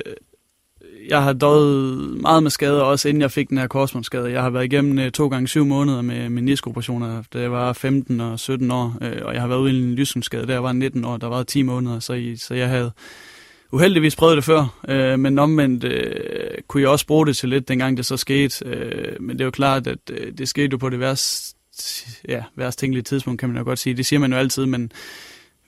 jeg 1.08 1.22
har 1.22 1.32
døjet 1.32 1.98
meget 2.20 2.42
med 2.42 2.50
skader, 2.50 2.80
også 2.80 3.08
inden 3.08 3.20
jeg 3.20 3.30
fik 3.30 3.48
den 3.48 3.58
her 3.58 3.66
korsbåndsskade. 3.66 4.32
Jeg 4.32 4.42
har 4.42 4.50
været 4.50 4.64
igennem 4.64 4.98
øh, 4.98 5.10
to 5.10 5.28
gange 5.28 5.48
syv 5.48 5.64
måneder 5.64 6.02
med 6.02 6.28
meniskoperationer, 6.28 7.22
da 7.32 7.40
jeg 7.40 7.52
var 7.52 7.72
15 7.72 8.20
og 8.20 8.38
17 8.38 8.70
år, 8.70 8.96
øh, 9.02 9.22
og 9.24 9.34
jeg 9.34 9.40
har 9.40 9.48
været 9.48 9.60
ude 9.60 9.72
i 9.72 9.82
en 9.82 9.94
lysensskade, 9.94 10.46
da 10.46 10.52
jeg 10.52 10.62
var 10.62 10.72
19 10.72 11.04
år, 11.04 11.16
der 11.16 11.26
var 11.26 11.42
10 11.42 11.62
måneder, 11.62 12.00
så, 12.00 12.12
I, 12.12 12.36
så 12.36 12.54
jeg 12.54 12.68
havde 12.68 12.92
uheldigvis 13.72 14.16
prøvet 14.16 14.36
det 14.36 14.44
før, 14.44 14.78
øh, 14.88 15.18
men 15.18 15.38
omvendt 15.38 15.84
øh, 15.84 16.12
kunne 16.68 16.80
jeg 16.80 16.90
også 16.90 17.06
bruge 17.06 17.26
det 17.26 17.36
til 17.36 17.48
lidt, 17.48 17.68
dengang 17.68 17.96
det 17.96 18.06
så 18.06 18.16
skete. 18.16 18.68
Øh, 18.68 19.16
men 19.20 19.30
det 19.30 19.40
er 19.40 19.44
jo 19.44 19.50
klart, 19.50 19.86
at 19.86 19.98
øh, 20.10 20.32
det 20.38 20.48
skete 20.48 20.68
jo 20.72 20.76
på 20.76 20.88
det 20.88 21.00
værste, 21.00 21.56
ja, 22.28 22.42
værst 22.56 22.78
tænkelige 22.78 23.02
tidspunkt, 23.02 23.40
kan 23.40 23.48
man 23.48 23.58
jo 23.58 23.64
godt 23.64 23.78
sige. 23.78 23.96
Det 23.96 24.06
siger 24.06 24.20
man 24.20 24.32
jo 24.32 24.38
altid, 24.38 24.66
men 24.66 24.92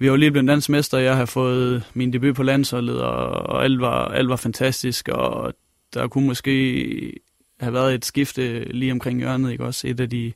vi 0.01 0.07
har 0.07 0.13
jo 0.13 0.17
lige 0.17 0.31
blevet 0.31 0.49
dansk 0.49 0.69
mester, 0.69 0.99
jeg 0.99 1.17
har 1.17 1.25
fået 1.25 1.83
min 1.95 2.13
debut 2.13 2.37
på 2.37 2.43
landsholdet, 2.43 3.03
og, 3.03 3.27
og 3.27 3.65
alt, 3.65 3.81
var, 3.81 4.05
alt 4.05 4.29
var 4.29 4.37
fantastisk, 4.37 5.09
og 5.09 5.55
der 5.95 6.09
kunne 6.09 6.27
måske 6.27 7.13
have 7.61 7.73
været 7.73 7.95
et 7.95 8.05
skifte 8.05 8.73
lige 8.73 8.93
omkring 8.93 9.19
hjørnet, 9.19 9.53
ikke 9.53 9.65
også? 9.65 9.89
Et 9.89 10.01
af 10.01 10.11
de 10.11 10.33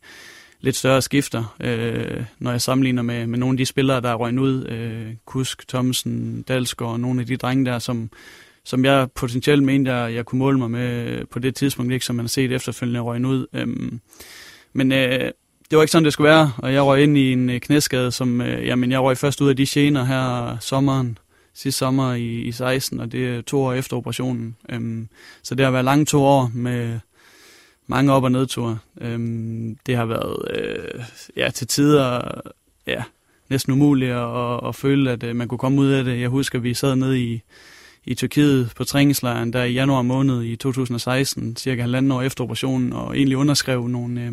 lidt 0.61 0.77
større 0.77 1.03
skifter, 1.03 1.57
øh, 1.61 2.24
når 2.38 2.50
jeg 2.50 2.61
sammenligner 2.61 3.03
med, 3.03 3.27
med 3.27 3.38
nogle 3.38 3.55
af 3.55 3.57
de 3.57 3.66
spillere, 3.66 4.00
der 4.00 4.09
er 4.09 4.14
røgnet 4.14 4.42
ud. 4.42 4.66
Øh, 4.66 5.14
Kusk, 5.24 5.68
Thomsen, 5.68 6.42
Dalsgaard 6.42 6.92
og 6.92 7.00
nogle 7.00 7.20
af 7.20 7.27
de 7.27 7.37
drenge 7.37 7.64
der, 7.64 7.79
som, 7.79 8.11
som 8.64 8.85
jeg 8.85 9.09
potentielt 9.14 9.62
mente, 9.62 9.92
jeg, 9.92 10.14
jeg 10.14 10.24
kunne 10.24 10.38
måle 10.38 10.59
mig 10.59 10.70
med 10.70 11.24
på 11.24 11.38
det 11.38 11.55
tidspunkt, 11.55 11.92
ikke 11.92 12.05
som 12.05 12.16
man 12.16 12.24
har 12.24 12.29
set 12.29 12.53
efterfølgende 12.53 13.00
røgnet 13.00 13.29
ud. 13.29 13.46
Øh, 13.53 13.66
men 14.72 14.92
øh, 14.92 15.31
det 15.74 15.78
var 15.78 15.82
ikke 15.82 15.92
sådan, 15.92 16.04
det 16.04 16.12
skulle 16.12 16.30
være, 16.30 16.52
og 16.58 16.72
jeg 16.72 16.82
røg 16.82 17.02
ind 17.02 17.18
i 17.18 17.32
en 17.32 17.50
øh, 17.50 17.60
knæskade, 17.60 18.12
som, 18.12 18.40
øh, 18.40 18.66
jamen 18.66 18.90
jeg 18.90 19.00
røg 19.00 19.16
først 19.16 19.40
ud 19.40 19.48
af 19.48 19.56
de 19.56 19.66
gener 19.66 20.04
her 20.04 20.56
sommeren, 20.60 21.18
sidste 21.54 21.78
sommer 21.78 22.14
i, 22.14 22.40
i 22.40 22.52
16, 22.52 23.00
og 23.00 23.12
det 23.12 23.28
er 23.28 23.40
to 23.42 23.62
år 23.62 23.72
efter 23.72 23.96
operationen. 23.96 24.56
Øhm, 24.68 25.08
så 25.42 25.54
det 25.54 25.64
har 25.64 25.70
været 25.70 25.84
lange 25.84 26.04
to 26.04 26.24
år 26.24 26.50
med 26.54 26.98
mange 27.87 28.12
op- 28.12 28.22
og 28.22 28.32
nedture. 28.32 28.78
Øhm, 29.00 29.78
det 29.87 29.96
har 29.96 30.04
været 30.04 30.37
øh, 30.50 31.04
ja, 31.37 31.50
til 31.50 31.66
tider 31.66 32.20
ja, 32.87 33.02
næsten 33.50 33.72
umuligt 33.72 34.12
at, 34.12 34.60
at 34.68 34.74
føle, 34.74 35.10
at 35.10 35.22
øh, 35.22 35.37
man 35.37 35.48
kunne 35.48 35.58
komme 35.58 35.80
ud 35.80 35.88
af 35.88 36.04
det. 36.04 36.20
Jeg 36.20 36.28
husker, 36.28 36.58
at 36.58 36.62
vi 36.62 36.74
sad 36.74 36.96
nede 36.96 37.20
i, 37.20 37.42
i 38.04 38.14
Tyrkiet 38.14 38.72
på 38.76 38.84
træningslejren 38.84 39.52
der 39.52 39.64
i 39.64 39.72
januar 39.72 40.02
måned 40.02 40.42
i 40.42 40.56
2016, 40.56 41.56
cirka 41.56 41.80
halvanden 41.80 42.12
år 42.12 42.22
efter 42.22 42.44
operationen, 42.44 42.92
og 42.92 43.16
egentlig 43.16 43.37
underskrev 43.37 43.88
nogle, 43.88 44.20
øh, 44.20 44.32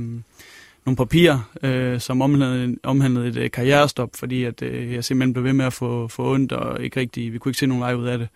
nogle 0.86 0.98
papirer, 0.98 1.50
øh, 1.64 2.00
som 2.00 2.22
omhandlede, 2.22 2.78
omhandlede 2.84 3.28
et 3.28 3.38
øh, 3.38 3.52
karrierestop, 3.52 4.10
fordi 4.16 4.44
at, 4.44 4.62
øh, 4.62 4.94
jeg 4.94 5.04
simpelthen 5.04 5.34
blev 5.34 5.44
ved 5.44 5.54
med 5.54 5.66
at 5.66 5.74
få, 5.74 6.08
få 6.08 6.34
ondt, 6.34 6.52
og 6.52 6.84
ikke 6.84 7.00
rigtig, 7.00 7.34
vi 7.34 7.38
kunne 7.38 7.50
ikke 7.50 7.60
se 7.60 7.68
nogen 7.68 7.82
vej 7.82 7.94
ud 7.94 8.08
af 8.08 8.18
det. 8.18 8.28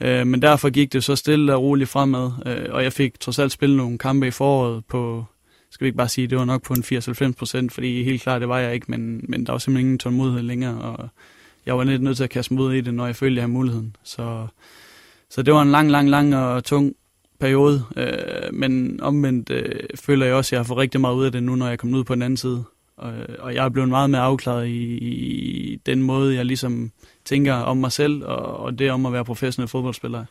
Øh, 0.00 0.26
men 0.26 0.42
derfor 0.42 0.70
gik 0.70 0.92
det 0.92 1.04
så 1.04 1.16
stille 1.16 1.54
og 1.54 1.62
roligt 1.62 1.90
fremad, 1.90 2.30
øh, 2.46 2.66
og 2.70 2.82
jeg 2.82 2.92
fik 2.92 3.20
trods 3.20 3.38
alt 3.38 3.52
spillet 3.52 3.76
nogle 3.76 3.98
kampe 3.98 4.26
i 4.26 4.30
foråret 4.30 4.84
på, 4.84 5.24
skal 5.70 5.84
vi 5.84 5.88
ikke 5.88 5.96
bare 5.96 6.08
sige, 6.08 6.26
det 6.26 6.38
var 6.38 6.44
nok 6.44 6.62
på 6.62 6.74
en 6.74 6.84
80-90 6.84 7.32
procent, 7.32 7.72
fordi 7.72 8.04
helt 8.04 8.22
klart 8.22 8.40
det 8.40 8.48
var 8.48 8.58
jeg 8.58 8.74
ikke, 8.74 8.86
men, 8.88 9.24
men 9.28 9.46
der 9.46 9.52
var 9.52 9.58
simpelthen 9.58 9.86
ingen 9.86 9.98
tålmodighed 9.98 10.42
længere, 10.42 10.80
og 10.80 11.08
jeg 11.66 11.78
var 11.78 11.84
lidt 11.84 12.02
nødt 12.02 12.16
til 12.16 12.24
at 12.24 12.30
kaste 12.30 12.54
mod 12.54 12.74
i 12.74 12.80
det, 12.80 12.94
når 12.94 13.06
jeg 13.06 13.16
følte, 13.16 13.36
jeg 13.36 13.42
havde 13.42 13.52
muligheden. 13.52 13.96
Så, 14.02 14.46
så 15.30 15.42
det 15.42 15.54
var 15.54 15.62
en 15.62 15.70
lang, 15.70 15.90
lang, 15.90 16.10
lang 16.10 16.36
og 16.36 16.64
tung 16.64 16.94
periode, 17.40 17.84
øh, 17.96 18.54
men 18.54 19.00
omvendt 19.02 19.50
øh, 19.50 19.80
føler 19.94 20.26
jeg 20.26 20.34
også, 20.34 20.48
at 20.48 20.52
jeg 20.52 20.58
har 20.58 20.64
fået 20.64 20.78
rigtig 20.78 21.00
meget 21.00 21.14
ud 21.14 21.24
af 21.24 21.32
det 21.32 21.42
nu, 21.42 21.54
når 21.54 21.66
jeg 21.66 21.72
er 21.72 21.76
kommet 21.76 21.98
ud 21.98 22.04
på 22.04 22.14
den 22.14 22.22
anden 22.22 22.36
side. 22.36 22.64
Og, 22.96 23.12
og 23.38 23.54
jeg 23.54 23.64
er 23.64 23.68
blevet 23.68 23.88
meget 23.88 24.10
mere 24.10 24.20
afklaret 24.20 24.66
i, 24.66 24.98
i 25.72 25.76
den 25.86 26.02
måde, 26.02 26.34
jeg 26.34 26.44
ligesom 26.44 26.90
tænker 27.24 27.54
om 27.54 27.76
mig 27.76 27.92
selv, 27.92 28.24
og, 28.24 28.56
og 28.56 28.78
det 28.78 28.90
om 28.90 29.06
at 29.06 29.12
være 29.12 29.24
professionel 29.24 29.68
fodboldspiller. 29.68 30.24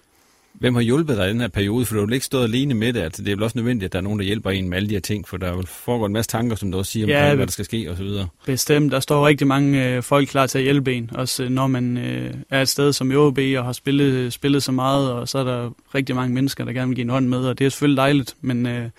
Hvem 0.60 0.76
har 0.76 0.82
hjulpet 0.82 1.18
dig 1.18 1.28
i 1.28 1.30
den 1.30 1.42
her 1.42 1.48
periode? 1.48 1.86
For 1.86 1.96
du 1.96 2.06
har 2.06 2.14
ikke 2.14 2.26
stået 2.26 2.44
alene 2.44 2.74
med 2.74 2.94
det. 2.94 3.02
Altså, 3.02 3.22
det 3.22 3.32
er 3.32 3.36
vel 3.36 3.44
også 3.44 3.58
nødvendigt, 3.58 3.86
at 3.86 3.94
der 3.94 4.00
er 4.00 4.04
nogen, 4.04 4.20
der 4.20 4.26
hjælper 4.26 4.50
en 4.50 4.70
med 4.70 4.78
alle 4.78 4.90
de 4.90 4.94
her 4.94 5.02
ting, 5.02 5.28
for 5.28 5.38
der 5.38 5.48
er 5.48 5.62
foregår 5.62 6.06
en 6.06 6.14
masse 6.14 6.32
tanker, 6.32 6.56
som 6.56 6.72
du 6.72 6.78
også 6.78 6.92
siger, 6.92 7.06
om 7.06 7.10
ja, 7.10 7.36
hvad 7.36 7.46
der 7.46 7.52
skal 7.52 7.66
ske 7.66 7.92
osv. 7.92 8.08
Bestemt. 8.46 8.92
Der 8.92 9.00
står 9.00 9.28
rigtig 9.28 9.48
mange 9.48 9.88
øh, 9.88 10.04
folk 10.04 10.28
klar 10.28 10.48
til 10.48 10.58
at 10.58 10.64
hjælpe 10.64 10.94
en. 10.94 11.10
Også 11.14 11.44
øh, 11.44 11.50
når 11.50 11.68
man 11.68 11.98
øh, 11.98 12.34
er 12.50 12.62
et 12.62 12.70
sted 12.70 12.94
som 12.94 13.12
OB 13.16 13.40
og 13.58 13.66
har 13.66 13.74
spillet, 13.74 14.34
spillet 14.34 14.64
så 14.64 14.72
meget, 14.72 15.12
og 15.12 15.28
så 15.28 15.38
er 15.38 15.44
der 15.44 15.72
rigtig 15.96 16.16
mange 16.16 16.34
mennesker, 16.34 16.66
der 16.66 16.74
gerne 16.74 16.88
vil 16.88 16.96
give 16.96 17.04
en 17.04 17.10
hånd 17.10 17.28
med, 17.28 17.40
og 17.40 17.60
det 17.60 17.66
er 17.66 17.70
selvfølgelig 17.70 17.98
dejligt, 17.98 18.36
men... 18.42 18.66
Øh, 18.66 18.90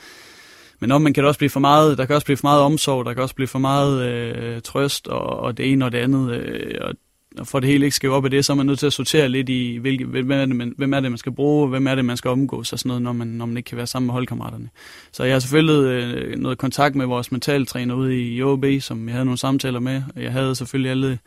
men 0.81 0.93
om 0.93 1.03
man 1.03 1.13
kan 1.13 1.25
også 1.25 1.39
blive 1.39 1.51
for 1.51 1.61
meget, 1.61 1.99
der 1.99 2.07
kan 2.07 2.15
også 2.15 2.25
blive 2.25 2.37
for 2.37 2.49
meget 2.49 2.61
omsorg, 2.61 3.05
der 3.05 3.15
kan 3.15 3.23
også 3.23 3.35
blive 3.35 3.49
for 3.49 3.59
meget 3.59 4.03
øh, 4.03 4.61
trøst 4.63 5.09
og, 5.09 5.21
og 5.21 5.57
det 5.57 5.73
ene 5.73 5.85
og 5.85 5.93
det 5.93 5.99
andet. 5.99 6.31
Øh, 6.31 6.75
og 6.81 6.95
for 7.45 7.61
det 7.61 7.69
hele 7.69 7.85
ikke 7.85 7.97
skal 7.97 8.11
op 8.11 8.27
i 8.27 8.29
det, 8.29 8.45
så 8.45 8.53
er 8.53 8.57
man 8.57 8.67
nødt 8.67 8.79
til 8.79 8.87
at 8.87 8.93
sortere 8.93 9.29
lidt 9.29 9.49
i, 9.49 9.77
hvilke, 9.77 10.05
hvem, 10.05 10.31
er 10.31 10.47
det, 10.47 10.57
man, 10.57 10.75
hvem 10.77 10.93
er 10.93 11.01
det, 11.01 11.11
man 11.11 11.19
skal 11.19 11.33
bruge, 11.33 11.69
hvem 11.69 11.87
er 11.87 11.95
det, 11.95 12.05
man 12.05 12.17
skal 12.17 12.31
omgås 12.31 12.73
og 12.73 12.79
sådan 12.79 12.89
noget, 12.89 13.03
når 13.03 13.13
man, 13.13 13.27
når 13.27 13.47
man 13.47 13.57
ikke 13.57 13.69
kan 13.69 13.79
være 13.79 13.87
sammen 13.87 14.07
med 14.07 14.13
holdkammeraterne. 14.13 14.69
Så 15.13 15.25
jeg 15.25 15.35
har 15.35 15.41
selvfølgelig 15.41 15.91
øh, 15.91 16.39
noget 16.39 16.59
kontakt 16.59 16.95
med 16.95 17.07
vores 17.07 17.33
mentaltræner 17.33 17.95
ude 17.95 18.35
i 18.35 18.43
OB, 18.43 18.65
som 18.81 19.09
jeg 19.09 19.15
havde 19.15 19.25
nogle 19.25 19.39
samtaler 19.39 19.81
med. 19.81 20.03
Jeg 20.17 20.33
havde 20.33 20.55
selvfølgelig 20.55 20.91
alle 20.91 21.19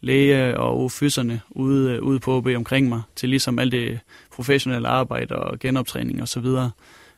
læge 0.00 0.58
og 0.58 0.92
fysserne 0.92 1.40
ude, 1.50 1.92
øh, 1.92 2.02
ude 2.02 2.20
på 2.20 2.36
OB 2.36 2.46
omkring 2.56 2.88
mig, 2.88 3.02
til 3.16 3.28
ligesom 3.28 3.58
alt 3.58 3.72
det 3.72 3.98
professionelle 4.34 4.88
arbejde 4.88 5.36
og 5.36 5.58
genoptræning 5.58 6.22
og 6.22 6.28
så 6.28 6.40
videre. 6.40 6.70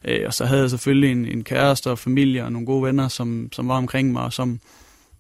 Øh, 0.05 0.21
og 0.27 0.35
så 0.35 0.45
havde 0.45 0.61
jeg 0.61 0.71
selvfølgelig 0.71 1.13
en, 1.13 1.25
en 1.25 1.45
kæreste 1.45 1.91
og 1.91 1.99
familie 1.99 2.45
og 2.45 2.53
nogle 2.53 2.67
gode 2.67 2.83
venner, 2.83 3.09
som, 3.09 3.49
som 3.53 3.69
var 3.69 3.77
omkring 3.77 4.13
mig, 4.13 4.23
og 4.23 4.33
som 4.33 4.61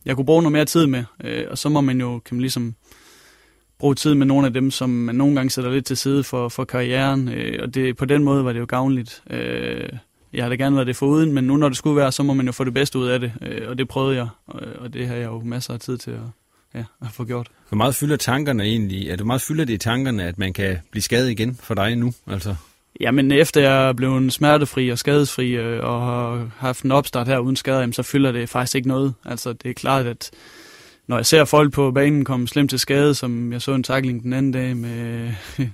jeg 0.04 0.16
kunne 0.16 0.26
bruge 0.26 0.42
noget 0.42 0.52
mere 0.52 0.64
tid 0.64 0.86
med. 0.86 1.04
Øh, 1.24 1.44
og 1.50 1.58
så 1.58 1.68
må 1.68 1.80
man 1.80 2.00
jo 2.00 2.18
kan 2.18 2.36
man 2.36 2.40
ligesom 2.40 2.74
bruge 3.78 3.94
tid 3.94 4.14
med 4.14 4.26
nogle 4.26 4.46
af 4.46 4.52
dem, 4.52 4.70
som 4.70 4.90
man 4.90 5.14
nogle 5.14 5.34
gange 5.34 5.50
sætter 5.50 5.70
lidt 5.70 5.86
til 5.86 5.96
side 5.96 6.24
for, 6.24 6.48
for 6.48 6.64
karrieren, 6.64 7.28
øh, 7.28 7.58
og 7.62 7.74
det, 7.74 7.96
på 7.96 8.04
den 8.04 8.24
måde 8.24 8.44
var 8.44 8.52
det 8.52 8.60
jo 8.60 8.66
gavnligt. 8.68 9.22
Øh, 9.30 9.88
jeg 10.32 10.44
havde 10.44 10.56
gerne 10.56 10.76
været 10.76 10.86
det 10.86 10.96
foruden, 10.96 11.32
men 11.32 11.44
nu 11.44 11.56
når 11.56 11.68
det 11.68 11.78
skulle 11.78 11.96
være, 11.96 12.12
så 12.12 12.22
må 12.22 12.34
man 12.34 12.46
jo 12.46 12.52
få 12.52 12.64
det 12.64 12.74
bedste 12.74 12.98
ud 12.98 13.06
af 13.06 13.20
det, 13.20 13.32
øh, 13.42 13.68
og 13.68 13.78
det 13.78 13.88
prøvede 13.88 14.16
jeg, 14.16 14.28
og, 14.46 14.60
og 14.78 14.92
det 14.92 15.08
har 15.08 15.14
jeg 15.14 15.24
jo 15.24 15.40
masser 15.44 15.74
af 15.74 15.80
tid 15.80 15.98
til 15.98 16.10
at, 16.10 16.18
ja, 16.74 16.84
at 17.02 17.10
få 17.10 17.24
gjort. 17.24 17.48
Hvor 17.68 17.76
meget 17.76 17.94
fylder 17.94 18.16
tankerne 18.16 18.64
egentlig? 18.64 19.08
Er 19.08 19.16
det 19.16 19.26
meget 19.26 19.42
fylder 19.42 19.64
det 19.64 19.72
i 19.72 19.78
tankerne, 19.78 20.24
at 20.24 20.38
man 20.38 20.52
kan 20.52 20.78
blive 20.90 21.02
skadet 21.02 21.30
igen 21.30 21.58
for 21.62 21.74
dig 21.74 21.96
nu? 21.96 22.12
Altså? 22.26 22.54
Jamen 23.00 23.32
efter 23.32 23.60
jeg 23.60 23.88
er 23.88 23.92
blevet 23.92 24.32
smertefri 24.32 24.88
og 24.88 24.98
skadesfri 24.98 25.50
øh, 25.50 25.84
og 25.84 26.00
har 26.00 26.50
haft 26.56 26.82
en 26.82 26.92
opstart 26.92 27.28
her 27.28 27.38
uden 27.38 27.56
skader, 27.56 27.92
så 27.92 28.02
fylder 28.02 28.32
det 28.32 28.48
faktisk 28.48 28.76
ikke 28.76 28.88
noget. 28.88 29.14
Altså 29.24 29.52
det 29.52 29.70
er 29.70 29.74
klart, 29.74 30.06
at 30.06 30.30
når 31.06 31.16
jeg 31.16 31.26
ser 31.26 31.44
folk 31.44 31.72
på 31.72 31.90
banen 31.90 32.24
komme 32.24 32.48
slemt 32.48 32.70
til 32.70 32.78
skade, 32.78 33.14
som 33.14 33.52
jeg 33.52 33.62
så 33.62 33.72
en 33.72 33.82
tackling 33.82 34.22
den 34.22 34.32
anden 34.32 34.52
dag 34.52 34.76
med 34.76 35.32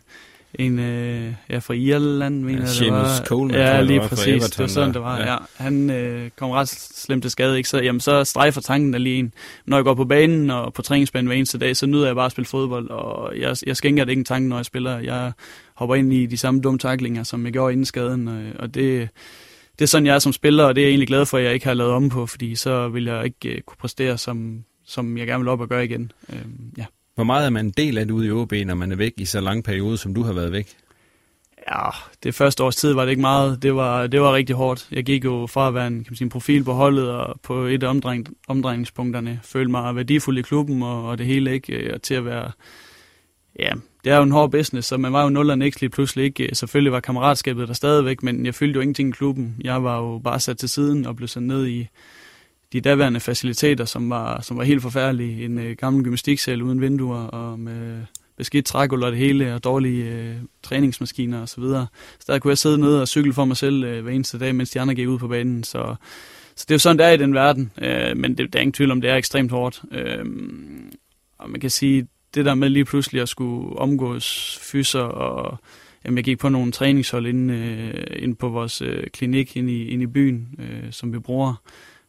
en 0.54 0.78
øh, 0.78 1.32
ja, 1.50 1.58
fra 1.58 1.74
Irland, 1.74 2.42
mener 2.42 2.60
ja, 2.80 2.84
det 2.84 2.92
var. 2.92 3.24
Coleman, 3.26 3.60
ja, 3.60 3.80
lige 3.80 4.00
præcis. 4.00 4.26
Everton, 4.26 4.50
det 4.50 4.58
var 4.58 4.66
sådan, 4.66 4.94
det 4.94 5.00
var. 5.00 5.18
Ja. 5.18 5.32
ja. 5.32 5.38
Han 5.56 5.90
øh, 5.90 6.30
kom 6.36 6.50
ret 6.50 6.68
slemt 6.68 7.22
til 7.22 7.30
skade, 7.30 7.56
ikke? 7.56 7.68
Så, 7.68 7.78
jamen, 7.78 8.00
så 8.00 8.24
strejfer 8.24 8.60
tanken 8.60 8.92
der 8.92 8.98
lige 8.98 9.18
en. 9.18 9.34
Når 9.66 9.76
jeg 9.76 9.84
går 9.84 9.94
på 9.94 10.04
banen 10.04 10.50
og 10.50 10.72
på 10.72 10.82
træningsbanen 10.82 11.26
hver 11.26 11.36
eneste 11.36 11.58
dag, 11.58 11.76
så 11.76 11.86
nyder 11.86 12.06
jeg 12.06 12.14
bare 12.14 12.26
at 12.26 12.32
spille 12.32 12.46
fodbold, 12.46 12.90
og 12.90 13.38
jeg, 13.38 13.56
jeg 13.66 13.76
skænker 13.76 14.04
det 14.04 14.10
ikke 14.10 14.20
en 14.20 14.24
tanke, 14.24 14.48
når 14.48 14.56
jeg 14.56 14.64
spiller. 14.64 14.98
Jeg 14.98 15.32
hopper 15.74 15.94
ind 15.94 16.12
i 16.12 16.26
de 16.26 16.36
samme 16.36 16.60
dumme 16.60 16.78
taklinger, 16.78 17.22
som 17.22 17.44
jeg 17.44 17.52
gjorde 17.52 17.72
inden 17.72 17.86
skaden, 17.86 18.28
og, 18.28 18.40
og 18.58 18.74
det, 18.74 19.08
det 19.78 19.84
er 19.84 19.88
sådan, 19.88 20.06
jeg 20.06 20.14
er 20.14 20.18
som 20.18 20.32
spiller, 20.32 20.64
og 20.64 20.74
det 20.74 20.80
er 20.80 20.86
jeg 20.86 20.90
egentlig 20.90 21.08
glad 21.08 21.26
for, 21.26 21.38
at 21.38 21.44
jeg 21.44 21.54
ikke 21.54 21.66
har 21.66 21.74
lavet 21.74 21.92
om 21.92 22.08
på, 22.08 22.26
fordi 22.26 22.54
så 22.54 22.88
vil 22.88 23.04
jeg 23.04 23.24
ikke 23.24 23.56
uh, 23.56 23.62
kunne 23.66 23.76
præstere 23.80 24.18
som, 24.18 24.64
som 24.90 25.18
jeg 25.18 25.26
gerne 25.26 25.44
vil 25.44 25.48
op 25.48 25.60
og 25.60 25.68
gøre 25.68 25.84
igen. 25.84 26.12
Øhm, 26.32 26.72
ja. 26.78 26.84
Hvor 27.14 27.24
meget 27.24 27.46
er 27.46 27.50
man 27.50 27.66
en 27.66 27.72
del 27.76 27.98
af 27.98 28.06
det 28.06 28.12
ude 28.12 28.26
i 28.26 28.30
OB, 28.30 28.52
når 28.52 28.74
man 28.74 28.92
er 28.92 28.96
væk 28.96 29.12
i 29.16 29.24
så 29.24 29.40
lang 29.40 29.64
periode, 29.64 29.96
som 29.96 30.14
du 30.14 30.22
har 30.22 30.32
været 30.32 30.52
væk? 30.52 30.76
Ja, 31.68 31.88
det 32.22 32.34
første 32.34 32.64
års 32.64 32.76
tid 32.76 32.92
var 32.92 33.04
det 33.04 33.10
ikke 33.10 33.20
meget. 33.20 33.62
Det 33.62 33.74
var, 33.74 34.06
det 34.06 34.20
var 34.20 34.34
rigtig 34.34 34.56
hårdt. 34.56 34.88
Jeg 34.92 35.04
gik 35.04 35.24
jo 35.24 35.46
fra 35.46 35.68
at 35.68 35.74
være 35.74 35.86
en, 35.86 35.94
kan 35.94 36.06
man 36.10 36.16
sige, 36.16 36.26
en 36.26 36.30
profil 36.30 36.64
på 36.64 36.72
holdet, 36.72 37.10
og 37.10 37.40
på 37.42 37.64
et 37.64 37.82
af 37.82 37.88
omdrejning, 37.88 38.36
omdrejningspunkterne 38.48 39.40
følte 39.42 39.70
mig 39.70 39.96
værdifuld 39.96 40.38
i 40.38 40.42
klubben, 40.42 40.82
og, 40.82 41.08
og 41.08 41.18
det 41.18 41.26
hele 41.26 41.52
ikke, 41.52 41.94
og 41.94 42.02
til 42.02 42.14
at 42.14 42.24
være... 42.24 42.50
Ja, 43.58 43.72
det 44.04 44.12
er 44.12 44.16
jo 44.16 44.22
en 44.22 44.30
hård 44.30 44.50
business, 44.50 44.88
så 44.88 44.96
man 44.96 45.12
var 45.12 45.22
jo 45.22 45.28
nul 45.28 45.50
og 45.50 45.58
niks 45.58 45.80
lige 45.80 45.90
pludselig 45.90 46.24
ikke. 46.24 46.48
Selvfølgelig 46.52 46.92
var 46.92 47.00
kammeratskabet 47.00 47.68
der 47.68 47.74
stadigvæk, 47.74 48.22
men 48.22 48.46
jeg 48.46 48.54
følte 48.54 48.76
jo 48.76 48.80
ingenting 48.80 49.08
i 49.08 49.12
klubben. 49.12 49.56
Jeg 49.64 49.84
var 49.84 49.98
jo 49.98 50.20
bare 50.24 50.40
sat 50.40 50.58
til 50.58 50.68
siden 50.68 51.06
og 51.06 51.16
blev 51.16 51.28
sendt 51.28 51.48
ned 51.48 51.66
i, 51.66 51.88
de 52.72 52.80
daværende 52.80 53.20
faciliteter, 53.20 53.84
som 53.84 54.10
var, 54.10 54.40
som 54.40 54.56
var 54.56 54.64
helt 54.64 54.82
forfærdelige. 54.82 55.44
En 55.44 55.58
øh, 55.58 55.76
gammel 55.76 56.04
gymnastiksal 56.04 56.62
uden 56.62 56.80
vinduer 56.80 57.22
og 57.22 57.58
med 57.58 58.02
beskidt 58.36 58.66
trægulv 58.66 59.02
og 59.02 59.10
det 59.10 59.18
hele, 59.18 59.54
og 59.54 59.64
dårlige 59.64 60.04
øh, 60.04 60.34
træningsmaskiner 60.62 61.42
osv. 61.42 61.46
Så, 61.46 61.60
videre. 61.60 61.86
så 62.18 62.32
der 62.32 62.38
kunne 62.38 62.50
jeg 62.50 62.58
sidde 62.58 62.78
nede 62.78 63.00
og 63.00 63.08
cykle 63.08 63.32
for 63.32 63.44
mig 63.44 63.56
selv 63.56 63.84
øh, 63.84 64.02
hver 64.02 64.12
eneste 64.12 64.38
dag, 64.38 64.54
mens 64.54 64.70
de 64.70 64.80
andre 64.80 64.94
gik 64.94 65.08
ud 65.08 65.18
på 65.18 65.28
banen. 65.28 65.64
Så, 65.64 65.94
så 66.56 66.64
det 66.68 66.70
er 66.70 66.74
jo 66.74 66.78
sådan, 66.78 66.98
det 66.98 67.06
er 67.06 67.10
i 67.10 67.16
den 67.16 67.34
verden. 67.34 67.72
Øh, 67.82 68.16
men 68.16 68.38
det, 68.38 68.52
der 68.52 68.58
er 68.58 68.60
ingen 68.60 68.72
tvivl 68.72 68.90
om, 68.90 69.00
det 69.00 69.10
er 69.10 69.16
ekstremt 69.16 69.50
hårdt. 69.50 69.82
Øh, 69.92 70.24
og 71.38 71.50
man 71.50 71.60
kan 71.60 71.70
sige, 71.70 72.06
det 72.34 72.44
der 72.44 72.54
med 72.54 72.68
lige 72.68 72.84
pludselig 72.84 73.22
at 73.22 73.28
skulle 73.28 73.78
omgås 73.78 74.58
fyser 74.62 75.00
og 75.00 75.58
Jamen, 76.04 76.16
jeg 76.16 76.24
gik 76.24 76.38
på 76.38 76.48
nogle 76.48 76.72
træningshold 76.72 77.26
inde, 77.26 77.54
øh, 77.54 78.22
inde 78.22 78.34
på 78.34 78.48
vores 78.48 78.82
øh, 78.82 79.06
klinik 79.06 79.56
inde 79.56 79.72
i, 79.72 79.88
inde 79.88 80.02
i 80.02 80.06
byen, 80.06 80.48
øh, 80.58 80.92
som 80.92 81.12
vi 81.12 81.18
bruger 81.18 81.54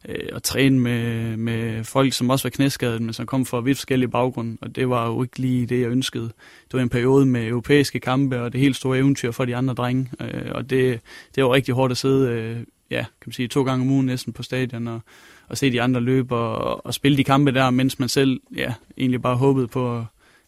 øh, 0.08 0.28
at 0.32 0.42
træne 0.42 0.78
med, 0.78 1.36
med 1.36 1.84
folk, 1.84 2.12
som 2.12 2.30
også 2.30 2.44
var 2.44 2.50
knæskadet, 2.50 3.02
men 3.02 3.12
som 3.12 3.26
kom 3.26 3.46
fra 3.46 3.60
vidt 3.60 3.78
forskellige 3.78 4.08
baggrunde, 4.08 4.56
og 4.60 4.76
det 4.76 4.88
var 4.88 5.06
jo 5.06 5.22
ikke 5.22 5.38
lige 5.38 5.66
det, 5.66 5.80
jeg 5.80 5.90
ønskede. 5.90 6.24
Det 6.24 6.72
var 6.72 6.80
en 6.80 6.88
periode 6.88 7.26
med 7.26 7.46
europæiske 7.46 8.00
kampe, 8.00 8.40
og 8.40 8.52
det 8.52 8.60
helt 8.60 8.76
store 8.76 8.98
eventyr 8.98 9.30
for 9.30 9.44
de 9.44 9.56
andre 9.56 9.74
drenge, 9.74 10.10
øh, 10.20 10.50
og 10.54 10.70
det, 10.70 11.00
det 11.34 11.44
var 11.44 11.52
rigtig 11.52 11.74
hårdt 11.74 11.90
at 11.90 11.96
sidde, 11.96 12.30
øh, 12.30 12.56
ja, 12.90 13.00
kan 13.00 13.26
man 13.26 13.32
sige, 13.32 13.48
to 13.48 13.62
gange 13.62 13.82
om 13.82 13.90
ugen 13.90 14.06
næsten 14.06 14.32
på 14.32 14.42
stadion, 14.42 14.88
og, 14.88 15.00
og 15.48 15.58
se 15.58 15.72
de 15.72 15.82
andre 15.82 16.00
løbe 16.00 16.36
og, 16.36 16.86
og 16.86 16.94
spille 16.94 17.18
de 17.18 17.24
kampe 17.24 17.52
der, 17.52 17.70
mens 17.70 17.98
man 17.98 18.08
selv, 18.08 18.40
ja, 18.56 18.74
egentlig 18.98 19.22
bare 19.22 19.36
håbede 19.36 19.68
på 19.68 19.98
at 19.98 20.04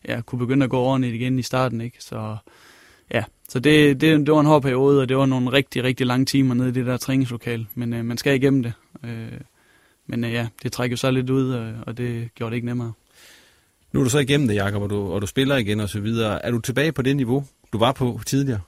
ja, 0.09 0.21
kunne 0.21 0.39
begynde 0.39 0.65
at 0.65 0.71
gå 0.71 0.79
ordentligt 0.79 1.15
igen 1.15 1.39
i 1.39 1.43
starten, 1.43 1.81
ikke? 1.81 1.97
Så 2.01 2.37
ja, 3.11 3.25
så 3.49 3.59
det, 3.59 4.01
det, 4.01 4.27
det 4.27 4.35
var 4.35 4.41
en 4.41 4.47
hård 4.47 4.63
periode, 4.63 5.03
og 5.03 5.09
det 5.09 5.17
var 5.17 5.27
nogle 5.27 5.53
rigtig, 5.53 5.85
rigtig 5.85 6.07
lange 6.07 6.27
timer 6.27 6.55
nede 6.55 6.69
i 6.69 6.73
det 6.73 6.87
der 6.87 6.97
træningslokal. 6.97 7.67
Men 7.75 7.93
øh, 7.93 8.05
man 8.05 8.19
skal 8.19 8.35
igennem 8.35 8.63
det. 8.63 8.73
Øh, 9.09 9.41
men 10.07 10.25
øh, 10.25 10.33
ja, 10.33 10.49
det 10.63 10.73
trækker 10.73 10.97
så 10.97 11.11
lidt 11.11 11.31
ud, 11.31 11.55
øh, 11.55 11.73
og 11.87 11.99
det 11.99 12.29
gjorde 12.35 12.51
det 12.51 12.57
ikke 12.57 12.67
nemmere. 12.67 12.93
Nu 13.93 14.01
er 14.01 14.05
du 14.05 14.11
så 14.11 14.19
igennem 14.19 14.49
det, 14.49 14.55
Jacob, 14.55 14.83
og 14.83 14.91
du, 14.91 15.13
og 15.13 15.23
du 15.23 15.27
spiller 15.27 15.57
igen 15.57 15.81
og 15.81 15.89
så 15.89 16.01
videre. 16.01 16.45
Er 16.45 16.51
du 16.51 16.61
tilbage 16.61 16.93
på 16.93 17.03
det 17.03 17.17
niveau, 17.17 17.45
du 17.73 17.79
var 17.79 17.93
på 17.93 18.21
tidligere? 18.27 18.61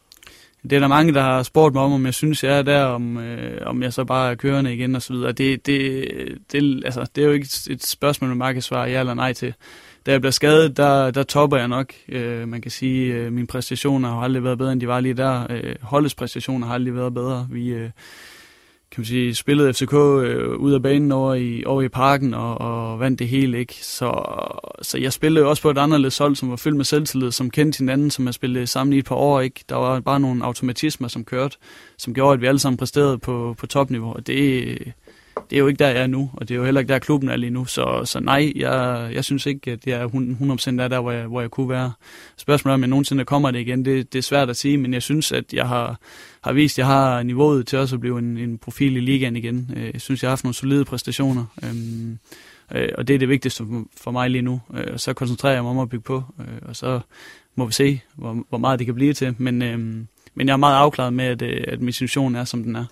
det 0.71 0.77
er 0.77 0.81
der 0.81 0.89
mange, 0.89 1.15
der 1.15 1.23
har 1.23 1.43
spurgt 1.43 1.75
mig 1.75 1.83
om, 1.83 1.93
om 1.93 2.07
jeg 2.07 2.15
synes, 2.15 2.45
jeg 2.45 2.59
er 2.59 2.63
der, 2.63 2.85
om, 2.85 3.19
øh, 3.19 3.61
om 3.67 3.83
jeg 3.83 3.93
så 3.93 4.05
bare 4.05 4.31
er 4.31 4.35
kørende 4.35 4.75
igen 4.75 4.95
og 4.95 5.03
så 5.03 5.13
videre. 5.13 5.33
Det, 5.33 5.67
det, 5.67 6.09
det, 6.53 6.83
altså, 6.85 7.07
det 7.15 7.23
er 7.23 7.27
jo 7.27 7.33
ikke 7.33 7.49
et 7.71 7.87
spørgsmål, 7.87 8.29
man 8.29 8.39
bare 8.39 8.53
kan 8.53 8.63
svare 8.63 8.91
ja 8.91 9.01
eller 9.01 9.15
nej 9.15 9.33
til. 9.33 9.55
Da 10.07 10.11
jeg 10.11 10.21
bliver 10.21 10.33
skadet, 10.33 10.77
der, 10.77 11.11
der 11.11 11.23
topper 11.23 11.57
jeg 11.57 11.69
nok. 11.69 11.93
Øh, 12.09 12.49
man 12.49 12.61
kan 12.61 12.71
sige, 12.71 13.15
at 13.15 13.21
øh, 13.21 13.33
mine 13.33 13.47
præstationer 13.47 14.09
har 14.09 14.21
aldrig 14.21 14.45
været 14.45 14.59
bedre, 14.59 14.73
end 14.73 14.81
de 14.81 14.89
var 14.89 15.01
lige 15.01 15.15
der. 15.15 15.47
Øh, 15.51 15.75
holdets 15.83 16.15
præstationer 16.15 16.67
har 16.67 16.75
aldrig 16.75 16.95
været 16.95 17.15
bedre. 17.15 17.47
Vi, 17.51 17.69
øh, 17.69 17.91
kan 18.91 19.01
man 19.01 19.07
sige, 19.07 19.35
spillede 19.35 19.73
FCK 19.75 19.95
øh, 19.95 20.49
ud 20.49 20.73
af 20.73 20.83
banen 20.83 21.13
over 21.13 21.35
i, 21.35 21.65
over 21.65 21.83
i 21.83 21.89
parken 21.89 22.35
og, 22.35 22.61
og 22.61 23.01
vandt 23.01 23.19
det 23.19 23.29
hele. 23.29 23.59
ikke. 23.59 23.75
Så, 23.83 24.23
så 24.83 24.99
jeg 24.99 25.13
spillede 25.13 25.47
også 25.47 25.63
på 25.63 25.71
et 25.71 25.79
anderledes 25.79 26.19
hold, 26.19 26.37
som 26.37 26.51
var 26.51 26.57
fyldt 26.57 26.77
med 26.77 26.85
selvtillid, 26.85 27.31
som 27.31 27.51
kendte 27.51 27.79
hinanden, 27.79 28.11
som 28.11 28.27
jeg 28.27 28.35
spillede 28.35 28.67
sammen 28.67 28.93
i 28.93 28.99
et 28.99 29.05
par 29.05 29.15
år. 29.15 29.41
ikke. 29.41 29.65
Der 29.69 29.77
var 29.77 30.01
bare 30.01 30.21
nogle 30.21 30.45
automatismer, 30.45 31.09
som 31.09 31.25
kørte, 31.25 31.57
som 31.99 32.15
gjorde, 32.15 32.33
at 32.35 32.41
vi 32.41 32.47
alle 32.47 32.59
sammen 32.59 32.77
præsterede 32.77 33.19
på, 33.19 33.55
på 33.59 33.67
topniveau. 33.67 34.13
Og 34.13 34.27
det, 34.27 34.79
det 35.51 35.57
er 35.57 35.61
jo 35.61 35.67
ikke 35.67 35.79
der, 35.79 35.89
jeg 35.89 36.03
er 36.03 36.07
nu, 36.07 36.31
og 36.33 36.49
det 36.49 36.55
er 36.55 36.59
jo 36.59 36.65
heller 36.65 36.81
ikke 36.81 36.93
der, 36.93 36.99
klubben 36.99 37.31
er 37.31 37.37
lige 37.37 37.51
nu. 37.51 37.65
Så, 37.65 38.03
så 38.05 38.21
nej, 38.21 38.53
jeg, 38.57 39.09
jeg 39.13 39.25
synes 39.25 39.47
ikke, 39.47 39.71
at 39.71 39.87
jeg 39.87 40.01
er 40.01 40.09
100% 40.09 40.79
der, 40.79 40.89
der 40.89 41.01
hvor, 41.01 41.11
jeg, 41.11 41.27
hvor 41.27 41.41
jeg 41.41 41.51
kunne 41.51 41.69
være. 41.69 41.93
Spørgsmålet 42.37 42.73
er, 42.73 42.75
om 42.75 42.81
jeg 42.81 42.89
nogensinde 42.89 43.25
kommer 43.25 43.51
det 43.51 43.59
igen, 43.59 43.85
det, 43.85 44.13
det 44.13 44.19
er 44.19 44.23
svært 44.23 44.51
at 44.51 44.57
sige, 44.57 44.79
men 44.79 44.95
jeg 44.95 45.03
synes, 45.03 45.33
at 45.33 45.53
jeg 45.53 45.69
har, 45.69 46.01
har 46.41 46.53
vist, 46.53 46.75
at 46.75 46.79
jeg 46.79 46.87
har 46.87 47.23
niveauet 47.23 47.67
til 47.67 47.79
også 47.79 47.97
at 47.97 48.01
blive 48.01 48.19
en, 48.19 48.37
en 48.37 48.59
profil 48.59 48.97
i 48.97 49.01
ligaen 49.01 49.37
igen. 49.37 49.71
Øh, 49.77 49.91
jeg 49.93 50.01
synes, 50.01 50.23
jeg 50.23 50.29
har 50.29 50.33
haft 50.33 50.45
nogle 50.45 50.55
solide 50.55 50.85
præstationer, 50.85 51.45
øhm, 51.65 52.19
øh, 52.75 52.89
og 52.99 53.09
det 53.09 53.15
er 53.15 53.19
det 53.19 53.29
vigtigste 53.29 53.65
for 53.97 54.11
mig 54.11 54.31
lige 54.31 54.43
nu. 54.43 54.61
Øh, 54.75 54.99
så 54.99 55.13
koncentrerer 55.13 55.55
jeg 55.55 55.63
mig 55.63 55.71
om 55.71 55.79
at 55.79 55.89
bygge 55.89 56.05
på, 56.05 56.23
øh, 56.41 56.69
og 56.69 56.77
så 56.77 57.01
må 57.55 57.67
vi 57.67 57.73
se, 57.73 58.01
hvor, 58.15 58.45
hvor 58.49 58.59
meget 58.59 58.79
det 58.79 58.87
kan 58.87 58.95
blive 58.95 59.13
til. 59.13 59.35
Men, 59.39 59.63
øhm, 59.63 60.07
men 60.35 60.47
jeg 60.47 60.53
er 60.53 60.57
meget 60.57 60.77
afklaret 60.77 61.13
med, 61.13 61.25
at, 61.25 61.43
øh, 61.43 61.65
at 61.69 61.81
min 61.81 61.93
situation 61.93 62.35
er, 62.35 62.45
som 62.45 62.63
den 62.63 62.77
er. 62.77 62.85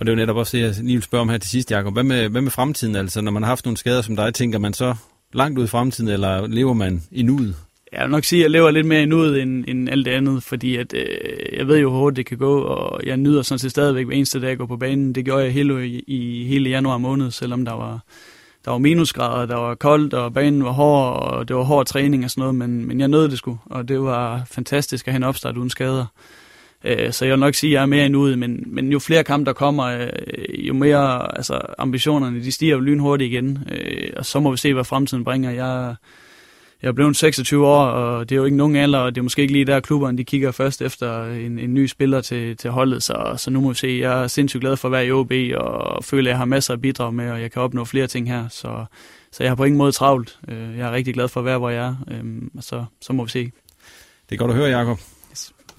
Og 0.00 0.06
det 0.06 0.12
er 0.12 0.16
jo 0.16 0.20
netop 0.20 0.36
også 0.36 0.56
det, 0.56 0.62
jeg 0.62 0.74
lige 0.84 0.96
vil 0.96 1.02
spørge 1.02 1.22
om 1.22 1.28
her 1.28 1.38
til 1.38 1.50
sidst, 1.50 1.70
Jacob. 1.70 1.92
Hvad 1.92 2.02
med, 2.02 2.28
hvad 2.28 2.40
med 2.40 2.50
fremtiden? 2.50 2.96
Altså, 2.96 3.20
når 3.20 3.32
man 3.32 3.42
har 3.42 3.48
haft 3.48 3.64
nogle 3.64 3.76
skader 3.76 4.02
som 4.02 4.16
dig, 4.16 4.34
tænker 4.34 4.58
man 4.58 4.72
så 4.72 4.94
langt 5.32 5.58
ud 5.58 5.64
i 5.64 5.66
fremtiden, 5.66 6.10
eller 6.10 6.46
lever 6.46 6.72
man 6.72 7.02
i 7.10 7.22
nuet? 7.22 7.56
Jeg 7.92 8.02
vil 8.02 8.10
nok 8.10 8.24
sige, 8.24 8.40
at 8.40 8.42
jeg 8.42 8.50
lever 8.50 8.70
lidt 8.70 8.86
mere 8.86 9.02
i 9.02 9.06
nuet 9.06 9.42
end, 9.42 9.64
end 9.68 9.88
alt 9.88 10.06
det 10.06 10.12
andet, 10.12 10.42
fordi 10.42 10.76
at, 10.76 10.94
øh, 10.94 11.58
jeg 11.58 11.68
ved 11.68 11.78
jo, 11.78 11.90
hvor 11.90 11.98
hurtigt 11.98 12.16
det 12.16 12.26
kan 12.26 12.38
gå, 12.38 12.60
og 12.60 13.00
jeg 13.06 13.16
nyder 13.16 13.42
sådan 13.42 13.58
set 13.58 13.70
stadigvæk 13.70 14.06
hver 14.06 14.14
eneste 14.14 14.40
dag, 14.40 14.48
jeg 14.48 14.58
går 14.58 14.66
på 14.66 14.76
banen. 14.76 15.14
Det 15.14 15.24
gjorde 15.24 15.44
jeg 15.44 15.52
hele, 15.52 15.86
i, 15.86 16.04
i 16.06 16.44
hele 16.46 16.70
januar 16.70 16.98
måned, 16.98 17.30
selvom 17.30 17.64
der 17.64 17.72
var, 17.72 18.00
der 18.64 18.70
var 18.70 18.78
minusgrader, 18.78 19.46
der 19.46 19.56
var 19.56 19.74
koldt, 19.74 20.14
og 20.14 20.34
banen 20.34 20.64
var 20.64 20.72
hård, 20.72 21.22
og 21.22 21.48
det 21.48 21.56
var 21.56 21.62
hård 21.62 21.86
træning 21.86 22.24
og 22.24 22.30
sådan 22.30 22.40
noget, 22.40 22.54
men, 22.54 22.86
men 22.86 23.00
jeg 23.00 23.08
nød 23.08 23.28
det 23.28 23.38
sgu, 23.38 23.58
og 23.66 23.88
det 23.88 24.00
var 24.00 24.42
fantastisk 24.50 25.08
at 25.08 25.12
have 25.12 25.16
en 25.16 25.22
opstart 25.24 25.56
uden 25.56 25.70
skader. 25.70 26.06
Øh, 26.84 27.12
så 27.12 27.24
jeg 27.24 27.32
vil 27.32 27.40
nok 27.40 27.54
sige, 27.54 27.70
at 27.70 27.74
jeg 27.74 27.82
er 27.82 27.86
mere 27.86 28.06
end 28.06 28.16
ude, 28.16 28.36
men, 28.36 28.64
men 28.66 28.92
jo 28.92 28.98
flere 28.98 29.24
kampe 29.24 29.46
der 29.46 29.52
kommer, 29.52 29.84
øh, 29.84 30.08
jo 30.68 30.74
mere 30.74 31.36
altså, 31.36 31.60
ambitionerne 31.78 32.42
de 32.42 32.52
stiger 32.52 32.74
jo 32.74 32.80
lynhurtigt 32.80 33.32
igen, 33.32 33.58
øh, 33.72 34.10
og 34.16 34.26
så 34.26 34.40
må 34.40 34.50
vi 34.50 34.56
se, 34.56 34.74
hvad 34.74 34.84
fremtiden 34.84 35.24
bringer. 35.24 35.50
Jeg, 35.50 35.94
jeg 36.82 36.88
er 36.88 36.92
blevet 36.92 37.16
26 37.16 37.66
år, 37.66 37.84
og 37.84 38.28
det 38.28 38.34
er 38.34 38.38
jo 38.38 38.44
ikke 38.44 38.56
nogen 38.56 38.76
alder, 38.76 38.98
og 38.98 39.14
det 39.14 39.20
er 39.20 39.22
måske 39.22 39.42
ikke 39.42 39.52
lige 39.52 39.64
der, 39.64 39.80
klubberne 39.80 40.18
de 40.18 40.24
kigger 40.24 40.50
først 40.50 40.82
efter 40.82 41.24
en, 41.24 41.58
en 41.58 41.74
ny 41.74 41.86
spiller 41.86 42.20
til, 42.20 42.56
til 42.56 42.70
holdet, 42.70 43.02
så, 43.02 43.34
så 43.36 43.50
nu 43.50 43.60
må 43.60 43.68
vi 43.68 43.74
se. 43.74 43.98
Jeg 44.00 44.22
er 44.22 44.26
sindssygt 44.26 44.60
glad 44.60 44.76
for 44.76 44.88
at 44.88 44.92
være 44.92 45.06
i 45.06 45.12
OB, 45.12 45.32
og 45.56 46.04
føler, 46.04 46.30
at 46.30 46.30
jeg 46.30 46.38
har 46.38 46.44
masser 46.44 46.74
at 46.74 46.80
bidrage 46.80 47.12
med, 47.12 47.30
og 47.30 47.40
jeg 47.40 47.52
kan 47.52 47.62
opnå 47.62 47.84
flere 47.84 48.06
ting 48.06 48.28
her, 48.28 48.48
så, 48.48 48.84
så 49.32 49.42
jeg 49.42 49.50
har 49.50 49.56
på 49.56 49.64
ingen 49.64 49.78
måde 49.78 49.92
travlt. 49.92 50.38
Øh, 50.48 50.78
jeg 50.78 50.88
er 50.88 50.92
rigtig 50.92 51.14
glad 51.14 51.28
for 51.28 51.40
at 51.40 51.46
være, 51.46 51.58
hvor 51.58 51.70
jeg 51.70 51.86
er, 51.86 51.94
øhm, 52.10 52.50
og 52.56 52.64
så, 52.64 52.84
så 53.00 53.12
må 53.12 53.24
vi 53.24 53.30
se. 53.30 53.52
Det 54.28 54.34
er 54.34 54.36
godt 54.36 54.50
at 54.50 54.56
høre, 54.56 54.78
Jacob 54.78 54.98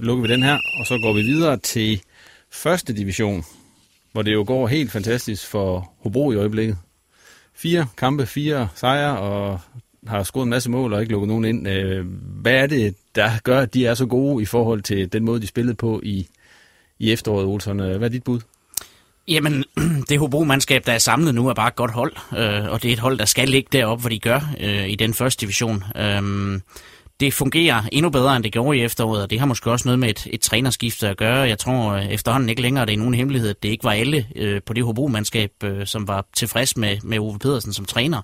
lukker 0.02 0.22
vi 0.22 0.34
den 0.34 0.44
her, 0.44 0.58
og 0.80 0.86
så 0.86 0.98
går 0.98 1.14
vi 1.14 1.22
videre 1.22 1.58
til 1.58 2.02
første 2.52 2.94
division, 2.94 3.44
hvor 4.12 4.22
det 4.22 4.34
jo 4.34 4.44
går 4.48 4.68
helt 4.68 4.92
fantastisk 4.92 5.48
for 5.48 5.92
Hobro 6.00 6.32
i 6.32 6.36
øjeblikket. 6.36 6.78
Fire 7.54 7.88
kampe, 7.98 8.26
fire 8.26 8.68
sejre, 8.76 9.18
og 9.18 9.60
har 10.08 10.24
scoret 10.24 10.44
en 10.44 10.50
masse 10.50 10.70
mål 10.70 10.94
og 10.94 11.02
ikke 11.02 11.12
lukket 11.12 11.28
nogen 11.28 11.46
ind. 11.46 11.68
Øh, 11.68 12.06
hvad 12.42 12.54
er 12.54 12.68
det, 12.68 12.96
der 13.16 13.32
gør, 13.44 13.60
at 13.60 13.74
de 13.74 13.86
er 13.86 13.94
så 13.94 14.06
gode 14.06 14.44
i 14.44 14.46
forhold 14.46 14.82
til 14.82 15.14
den 15.14 15.26
måde, 15.26 15.42
de 15.42 15.48
spillede 15.48 15.76
på 15.76 16.02
i, 16.04 16.28
i 17.00 17.12
efteråret, 17.12 17.46
Olsen? 17.46 17.80
Hvad 17.80 18.02
er 18.02 18.08
dit 18.08 18.24
bud? 18.24 18.40
Jamen, 19.28 19.64
det 20.10 20.20
Hobro-mandskab, 20.20 20.86
der 20.86 20.94
er 20.94 20.98
samlet 20.98 21.36
nu, 21.36 21.48
er 21.48 21.54
bare 21.54 21.68
et 21.68 21.76
godt 21.76 21.92
hold, 21.92 22.14
øh, 22.38 22.72
og 22.72 22.84
det 22.84 22.90
er 22.90 22.94
et 22.94 23.00
hold, 23.00 23.18
der 23.18 23.26
skal 23.26 23.50
ligge 23.50 23.70
deroppe, 23.72 24.02
hvor 24.02 24.10
de 24.10 24.20
gør 24.20 24.54
øh, 24.60 24.90
i 24.90 24.96
den 24.96 25.14
første 25.14 25.42
division. 25.42 25.84
Øh, 25.96 26.60
det 27.22 27.34
fungerer 27.34 27.84
endnu 27.92 28.10
bedre, 28.10 28.36
end 28.36 28.44
det 28.44 28.52
gjorde 28.52 28.78
i 28.78 28.82
efteråret, 28.82 29.24
og 29.24 29.30
det 29.30 29.40
har 29.40 29.46
måske 29.46 29.72
også 29.72 29.88
noget 29.88 30.00
med 30.00 30.10
et, 30.10 30.28
et 30.32 30.42
trænerskifte 30.42 31.08
at 31.08 31.18
gøre. 31.18 31.40
Jeg 31.40 31.60
tror 31.60 31.92
øh, 31.92 32.06
efterhånden 32.06 32.50
ikke 32.50 32.62
længere, 32.62 32.86
det 32.86 32.94
er 32.94 32.98
nogen 32.98 33.14
hemmelighed, 33.14 33.50
at 33.50 33.64
det 33.64 33.70
ikke 33.70 33.84
var 33.84 33.92
alle 33.92 34.28
øh, 34.36 34.62
på 34.66 34.74
det 34.74 34.84
Hobro-mandskab, 34.84 35.52
øh, 35.64 35.88
som 35.88 36.08
var 36.08 36.26
tilfreds 36.34 36.78
med, 36.78 36.98
med 37.04 37.20
Ove 37.20 37.40
Pedersen 37.40 37.74
som 37.74 37.86
træner. 37.86 38.22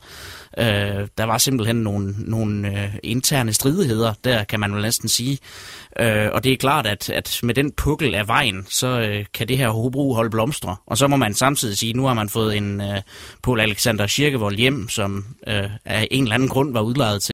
Øh, 0.58 1.08
der 1.18 1.24
var 1.24 1.38
simpelthen 1.38 1.76
nogle, 1.76 2.16
nogle 2.18 2.68
øh, 2.68 2.96
interne 3.04 3.54
stridigheder, 3.54 4.14
der 4.24 4.44
kan 4.44 4.60
man 4.60 4.74
vel 4.74 4.82
næsten 4.82 5.10
sige. 5.10 5.40
Øh, 6.00 6.30
og 6.32 6.44
det 6.44 6.54
er 6.54 6.58
klart, 6.58 6.88
at, 6.88 7.10
at 7.10 7.40
med 7.44 7.54
den 7.54 7.72
pukkel 7.72 8.16
af 8.16 8.28
vejen, 8.28 8.66
så 8.70 9.00
øh, 9.00 9.26
kan 9.34 9.48
det 9.48 9.58
her 9.58 9.70
Hobro 9.70 10.14
holde 10.14 10.30
blomstre. 10.30 10.76
Og 10.86 10.98
så 10.98 11.08
må 11.08 11.16
man 11.16 11.34
samtidig 11.34 11.78
sige, 11.78 11.90
at 11.90 11.96
nu 11.96 12.06
har 12.06 12.14
man 12.14 12.30
fået 12.30 12.58
en 12.58 12.82
øh, 12.82 13.02
Paul 13.44 13.60
Alexander 13.60 14.08
Kirkevold 14.08 14.58
hjem, 14.58 14.90
som 14.90 15.26
øh, 15.48 15.70
af 15.86 16.08
en 16.12 16.24
eller 16.24 16.36
anden 16.36 16.50
grund 16.50 16.74
var 16.74 16.82
udlejet 16.82 17.22
til 17.22 17.34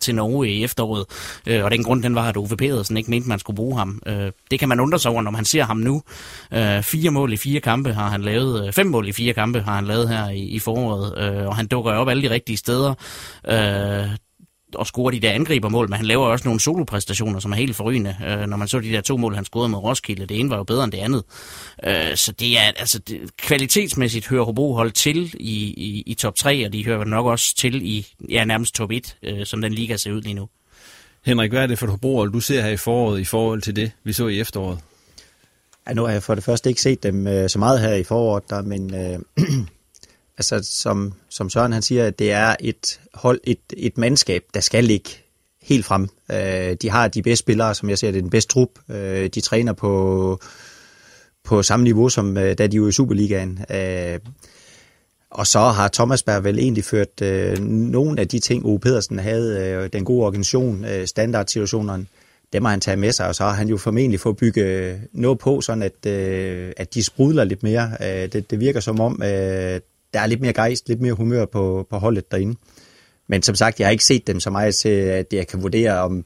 Til 0.00 0.14
Norge 0.14 0.48
i 0.48 0.64
efteråret, 0.64 1.06
øh, 1.46 1.64
og 1.64 1.70
den 1.70 1.84
grund 1.84 2.02
den 2.02 2.14
var, 2.14 2.28
at 2.28 2.36
Ove 2.36 2.56
Pedersen 2.56 2.96
ikke 2.96 3.10
mente, 3.10 3.28
man 3.28 3.38
skulle 3.38 3.56
bruge 3.56 3.78
ham. 3.78 4.02
Øh, 4.06 4.32
det 4.50 4.58
kan 4.58 4.68
man 4.68 4.80
undre 4.80 4.98
sig 4.98 5.10
over, 5.10 5.22
når 5.22 5.30
man 5.30 5.44
ser 5.44 5.64
ham 5.64 5.76
nu. 5.76 6.02
Øh, 6.52 6.82
fire 6.82 7.10
mål 7.10 7.32
i 7.32 7.36
fire 7.36 7.60
kampe 7.60 7.92
har 7.92 8.08
han 8.08 8.22
lavet, 8.22 8.66
øh, 8.66 8.72
fem 8.72 8.86
mål 8.86 9.08
i 9.08 9.12
fire 9.12 9.32
kampe 9.32 9.60
har 9.60 9.74
han 9.74 9.84
lavet 9.84 10.08
her 10.08 10.28
i, 10.28 10.42
i 10.42 10.58
foråret, 10.58 11.18
øh, 11.18 11.46
og 11.46 11.56
han 11.56 11.66
dukker 11.66 11.92
op 11.92 12.08
alle 12.08 12.22
de 12.22 12.30
rigtige 12.30 12.56
steder. 12.56 12.94
Øh, 13.48 14.16
og 14.74 14.86
score 14.86 15.12
de 15.12 15.20
der 15.20 15.32
angribermål, 15.32 15.88
men 15.88 15.96
han 15.96 16.06
laver 16.06 16.26
også 16.26 16.48
nogle 16.48 16.60
solopræstationer, 16.60 17.40
som 17.40 17.52
er 17.52 17.56
helt 17.56 17.76
forrygende. 17.76 18.16
Øh, 18.26 18.46
når 18.46 18.56
man 18.56 18.68
så 18.68 18.80
de 18.80 18.92
der 18.92 19.00
to 19.00 19.16
mål, 19.16 19.34
han 19.34 19.44
scorede 19.44 19.68
med 19.68 19.78
Roskilde, 19.78 20.26
det 20.26 20.40
ene 20.40 20.50
var 20.50 20.56
jo 20.56 20.64
bedre 20.64 20.84
end 20.84 20.92
det 20.92 20.98
andet. 20.98 21.24
Øh, 21.84 22.16
så 22.16 22.32
det 22.32 22.58
er 22.58 22.62
altså 22.76 22.98
det, 22.98 23.20
kvalitetsmæssigt 23.36 24.28
hører 24.28 24.44
Hobro 24.44 24.74
hold 24.74 24.90
til 24.90 25.34
i, 25.40 25.54
i, 25.64 26.02
i 26.06 26.14
top 26.14 26.34
3, 26.34 26.66
og 26.66 26.72
de 26.72 26.84
hører 26.84 27.04
nok 27.04 27.26
også 27.26 27.56
til 27.56 27.82
i 27.82 28.06
ja, 28.28 28.44
nærmest 28.44 28.74
top 28.74 28.90
1, 28.92 29.16
øh, 29.22 29.46
som 29.46 29.60
den 29.60 29.72
liga 29.72 29.96
ser 29.96 30.12
ud 30.12 30.22
lige 30.22 30.34
nu. 30.34 30.48
Henrik, 31.24 31.50
hvad 31.50 31.62
er 31.62 31.66
det 31.66 31.78
for 31.78 31.86
et 31.86 31.90
Hobro 31.90 32.26
du 32.26 32.40
ser 32.40 32.62
her 32.62 32.70
i 32.70 32.76
foråret 32.76 33.20
i 33.20 33.24
forhold 33.24 33.62
til 33.62 33.76
det, 33.76 33.92
vi 34.04 34.12
så 34.12 34.26
i 34.26 34.40
efteråret? 34.40 34.78
Ja, 35.88 35.94
nu 35.94 36.04
har 36.04 36.12
jeg 36.12 36.22
for 36.22 36.34
det 36.34 36.44
første 36.44 36.68
ikke 36.70 36.82
set 36.82 37.02
dem 37.02 37.26
øh, 37.26 37.48
så 37.50 37.58
meget 37.58 37.80
her 37.80 37.94
i 37.94 38.04
foråret, 38.04 38.50
der, 38.50 38.62
men 38.62 38.94
øh, 38.94 39.18
altså 40.40 40.72
som, 40.72 41.12
som 41.28 41.50
Søren 41.50 41.72
han 41.72 41.82
siger, 41.82 42.06
at 42.06 42.18
det 42.18 42.32
er 42.32 42.56
et 42.60 43.00
hold, 43.14 43.40
et, 43.44 43.58
et 43.76 43.98
mandskab, 43.98 44.42
der 44.54 44.60
skal 44.60 44.84
ligge 44.84 45.10
helt 45.62 45.84
frem. 45.84 46.08
Øh, 46.32 46.76
de 46.82 46.90
har 46.90 47.08
de 47.08 47.22
bedste 47.22 47.40
spillere, 47.40 47.74
som 47.74 47.90
jeg 47.90 47.98
ser 47.98 48.10
det, 48.10 48.18
er 48.18 48.22
den 48.22 48.30
bedste 48.30 48.52
trup. 48.52 48.68
Øh, 48.90 49.26
de 49.26 49.40
træner 49.40 49.72
på, 49.72 50.40
på 51.44 51.62
samme 51.62 51.84
niveau, 51.84 52.08
som 52.08 52.36
øh, 52.36 52.58
da 52.58 52.66
de 52.66 52.82
var 52.82 52.88
i 52.88 52.92
Superligaen. 52.92 53.64
Øh, 53.70 54.18
og 55.30 55.46
så 55.46 55.58
har 55.58 55.88
Thomas 55.88 56.22
Berg 56.22 56.44
vel 56.44 56.58
egentlig 56.58 56.84
ført 56.84 57.22
øh, 57.22 57.58
nogle 57.64 58.20
af 58.20 58.28
de 58.28 58.38
ting, 58.38 58.66
Ove 58.66 58.80
Pedersen 58.80 59.18
havde, 59.18 59.60
øh, 59.60 59.90
den 59.92 60.04
gode 60.04 60.26
organisation, 60.26 60.84
øh, 60.84 61.06
standardsituationerne, 61.06 62.06
dem 62.52 62.64
har 62.64 62.70
han 62.70 62.80
taget 62.80 62.98
med 62.98 63.12
sig, 63.12 63.28
og 63.28 63.34
så 63.34 63.44
har 63.44 63.52
han 63.52 63.68
jo 63.68 63.76
formentlig 63.76 64.20
fået 64.20 64.36
bygge 64.36 65.00
noget 65.12 65.38
på, 65.38 65.60
sådan 65.60 65.82
at, 65.82 66.06
øh, 66.06 66.72
at 66.76 66.94
de 66.94 67.04
sprudler 67.04 67.44
lidt 67.44 67.62
mere. 67.62 67.90
Øh, 68.00 68.32
det, 68.32 68.50
det 68.50 68.60
virker 68.60 68.80
som 68.80 69.00
om, 69.00 69.22
øh, 69.22 69.80
der 70.14 70.20
er 70.20 70.26
lidt 70.26 70.40
mere 70.40 70.52
gejst, 70.52 70.88
lidt 70.88 71.00
mere 71.00 71.12
humør 71.12 71.44
på, 71.44 71.86
på 71.90 71.98
holdet 71.98 72.30
derinde. 72.30 72.58
Men 73.28 73.42
som 73.42 73.54
sagt, 73.54 73.80
jeg 73.80 73.86
har 73.86 73.92
ikke 73.92 74.04
set 74.04 74.26
dem 74.26 74.40
så 74.40 74.50
meget 74.50 74.74
til, 74.74 74.88
at 74.88 75.32
jeg 75.32 75.46
kan 75.46 75.62
vurdere, 75.62 75.98
om, 75.98 76.24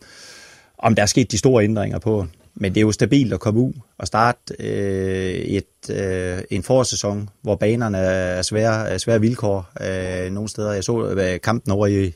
om 0.78 0.95
der 0.95 1.03
er 1.03 1.07
sket 1.07 1.32
de 1.32 1.39
store 1.39 1.64
ændringer 1.64 1.99
på. 1.99 2.26
Men 2.55 2.74
det 2.74 2.80
er 2.80 2.82
jo 2.82 2.93
stabilt 2.93 3.32
at 3.32 3.41
komme 3.41 3.61
ud 3.61 3.72
og 3.99 4.07
starte 4.07 4.55
øh, 4.59 5.35
et, 5.35 5.91
øh, 5.91 6.39
en 6.51 6.62
forårssæson, 6.62 7.28
hvor 7.43 7.57
banerne 7.57 7.99
er 7.99 8.43
svære, 8.43 8.89
er 8.89 8.99
svære 8.99 9.20
vilkår 9.20 9.70
øh, 9.80 10.32
nogle 10.32 10.49
steder. 10.49 10.72
Jeg 10.72 10.85
så 10.85 11.09
øh, 11.09 11.41
kampen 11.41 11.72
over 11.72 11.87
i, 11.87 12.12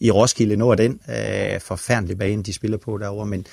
i 0.00 0.10
Roskilde, 0.10 0.56
når 0.56 0.74
den 0.74 1.00
øh, 1.08 1.60
forfærdelige 1.60 2.16
bane, 2.16 2.42
de 2.42 2.52
spiller 2.52 2.78
på 2.78 2.98
derovre, 2.98 3.26
men, 3.26 3.46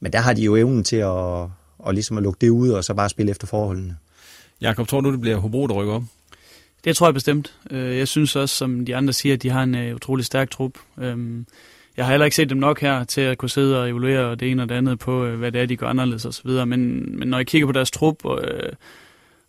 men 0.00 0.12
der 0.12 0.18
har 0.18 0.32
de 0.32 0.42
jo 0.42 0.56
evnen 0.56 0.84
til 0.84 0.96
at, 0.96 1.48
og 1.78 1.94
ligesom 1.94 2.16
at 2.16 2.22
lukke 2.22 2.38
det 2.40 2.48
ud, 2.48 2.70
og 2.70 2.84
så 2.84 2.94
bare 2.94 3.08
spille 3.08 3.30
efter 3.30 3.46
forholdene. 3.46 3.96
Jakob, 4.60 4.88
tror 4.88 5.00
du, 5.00 5.12
det 5.12 5.20
bliver 5.20 5.36
Hobro, 5.36 5.66
der 5.66 5.74
rykker 5.74 5.94
op? 5.94 6.02
Det 6.84 6.96
tror 6.96 7.06
jeg 7.06 7.14
bestemt. 7.14 7.54
Øh, 7.70 7.98
jeg 7.98 8.08
synes 8.08 8.36
også, 8.36 8.56
som 8.56 8.86
de 8.86 8.96
andre 8.96 9.12
siger, 9.12 9.34
at 9.34 9.42
de 9.42 9.50
har 9.50 9.62
en 9.62 9.74
øh, 9.74 9.94
utrolig 9.94 10.24
stærk 10.24 10.50
trup. 10.50 10.78
Øhm, 10.98 11.46
jeg 11.96 12.04
har 12.04 12.12
heller 12.12 12.24
ikke 12.24 12.36
set 12.36 12.50
dem 12.50 12.58
nok 12.58 12.80
her 12.80 13.04
til 13.04 13.20
at 13.20 13.38
kunne 13.38 13.50
sidde 13.50 13.80
og 13.80 13.90
evaluere 13.90 14.34
det 14.34 14.50
ene 14.50 14.62
og 14.62 14.68
det 14.68 14.74
andet 14.74 14.98
på, 14.98 15.24
øh, 15.24 15.38
hvad 15.38 15.52
det 15.52 15.60
er, 15.60 15.66
de 15.66 15.76
gør 15.76 15.86
anderledes 15.86 16.24
osv. 16.24 16.50
Men, 16.50 17.18
men 17.18 17.28
når 17.28 17.38
jeg 17.38 17.46
kigger 17.46 17.66
på 17.66 17.72
deres 17.72 17.90
trup, 17.90 18.24
og, 18.24 18.44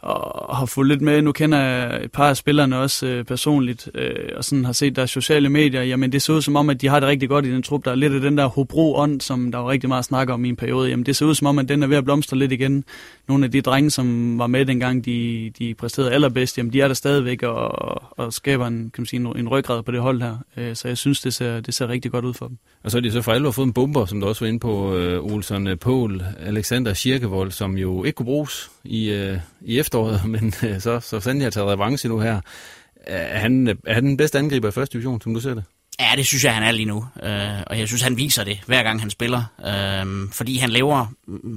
og 0.03 0.57
har 0.57 0.65
fulgt 0.65 0.89
lidt 0.89 1.01
med. 1.01 1.21
Nu 1.21 1.31
kender 1.31 1.59
jeg 1.59 2.03
et 2.03 2.11
par 2.11 2.29
af 2.29 2.37
spillerne 2.37 2.77
også 2.77 3.05
øh, 3.05 3.25
personligt, 3.25 3.89
øh, 3.95 4.29
og 4.37 4.43
sådan 4.43 4.65
har 4.65 4.73
set 4.73 4.95
deres 4.95 5.09
sociale 5.09 5.49
medier. 5.49 5.83
Jamen 5.83 6.11
det 6.11 6.21
ser 6.21 6.33
ud 6.33 6.41
som 6.41 6.55
om, 6.55 6.69
at 6.69 6.81
de 6.81 6.87
har 6.87 6.99
det 6.99 7.09
rigtig 7.09 7.29
godt 7.29 7.45
i 7.45 7.51
den 7.51 7.63
trup. 7.63 7.85
Der 7.85 7.91
er 7.91 7.95
lidt 7.95 8.13
af 8.13 8.21
den 8.21 8.37
der 8.37 8.45
Hobro-ånd, 8.45 9.21
som 9.21 9.51
der 9.51 9.59
var 9.59 9.69
rigtig 9.69 9.87
meget 9.87 10.05
snak 10.05 10.29
om 10.29 10.45
i 10.45 10.49
en 10.49 10.55
periode. 10.55 10.89
Jamen 10.89 11.05
det 11.05 11.15
ser 11.15 11.25
ud 11.25 11.35
som 11.35 11.47
om, 11.47 11.59
at 11.59 11.69
den 11.69 11.83
er 11.83 11.87
ved 11.87 11.97
at 11.97 12.03
blomstre 12.03 12.37
lidt 12.37 12.51
igen. 12.51 12.83
Nogle 13.27 13.45
af 13.45 13.51
de 13.51 13.61
drenge, 13.61 13.89
som 13.89 14.39
var 14.39 14.47
med 14.47 14.65
dengang, 14.65 15.05
de, 15.05 15.51
de 15.59 15.73
præsterede 15.73 16.11
allerbedst, 16.11 16.57
jamen 16.57 16.73
de 16.73 16.81
er 16.81 16.87
der 16.87 16.95
stadigvæk 16.95 17.43
og, 17.43 18.01
og 18.19 18.33
skaber 18.33 18.67
en, 18.67 18.91
kan 18.93 19.01
man 19.01 19.05
sige, 19.05 19.19
en, 19.19 19.37
en 19.37 19.47
ryggrad 19.47 19.83
på 19.83 19.91
det 19.91 20.01
hold 20.01 20.21
her. 20.21 20.37
Øh, 20.57 20.75
så 20.75 20.87
jeg 20.87 20.97
synes, 20.97 21.21
det 21.21 21.33
ser, 21.33 21.59
det 21.59 21.73
ser 21.73 21.89
rigtig 21.89 22.11
godt 22.11 22.25
ud 22.25 22.33
for 22.33 22.47
dem. 22.47 22.57
Og 22.83 22.91
så 22.91 22.97
er 22.97 23.01
de 23.01 23.11
så 23.11 23.21
for 23.21 23.31
alvor 23.31 23.51
fået 23.51 23.65
en 23.65 23.73
bomber, 23.73 24.05
som 24.05 24.21
du 24.21 24.27
også 24.27 24.45
var 24.45 24.49
inde 24.49 24.59
på, 24.59 24.95
øh, 24.95 25.23
Olsen 25.23 25.67
øh, 25.67 25.79
Pål, 25.79 26.23
Alexander 26.39 26.93
Kirkevold, 26.93 27.51
som 27.51 27.77
jo 27.77 28.03
ikke 28.03 28.15
kunne 28.15 28.25
bruges 28.25 28.69
i, 28.83 29.09
øh, 29.09 29.39
i 29.61 29.79
efteråret, 29.79 30.25
men 30.33 30.53
øh, 30.63 30.79
så, 30.79 30.99
så 30.99 31.19
sandelig 31.19 31.45
har 31.45 31.51
taget 31.51 31.69
revanche 31.69 32.09
nu 32.09 32.19
her. 32.19 32.41
Er 33.05 33.39
han, 33.39 33.67
er 33.67 33.93
han 33.93 34.05
den 34.05 34.17
bedste 34.17 34.39
angriber 34.39 34.67
i 34.67 34.71
første 34.71 34.93
division, 34.93 35.21
som 35.21 35.33
du 35.33 35.39
ser 35.39 35.53
det? 35.53 35.63
Ja, 35.99 36.11
det 36.15 36.25
synes 36.25 36.43
jeg, 36.43 36.53
han 36.53 36.63
er 36.63 36.71
lige 36.71 36.85
nu. 36.85 37.05
Øh, 37.23 37.63
og 37.67 37.79
jeg 37.79 37.87
synes, 37.87 38.01
han 38.01 38.17
viser 38.17 38.43
det, 38.43 38.59
hver 38.65 38.83
gang 38.83 38.99
han 38.99 39.09
spiller. 39.09 39.43
Øh, 39.65 40.31
fordi 40.31 40.57
han 40.57 40.69
laver, 40.69 41.05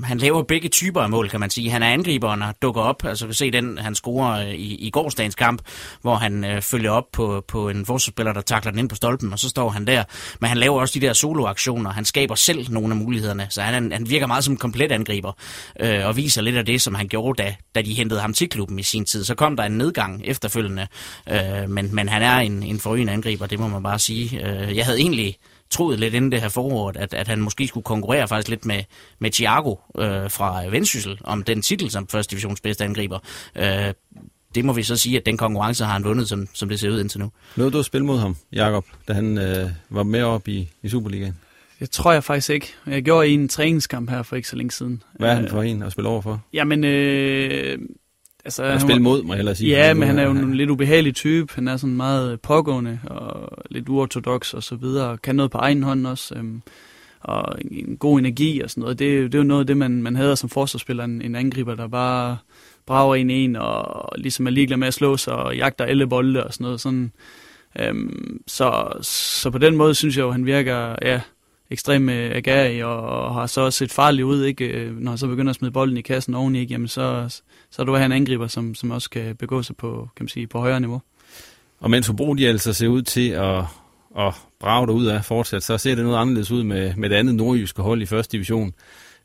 han 0.04 0.18
laver 0.18 0.42
begge 0.42 0.68
typer 0.68 1.00
af 1.00 1.10
mål, 1.10 1.28
kan 1.28 1.40
man 1.40 1.50
sige. 1.50 1.70
Han 1.70 1.82
er 1.82 1.86
angriberen 1.86 2.42
og 2.42 2.54
dukker 2.62 2.82
op. 2.82 3.04
Altså, 3.04 3.26
vi 3.26 3.34
se 3.34 3.50
den, 3.50 3.78
han 3.78 3.94
scorer 3.94 4.46
øh, 4.46 4.54
i, 4.54 4.74
i 4.74 4.90
gårsdagens 4.90 5.34
kamp, 5.34 5.62
hvor 6.02 6.14
han 6.14 6.44
øh, 6.44 6.62
følger 6.62 6.90
op 6.90 7.04
på, 7.12 7.44
på 7.48 7.68
en 7.68 7.86
forsvarsspiller, 7.86 8.32
der 8.32 8.40
takler 8.40 8.70
den 8.70 8.78
ind 8.78 8.88
på 8.88 8.94
stolpen, 8.94 9.32
og 9.32 9.38
så 9.38 9.48
står 9.48 9.68
han 9.68 9.86
der. 9.86 10.04
Men 10.40 10.48
han 10.48 10.58
laver 10.58 10.80
også 10.80 10.98
de 11.00 11.06
der 11.06 11.12
soloaktioner. 11.12 11.90
Han 11.90 12.04
skaber 12.04 12.34
selv 12.34 12.70
nogle 12.70 12.90
af 12.90 12.96
mulighederne. 12.96 13.46
Så 13.50 13.62
han, 13.62 13.92
han 13.92 14.10
virker 14.10 14.26
meget 14.26 14.44
som 14.44 14.54
en 14.54 14.58
komplet 14.58 14.92
angriber, 14.92 15.32
øh, 15.80 16.06
og 16.06 16.16
viser 16.16 16.42
lidt 16.42 16.56
af 16.56 16.66
det, 16.66 16.82
som 16.82 16.94
han 16.94 17.08
gjorde, 17.08 17.42
da, 17.42 17.54
da 17.74 17.82
de 17.82 17.94
hentede 17.94 18.20
ham 18.20 18.32
til 18.32 18.48
klubben 18.48 18.78
i 18.78 18.82
sin 18.82 19.04
tid. 19.04 19.24
Så 19.24 19.34
kom 19.34 19.56
der 19.56 19.64
en 19.64 19.78
nedgang 19.78 20.22
efterfølgende, 20.24 20.86
øh, 21.28 21.70
men, 21.70 21.94
men 21.94 22.08
han 22.08 22.22
er 22.22 22.36
en, 22.36 22.62
en 22.62 22.80
forrygende 22.80 23.12
angriber, 23.12 23.46
det 23.46 23.58
må 23.58 23.68
man 23.68 23.82
bare 23.82 23.98
sige 23.98 24.25
sige. 24.28 24.68
Øh, 24.68 24.76
jeg 24.76 24.84
havde 24.84 24.98
egentlig 24.98 25.36
troet 25.70 25.98
lidt 25.98 26.14
inden 26.14 26.32
det 26.32 26.40
her 26.40 26.48
forår, 26.48 26.92
at, 26.96 27.14
at 27.14 27.28
han 27.28 27.40
måske 27.40 27.68
skulle 27.68 27.84
konkurrere 27.84 28.28
faktisk 28.28 28.48
lidt 28.48 28.66
med, 28.66 28.82
med 29.18 29.30
Thiago 29.30 29.74
øh, 29.98 30.30
fra 30.30 30.66
Vendsyssel 30.66 31.18
om 31.24 31.42
den 31.42 31.62
titel 31.62 31.90
som 31.90 32.08
første 32.08 32.30
divisions 32.30 32.60
bedste 32.60 32.84
angriber. 32.84 33.18
Øh, 33.56 33.92
det 34.54 34.64
må 34.64 34.72
vi 34.72 34.82
så 34.82 34.96
sige, 34.96 35.16
at 35.16 35.26
den 35.26 35.36
konkurrence 35.36 35.84
har 35.84 35.92
han 35.92 36.04
vundet, 36.04 36.28
som, 36.28 36.48
som 36.52 36.68
det 36.68 36.80
ser 36.80 36.90
ud 36.90 37.00
indtil 37.00 37.20
nu. 37.20 37.30
Nåede 37.56 37.72
du 37.72 37.78
at 37.78 37.84
spille 37.84 38.06
mod 38.06 38.18
ham, 38.18 38.36
Jakob, 38.52 38.86
da 39.08 39.12
han 39.12 39.38
øh, 39.38 39.70
var 39.90 40.02
med 40.02 40.22
op 40.22 40.48
i, 40.48 40.68
i 40.82 40.88
Superligaen? 40.88 41.36
Det 41.80 41.90
tror 41.90 42.12
jeg 42.12 42.24
faktisk 42.24 42.50
ikke. 42.50 42.74
Jeg 42.86 43.02
gjorde 43.02 43.28
i 43.28 43.34
en 43.34 43.48
træningskamp 43.48 44.10
her 44.10 44.22
for 44.22 44.36
ikke 44.36 44.48
så 44.48 44.56
længe 44.56 44.70
siden. 44.70 45.02
Hvad 45.18 45.30
er 45.30 45.34
han 45.34 45.48
for 45.48 45.62
en 45.62 45.82
at 45.82 45.92
spille 45.92 46.08
over 46.08 46.20
for? 46.22 46.42
Jamen, 46.52 46.84
øh, 46.84 47.78
Altså, 48.46 48.62
at 48.62 48.80
spille 48.80 49.02
mod, 49.02 49.22
må 49.22 49.32
jeg 49.32 49.38
hellere 49.38 49.54
sige. 49.54 49.70
Ja, 49.70 49.94
men 49.94 50.08
han 50.08 50.18
er 50.18 50.22
jo 50.22 50.30
en 50.30 50.54
lidt 50.54 50.70
ubehagelig 50.70 51.14
type. 51.14 51.52
Han 51.54 51.68
er 51.68 51.76
sådan 51.76 51.96
meget 51.96 52.40
pågående 52.40 53.00
og 53.04 53.58
lidt 53.70 53.88
uortodox 53.88 54.54
og 54.54 54.62
så 54.62 54.76
videre. 54.76 55.18
Kan 55.18 55.36
noget 55.36 55.50
på 55.50 55.58
egen 55.58 55.82
hånd 55.82 56.06
også. 56.06 56.34
Øhm, 56.34 56.62
og 57.20 57.58
en 57.70 57.96
god 57.96 58.18
energi 58.18 58.60
og 58.60 58.70
sådan 58.70 58.80
noget. 58.80 58.98
Det, 58.98 59.32
det 59.32 59.34
er 59.34 59.38
jo 59.38 59.44
noget 59.44 59.60
af 59.60 59.66
det, 59.66 59.76
man, 59.76 60.02
man 60.02 60.16
havde 60.16 60.36
som 60.36 60.48
forsvarsspiller. 60.48 61.04
En, 61.04 61.22
en 61.22 61.34
angriber, 61.34 61.74
der 61.74 61.88
bare 61.88 62.36
brager 62.86 63.14
en 63.14 63.30
en 63.30 63.56
og 63.56 64.12
ligesom 64.18 64.46
er 64.46 64.50
ligeglad 64.50 64.76
med 64.76 64.88
at 64.88 64.94
slå 64.94 65.16
sig 65.16 65.34
og 65.34 65.56
jagter 65.56 65.84
alle 65.84 66.06
bolde 66.06 66.44
og 66.44 66.52
sådan 66.52 66.64
noget. 66.64 66.80
Sådan, 66.80 67.12
øhm, 67.78 68.42
så, 68.46 68.88
så 69.00 69.50
på 69.50 69.58
den 69.58 69.76
måde 69.76 69.94
synes 69.94 70.16
jeg 70.16 70.22
jo, 70.22 70.30
han 70.30 70.46
virker... 70.46 70.96
Ja, 71.02 71.20
ekstremt 71.70 72.10
øh, 72.10 72.30
agerig 72.34 72.84
og, 72.84 73.00
og 73.00 73.34
har 73.34 73.46
så 73.46 73.60
også 73.60 73.78
set 73.78 73.92
farligt 73.92 74.24
ud, 74.24 74.44
ikke? 74.44 74.64
Øh, 74.64 75.00
når 75.00 75.10
han 75.10 75.18
så 75.18 75.26
begynder 75.26 75.50
at 75.50 75.56
smide 75.56 75.72
bolden 75.72 75.96
i 75.96 76.00
kassen 76.00 76.34
oveni, 76.34 76.60
ikke? 76.60 76.72
Jamen 76.72 76.88
så, 76.88 77.40
så 77.76 77.82
er 77.82 77.86
du 77.86 77.96
en 77.96 78.12
angriber, 78.12 78.46
som, 78.46 78.74
som 78.74 78.90
også 78.90 79.10
kan 79.10 79.36
begå 79.36 79.62
sig 79.62 79.76
på, 79.76 80.08
kan 80.16 80.24
man 80.24 80.28
sige, 80.28 80.46
på 80.46 80.58
højere 80.58 80.80
niveau. 80.80 81.02
Og 81.80 81.90
mens 81.90 82.06
Hobro 82.06 82.34
de 82.34 82.48
altså 82.48 82.72
ser 82.72 82.88
ud 82.88 83.02
til 83.02 83.30
at, 83.30 83.58
at 84.18 84.34
brage 84.60 84.92
ud 84.92 85.06
af 85.06 85.24
fortsat, 85.24 85.62
så 85.62 85.78
ser 85.78 85.94
det 85.94 86.04
noget 86.04 86.18
anderledes 86.18 86.50
ud 86.50 86.62
med, 86.62 86.94
med 86.96 87.10
det 87.10 87.16
andet 87.16 87.34
nordjyske 87.34 87.82
hold 87.82 88.02
i 88.02 88.06
første 88.06 88.32
division. 88.32 88.72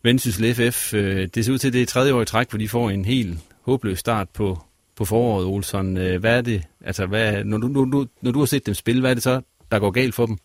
Vendsyssel 0.04 0.56
FF, 0.56 0.93
øh, 0.93 1.28
det 1.36 1.45
ser 1.45 1.54
ud 1.54 1.58
til, 1.58 1.68
at 1.68 1.74
det 1.74 1.82
er 1.82 1.86
tredje 1.86 2.14
år 2.14 2.22
i 2.22 2.26
træk, 2.26 2.49
hvor 2.49 2.60
de 2.60 2.70
får 2.70 2.89
en 2.89 3.06
helt 3.06 3.39
håbløs 3.62 3.99
start 3.99 4.30
på, 4.30 4.60
på 4.95 5.06
foråret, 5.06 5.45
Olsson. 5.45 5.93
Hvad 5.95 6.38
er 6.38 6.41
det, 6.41 6.64
altså 6.86 7.06
hvad, 7.06 7.43
når, 7.43 7.58
du, 7.58 7.68
når, 7.68 7.86
du, 7.86 8.08
når 8.22 8.32
du 8.32 8.39
har 8.39 8.45
set 8.45 8.66
dem 8.66 8.74
spille, 8.74 9.02
hvad 9.02 9.10
er 9.10 9.14
det 9.14 9.24
så, 9.24 9.41
der 9.72 9.80
går 9.80 9.91
galt 9.91 10.16
for 10.16 10.26
dem? 10.26 10.38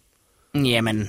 Jamen, 0.54 1.09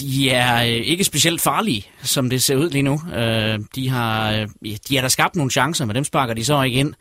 de 0.00 0.30
er 0.30 0.62
øh, 0.62 0.68
ikke 0.68 1.04
specielt 1.04 1.40
farlige, 1.40 1.86
som 2.02 2.30
det 2.30 2.42
ser 2.42 2.56
ud 2.56 2.70
lige 2.70 2.82
nu. 2.82 3.00
Øh, 3.14 3.58
de 3.74 3.88
har 3.88 4.32
øh, 4.32 4.48
de 4.88 4.94
har 4.96 5.02
da 5.02 5.08
skabt 5.08 5.36
nogle 5.36 5.50
chancer, 5.50 5.84
men 5.84 5.96
dem 5.96 6.04
sparker 6.04 6.34
de 6.34 6.44
så 6.44 6.62
ikke 6.62 6.78
ind. 6.78 6.94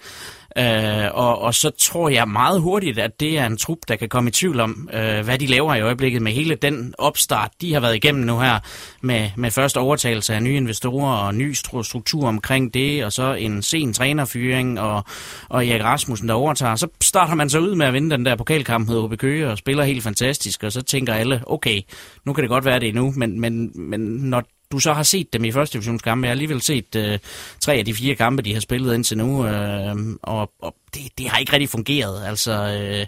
Øh, 0.57 1.09
og, 1.13 1.41
og 1.41 1.53
så 1.55 1.69
tror 1.69 2.09
jeg 2.09 2.27
meget 2.27 2.61
hurtigt, 2.61 2.99
at 2.99 3.19
det 3.19 3.37
er 3.37 3.45
en 3.45 3.57
trup, 3.57 3.77
der 3.87 3.95
kan 3.95 4.09
komme 4.09 4.27
i 4.27 4.31
tvivl 4.31 4.59
om, 4.59 4.89
øh, 4.93 5.25
hvad 5.25 5.37
de 5.37 5.47
laver 5.47 5.75
i 5.75 5.81
øjeblikket 5.81 6.21
med 6.21 6.31
hele 6.31 6.55
den 6.55 6.93
opstart, 6.97 7.51
de 7.61 7.73
har 7.73 7.79
været 7.79 7.95
igennem 7.95 8.23
nu 8.23 8.39
her, 8.39 8.59
med, 9.01 9.29
med 9.37 9.51
første 9.51 9.79
overtagelse 9.79 10.35
af 10.35 10.43
nye 10.43 10.55
investorer 10.55 11.17
og 11.17 11.35
ny 11.35 11.53
struktur 11.83 12.27
omkring 12.27 12.73
det, 12.73 13.05
og 13.05 13.13
så 13.13 13.33
en 13.33 13.61
sen 13.61 13.93
trænerfyring 13.93 14.79
og, 14.79 15.03
og 15.49 15.67
Erik 15.67 15.83
Rasmussen, 15.83 16.27
der 16.27 16.33
overtager. 16.33 16.75
Så 16.75 16.87
starter 17.01 17.35
man 17.35 17.49
så 17.49 17.59
ud 17.59 17.75
med 17.75 17.85
at 17.85 17.93
vinde 17.93 18.09
den 18.09 18.25
der 18.25 18.35
pokalkamp 18.35 18.87
mod 18.87 18.97
OB 18.97 19.17
Køge 19.17 19.49
og 19.49 19.57
spiller 19.57 19.83
helt 19.83 20.03
fantastisk, 20.03 20.63
og 20.63 20.71
så 20.71 20.81
tænker 20.81 21.13
alle, 21.13 21.43
okay, 21.47 21.81
nu 22.25 22.33
kan 22.33 22.41
det 22.41 22.49
godt 22.49 22.65
være 22.65 22.79
det 22.79 22.95
nu, 22.95 23.13
men, 23.15 23.39
men, 23.39 23.71
men 23.89 23.99
når 23.99 24.43
du 24.73 24.79
så 24.79 24.93
har 24.93 25.03
set 25.03 25.33
dem 25.33 25.45
i 25.45 25.51
første 25.51 25.73
divisionskampe. 25.73 26.25
Jeg 26.25 26.29
har 26.29 26.33
alligevel 26.33 26.61
set 26.61 26.95
øh, 26.95 27.19
tre 27.59 27.73
af 27.73 27.85
de 27.85 27.93
fire 27.93 28.15
kampe, 28.15 28.41
de 28.41 28.53
har 28.53 28.61
spillet 28.61 28.95
indtil 28.95 29.17
nu, 29.17 29.47
øh, 29.47 29.95
og, 30.21 30.51
og 30.61 30.75
det, 30.93 31.17
det 31.17 31.29
har 31.29 31.37
ikke 31.37 31.53
rigtig 31.53 31.69
fungeret. 31.69 32.25
Altså, 32.25 32.51
øh, 32.51 33.05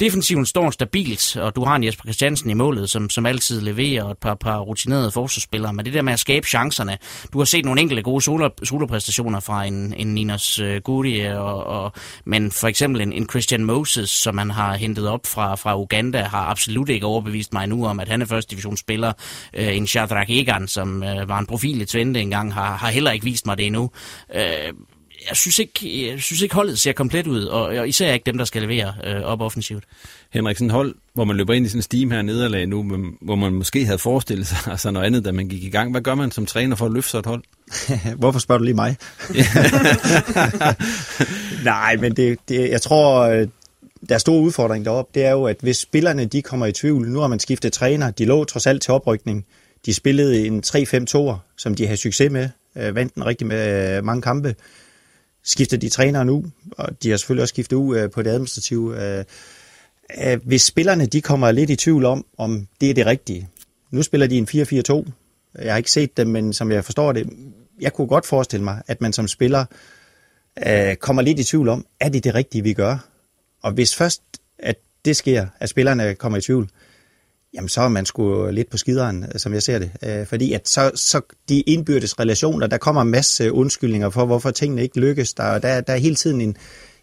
defensiven 0.00 0.46
står 0.46 0.70
stabilt, 0.70 1.36
og 1.36 1.56
du 1.56 1.64
har 1.64 1.76
en 1.76 1.84
Jesper 1.84 2.02
Christiansen 2.02 2.50
i 2.50 2.54
målet, 2.54 2.90
som, 2.90 3.10
som 3.10 3.26
altid 3.26 3.60
leverer, 3.60 4.04
og 4.04 4.10
et 4.10 4.18
par, 4.18 4.34
par 4.34 4.58
rutinerede 4.58 5.10
forsvarsspillere. 5.10 5.72
Men 5.72 5.84
det 5.84 5.94
der 5.94 6.02
med 6.02 6.12
at 6.12 6.18
skabe 6.18 6.46
chancerne, 6.46 6.98
du 7.32 7.38
har 7.38 7.44
set 7.44 7.64
nogle 7.64 7.80
enkelte 7.80 8.02
gode 8.02 8.22
solo, 8.22 8.48
solopræstationer 8.62 9.40
fra 9.40 9.64
en, 9.64 9.94
en 9.96 10.14
Ninos 10.14 10.58
øh, 10.58 10.80
Gudi, 10.80 11.20
og, 11.20 11.64
og, 11.66 11.92
men 12.24 12.52
for 12.52 12.68
eksempel 12.68 13.00
en, 13.00 13.12
en 13.12 13.28
Christian 13.28 13.64
Moses, 13.64 14.10
som 14.10 14.34
man 14.34 14.50
har 14.50 14.76
hentet 14.76 15.08
op 15.08 15.26
fra, 15.26 15.54
fra 15.54 15.78
Uganda, 15.78 16.22
har 16.22 16.44
absolut 16.44 16.88
ikke 16.88 17.06
overbevist 17.06 17.52
mig 17.52 17.66
nu 17.66 17.86
om, 17.86 18.00
at 18.00 18.08
han 18.08 18.22
er 18.22 18.26
første 18.26 18.50
divisionsspiller. 18.50 19.12
Øh, 19.54 19.76
en 19.76 19.86
Shadrach 19.86 20.30
Egan, 20.30 20.68
som 20.68 21.02
øh, 21.02 21.28
var 21.28 21.38
en 21.38 21.46
profil 21.46 21.80
i 21.80 21.86
Twente 21.86 22.20
engang, 22.20 22.54
har, 22.54 22.76
har 22.76 22.90
heller 22.90 23.10
ikke 23.10 23.24
vist 23.24 23.46
mig 23.46 23.58
det 23.58 23.66
endnu. 23.66 23.90
Øh, 24.34 24.72
jeg 25.28 25.36
synes 25.36 25.58
ikke, 25.58 26.10
jeg 26.10 26.20
synes 26.20 26.42
ikke 26.42 26.54
holdet 26.54 26.78
ser 26.78 26.92
komplet 26.92 27.26
ud, 27.26 27.44
og 27.44 27.88
især 27.88 28.12
ikke 28.12 28.26
dem, 28.26 28.38
der 28.38 28.44
skal 28.44 28.62
levere 28.62 28.94
øh, 29.04 29.22
op 29.22 29.40
offensivt. 29.40 29.84
Henrik, 30.30 30.56
sådan 30.56 30.70
hold, 30.70 30.94
hvor 31.14 31.24
man 31.24 31.36
løber 31.36 31.54
ind 31.54 31.66
i 31.66 31.68
sådan 31.68 31.78
en 31.78 31.82
steam 31.82 32.10
her 32.10 32.22
nederlag 32.22 32.66
nu, 32.66 32.82
hvor 33.20 33.34
man 33.34 33.52
måske 33.52 33.84
havde 33.84 33.98
forestillet 33.98 34.46
sig 34.46 34.58
altså 34.66 34.90
noget 34.90 35.06
andet, 35.06 35.24
da 35.24 35.32
man 35.32 35.48
gik 35.48 35.64
i 35.64 35.70
gang. 35.70 35.90
Hvad 35.90 36.00
gør 36.00 36.14
man 36.14 36.30
som 36.30 36.46
træner 36.46 36.76
for 36.76 36.86
at 36.86 36.92
løfte 36.92 37.10
sig 37.10 37.18
et 37.18 37.26
hold? 37.26 37.42
Hvorfor 38.20 38.38
spørger 38.38 38.58
du 38.58 38.64
lige 38.64 38.74
mig? 38.74 38.96
Nej, 41.64 41.96
men 41.96 42.16
det, 42.16 42.38
det, 42.48 42.70
jeg 42.70 42.82
tror, 42.82 43.20
øh, 43.20 43.48
der 44.08 44.14
er 44.14 44.18
stor 44.18 44.40
udfordring 44.40 44.84
deroppe, 44.84 45.10
det 45.14 45.24
er 45.24 45.30
jo, 45.30 45.44
at 45.44 45.56
hvis 45.60 45.76
spillerne 45.76 46.24
de 46.24 46.42
kommer 46.42 46.66
i 46.66 46.72
tvivl, 46.72 47.08
nu 47.08 47.20
har 47.20 47.28
man 47.28 47.40
skiftet 47.40 47.72
træner, 47.72 48.10
de 48.10 48.24
lå 48.24 48.44
trods 48.44 48.66
alt 48.66 48.82
til 48.82 48.94
oprykning, 48.94 49.46
de 49.86 49.94
spillede 49.94 50.46
en 50.46 50.62
3-5-2'er, 50.66 51.36
som 51.56 51.74
de 51.74 51.86
har 51.86 51.96
succes 51.96 52.30
med, 52.30 52.48
øh, 52.76 52.94
vandt 52.94 53.14
den 53.14 53.26
rigtig 53.26 53.46
med 53.46 53.96
øh, 53.96 54.04
mange 54.04 54.22
kampe, 54.22 54.54
skifter 55.44 55.76
de 55.76 55.88
træner 55.88 56.24
nu, 56.24 56.44
og 56.70 57.02
de 57.02 57.10
har 57.10 57.16
selvfølgelig 57.16 57.42
også 57.42 57.52
skiftet 57.52 57.76
ud 57.76 57.96
øh, 57.96 58.10
på 58.10 58.22
det 58.22 58.30
administrative. 58.30 59.18
Øh, 59.18 59.24
øh, 60.24 60.38
hvis 60.44 60.62
spillerne 60.62 61.06
de 61.06 61.20
kommer 61.20 61.52
lidt 61.52 61.70
i 61.70 61.76
tvivl 61.76 62.04
om, 62.04 62.24
om 62.38 62.66
det 62.80 62.90
er 62.90 62.94
det 62.94 63.06
rigtige. 63.06 63.48
Nu 63.90 64.02
spiller 64.02 64.26
de 64.26 64.38
en 64.38 64.48
4-4-2. 64.50 65.10
Jeg 65.62 65.72
har 65.72 65.76
ikke 65.76 65.90
set 65.90 66.16
dem, 66.16 66.26
men 66.26 66.52
som 66.52 66.72
jeg 66.72 66.84
forstår 66.84 67.12
det, 67.12 67.30
jeg 67.80 67.92
kunne 67.92 68.06
godt 68.06 68.26
forestille 68.26 68.64
mig, 68.64 68.82
at 68.86 69.00
man 69.00 69.12
som 69.12 69.28
spiller 69.28 69.64
øh, 70.66 70.96
kommer 70.96 71.22
lidt 71.22 71.38
i 71.38 71.44
tvivl 71.44 71.68
om, 71.68 71.86
er 72.00 72.08
det 72.08 72.24
det 72.24 72.34
rigtige, 72.34 72.62
vi 72.62 72.72
gør? 72.72 73.08
Og 73.62 73.72
hvis 73.72 73.96
først, 73.96 74.22
at 74.58 74.76
det 75.04 75.16
sker, 75.16 75.46
at 75.60 75.68
spillerne 75.68 76.14
kommer 76.14 76.38
i 76.38 76.40
tvivl, 76.40 76.68
jamen 77.54 77.68
så 77.68 77.80
er 77.80 77.88
man 77.88 78.06
sgu 78.06 78.50
lidt 78.50 78.70
på 78.70 78.76
skideren, 78.76 79.38
som 79.38 79.54
jeg 79.54 79.62
ser 79.62 79.78
det. 79.78 79.90
Øh, 80.04 80.26
fordi 80.26 80.52
at 80.52 80.68
så, 80.68 80.90
så 80.94 81.20
de 81.48 81.60
indbyrdes 81.60 82.20
relationer, 82.20 82.66
der 82.66 82.78
kommer 82.78 83.02
en 83.02 83.10
masse 83.10 83.52
undskyldninger 83.52 84.10
for, 84.10 84.26
hvorfor 84.26 84.50
tingene 84.50 84.82
ikke 84.82 85.00
lykkes. 85.00 85.34
Der, 85.34 85.58
der, 85.58 85.80
der 85.80 85.92
er 85.92 85.96
hele 85.96 86.14
tiden 86.14 86.40
en, 86.40 86.56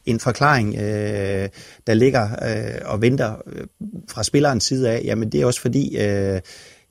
en 0.06 0.20
forklaring, 0.20 0.76
øh, 0.76 1.50
der 1.88 1.94
ligger 1.94 2.30
øh, 2.44 2.82
og 2.86 3.02
venter 3.02 3.36
øh, 3.48 3.68
fra 4.10 4.24
spillerens 4.24 4.64
side 4.64 4.90
af, 4.90 5.02
jamen 5.04 5.32
det 5.32 5.42
er 5.42 5.46
også 5.46 5.62
fordi, 5.62 5.98
øh, 5.98 6.42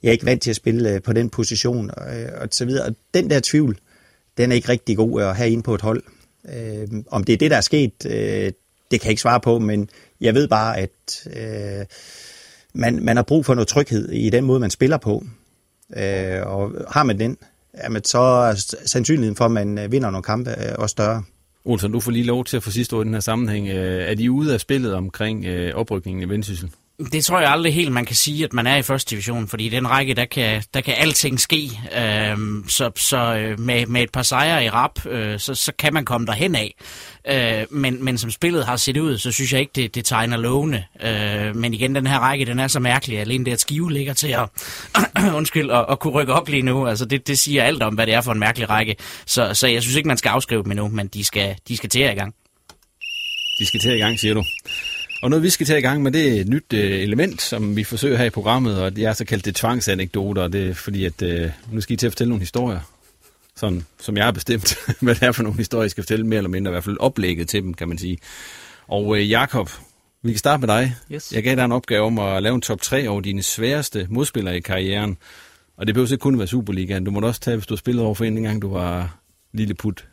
jeg 0.03 0.09
er 0.09 0.13
ikke 0.13 0.27
vant 0.27 0.43
til 0.43 0.51
at 0.51 0.57
spille 0.57 0.95
øh, 0.95 1.03
på 1.03 1.13
den 1.13 1.31
position, 1.31 1.91
øh, 1.91 2.29
og 2.41 2.49
så 2.51 2.65
videre. 2.65 2.87
Og 2.87 2.95
den 3.15 3.31
der 3.31 3.41
tvivl, 3.43 3.79
den 4.37 4.53
er 4.53 4.57
ikke 4.57 4.69
rigtig 4.69 4.97
god 4.97 5.23
at 5.23 5.37
have 5.37 5.51
inde 5.51 5.63
på 5.63 5.75
et 5.75 5.81
hold. 5.81 6.03
Øh, 6.55 6.89
om 7.11 7.25
det 7.25 7.33
er 7.33 7.37
det, 7.37 7.51
der 7.51 7.57
er 7.57 7.61
sket, 7.61 8.07
øh, 8.07 8.53
det 8.91 9.01
kan 9.01 9.05
jeg 9.05 9.11
ikke 9.11 9.23
svare 9.23 9.41
på, 9.41 9.59
men 9.59 9.91
jeg 10.21 10.35
ved 10.35 10.49
bare, 10.49 10.79
at 10.79 11.27
øh, 11.27 11.87
man, 12.77 13.05
man 13.05 13.17
har 13.17 13.23
brug 13.23 13.47
for 13.47 13.55
noget 13.55 13.69
tryghed 13.69 14.09
i 14.09 14.31
den 14.31 14.45
måde, 14.45 14.61
man 14.61 14.71
spiller 14.71 14.97
på. 14.97 15.25
Øh, 15.97 16.47
og 16.47 16.73
har 16.91 17.03
man 17.03 17.19
den, 17.19 17.37
jamen, 17.85 18.05
så 18.05 18.19
er 18.19 18.75
sandsynligheden 18.87 19.37
for, 19.37 19.45
at 19.45 19.51
man 19.51 19.79
øh, 19.79 19.93
vinder 19.93 20.11
nogle 20.11 20.23
kampe 20.23 20.51
øh, 20.51 20.75
også 20.79 20.93
større. 20.93 21.23
Olsen, 21.65 21.93
du 21.93 22.01
får 22.01 22.11
lige 22.11 22.25
lov 22.25 22.45
til 22.45 22.57
at 22.57 22.63
få 22.63 22.71
sidste 22.71 22.95
ord 22.95 23.03
i 23.03 23.07
den 23.07 23.15
her 23.15 23.21
sammenhæng. 23.21 23.69
Øh, 23.69 24.11
er 24.11 24.15
de 24.15 24.31
ude 24.31 24.55
af 24.55 24.61
spillet 24.61 24.95
omkring 24.95 25.45
øh, 25.45 25.75
oprykningen 25.75 26.23
i 26.23 26.29
Vendsyssel? 26.29 26.71
Det 26.99 27.25
tror 27.25 27.41
jeg 27.41 27.51
aldrig 27.51 27.75
helt, 27.75 27.93
man 27.93 28.05
kan 28.05 28.17
sige, 28.17 28.45
at 28.45 28.53
man 28.53 28.67
er 28.67 28.77
i 28.77 28.83
første 28.83 29.11
division, 29.11 29.49
fordi 29.49 29.67
i 29.67 29.69
den 29.69 29.91
række, 29.91 30.15
der 30.15 30.25
kan, 30.25 30.63
der 30.75 30.81
kan 30.81 30.95
alting 30.95 31.41
ske. 31.41 31.71
Øhm, 31.99 32.69
så 32.69 32.91
så 32.97 33.35
øh, 33.35 33.61
med, 33.61 33.87
med 33.87 34.03
et 34.03 34.11
par 34.11 34.23
sejre 34.23 34.65
i 34.65 34.69
rap, 34.69 35.07
øh, 35.07 35.41
så, 35.41 35.55
så 35.55 35.73
kan 35.79 35.95
man 35.95 36.05
komme 36.05 36.27
derhen 36.27 36.55
af. 36.55 36.75
Øh, 37.29 37.67
men, 37.71 38.05
men 38.05 38.19
som 38.19 38.31
spillet 38.31 38.67
har 38.67 38.77
set 38.77 38.97
ud, 38.97 39.19
så 39.19 39.33
synes 39.33 39.53
jeg 39.53 39.61
ikke, 39.61 39.73
det, 39.75 39.95
det 39.95 40.05
tegner 40.05 40.37
lovende. 40.37 40.85
Øh, 41.03 41.57
men 41.57 41.75
igen, 41.75 41.95
den 41.95 42.07
her 42.07 42.19
række, 42.19 42.45
den 42.45 42.59
er 42.59 42.69
så 42.69 42.81
mærkelig. 42.81 43.19
Alene 43.19 43.45
det, 43.45 43.53
at 43.53 43.61
Skive 43.61 43.93
ligger 43.93 44.15
til 44.15 44.29
at, 44.29 44.49
undskyld, 45.39 45.71
at, 45.71 45.85
at 45.91 45.99
kunne 45.99 46.13
rykke 46.13 46.33
op 46.33 46.49
lige 46.49 46.63
nu, 46.63 46.87
altså 46.87 47.05
det, 47.05 47.27
det 47.27 47.39
siger 47.39 47.65
alt 47.65 47.83
om, 47.83 47.95
hvad 47.95 48.07
det 48.07 48.15
er 48.15 48.21
for 48.21 48.33
en 48.33 48.41
mærkelig 48.41 48.71
række. 48.71 48.97
Så, 49.27 49.55
så 49.55 49.67
jeg 49.67 49.83
synes 49.83 49.97
ikke, 49.97 50.09
man 50.09 50.17
skal 50.17 50.29
afskrive 50.29 50.63
dem 50.63 50.71
endnu, 50.71 50.89
men 50.89 51.07
de 51.07 51.25
skal, 51.25 51.57
de 51.69 51.77
skal 51.77 51.91
til 51.91 52.01
i 52.01 52.05
gang. 52.05 52.35
De 53.59 53.67
skal 53.67 53.81
til 53.81 53.93
i 53.93 53.99
gang, 53.99 54.21
siger 54.21 54.35
du. 54.35 54.45
Og 55.23 55.31
noget, 55.31 55.43
vi 55.43 55.51
skal 55.51 55.67
tage 55.67 55.79
i 55.79 55.83
gang 55.83 56.03
med, 56.03 56.13
det 56.13 56.37
er 56.37 56.41
et 56.41 56.49
nyt 56.49 56.73
øh, 56.75 56.91
element, 56.91 57.43
som 57.43 57.77
vi 57.77 57.85
forsøger 57.85 58.17
her 58.17 58.25
i 58.25 58.31
programmet, 58.31 58.83
og 58.83 58.97
det 58.97 59.05
er 59.05 59.13
så 59.13 59.25
kaldt 59.25 59.45
det 59.45 59.55
tvangsanekdoter, 59.55 60.49
det 60.49 60.69
er 60.69 60.75
fordi, 60.75 61.05
at 61.05 61.23
øh, 61.23 61.51
nu 61.73 61.81
skal 61.81 61.95
I 61.95 61.97
til 61.97 62.07
at 62.07 62.13
fortælle 62.13 62.29
nogle 62.29 62.41
historier, 62.41 62.81
sådan, 63.57 63.87
som 64.01 64.17
jeg 64.17 64.25
har 64.25 64.33
bestemt, 64.33 64.79
hvad 65.01 65.15
det 65.15 65.23
er 65.23 65.33
for 65.33 65.43
nogle 65.43 65.59
historier, 65.59 65.87
I 65.87 65.89
skal 65.89 66.03
fortælle 66.05 66.27
mere 66.27 66.37
eller 66.37 66.51
mindre, 66.51 66.71
i 66.71 66.73
hvert 66.73 66.85
fald 66.85 66.97
oplægget 67.01 67.49
til 67.49 67.63
dem, 67.63 67.75
kan 67.75 67.89
man 67.89 67.99
sige. 67.99 68.19
Og 68.89 69.19
øh, 69.19 69.31
Jakob, 69.31 69.71
vi 70.23 70.33
kan 70.33 70.39
starte 70.39 70.61
med 70.61 70.69
dig. 70.69 70.95
Yes. 71.13 71.33
Jeg 71.33 71.43
gav 71.43 71.57
dig 71.57 71.65
en 71.65 71.73
opgave 71.73 72.07
om 72.07 72.19
at 72.19 72.43
lave 72.43 72.55
en 72.55 72.61
top 72.61 72.81
3 72.81 73.09
over 73.09 73.21
dine 73.21 73.43
sværeste 73.43 74.07
modspillere 74.11 74.57
i 74.57 74.61
karrieren. 74.61 75.17
Og 75.77 75.87
det 75.87 75.95
behøver 75.95 76.13
ikke 76.13 76.23
kun 76.23 76.39
være 76.39 76.47
Superligaen. 76.47 77.05
Du 77.05 77.11
må 77.11 77.21
også 77.21 77.41
tage, 77.41 77.57
hvis 77.57 77.67
du 77.67 77.75
har 77.75 77.79
spillet 77.79 78.05
over 78.05 78.15
for 78.15 78.25
en 78.25 78.43
gang, 78.43 78.63
du 78.63 78.73
var 78.73 79.19
lille 79.53 79.75
put 79.75 80.05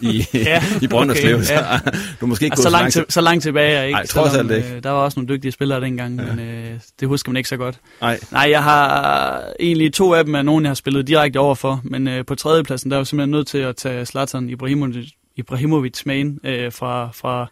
i, 0.00 0.24
ja, 0.34 0.62
i 0.82 0.86
Brønderslev. 0.86 1.36
Okay, 1.36 1.50
ja. 1.50 1.78
du 2.20 2.26
måske 2.26 2.44
ikke 2.44 2.54
altså, 2.54 2.62
så, 2.62 2.70
langt 2.70 2.92
til, 2.92 3.04
så 3.08 3.20
langt 3.20 3.42
tilbage 3.42 3.76
er 3.76 3.82
ikke. 3.82 3.94
Nej, 3.94 4.06
trods 4.06 4.34
alt 4.34 4.50
ikke. 4.50 4.74
Øh, 4.76 4.82
der 4.82 4.90
var 4.90 4.98
også 4.98 5.20
nogle 5.20 5.34
dygtige 5.34 5.52
spillere 5.52 5.80
dengang, 5.80 6.20
ja. 6.20 6.26
men 6.26 6.38
øh, 6.38 6.80
det 7.00 7.08
husker 7.08 7.30
man 7.30 7.36
ikke 7.36 7.48
så 7.48 7.56
godt. 7.56 7.78
Nej. 8.00 8.18
Nej, 8.32 8.48
jeg 8.50 8.62
har 8.62 9.42
egentlig 9.60 9.92
to 9.92 10.14
af 10.14 10.24
dem 10.24 10.34
er 10.34 10.42
nogen, 10.42 10.64
jeg 10.64 10.70
har 10.70 10.74
spillet 10.74 11.06
direkte 11.06 11.38
over 11.38 11.54
for, 11.54 11.80
men 11.84 12.08
øh, 12.08 12.24
på 12.24 12.34
tredjepladsen, 12.34 12.90
der 12.90 12.96
var 12.96 13.00
jeg 13.00 13.06
simpelthen 13.06 13.30
nødt 13.30 13.46
til 13.46 13.58
at 13.58 13.76
tage 13.76 14.06
Zlatan 14.06 14.48
Ibrahimovic, 14.48 15.10
Ibrahimovic 15.36 16.02
med 16.06 16.16
ind 16.16 16.46
øh, 16.46 16.72
fra, 16.72 17.10
fra 17.14 17.46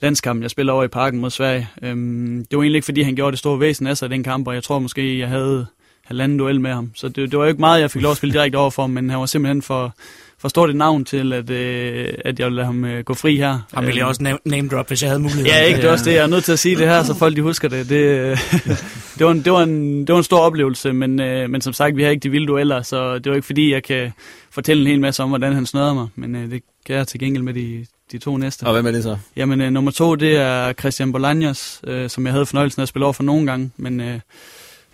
landskampen, 0.00 0.42
jeg 0.42 0.50
spiller 0.50 0.72
over 0.72 0.84
i 0.84 0.88
parken 0.88 1.20
mod 1.20 1.30
Sverige. 1.30 1.68
Øhm, 1.82 2.46
det 2.50 2.56
var 2.56 2.62
egentlig 2.62 2.78
ikke, 2.78 2.84
fordi 2.84 3.02
han 3.02 3.14
gjorde 3.14 3.30
det 3.30 3.38
store 3.38 3.60
væsen 3.60 3.86
af 3.86 3.96
sig 3.96 4.06
i 4.06 4.10
den 4.12 4.22
kamp, 4.22 4.48
og 4.48 4.54
jeg 4.54 4.62
tror 4.62 4.78
måske, 4.78 5.18
jeg 5.18 5.28
havde 5.28 5.66
halvanden 6.06 6.38
duel 6.38 6.60
med 6.60 6.72
ham. 6.72 6.90
Så 6.94 7.08
det, 7.08 7.16
det 7.30 7.38
var 7.38 7.44
jo 7.44 7.48
ikke 7.48 7.60
meget, 7.60 7.80
jeg 7.80 7.90
fik 7.90 8.02
lov 8.02 8.10
at 8.10 8.16
spille 8.16 8.32
direkte 8.32 8.56
over 8.56 8.70
for, 8.70 8.86
men 8.86 9.10
han 9.10 9.20
var 9.20 9.26
simpelthen 9.26 9.62
for, 9.62 9.94
for 10.40 10.48
stort 10.48 10.70
et 10.70 10.76
navn 10.76 11.04
til, 11.04 11.32
at, 11.32 11.50
øh, 11.50 12.08
at 12.24 12.38
jeg 12.38 12.46
vil 12.46 12.54
lade 12.54 12.66
ham 12.66 12.84
øh, 12.84 13.04
gå 13.04 13.14
fri 13.14 13.36
her. 13.36 13.58
Han 13.74 13.86
ville 13.86 13.98
jeg 13.98 14.06
også 14.06 14.38
name 14.44 14.68
drop, 14.68 14.88
hvis 14.88 15.02
jeg 15.02 15.10
havde 15.10 15.20
mulighed. 15.20 15.44
Ja, 15.44 15.60
ikke? 15.60 15.80
Det 15.80 15.88
er 15.88 15.92
også 15.92 16.04
det. 16.04 16.14
Jeg 16.14 16.22
er 16.22 16.26
nødt 16.26 16.44
til 16.44 16.52
at 16.52 16.58
sige 16.58 16.76
det 16.76 16.88
her, 16.88 17.02
så 17.02 17.14
folk 17.14 17.36
de 17.36 17.42
husker 17.42 17.68
det. 17.68 17.88
Det, 17.88 18.38
det, 19.18 19.26
var, 19.26 19.30
en, 19.30 19.44
det, 19.44 19.52
var, 19.52 19.62
en, 19.62 20.00
det 20.00 20.12
var 20.12 20.18
en 20.18 20.24
stor 20.24 20.38
oplevelse, 20.38 20.92
men, 20.92 21.20
øh, 21.20 21.50
men 21.50 21.60
som 21.60 21.72
sagt, 21.72 21.96
vi 21.96 22.02
har 22.02 22.10
ikke 22.10 22.22
de 22.22 22.30
vilde 22.30 22.46
dueller, 22.46 22.82
så 22.82 23.18
det 23.18 23.30
var 23.30 23.36
ikke 23.36 23.46
fordi, 23.46 23.72
jeg 23.72 23.82
kan 23.82 24.12
fortælle 24.50 24.82
en 24.82 24.86
hel 24.86 25.00
masse 25.00 25.22
om, 25.22 25.28
hvordan 25.28 25.52
han 25.52 25.66
snøder 25.66 25.94
mig. 25.94 26.08
Men 26.14 26.36
øh, 26.36 26.50
det 26.50 26.62
kan 26.86 26.96
jeg 26.96 27.08
til 27.08 27.20
gengæld 27.20 27.42
med 27.42 27.54
de, 27.54 27.86
de 28.12 28.18
to 28.18 28.36
næste. 28.36 28.64
Og 28.64 28.72
hvem 28.72 28.86
er 28.86 28.90
det 28.90 29.02
så? 29.02 29.16
Jamen, 29.36 29.60
øh, 29.60 29.70
nummer 29.70 29.90
to, 29.90 30.14
det 30.14 30.36
er 30.36 30.72
Christian 30.72 31.14
Bolaños, 31.16 31.80
øh, 31.90 32.10
som 32.10 32.26
jeg 32.26 32.32
havde 32.32 32.46
fornøjelsen 32.46 32.80
af 32.80 32.84
at 32.84 32.88
spille 32.88 33.06
over 33.06 33.12
for 33.12 33.22
nogle 33.22 33.46
gange, 33.46 33.70
men... 33.76 34.00
Øh, 34.00 34.20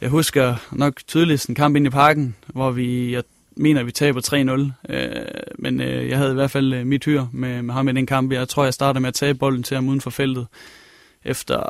jeg 0.00 0.10
husker 0.10 0.54
nok 0.72 1.00
tydeligst 1.06 1.48
en 1.48 1.54
kamp 1.54 1.76
ind 1.76 1.86
i 1.86 1.90
parken, 1.90 2.36
hvor 2.46 2.70
vi, 2.70 3.12
jeg 3.12 3.22
mener, 3.56 3.80
at 3.80 3.86
vi 3.86 3.92
taber 3.92 4.20
3-0. 4.88 4.92
Øh, 4.94 5.26
men 5.58 5.80
øh, 5.80 6.08
jeg 6.08 6.18
havde 6.18 6.30
i 6.30 6.34
hvert 6.34 6.50
fald 6.50 6.72
øh, 6.72 6.86
mit 6.86 7.04
hyr 7.04 7.24
med, 7.32 7.62
med 7.62 7.74
ham 7.74 7.88
i 7.88 7.92
den 7.92 8.06
kamp. 8.06 8.32
Jeg 8.32 8.48
tror, 8.48 8.64
jeg 8.64 8.74
starter 8.74 9.00
med 9.00 9.08
at 9.08 9.14
tage 9.14 9.34
bolden 9.34 9.62
til 9.62 9.74
ham 9.74 9.88
uden 9.88 10.00
for 10.00 10.10
feltet 10.10 10.46
efter 11.24 11.60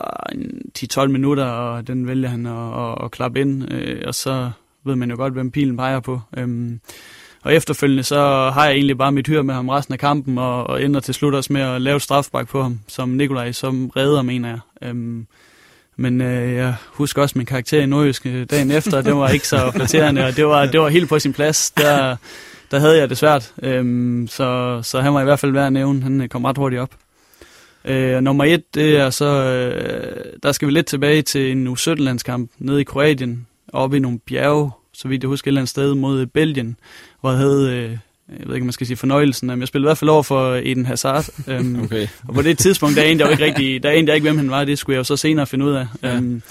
10-12 0.78 1.06
minutter, 1.06 1.44
og 1.44 1.86
den 1.86 2.06
vælger 2.06 2.28
han 2.28 2.46
at, 2.46 2.80
at, 2.80 3.04
at 3.04 3.10
klappe 3.10 3.40
ind. 3.40 3.72
Øh, 3.72 4.02
og 4.06 4.14
så 4.14 4.50
ved 4.84 4.96
man 4.96 5.10
jo 5.10 5.16
godt, 5.16 5.32
hvem 5.32 5.50
pilen 5.50 5.76
peger 5.76 6.00
på. 6.00 6.20
Øh, 6.36 6.70
og 7.42 7.54
efterfølgende 7.54 8.02
så 8.02 8.50
har 8.54 8.64
jeg 8.64 8.74
egentlig 8.74 8.98
bare 8.98 9.12
mit 9.12 9.26
hyr 9.26 9.42
med 9.42 9.54
ham 9.54 9.68
resten 9.68 9.92
af 9.92 9.98
kampen, 9.98 10.38
og, 10.38 10.66
og 10.66 10.82
ender 10.82 11.00
til 11.00 11.14
slut 11.14 11.34
også 11.34 11.52
med 11.52 11.60
at 11.60 11.82
lave 11.82 12.00
strafbak 12.00 12.48
på 12.48 12.62
ham, 12.62 12.80
som 12.86 13.08
Nikolaj 13.08 13.52
som 13.52 13.88
redder, 13.88 14.22
mener 14.22 14.48
jeg. 14.48 14.88
Øh, 14.88 15.24
men 15.96 16.20
øh, 16.20 16.54
jeg 16.54 16.74
husker 16.92 17.22
også 17.22 17.38
min 17.38 17.46
karakter 17.46 17.80
i 17.80 17.86
Nordjysk 17.86 18.26
øh, 18.26 18.46
dagen 18.50 18.70
efter, 18.70 19.02
det 19.02 19.16
var 19.16 19.28
ikke 19.28 19.48
så 19.48 19.70
flatterende, 19.74 20.24
og 20.24 20.36
det 20.36 20.46
var, 20.46 20.66
det 20.66 20.80
var 20.80 20.88
helt 20.88 21.08
på 21.08 21.18
sin 21.18 21.32
plads. 21.32 21.70
Der, 21.70 22.16
der 22.70 22.78
havde 22.78 22.98
jeg 22.98 23.08
det 23.08 23.18
svært, 23.18 23.52
øhm, 23.62 24.28
så, 24.30 24.80
så 24.82 25.00
han 25.00 25.14
var 25.14 25.20
i 25.20 25.24
hvert 25.24 25.38
fald 25.38 25.52
værd 25.52 25.66
at 25.66 25.72
nævne. 25.72 26.02
Han 26.02 26.20
øh, 26.20 26.28
kom 26.28 26.44
ret 26.44 26.58
hurtigt 26.58 26.82
op. 26.82 26.90
Øh, 27.84 28.20
nummer 28.20 28.44
et, 28.44 28.74
det 28.74 28.96
er 28.96 29.10
så, 29.10 29.24
øh, 29.24 30.24
der 30.42 30.52
skal 30.52 30.68
vi 30.68 30.72
lidt 30.72 30.86
tilbage 30.86 31.22
til 31.22 31.52
en 31.52 31.68
U17-landskamp 31.68 32.50
nede 32.58 32.80
i 32.80 32.84
Kroatien, 32.84 33.46
oppe 33.72 33.96
i 33.96 34.00
nogle 34.00 34.18
bjerge, 34.18 34.70
så 34.92 35.08
vidt 35.08 35.22
jeg 35.22 35.28
husker 35.28 35.48
et 35.48 35.50
eller 35.50 35.60
andet 35.60 35.70
sted 35.70 35.94
mod 35.94 36.20
øh, 36.20 36.26
Belgien, 36.26 36.76
hvor 37.20 37.30
jeg 37.30 37.38
havde 37.38 37.72
øh, 37.72 37.98
jeg 38.28 38.46
ved 38.46 38.54
ikke, 38.54 38.62
om 38.62 38.66
man 38.66 38.72
skal 38.72 38.86
sige 38.86 38.96
fornøjelsen, 38.96 39.48
men 39.48 39.60
jeg 39.60 39.68
spillede 39.68 39.86
i 39.86 39.88
hvert 39.88 39.98
fald 39.98 40.10
over 40.10 40.22
for 40.22 40.54
Eden 40.54 40.86
Hazard. 40.86 41.24
Um, 41.60 41.80
okay. 41.84 42.08
og 42.28 42.34
på 42.34 42.42
det 42.42 42.58
tidspunkt, 42.58 42.96
der 42.96 43.02
er 43.02 43.06
en, 43.06 43.18
der 43.18 43.28
ikke 43.28 43.44
rigtig, 43.44 43.82
der 43.82 43.88
er 43.88 43.92
en, 43.92 44.06
der 44.06 44.14
ikke, 44.14 44.24
hvem 44.24 44.36
han 44.36 44.50
var, 44.50 44.64
det 44.64 44.78
skulle 44.78 44.94
jeg 44.94 44.98
jo 44.98 45.04
så 45.04 45.16
senere 45.16 45.46
finde 45.46 45.64
ud 45.64 45.72
af. 45.72 45.86
Ja. 46.02 46.18
Um, 46.18 46.42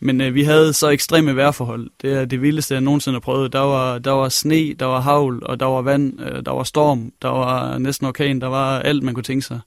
men 0.00 0.20
uh, 0.20 0.34
vi 0.34 0.42
havde 0.42 0.72
så 0.72 0.88
ekstreme 0.88 1.36
vejrforhold. 1.36 1.90
Det 2.02 2.12
er 2.12 2.24
det 2.24 2.42
vildeste, 2.42 2.74
jeg 2.74 2.80
nogensinde 2.80 3.14
har 3.14 3.20
prøvet. 3.20 3.52
Der 3.52 3.60
var, 3.60 3.98
der 3.98 4.10
var 4.10 4.28
sne, 4.28 4.74
der 4.74 4.86
var 4.86 5.00
havl, 5.00 5.42
og 5.42 5.60
der 5.60 5.66
var 5.66 5.82
vand, 5.82 6.20
uh, 6.20 6.26
der 6.46 6.50
var 6.50 6.64
storm, 6.64 7.12
der 7.22 7.28
var 7.28 7.78
næsten 7.78 8.06
orkan, 8.06 8.40
der 8.40 8.48
var 8.48 8.80
alt, 8.80 9.02
man 9.02 9.14
kunne 9.14 9.24
tænke 9.24 9.46
sig. 9.46 9.60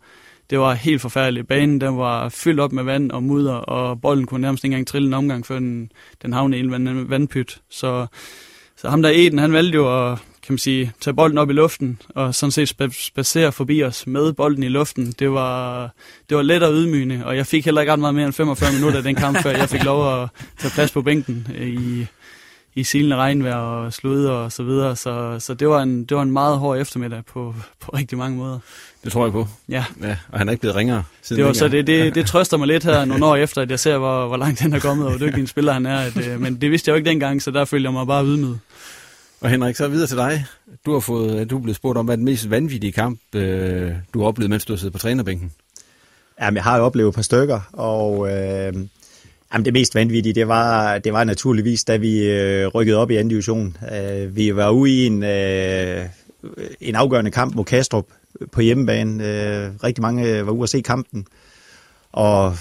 Det 0.49 0.59
var 0.59 0.73
helt 0.73 1.01
forfærdeligt. 1.01 1.47
Banen 1.47 1.81
den 1.81 1.97
var 1.97 2.29
fyldt 2.29 2.59
op 2.59 2.71
med 2.71 2.83
vand 2.83 3.11
og 3.11 3.23
mudder, 3.23 3.53
og 3.53 4.01
bolden 4.01 4.25
kunne 4.25 4.41
nærmest 4.41 4.63
ikke 4.63 4.73
engang 4.73 4.87
trille 4.87 5.07
en 5.07 5.13
omgang, 5.13 5.45
før 5.45 5.59
den, 5.59 5.91
den 6.21 6.33
havnede 6.33 6.61
i 6.61 6.63
en 6.63 7.09
vandpyt. 7.09 7.61
Så, 7.69 8.07
så 8.77 8.89
ham 8.89 9.01
der 9.01 9.09
Eden, 9.09 9.39
han 9.39 9.53
valgte 9.53 9.75
jo 9.75 10.11
at 10.11 10.17
kan 10.47 10.53
man 10.53 10.57
sige, 10.57 10.91
tage 11.01 11.13
bolden 11.13 11.37
op 11.37 11.49
i 11.49 11.53
luften, 11.53 12.01
og 12.15 12.35
sådan 12.35 12.51
set 12.51 12.93
spacere 12.93 13.51
forbi 13.51 13.83
os 13.83 14.07
med 14.07 14.33
bolden 14.33 14.63
i 14.63 14.67
luften. 14.67 15.11
Det 15.19 15.31
var, 15.31 15.89
det 16.29 16.37
var 16.37 16.43
let 16.43 16.63
og 16.63 16.73
ydmygende, 16.73 17.25
og 17.25 17.37
jeg 17.37 17.47
fik 17.47 17.65
heller 17.65 17.81
ikke 17.81 17.93
ret 17.93 17.99
meget 17.99 18.15
mere 18.15 18.25
end 18.25 18.33
45 18.33 18.73
minutter 18.73 18.97
af 18.97 19.03
den 19.03 19.15
kamp, 19.15 19.37
før 19.43 19.49
jeg 19.51 19.69
fik 19.69 19.83
lov 19.83 20.23
at 20.23 20.29
tage 20.59 20.71
plads 20.71 20.91
på 20.91 21.01
bænken 21.01 21.47
i, 21.61 22.05
i 22.75 22.83
silende 22.83 23.15
regnvejr 23.15 23.55
og 23.55 23.93
slud 23.93 24.25
og 24.25 24.51
så 24.51 24.63
videre. 24.63 24.95
Så, 24.95 25.35
så 25.39 25.53
det, 25.53 25.69
var 25.69 25.81
en, 25.81 26.05
det 26.05 26.17
var 26.17 26.23
en 26.23 26.31
meget 26.31 26.57
hård 26.57 26.77
eftermiddag 26.77 27.25
på, 27.25 27.55
på 27.79 27.91
rigtig 27.91 28.17
mange 28.17 28.37
måder. 28.37 28.59
Det 29.03 29.11
tror 29.11 29.25
jeg 29.25 29.31
på. 29.31 29.47
Ja. 29.69 29.85
ja 30.01 30.17
og 30.31 30.39
han 30.39 30.47
er 30.47 30.51
ikke 30.51 30.61
blevet 30.61 30.75
ringere 30.75 31.03
siden 31.21 31.39
Det, 31.39 31.47
var, 31.47 31.53
så 31.53 31.67
det, 31.67 31.87
det, 31.87 32.15
det 32.15 32.25
trøster 32.25 32.57
mig 32.57 32.67
lidt 32.67 32.83
her 32.83 33.05
nogle 33.05 33.25
år 33.25 33.35
efter, 33.35 33.61
at 33.61 33.71
jeg 33.71 33.79
ser, 33.79 33.97
hvor, 33.97 34.27
hvor 34.27 34.37
langt 34.37 34.59
den 34.59 34.73
er 34.73 34.79
kommet, 34.79 35.07
og 35.07 35.17
hvor 35.17 35.27
dygtig 35.27 35.41
en 35.41 35.47
spiller 35.47 35.73
han 35.73 35.85
er. 35.85 35.97
At, 35.97 36.27
øh, 36.27 36.41
men 36.41 36.61
det 36.61 36.71
vidste 36.71 36.89
jeg 36.89 36.93
jo 36.93 36.97
ikke 36.97 37.09
dengang, 37.09 37.41
så 37.41 37.51
der 37.51 37.65
følger 37.65 37.89
jeg 37.89 37.93
mig 37.93 38.07
bare 38.07 38.25
ydmyget. 38.25 38.59
Og 39.41 39.49
Henrik, 39.49 39.75
så 39.75 39.87
videre 39.87 40.07
til 40.07 40.17
dig. 40.17 40.45
Du 40.85 40.93
har 40.93 40.99
fået, 40.99 41.49
du 41.49 41.57
er 41.57 41.61
blevet 41.61 41.75
spurgt 41.75 41.97
om, 41.97 42.05
hvad 42.05 42.17
den 42.17 42.25
mest 42.25 42.49
vanvittige 42.49 42.91
kamp, 42.91 43.19
øh, 43.35 43.91
du 44.13 44.19
har 44.19 44.27
oplevet, 44.27 44.49
mens 44.49 44.65
du 44.65 44.73
har 44.73 44.77
siddet 44.77 44.93
på 44.93 44.99
trænerbænken? 44.99 45.51
Jamen, 46.41 46.55
jeg 46.55 46.63
har 46.63 46.77
jo 46.77 46.83
oplevet 46.83 47.09
et 47.09 47.15
par 47.15 47.21
stykker, 47.21 47.59
og 47.73 48.27
øh, 48.29 48.73
jamen, 49.53 49.65
det 49.65 49.73
mest 49.73 49.95
vanvittige, 49.95 50.33
det 50.33 50.47
var, 50.47 50.97
det 50.97 51.13
var 51.13 51.23
naturligvis, 51.23 51.83
da 51.83 51.97
vi 51.97 52.29
øh, 52.29 52.67
rykkede 52.67 52.97
op 52.97 53.11
i 53.11 53.15
anden 53.15 53.29
division. 53.29 53.77
Øh, 53.93 54.35
vi 54.35 54.55
var 54.55 54.69
ude 54.69 54.91
i 54.91 55.05
en, 55.05 55.23
øh, 55.23 56.05
en 56.81 56.95
afgørende 56.95 57.31
kamp 57.31 57.55
mod 57.55 57.65
Kastrup 57.65 58.05
på 58.51 58.61
hjemmebane. 58.61 59.23
Øh, 59.23 59.71
rigtig 59.83 60.01
mange 60.01 60.45
var 60.45 60.51
ude 60.51 60.63
at 60.63 60.69
se 60.69 60.81
kampen, 60.81 61.27
og 62.11 62.57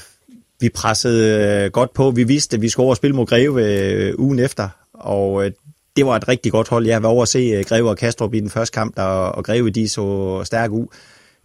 vi 0.60 0.68
pressede 0.68 1.64
øh, 1.64 1.70
godt 1.70 1.94
på. 1.94 2.10
Vi 2.10 2.24
vidste, 2.24 2.56
at 2.56 2.62
vi 2.62 2.68
skulle 2.68 2.84
over 2.84 2.92
og 2.92 2.96
spille 2.96 3.16
mod 3.16 3.26
Greve 3.26 3.64
øh, 3.64 4.14
ugen 4.18 4.38
efter, 4.38 4.68
og 4.92 5.46
øh, 5.46 5.52
det 5.96 6.06
var 6.06 6.16
et 6.16 6.28
rigtig 6.28 6.52
godt 6.52 6.68
hold. 6.68 6.86
Jeg 6.86 7.02
var 7.02 7.08
over 7.08 7.22
at 7.22 7.28
se 7.28 7.38
øh, 7.38 7.64
Greve 7.64 7.90
og 7.90 7.96
Kastrup 7.96 8.34
i 8.34 8.40
den 8.40 8.50
første 8.50 8.74
kamp, 8.74 8.96
der, 8.96 9.02
og 9.02 9.44
Greve 9.44 9.70
de 9.70 9.88
så 9.88 10.40
stærke 10.44 10.72
ud. 10.72 10.86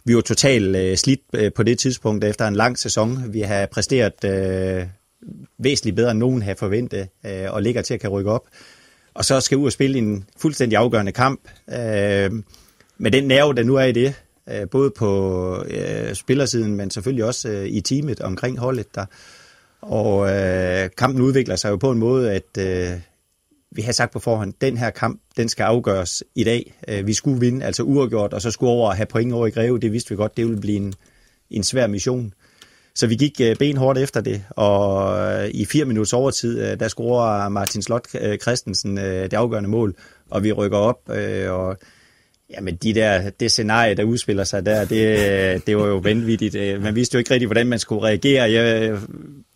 Vi 0.04 0.14
var 0.14 0.20
totalt 0.20 0.76
øh, 0.76 0.96
slidt 0.96 1.20
øh, 1.34 1.52
på 1.52 1.62
det 1.62 1.78
tidspunkt 1.78 2.24
efter 2.24 2.48
en 2.48 2.56
lang 2.56 2.78
sæson. 2.78 3.32
Vi 3.32 3.40
har 3.40 3.66
præsteret 3.66 4.24
øh, 4.24 4.86
væsentligt 5.58 5.96
bedre 5.96 6.10
end 6.10 6.18
nogen 6.18 6.42
havde 6.42 6.58
forventet, 6.58 7.08
øh, 7.26 7.52
og 7.52 7.62
ligger 7.62 7.82
til 7.82 7.94
at 7.94 8.00
kan 8.00 8.10
rykke 8.10 8.30
op. 8.30 8.46
Og 9.14 9.24
så 9.24 9.40
skal 9.40 9.58
ud 9.58 9.66
og 9.66 9.72
spille 9.72 9.98
en 9.98 10.24
fuldstændig 10.36 10.78
afgørende 10.78 11.12
kamp. 11.12 11.40
Øh, 11.70 12.30
med 12.98 13.10
den 13.10 13.24
nerve, 13.24 13.54
der 13.54 13.62
nu 13.62 13.76
er 13.76 13.84
i 13.84 13.92
det, 13.92 14.14
øh, 14.48 14.68
både 14.70 14.90
på 14.90 15.64
øh, 15.68 16.14
spillersiden, 16.14 16.76
men 16.76 16.90
selvfølgelig 16.90 17.24
også 17.24 17.48
øh, 17.48 17.66
i 17.66 17.80
teamet 17.80 18.20
omkring 18.20 18.58
holdet 18.58 18.94
der. 18.94 19.06
Og 19.82 20.30
øh, 20.30 20.90
kampen 20.98 21.22
udvikler 21.22 21.56
sig 21.56 21.70
jo 21.70 21.76
på 21.76 21.90
en 21.90 21.98
måde, 21.98 22.32
at 22.32 22.58
øh, 22.58 22.98
vi 23.74 23.82
har 23.82 23.92
sagt 23.92 24.12
på 24.12 24.18
forhånd, 24.18 24.54
den 24.60 24.76
her 24.76 24.90
kamp, 24.90 25.20
den 25.36 25.48
skal 25.48 25.64
afgøres 25.64 26.24
i 26.34 26.44
dag. 26.44 26.74
Øh, 26.88 27.06
vi 27.06 27.12
skulle 27.12 27.40
vinde, 27.40 27.64
altså 27.64 27.82
uafgjort, 27.82 28.32
og 28.32 28.42
så 28.42 28.50
skulle 28.50 28.70
over 28.70 28.88
og 28.88 28.96
have 28.96 29.06
point 29.06 29.32
over 29.32 29.46
i 29.46 29.50
Greve. 29.50 29.78
Det 29.78 29.92
vidste 29.92 30.10
vi 30.10 30.16
godt, 30.16 30.36
det 30.36 30.46
ville 30.46 30.60
blive 30.60 30.76
en, 30.76 30.94
en 31.50 31.62
svær 31.62 31.86
mission. 31.86 32.32
Så 32.94 33.06
vi 33.06 33.14
gik 33.14 33.40
øh, 33.40 33.56
benhårdt 33.56 33.98
efter 33.98 34.20
det, 34.20 34.44
og 34.50 35.18
øh, 35.18 35.48
i 35.48 35.64
fire 35.64 35.84
minutters 35.84 36.12
overtid, 36.12 36.76
der 36.76 36.88
scorer 36.88 37.48
Martin 37.48 37.82
Slot 37.82 38.08
Christensen 38.42 38.96
det 38.96 39.32
afgørende 39.32 39.70
mål, 39.70 39.94
og 40.30 40.42
vi 40.42 40.52
rykker 40.52 40.78
op, 40.78 41.08
og 41.48 41.76
Jamen, 42.56 42.76
de 42.76 42.94
der, 42.94 43.30
det 43.30 43.50
scenarie, 43.50 43.94
der 43.94 44.04
udspiller 44.04 44.44
sig 44.44 44.66
der, 44.66 44.84
det, 44.84 45.66
det 45.66 45.76
var 45.76 45.86
jo 45.86 45.96
vanvittigt. 45.96 46.54
Øh, 46.54 46.82
man 46.82 46.94
vidste 46.94 47.14
jo 47.14 47.18
ikke 47.18 47.30
rigtig, 47.30 47.46
hvordan 47.46 47.66
man 47.66 47.78
skulle 47.78 48.02
reagere. 48.02 48.52
Jeg 48.52 48.90
øh, 48.90 48.98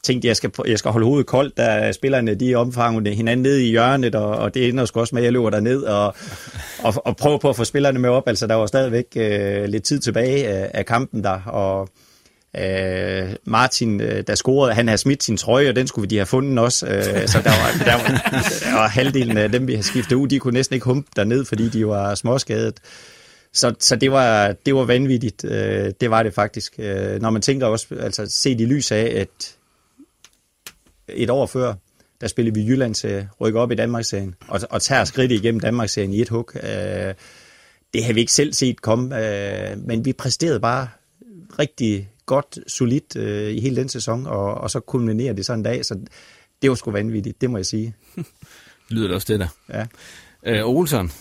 tænkte, 0.03 0.29
jeg 0.29 0.37
skal, 0.37 0.51
jeg 0.67 0.79
skal 0.79 0.91
holde 0.91 1.07
hovedet 1.07 1.27
koldt, 1.27 1.57
da 1.57 1.93
spillerne 1.93 2.35
de 2.35 2.55
omfanger 2.55 3.11
hinanden 3.11 3.43
ned 3.43 3.57
i 3.57 3.71
hjørnet, 3.71 4.15
og, 4.15 4.31
og 4.31 4.55
det 4.55 4.69
ender 4.69 4.91
også 4.95 5.15
med, 5.15 5.23
at 5.23 5.25
jeg 5.25 5.33
løber 5.33 5.51
derned 5.51 5.83
og, 5.83 6.15
og, 6.83 6.95
og 6.97 7.17
prøver 7.17 7.39
på 7.39 7.49
at 7.49 7.57
få 7.57 7.65
spillerne 7.65 7.99
med 7.99 8.11
op. 8.11 8.29
Altså, 8.29 8.47
der 8.47 8.55
var 8.55 8.67
stadigvæk 8.67 9.07
øh, 9.17 9.65
lidt 9.65 9.85
tid 9.85 9.99
tilbage 9.99 10.49
af, 10.49 10.71
af 10.75 10.87
kampen 10.87 11.25
der, 11.25 11.41
og 11.47 11.89
Øh, 12.59 13.37
Martin, 13.45 14.01
øh, 14.01 14.25
der 14.27 14.35
scorede, 14.35 14.75
han 14.75 14.89
havde 14.89 14.99
smidt 14.99 15.23
sin 15.23 15.37
trøje, 15.37 15.69
og 15.69 15.77
den 15.77 15.87
skulle 15.87 16.11
de 16.11 16.17
have 16.17 16.27
fundet 16.27 16.59
også. 16.59 16.87
Øh, 16.87 17.29
så 17.29 17.41
der 17.45 17.51
var, 17.51 17.85
der, 17.85 17.93
var, 17.93 18.31
der 18.71 18.75
var 18.75 18.89
halvdelen 18.89 19.37
af 19.37 19.53
dem, 19.53 19.67
vi 19.67 19.75
har 19.75 19.83
skiftet 19.83 20.17
ud, 20.17 20.29
de 20.29 20.39
kunne 20.39 20.55
næsten 20.55 20.75
ikke 20.75 20.85
humpe 20.85 21.11
derned, 21.17 21.45
fordi 21.45 21.69
de 21.69 21.87
var 21.87 22.15
småskadet. 22.15 22.81
Så, 23.53 23.75
så 23.81 23.97
det, 23.97 24.13
var, 24.13 24.55
det 24.67 24.75
var 24.75 24.85
vanvittigt. 24.85 25.45
Øh, 25.45 25.93
det 26.01 26.11
var 26.11 26.23
det 26.23 26.35
faktisk. 26.35 26.75
Øh, 26.79 27.21
når 27.21 27.31
man 27.31 27.43
tænker 27.43 27.67
også, 27.67 27.87
altså 28.01 28.27
set 28.27 28.61
i 28.61 28.65
lys 28.65 28.93
af, 28.93 29.13
at 29.17 29.57
et 31.09 31.31
år 31.31 31.47
før, 31.47 31.75
der 32.21 32.27
spillede 32.27 32.55
vi 32.55 32.67
Jyllands 32.67 33.05
rykker 33.41 33.61
op 33.61 33.73
i 33.73 33.75
Danmarksserien, 33.75 34.35
og, 34.49 34.61
og 34.71 34.83
tager 34.83 35.05
skridt 35.05 35.33
igennem 35.33 35.61
Danmarksserien 35.61 36.13
i 36.13 36.21
et 36.21 36.29
hug. 36.29 36.51
Øh, 36.57 37.15
det 37.95 38.05
havde 38.05 38.15
vi 38.15 38.21
ikke 38.21 38.33
selv 38.33 38.53
set 38.53 38.83
komme, 38.83 39.27
øh, 39.27 39.79
men 39.79 40.05
vi 40.05 40.13
præsterede 40.13 40.61
bare 40.61 40.89
rigtig 41.59 42.09
godt, 42.27 42.59
solidt 42.67 43.17
øh, 43.17 43.53
i 43.53 43.61
hele 43.61 43.77
den 43.77 43.89
sæson, 43.89 44.27
og, 44.27 44.55
og 44.55 44.71
så 44.71 44.81
kulminerer 44.81 45.33
det 45.33 45.47
sådan 45.47 45.59
en 45.59 45.65
dag, 45.65 45.85
så 45.85 45.99
det 46.63 46.71
var 46.71 46.77
sgu 46.77 46.91
vanvittigt, 46.91 47.41
det 47.41 47.51
må 47.51 47.59
jeg 47.59 47.67
sige. 47.67 47.95
Lyder 48.91 49.07
det 49.07 49.15
også 49.15 49.33
det 49.33 49.41
der. 49.41 49.49
Ja. 49.69 49.87
Øh, 50.47 50.69
Olsen, 50.69 51.13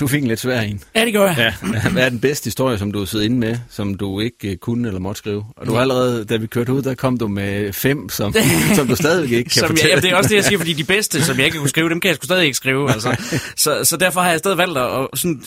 du 0.00 0.06
fik 0.06 0.22
en 0.22 0.28
lidt 0.28 0.40
svær 0.40 0.60
en. 0.60 0.82
Ja, 0.94 1.04
det 1.04 1.12
gør 1.12 1.26
jeg. 1.26 1.54
Ja. 1.62 1.90
Hvad 1.90 2.02
er 2.02 2.08
den 2.08 2.20
bedste 2.20 2.44
historie, 2.44 2.78
som 2.78 2.92
du 2.92 2.98
har 2.98 3.06
siddet 3.06 3.24
inde 3.24 3.38
med, 3.38 3.56
som 3.70 3.94
du 3.94 4.20
ikke 4.20 4.50
uh, 4.50 4.56
kunne 4.56 4.88
eller 4.88 5.00
måtte 5.00 5.18
skrive? 5.18 5.44
Og 5.56 5.66
du 5.66 5.74
har 5.74 5.80
allerede, 5.80 6.24
da 6.24 6.36
vi 6.36 6.46
kørte 6.46 6.72
ud, 6.72 6.82
der 6.82 6.94
kom 6.94 7.18
du 7.18 7.28
med 7.28 7.72
fem, 7.72 8.08
som, 8.08 8.34
som 8.76 8.88
du 8.88 8.96
stadig 8.96 9.32
ikke 9.32 9.50
kan 9.50 9.60
som 9.60 9.68
fortælle. 9.68 9.94
Jeg, 9.94 10.02
det 10.02 10.10
er 10.10 10.16
også 10.16 10.28
det, 10.28 10.36
jeg 10.36 10.44
siger, 10.44 10.58
fordi 10.58 10.72
de 10.72 10.84
bedste, 10.84 11.24
som 11.24 11.36
jeg 11.36 11.44
ikke 11.44 11.58
kunne 11.58 11.68
skrive, 11.68 11.88
dem 11.88 12.00
kan 12.00 12.08
jeg 12.08 12.16
sgu 12.16 12.24
stadig 12.24 12.44
ikke 12.44 12.56
skrive. 12.56 12.92
Altså. 12.92 13.16
Så, 13.56 13.84
så 13.84 13.96
derfor 13.96 14.20
har 14.20 14.30
jeg 14.30 14.38
stadig 14.38 14.58
valgt 14.58 14.78
at 14.78 15.08
sådan, 15.14 15.42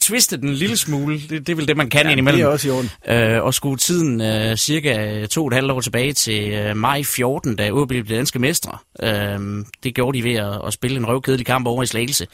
twiste 0.00 0.36
den 0.36 0.48
en 0.48 0.54
lille 0.54 0.76
smule. 0.76 1.20
Det, 1.30 1.30
det 1.30 1.48
er 1.48 1.56
vel 1.56 1.68
det, 1.68 1.76
man 1.76 1.90
kan 1.90 2.04
ja, 2.04 2.10
indimellem. 2.10 2.38
det 2.38 2.44
er 2.44 2.52
også 2.52 2.68
i 2.68 2.70
orden. 2.70 2.90
Øh, 3.08 3.44
og 3.44 3.54
skrue 3.54 3.76
tiden 3.76 4.20
øh, 4.20 4.56
cirka 4.56 5.26
to 5.26 5.42
og 5.44 5.48
et 5.48 5.54
halvt 5.54 5.70
år 5.70 5.80
tilbage 5.80 6.12
til 6.12 6.50
øh, 6.50 6.76
maj 6.76 7.02
14, 7.02 7.56
da 7.56 7.70
OB 7.70 7.88
blev 7.88 8.04
danske 8.04 8.38
mestre. 8.38 8.78
Øh, 9.02 9.64
det 9.84 9.94
gjorde 9.94 10.18
de 10.18 10.24
ved 10.24 10.34
at, 10.34 10.66
at 10.66 10.72
spille 10.72 10.96
en 10.96 11.06
røvkedelig 11.06 11.46
kamp 11.46 11.66
over 11.66 11.82
i 11.82 11.86
Slagelse. 11.86 12.26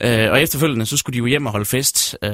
Øh, 0.00 0.30
og 0.30 0.42
efterfølgende, 0.42 0.86
så 0.86 0.96
skulle 0.96 1.14
de 1.14 1.18
jo 1.18 1.26
hjem 1.26 1.46
og 1.46 1.52
holde 1.52 1.66
fest, 1.66 2.16
øh, 2.22 2.32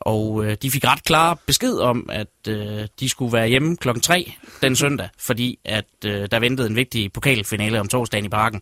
og 0.00 0.44
øh, 0.44 0.56
de 0.62 0.70
fik 0.70 0.84
ret 0.84 1.04
klar 1.04 1.38
besked 1.46 1.78
om, 1.78 2.08
at 2.12 2.48
øh, 2.48 2.86
de 3.00 3.08
skulle 3.08 3.32
være 3.32 3.48
hjemme 3.48 3.76
klokken 3.76 4.02
3 4.02 4.32
den 4.62 4.76
søndag, 4.76 5.08
fordi 5.18 5.58
at 5.64 5.84
øh, 6.04 6.28
der 6.30 6.38
ventede 6.38 6.68
en 6.68 6.76
vigtig 6.76 7.12
pokalfinale 7.12 7.80
om 7.80 7.88
torsdagen 7.88 8.24
i 8.24 8.28
parken. 8.28 8.60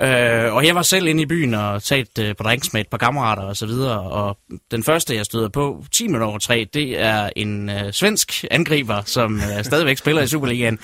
Øh, 0.00 0.54
og 0.54 0.66
jeg 0.66 0.74
var 0.74 0.82
selv 0.82 1.06
inde 1.06 1.22
i 1.22 1.26
byen 1.26 1.54
og 1.54 1.82
taget 1.82 2.18
øh, 2.20 2.36
på 2.36 2.42
drinks 2.42 2.72
med 2.72 2.80
et 2.80 2.88
par 2.88 2.98
kammerater 2.98 3.42
og 3.42 3.56
så 3.56 3.66
videre, 3.66 4.00
og 4.00 4.38
den 4.70 4.84
første, 4.84 5.16
jeg 5.16 5.24
støder 5.24 5.48
på 5.48 5.84
10 5.92 6.06
minutter 6.06 6.26
over 6.26 6.38
3, 6.38 6.66
det 6.74 7.00
er 7.00 7.30
en 7.36 7.70
øh, 7.70 7.92
svensk 7.92 8.44
angriber, 8.50 9.02
som 9.06 9.36
øh, 9.36 9.64
stadigvæk 9.64 9.98
spiller 9.98 10.22
i 10.22 10.26
Superligaen, 10.26 10.78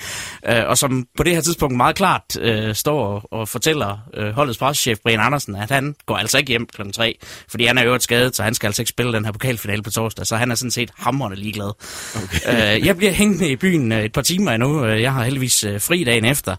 øh, 0.49 0.63
og 0.67 0.77
som 0.77 1.07
på 1.17 1.23
det 1.23 1.33
her 1.33 1.41
tidspunkt 1.41 1.77
meget 1.77 1.95
klart 1.95 2.23
øh, 2.39 2.75
står 2.75 3.05
og, 3.05 3.39
og 3.39 3.47
fortæller 3.47 3.97
øh, 4.13 4.29
holdets 4.29 4.57
pressechef 4.57 4.99
Brian 5.03 5.19
Andersen, 5.19 5.55
at 5.55 5.71
han 5.71 5.95
går 6.05 6.15
altså 6.15 6.37
ikke 6.37 6.49
hjem 6.49 6.65
kl. 6.65 6.81
3, 6.91 7.19
fordi 7.49 7.65
han 7.65 7.77
er 7.77 7.93
et 7.93 8.03
skadet, 8.03 8.35
så 8.35 8.43
han 8.43 8.53
skal 8.53 8.67
altså 8.67 8.81
ikke 8.81 8.89
spille 8.89 9.13
den 9.13 9.25
her 9.25 9.31
pokalfinale 9.31 9.81
på 9.81 9.91
torsdag, 9.91 10.27
så 10.27 10.35
han 10.35 10.51
er 10.51 10.55
sådan 10.55 10.71
set 10.71 10.91
hamrende 10.97 11.37
ligeglad. 11.37 11.71
Okay. 12.15 12.75
Øh, 12.77 12.85
jeg 12.85 12.97
bliver 12.97 13.11
hængende 13.11 13.49
i 13.49 13.55
byen 13.55 13.91
øh, 13.91 14.03
et 14.03 14.11
par 14.11 14.21
timer 14.21 14.51
endnu, 14.51 14.85
jeg 14.85 15.13
har 15.13 15.23
heldigvis 15.23 15.63
øh, 15.63 15.81
fri 15.81 16.03
dagen 16.03 16.25
efter, 16.25 16.55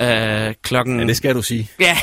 Øh, 0.00 0.54
klokken... 0.62 1.00
Ja, 1.00 1.06
det 1.06 1.16
skal 1.16 1.34
du 1.34 1.42
sige. 1.42 1.70
Ja, 1.80 1.96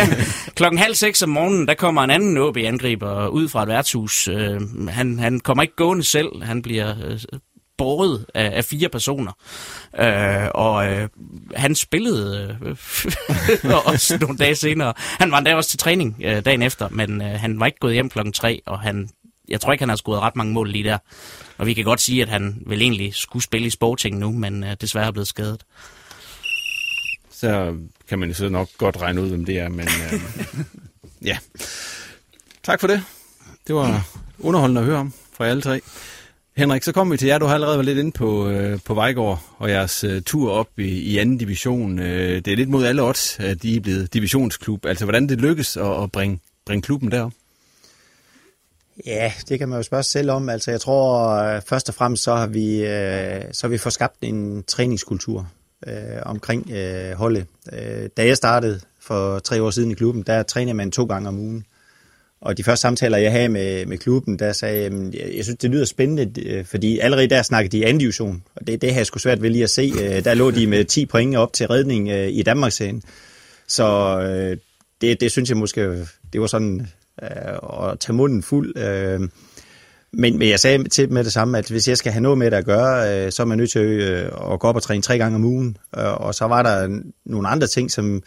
klokken 0.56 0.78
halv 0.78 0.94
seks 0.94 1.22
om 1.22 1.28
morgenen, 1.28 1.68
der 1.68 1.74
kommer 1.74 2.02
en 2.02 2.10
anden 2.10 2.38
OB-angriber 2.38 3.28
ud 3.28 3.48
fra 3.48 3.62
et 3.62 3.68
værtshus. 3.68 4.28
Øh, 4.28 4.60
han, 4.88 5.18
han 5.18 5.40
kommer 5.40 5.62
ikke 5.62 5.76
gående 5.76 6.04
selv, 6.04 6.42
han 6.42 6.62
bliver 6.62 6.94
øh, 7.04 7.18
båret 7.78 8.26
af, 8.34 8.50
af 8.56 8.64
fire 8.64 8.88
personer. 8.88 9.32
Øh, 10.00 10.48
og 10.54 10.92
øh, 10.92 11.08
han 11.54 11.74
spillede 11.74 12.58
øh, 12.62 12.76
også 13.92 14.18
nogle 14.20 14.38
dage 14.38 14.54
senere. 14.54 14.92
Han 14.98 15.30
var 15.30 15.38
endda 15.38 15.54
også 15.54 15.70
til 15.70 15.78
træning 15.78 16.16
øh, 16.24 16.44
dagen 16.44 16.62
efter, 16.62 16.88
men 16.88 17.22
øh, 17.22 17.30
han 17.30 17.60
var 17.60 17.66
ikke 17.66 17.78
gået 17.78 17.94
hjem 17.94 18.10
klokken 18.10 18.32
tre, 18.32 18.60
og 18.66 18.80
han 18.80 19.08
jeg 19.48 19.60
tror 19.60 19.72
ikke, 19.72 19.82
han 19.82 19.88
har 19.88 19.96
scoret 19.96 20.20
ret 20.20 20.36
mange 20.36 20.52
mål 20.52 20.68
lige 20.68 20.84
der. 20.84 20.98
Og 21.58 21.66
vi 21.66 21.74
kan 21.74 21.84
godt 21.84 22.00
sige, 22.00 22.22
at 22.22 22.28
han 22.28 22.62
vel 22.66 22.82
egentlig 22.82 23.14
skulle 23.14 23.42
spille 23.42 23.66
i 23.66 23.70
Sporting 23.70 24.18
nu, 24.18 24.32
men 24.32 24.64
øh, 24.64 24.76
desværre 24.80 25.06
er 25.06 25.10
blevet 25.10 25.28
skadet 25.28 25.64
så 27.40 27.76
kan 28.08 28.18
man 28.18 28.28
jo 28.28 28.34
så 28.34 28.48
nok 28.48 28.68
godt 28.78 29.00
regne 29.00 29.22
ud, 29.22 29.28
hvem 29.28 29.44
det 29.44 29.58
er. 29.58 29.68
Men 29.68 29.80
øh, 29.80 30.20
ja, 31.22 31.38
tak 32.62 32.80
for 32.80 32.86
det. 32.86 33.02
Det 33.66 33.74
var 33.74 34.08
underholdende 34.38 34.80
at 34.80 34.86
høre 34.86 34.98
om 34.98 35.12
fra 35.32 35.46
alle 35.46 35.62
tre. 35.62 35.80
Henrik, 36.56 36.82
så 36.82 36.92
kommer 36.92 37.14
vi 37.14 37.18
til 37.18 37.28
jer. 37.28 37.38
Du 37.38 37.46
har 37.46 37.54
allerede 37.54 37.76
været 37.76 37.86
lidt 37.86 37.98
inde 37.98 38.12
på, 38.12 38.48
øh, 38.48 38.78
på 38.84 38.94
Vejgaard 38.94 39.42
og 39.56 39.70
jeres 39.70 40.04
øh, 40.04 40.22
tur 40.22 40.52
op 40.52 40.68
i, 40.78 40.88
i 40.88 41.18
anden 41.18 41.38
division. 41.38 41.98
Øh, 41.98 42.44
det 42.44 42.48
er 42.48 42.56
lidt 42.56 42.68
mod 42.68 42.84
alle 42.84 43.02
odds, 43.02 43.40
at 43.40 43.64
I 43.64 43.76
er 43.76 43.80
blevet 43.80 44.14
divisionsklub. 44.14 44.86
Altså, 44.86 45.04
hvordan 45.04 45.28
det 45.28 45.40
lykkes 45.40 45.76
at, 45.76 46.02
at 46.02 46.12
bringe, 46.12 46.40
bringe 46.66 46.82
klubben 46.82 47.10
derop? 47.10 47.32
Ja, 49.06 49.32
det 49.48 49.58
kan 49.58 49.68
man 49.68 49.78
jo 49.78 49.82
spørge 49.82 50.02
sig 50.02 50.12
selv 50.12 50.30
om. 50.30 50.48
Altså, 50.48 50.70
jeg 50.70 50.80
tror 50.80 51.28
øh, 51.28 51.62
først 51.66 51.88
og 51.88 51.94
fremmest, 51.94 52.22
så 52.22 52.34
har 52.34 52.46
vi, 52.46 52.76
øh, 52.76 53.44
så 53.52 53.66
har 53.66 53.68
vi 53.68 53.78
fået 53.78 53.92
skabt 53.92 54.16
en 54.20 54.62
træningskultur 54.62 55.48
øh, 55.86 56.22
omkring 56.22 56.70
øh, 56.70 57.12
holdet. 57.12 57.46
Øh, 57.72 58.08
da 58.16 58.26
jeg 58.26 58.36
startede 58.36 58.80
for 59.00 59.38
tre 59.38 59.62
år 59.62 59.70
siden 59.70 59.90
i 59.90 59.94
klubben, 59.94 60.22
der 60.22 60.42
trænede 60.42 60.74
man 60.74 60.90
to 60.90 61.04
gange 61.04 61.28
om 61.28 61.38
ugen. 61.38 61.64
Og 62.40 62.56
de 62.56 62.64
første 62.64 62.80
samtaler, 62.80 63.18
jeg 63.18 63.32
havde 63.32 63.48
med, 63.48 63.86
med 63.86 63.98
klubben, 63.98 64.38
der 64.38 64.52
sagde 64.52 64.82
jeg, 64.82 64.92
jeg, 65.14 65.36
jeg 65.36 65.44
synes, 65.44 65.58
det 65.58 65.70
lyder 65.70 65.84
spændende, 65.84 66.42
øh, 66.42 66.64
fordi 66.64 66.98
allerede 66.98 67.28
der 67.28 67.42
snakkede 67.42 67.76
de 67.76 67.86
anden 67.86 67.98
division, 67.98 68.42
og 68.54 68.66
det, 68.66 68.82
det 68.82 68.92
har 68.92 68.98
jeg 68.98 69.06
sgu 69.06 69.18
svært 69.18 69.42
ved 69.42 69.50
lige 69.50 69.64
at 69.64 69.70
se. 69.70 69.92
Øh, 70.02 70.24
der 70.24 70.34
lå 70.34 70.50
de 70.50 70.66
med 70.66 70.84
10 70.84 71.06
point 71.06 71.36
op 71.36 71.52
til 71.52 71.66
redning 71.66 72.08
øh, 72.08 72.28
i 72.28 72.42
Danmarksserien. 72.42 73.02
Så 73.66 74.18
det, 75.00 75.20
det 75.20 75.30
synes 75.30 75.48
jeg 75.48 75.56
måske, 75.56 76.06
det 76.32 76.40
var 76.40 76.46
sådan 76.46 76.88
at 77.22 77.98
tage 78.00 78.12
munden 78.12 78.42
fuld. 78.42 78.74
Men, 80.12 80.38
men 80.38 80.48
jeg 80.48 80.60
sagde 80.60 80.88
til 80.88 81.12
med 81.12 81.24
det 81.24 81.32
samme, 81.32 81.58
at 81.58 81.68
hvis 81.68 81.88
jeg 81.88 81.98
skal 81.98 82.12
have 82.12 82.22
noget 82.22 82.38
med 82.38 82.50
det 82.50 82.56
at 82.56 82.64
gøre, 82.64 83.24
øh, 83.26 83.32
så 83.32 83.42
er 83.42 83.46
man 83.46 83.58
nødt 83.58 83.70
til 83.70 83.80
øh, 83.80 84.30
at 84.52 84.60
gå 84.60 84.68
op 84.68 84.76
og 84.76 84.82
træne 84.82 85.02
tre 85.02 85.18
gange 85.18 85.36
om 85.36 85.44
ugen. 85.44 85.76
Øh, 85.98 86.20
og 86.20 86.34
så 86.34 86.44
var 86.44 86.62
der 86.62 87.00
nogle 87.24 87.48
andre 87.48 87.66
ting, 87.66 87.90
som, 87.90 88.22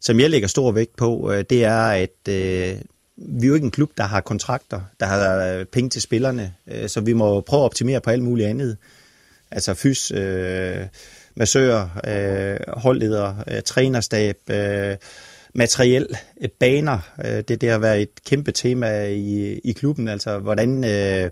som 0.00 0.20
jeg 0.20 0.30
lægger 0.30 0.48
stor 0.48 0.72
vægt 0.72 0.96
på. 0.96 1.32
Øh, 1.32 1.44
det 1.50 1.64
er, 1.64 1.80
at 1.80 2.28
øh, 2.28 2.76
vi 3.16 3.46
er 3.46 3.48
jo 3.48 3.54
ikke 3.54 3.64
en 3.64 3.70
klub, 3.70 3.90
der 3.96 4.04
har 4.04 4.20
kontrakter, 4.20 4.80
der 5.00 5.06
har 5.06 5.46
øh, 5.46 5.64
penge 5.64 5.90
til 5.90 6.02
spillerne. 6.02 6.54
Øh, 6.72 6.88
så 6.88 7.00
vi 7.00 7.12
må 7.12 7.40
prøve 7.40 7.60
at 7.60 7.64
optimere 7.64 8.00
på 8.00 8.10
alt 8.10 8.22
muligt 8.22 8.48
andet. 8.48 8.76
Altså 9.50 9.74
fys, 9.74 10.10
øh, 10.10 10.76
massører, 11.34 11.88
øh, 12.06 12.80
holdledere, 12.80 13.36
øh, 13.50 13.62
trænerstab... 13.62 14.36
Øh, 14.50 14.96
materiel 15.56 16.08
øh, 16.40 16.48
baner. 16.48 16.98
Øh, 17.24 17.42
det, 17.48 17.60
det 17.60 17.70
har 17.70 17.78
været 17.78 18.02
et 18.02 18.24
kæmpe 18.26 18.52
tema 18.52 19.06
i, 19.06 19.58
i 19.58 19.72
klubben, 19.72 20.08
altså 20.08 20.38
hvordan, 20.38 20.84
øh, 20.84 21.30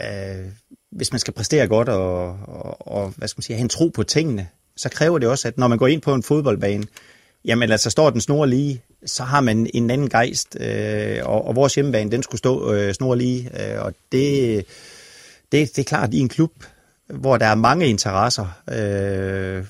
øh, 0.00 0.46
hvis 0.90 1.12
man 1.12 1.18
skal 1.18 1.34
præstere 1.34 1.68
godt 1.68 1.88
og, 1.88 2.38
og, 2.42 2.88
og 2.88 3.12
hvad 3.16 3.28
skal 3.28 3.38
man 3.38 3.42
sige, 3.42 3.56
have 3.56 3.62
en 3.62 3.68
tro 3.68 3.88
på 3.88 4.02
tingene, 4.02 4.48
så 4.76 4.88
kræver 4.88 5.18
det 5.18 5.28
også, 5.28 5.48
at 5.48 5.58
når 5.58 5.68
man 5.68 5.78
går 5.78 5.86
ind 5.86 6.02
på 6.02 6.14
en 6.14 6.22
fodboldbane, 6.22 6.84
jamen 7.44 7.70
altså 7.70 7.90
står 7.90 8.10
den 8.10 8.20
snor 8.20 8.46
lige, 8.46 8.82
så 9.06 9.22
har 9.22 9.40
man 9.40 9.70
en 9.74 9.90
anden 9.90 10.08
gejst, 10.08 10.56
øh, 10.60 11.18
og, 11.24 11.46
og 11.46 11.56
vores 11.56 11.74
hjemmebane, 11.74 12.10
den 12.10 12.22
skulle 12.22 12.38
stå 12.38 12.72
øh, 12.72 12.94
snor 12.94 13.14
lige, 13.14 13.50
øh, 13.60 13.84
og 13.84 13.94
det, 14.12 14.56
det, 15.52 15.76
det 15.76 15.78
er 15.78 15.84
klart, 15.84 16.14
i 16.14 16.18
en 16.18 16.28
klub, 16.28 16.52
hvor 17.06 17.36
der 17.36 17.46
er 17.46 17.54
mange 17.54 17.86
interesser, 17.86 18.62
øh, 18.70 19.64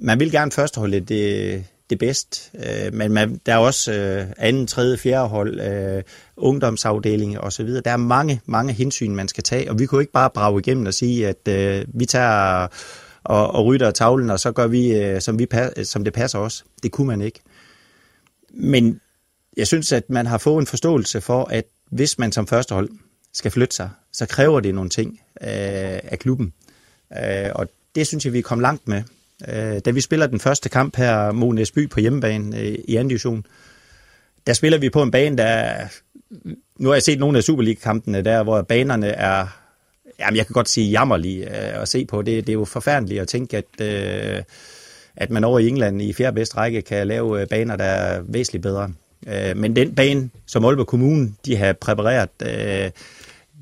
man 0.00 0.20
vil 0.20 0.30
gerne 0.30 0.50
først 0.50 0.76
holde 0.76 1.00
det, 1.00 1.54
øh, 1.54 1.62
det 1.92 1.98
bedst. 1.98 2.50
Øh, 2.54 2.94
men 2.94 3.12
man, 3.12 3.40
der 3.46 3.52
er 3.52 3.58
også 3.58 3.92
øh, 3.92 4.26
anden, 4.38 4.66
tredje, 4.66 4.96
fjerde 4.96 5.28
hold, 5.28 5.60
øh, 5.60 6.02
ungdomsafdeling 6.36 7.40
og 7.40 7.52
så 7.52 7.64
videre. 7.64 7.82
Der 7.84 7.90
er 7.90 7.96
mange, 7.96 8.40
mange 8.46 8.72
hensyn, 8.72 9.14
man 9.14 9.28
skal 9.28 9.44
tage, 9.44 9.70
og 9.70 9.78
vi 9.78 9.86
kunne 9.86 10.02
ikke 10.02 10.12
bare 10.12 10.30
brage 10.30 10.60
igennem 10.60 10.86
og 10.86 10.94
sige, 10.94 11.28
at 11.28 11.48
øh, 11.48 11.84
vi 11.88 12.06
tager 12.06 12.68
og, 13.24 13.50
og 13.50 13.66
rytter 13.66 13.90
tavlen, 13.90 14.30
og 14.30 14.40
så 14.40 14.52
gør 14.52 14.66
vi, 14.66 14.92
øh, 14.92 15.20
som, 15.20 15.38
vi, 15.38 15.46
som 15.84 16.04
det 16.04 16.12
passer 16.12 16.38
os. 16.38 16.64
Det 16.82 16.92
kunne 16.92 17.06
man 17.06 17.20
ikke. 17.20 17.40
Men 18.54 19.00
jeg 19.56 19.66
synes, 19.66 19.92
at 19.92 20.10
man 20.10 20.26
har 20.26 20.38
fået 20.38 20.60
en 20.60 20.66
forståelse 20.66 21.20
for, 21.20 21.44
at 21.44 21.64
hvis 21.90 22.18
man 22.18 22.32
som 22.32 22.46
førstehold 22.46 22.90
skal 23.32 23.50
flytte 23.50 23.76
sig, 23.76 23.90
så 24.12 24.26
kræver 24.26 24.60
det 24.60 24.74
nogle 24.74 24.90
ting 24.90 25.20
øh, 25.40 25.48
af 26.04 26.18
klubben. 26.18 26.52
Øh, 27.24 27.50
og 27.54 27.68
det 27.94 28.06
synes 28.06 28.24
jeg, 28.24 28.32
vi 28.32 28.38
er 28.38 28.42
kommet 28.42 28.62
langt 28.62 28.88
med. 28.88 29.02
Øh, 29.48 29.78
da 29.84 29.90
vi 29.90 30.00
spiller 30.00 30.26
den 30.26 30.40
første 30.40 30.68
kamp 30.68 30.96
her 30.96 31.32
mod 31.32 31.54
Næsby 31.54 31.88
på 31.88 32.00
hjemmebane 32.00 32.58
øh, 32.58 32.78
i 32.88 32.96
anden 32.96 33.08
division, 33.08 33.46
der 34.46 34.52
spiller 34.52 34.78
vi 34.78 34.90
på 34.90 35.02
en 35.02 35.10
bane, 35.10 35.36
der... 35.36 35.74
Nu 36.78 36.88
har 36.88 36.94
jeg 36.94 37.02
set 37.02 37.18
nogle 37.18 37.38
af 37.38 37.44
Superliga-kampene 37.44 38.22
der, 38.22 38.42
hvor 38.42 38.62
banerne 38.62 39.06
er... 39.06 39.46
Jamen, 40.20 40.36
jeg 40.36 40.46
kan 40.46 40.52
godt 40.52 40.68
sige 40.68 40.90
jammerlige 40.90 41.44
øh, 41.44 41.82
at 41.82 41.88
se 41.88 42.04
på. 42.04 42.22
Det, 42.22 42.46
det 42.46 42.52
er 42.52 42.54
jo 42.54 42.64
forfærdeligt 42.64 43.20
at 43.20 43.28
tænke, 43.28 43.56
at, 43.56 43.80
øh, 43.80 44.42
at 45.16 45.30
man 45.30 45.44
over 45.44 45.58
i 45.58 45.68
England 45.68 46.02
i 46.02 46.12
fjerde 46.12 46.34
bedste 46.34 46.56
række 46.56 46.82
kan 46.82 47.06
lave 47.06 47.40
øh, 47.40 47.48
baner, 47.48 47.76
der 47.76 47.84
er 47.84 48.22
væsentligt 48.28 48.62
bedre. 48.62 48.92
Øh, 49.26 49.56
men 49.56 49.76
den 49.76 49.94
bane, 49.94 50.30
som 50.46 50.64
Aalborg 50.64 50.86
Kommune 50.86 51.32
de 51.46 51.56
har 51.56 51.72
præpareret, 51.72 52.30
øh, 52.42 52.90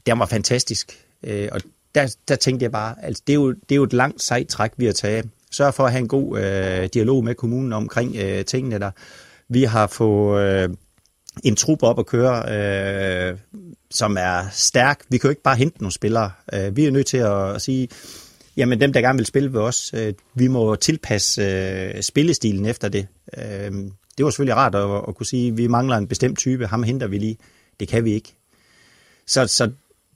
den 0.06 0.18
var 0.18 0.26
fantastisk. 0.26 1.06
Og 1.52 1.60
der, 1.94 2.16
der 2.28 2.36
tænkte 2.36 2.64
jeg 2.64 2.72
bare, 2.72 2.94
altså 3.02 3.22
det 3.26 3.32
er, 3.32 3.34
jo, 3.34 3.52
det 3.52 3.72
er 3.72 3.76
jo 3.76 3.82
et 3.82 3.92
langt 3.92 4.22
sejt 4.22 4.48
træk, 4.48 4.70
vi 4.76 4.86
har 4.86 4.92
taget 4.92 5.28
sørge 5.50 5.72
for 5.72 5.84
at 5.84 5.92
have 5.92 6.00
en 6.00 6.08
god 6.08 6.38
øh, 6.38 6.88
dialog 6.94 7.24
med 7.24 7.34
kommunen 7.34 7.72
omkring 7.72 8.16
øh, 8.16 8.44
tingene 8.44 8.78
der. 8.78 8.90
Vi 9.48 9.64
har 9.64 9.86
fået 9.86 10.42
øh, 10.42 10.68
en 11.44 11.56
trup 11.56 11.82
op 11.82 11.98
at 11.98 12.06
køre, 12.06 12.44
øh, 12.52 13.38
som 13.90 14.16
er 14.20 14.48
stærk. 14.52 15.00
Vi 15.08 15.18
kan 15.18 15.28
jo 15.28 15.30
ikke 15.30 15.42
bare 15.42 15.56
hente 15.56 15.78
nogle 15.78 15.92
spillere. 15.92 16.30
Øh, 16.52 16.76
vi 16.76 16.86
er 16.86 16.90
nødt 16.90 17.06
til 17.06 17.16
at, 17.16 17.54
at 17.54 17.62
sige, 17.62 17.88
jamen 18.56 18.80
dem, 18.80 18.92
der 18.92 19.00
gerne 19.00 19.18
vil 19.18 19.26
spille 19.26 19.52
ved 19.52 19.60
os, 19.60 19.94
øh, 19.94 20.14
vi 20.34 20.48
må 20.48 20.74
tilpasse 20.76 21.42
øh, 21.42 22.02
spillestilen 22.02 22.66
efter 22.66 22.88
det. 22.88 23.06
Øh, 23.38 23.72
det 24.16 24.24
var 24.24 24.30
selvfølgelig 24.30 24.56
rart 24.56 24.74
at, 24.74 25.08
at 25.08 25.14
kunne 25.14 25.26
sige, 25.26 25.48
at 25.48 25.56
vi 25.56 25.66
mangler 25.66 25.96
en 25.96 26.08
bestemt 26.08 26.38
type, 26.38 26.66
ham 26.66 26.82
henter 26.82 27.06
vi 27.06 27.18
lige. 27.18 27.36
Det 27.80 27.88
kan 27.88 28.04
vi 28.04 28.12
ikke. 28.12 28.34
Så, 29.26 29.46
så 29.46 29.70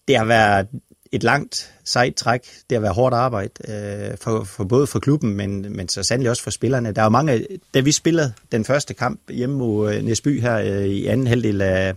det 0.08 0.16
har 0.16 0.24
været 0.24 0.68
et 1.14 1.22
langt, 1.22 1.74
sejt 1.84 2.14
træk. 2.14 2.40
Det 2.70 2.76
har 2.76 2.80
været 2.80 2.94
hårdt 2.94 3.14
arbejde 3.14 3.52
øh, 3.68 4.16
for, 4.20 4.44
for 4.44 4.64
både 4.64 4.86
for 4.86 4.98
klubben, 4.98 5.34
men, 5.34 5.76
men 5.76 5.88
så 5.88 6.02
sandelig 6.02 6.30
også 6.30 6.42
for 6.42 6.50
spillerne. 6.50 6.92
Der 6.92 7.00
er 7.00 7.06
jo 7.06 7.10
mange, 7.10 7.46
da 7.74 7.80
vi 7.80 7.92
spillede 7.92 8.32
den 8.52 8.64
første 8.64 8.94
kamp 8.94 9.30
hjemme 9.30 9.56
mod 9.56 9.94
øh, 9.94 10.02
Næsby 10.02 10.40
her 10.40 10.56
øh, 10.56 10.84
i 10.84 11.06
anden 11.06 11.26
halvdel 11.26 11.62
af, 11.62 11.88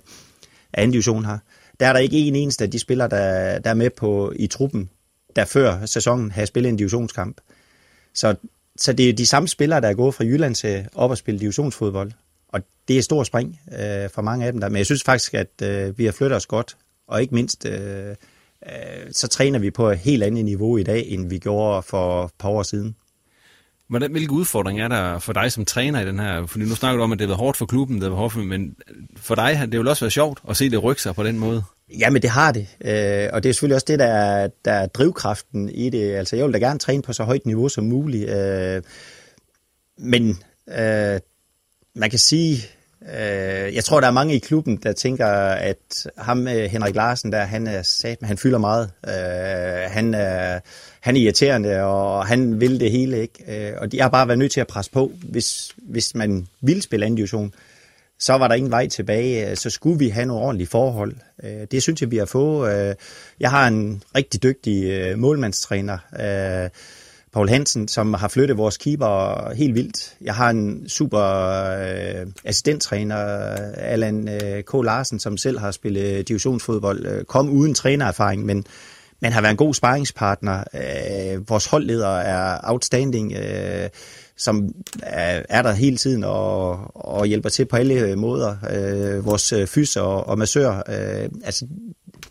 af 0.74 0.82
anden 0.82 0.92
division 0.92 1.26
her, 1.26 1.38
der 1.80 1.88
er 1.88 1.94
der 1.94 2.00
ikke 2.00 2.18
en 2.18 2.36
eneste 2.36 2.64
af 2.64 2.72
de 2.72 2.80
spillere, 2.80 3.10
der, 3.10 3.60
der 3.60 3.70
er 3.70 3.74
med 3.74 3.90
på 3.90 4.34
i 4.36 4.48
truppen, 4.48 4.90
der 5.36 5.46
før 5.46 5.86
sæsonen 5.86 6.32
har 6.32 6.46
spillet 6.46 6.70
en 6.70 6.78
divisionskamp. 6.78 7.38
Så, 8.14 8.36
så 8.78 8.94
det 8.94 9.10
er 9.10 9.14
de 9.14 9.26
samme 9.26 9.48
spillere, 9.48 9.82
der 9.82 9.88
er 9.88 9.94
gået 9.94 10.16
fra 10.16 10.24
Jylland 10.24 10.56
til 10.56 10.88
op 10.96 11.10
og 11.10 11.18
spille 11.18 11.40
divisionsfodbold. 11.40 12.12
Og 12.48 12.62
det 12.88 12.94
er 12.94 12.98
et 12.98 13.04
stort 13.04 13.28
spring 13.28 13.60
øh, 13.72 14.10
for 14.10 14.22
mange 14.22 14.46
af 14.46 14.52
dem 14.52 14.62
der. 14.62 14.70
Men 14.70 14.78
jeg 14.78 14.86
synes 14.86 15.04
faktisk, 15.04 15.34
at 15.34 15.62
øh, 15.64 15.98
vi 15.98 16.06
har 16.06 16.12
flyttet 16.12 16.36
os 16.36 16.46
godt. 16.46 16.78
Og 17.08 17.22
ikke 17.22 17.36
mindst, 17.36 17.66
øh, 17.66 18.16
så 19.12 19.28
træner 19.28 19.60
vi 19.60 19.72
på 19.72 19.90
et 19.90 19.98
helt 19.98 20.24
andet 20.24 20.46
niveau 20.46 20.78
i 20.78 20.84
dag, 20.84 21.06
end 21.08 21.30
vi 21.30 21.38
gjorde 21.38 21.84
for 21.84 22.26
et 22.26 22.32
par 22.40 22.50
år 22.50 22.64
siden. 22.64 22.96
Hvordan, 23.90 24.12
hvilke 24.12 24.32
udfordringer 24.32 24.84
er 24.84 24.88
der 24.88 25.20
for 25.20 25.34
dig 25.34 25.52
som 25.52 25.66
træner 25.66 26.02
i 26.02 26.06
den 26.06 26.20
her? 26.20 26.46
Fordi 26.46 26.66
nu 26.66 26.76
snakker 26.76 26.98
du 26.98 27.04
om, 27.04 27.12
at 27.12 27.20
det 27.20 27.26
har 27.26 27.30
været 27.30 27.40
hårdt 27.40 27.58
for 27.58 27.66
klubben, 27.66 27.96
det 27.96 28.04
har 28.04 28.10
været 28.10 28.20
hårdt 28.20 28.34
for, 28.34 28.40
men 28.40 28.76
for 29.18 29.36
dig 29.36 29.58
har 29.58 29.66
det 29.66 29.78
jo 29.78 29.90
også 29.90 30.06
været 30.06 30.14
sjovt 30.14 30.40
at 30.50 30.58
se 30.58 30.70
det 30.70 30.84
rykke 30.84 31.02
sig 31.02 31.16
på 31.16 31.24
den 31.24 31.40
måde. 31.40 31.64
Jamen 32.00 32.22
det 32.22 32.30
har 32.30 32.52
det, 32.52 32.68
øh, 32.82 33.30
og 33.34 33.44
det 33.44 33.50
er 33.50 33.54
selvfølgelig 33.54 33.76
også 33.76 33.86
det, 33.88 34.00
der 34.00 34.06
er, 34.06 34.50
der 34.66 34.72
er 34.72 34.88
drivkraften 34.88 35.70
i 35.70 35.90
det. 35.90 36.16
Altså 36.16 36.36
jeg 36.36 36.46
vil 36.46 36.54
da 36.54 36.58
gerne 36.58 36.80
træne 36.80 37.02
på 37.02 37.14
så 37.14 37.24
højt 37.24 37.46
niveau 37.46 37.70
som 37.70 37.84
muligt, 37.84 38.30
øh, 38.30 38.82
men 39.98 40.30
øh, 40.70 41.20
man 41.96 42.10
kan 42.10 42.20
sige, 42.20 42.58
øh, 43.14 43.76
jeg 43.76 43.84
tror, 43.84 44.00
der 44.00 44.08
er 44.08 44.12
mange 44.12 44.36
i 44.36 44.40
klubben, 44.40 44.78
der 44.84 44.92
tænker, 44.92 45.28
at 45.28 46.08
ham, 46.18 46.48
øh, 46.48 46.64
Henrik 46.64 46.96
Larsen, 46.96 47.32
der, 47.32 47.40
han 47.40 47.68
er 47.68 47.82
sat, 47.82 48.18
han 48.22 48.38
fylder 48.38 48.58
meget. 48.58 48.90
Øh, 49.08 49.92
han, 49.92 50.14
er, 50.14 50.60
han 51.00 51.16
er 51.16 51.20
irriterende, 51.20 51.84
og 51.84 52.26
han 52.26 52.60
vil 52.60 52.80
det 52.80 52.92
hele. 52.92 53.22
ikke. 53.22 53.68
Øh, 53.70 53.74
og 53.78 53.88
jeg 53.94 54.04
har 54.04 54.10
bare 54.10 54.28
været 54.28 54.40
nødt 54.40 54.52
til 54.52 54.62
at 54.62 54.68
presse 54.68 54.92
på, 54.92 55.12
hvis, 55.24 55.72
hvis 55.78 56.16
man 56.16 56.48
vil 56.62 56.82
spille 56.82 57.06
anden 57.06 57.18
division. 57.18 57.54
Så 58.20 58.34
var 58.34 58.48
der 58.48 58.56
ingen 58.56 58.72
vej 58.72 58.88
tilbage, 58.88 59.50
øh, 59.50 59.58
så 59.58 59.70
skulle 59.70 60.00
vi 60.00 60.10
have 60.10 60.26
nogle 60.26 60.44
ordentlige 60.44 60.68
forhold. 60.68 61.16
Øh, 61.44 61.68
det 61.72 61.84
synes 61.84 62.02
jeg, 62.02 62.12
vi 62.12 62.18
har 62.18 62.26
fået. 62.26 62.90
Øh, 62.90 62.96
jeg 63.40 63.50
har 63.50 63.68
en 63.68 64.04
rigtig 64.16 64.44
dygtig 64.44 65.18
målmandstræner, 65.20 65.98
Paul 67.38 67.50
Hansen, 67.50 67.88
som 67.88 68.14
har 68.14 68.28
flyttet 68.28 68.58
vores 68.58 68.78
keeper 68.78 69.54
helt 69.54 69.76
vildt. 69.76 70.16
Jeg 70.22 70.36
har 70.36 70.50
en 70.50 70.90
super 70.90 71.22
øh, 71.22 72.28
assistenttræner, 72.46 73.18
Allan 73.76 74.30
øh, 74.30 74.64
K. 74.64 74.74
Larsen, 74.74 75.20
som 75.20 75.38
selv 75.38 75.60
har 75.60 75.72
spillet 75.72 76.28
divisionsfodbold. 76.28 77.06
Øh, 77.06 77.24
kom 77.24 77.50
uden 77.50 77.74
trænererfaring, 77.74 78.46
men 78.46 78.66
man 79.20 79.32
har 79.32 79.42
været 79.42 79.52
en 79.52 79.58
god 79.58 79.74
sparringspartner. 79.74 80.64
Øh, 80.74 81.50
vores 81.50 81.66
holdleder 81.66 82.10
er 82.10 82.60
outstanding, 82.64 83.34
øh, 83.34 83.90
som 84.38 84.70
er, 85.04 85.44
er 85.50 85.62
der 85.62 85.72
hele 85.72 85.98
tiden 85.98 86.24
og, 86.24 86.80
og 86.96 87.26
hjælper 87.26 87.50
til 87.50 87.66
på 87.66 87.76
alle 87.76 87.94
øh, 87.94 88.18
måder. 88.18 88.56
Øh, 88.70 89.26
vores 89.26 89.54
øh, 89.54 89.68
fys 89.68 89.96
og, 89.96 90.28
og 90.28 90.38
massør. 90.38 90.84
Øh, 90.90 91.30
altså, 91.44 91.68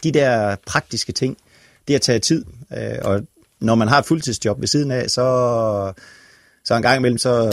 de 0.02 0.12
der 0.12 0.56
praktiske 0.66 1.12
ting, 1.12 1.36
det 1.88 1.94
har 1.94 2.00
taget 2.00 2.22
tid, 2.22 2.44
øh, 2.76 2.98
og 3.02 3.20
når 3.60 3.74
man 3.74 3.88
har 3.88 3.98
et 3.98 4.06
fuldtidsjob 4.06 4.60
ved 4.60 4.68
siden 4.68 4.90
af, 4.90 5.10
så, 5.10 5.92
så 6.64 6.74
en 6.74 6.82
gang 6.82 6.96
imellem, 6.96 7.18
så, 7.18 7.50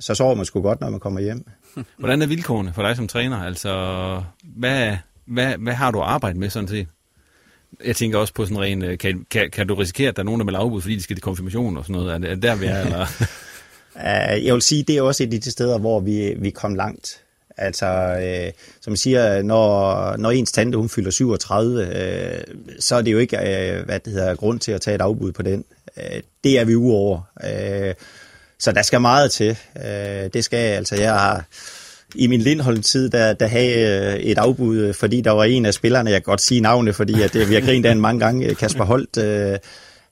så 0.00 0.14
sover 0.14 0.34
man 0.34 0.44
sgu 0.44 0.62
godt, 0.62 0.80
når 0.80 0.90
man 0.90 1.00
kommer 1.00 1.20
hjem. 1.20 1.46
Hvordan 1.98 2.22
er 2.22 2.26
vilkårene 2.26 2.72
for 2.74 2.82
dig 2.82 2.96
som 2.96 3.08
træner? 3.08 3.36
Altså, 3.36 3.72
hvad, 4.42 4.96
hvad, 5.26 5.56
hvad 5.58 5.74
har 5.74 5.90
du 5.90 6.00
arbejdet 6.00 6.40
med 6.40 6.50
sådan 6.50 6.68
set? 6.68 6.88
Jeg 7.84 7.96
tænker 7.96 8.18
også 8.18 8.34
på 8.34 8.46
sådan 8.46 8.64
en 8.64 8.82
øh, 8.82 8.98
kan, 8.98 9.26
kan, 9.30 9.50
kan 9.50 9.68
du 9.68 9.74
risikere, 9.74 10.08
at 10.08 10.16
der 10.16 10.22
er 10.22 10.24
nogen, 10.24 10.40
der 10.40 10.46
vil 10.46 10.54
afbud, 10.54 10.80
fordi 10.80 10.96
de 10.96 11.02
skal 11.02 11.16
til 11.16 11.22
konfirmation 11.22 11.76
og 11.76 11.84
sådan 11.84 12.02
noget? 12.02 12.14
Er 12.14 12.18
det, 12.18 12.30
er 12.30 12.34
det 12.34 12.42
der, 12.42 12.56
vi 12.56 12.66
er? 12.66 12.80
Eller? 12.80 13.06
jeg 14.46 14.54
vil 14.54 14.62
sige, 14.62 14.82
det 14.82 14.96
er 14.96 15.02
også 15.02 15.22
et 15.22 15.34
af 15.34 15.40
de 15.40 15.50
steder, 15.50 15.78
hvor 15.78 16.00
vi, 16.00 16.34
vi 16.38 16.50
kom 16.50 16.74
langt. 16.74 17.24
Altså, 17.58 17.86
øh, 17.86 18.52
som 18.80 18.90
jeg 18.90 18.98
siger, 18.98 19.42
når, 19.42 20.16
når 20.16 20.30
ens 20.30 20.52
tante 20.52 20.78
hun 20.78 20.88
fylder 20.88 21.10
37, 21.10 21.86
øh, 21.86 22.54
så 22.80 22.96
er 22.96 23.02
det 23.02 23.12
jo 23.12 23.18
ikke 23.18 23.36
øh, 23.36 23.84
hvad 23.84 24.00
det 24.00 24.12
hedder, 24.12 24.34
grund 24.34 24.60
til 24.60 24.72
at 24.72 24.80
tage 24.80 24.94
et 24.94 25.00
afbud 25.00 25.32
på 25.32 25.42
den. 25.42 25.64
Øh, 25.96 26.20
det 26.44 26.58
er 26.58 26.64
vi 26.64 26.74
uover. 26.74 27.20
Øh, 27.44 27.94
så 28.58 28.72
der 28.72 28.82
skal 28.82 29.00
meget 29.00 29.30
til. 29.30 29.58
Øh, 29.76 30.30
det 30.32 30.44
skal 30.44 30.58
altså, 30.58 30.96
jeg 30.96 31.12
har 31.12 31.44
i 32.14 32.26
min 32.26 32.40
Lindholm-tid, 32.40 33.10
der, 33.10 33.32
der 33.32 33.46
havde 33.46 34.14
øh, 34.14 34.20
et 34.20 34.38
afbud, 34.38 34.76
øh, 34.76 34.94
fordi 34.94 35.20
der 35.20 35.30
var 35.30 35.44
en 35.44 35.66
af 35.66 35.74
spillerne, 35.74 36.10
jeg 36.10 36.22
kan 36.22 36.30
godt 36.30 36.40
sige 36.40 36.60
navne, 36.60 36.92
fordi 36.92 37.22
at, 37.22 37.36
øh, 37.36 37.48
vi 37.48 37.54
har 37.54 37.60
grint 37.60 37.86
af 37.86 37.92
en 37.92 38.00
mange 38.00 38.20
gange, 38.20 38.54
Kasper 38.54 38.84
Holt, 38.84 39.18
øh, 39.18 39.58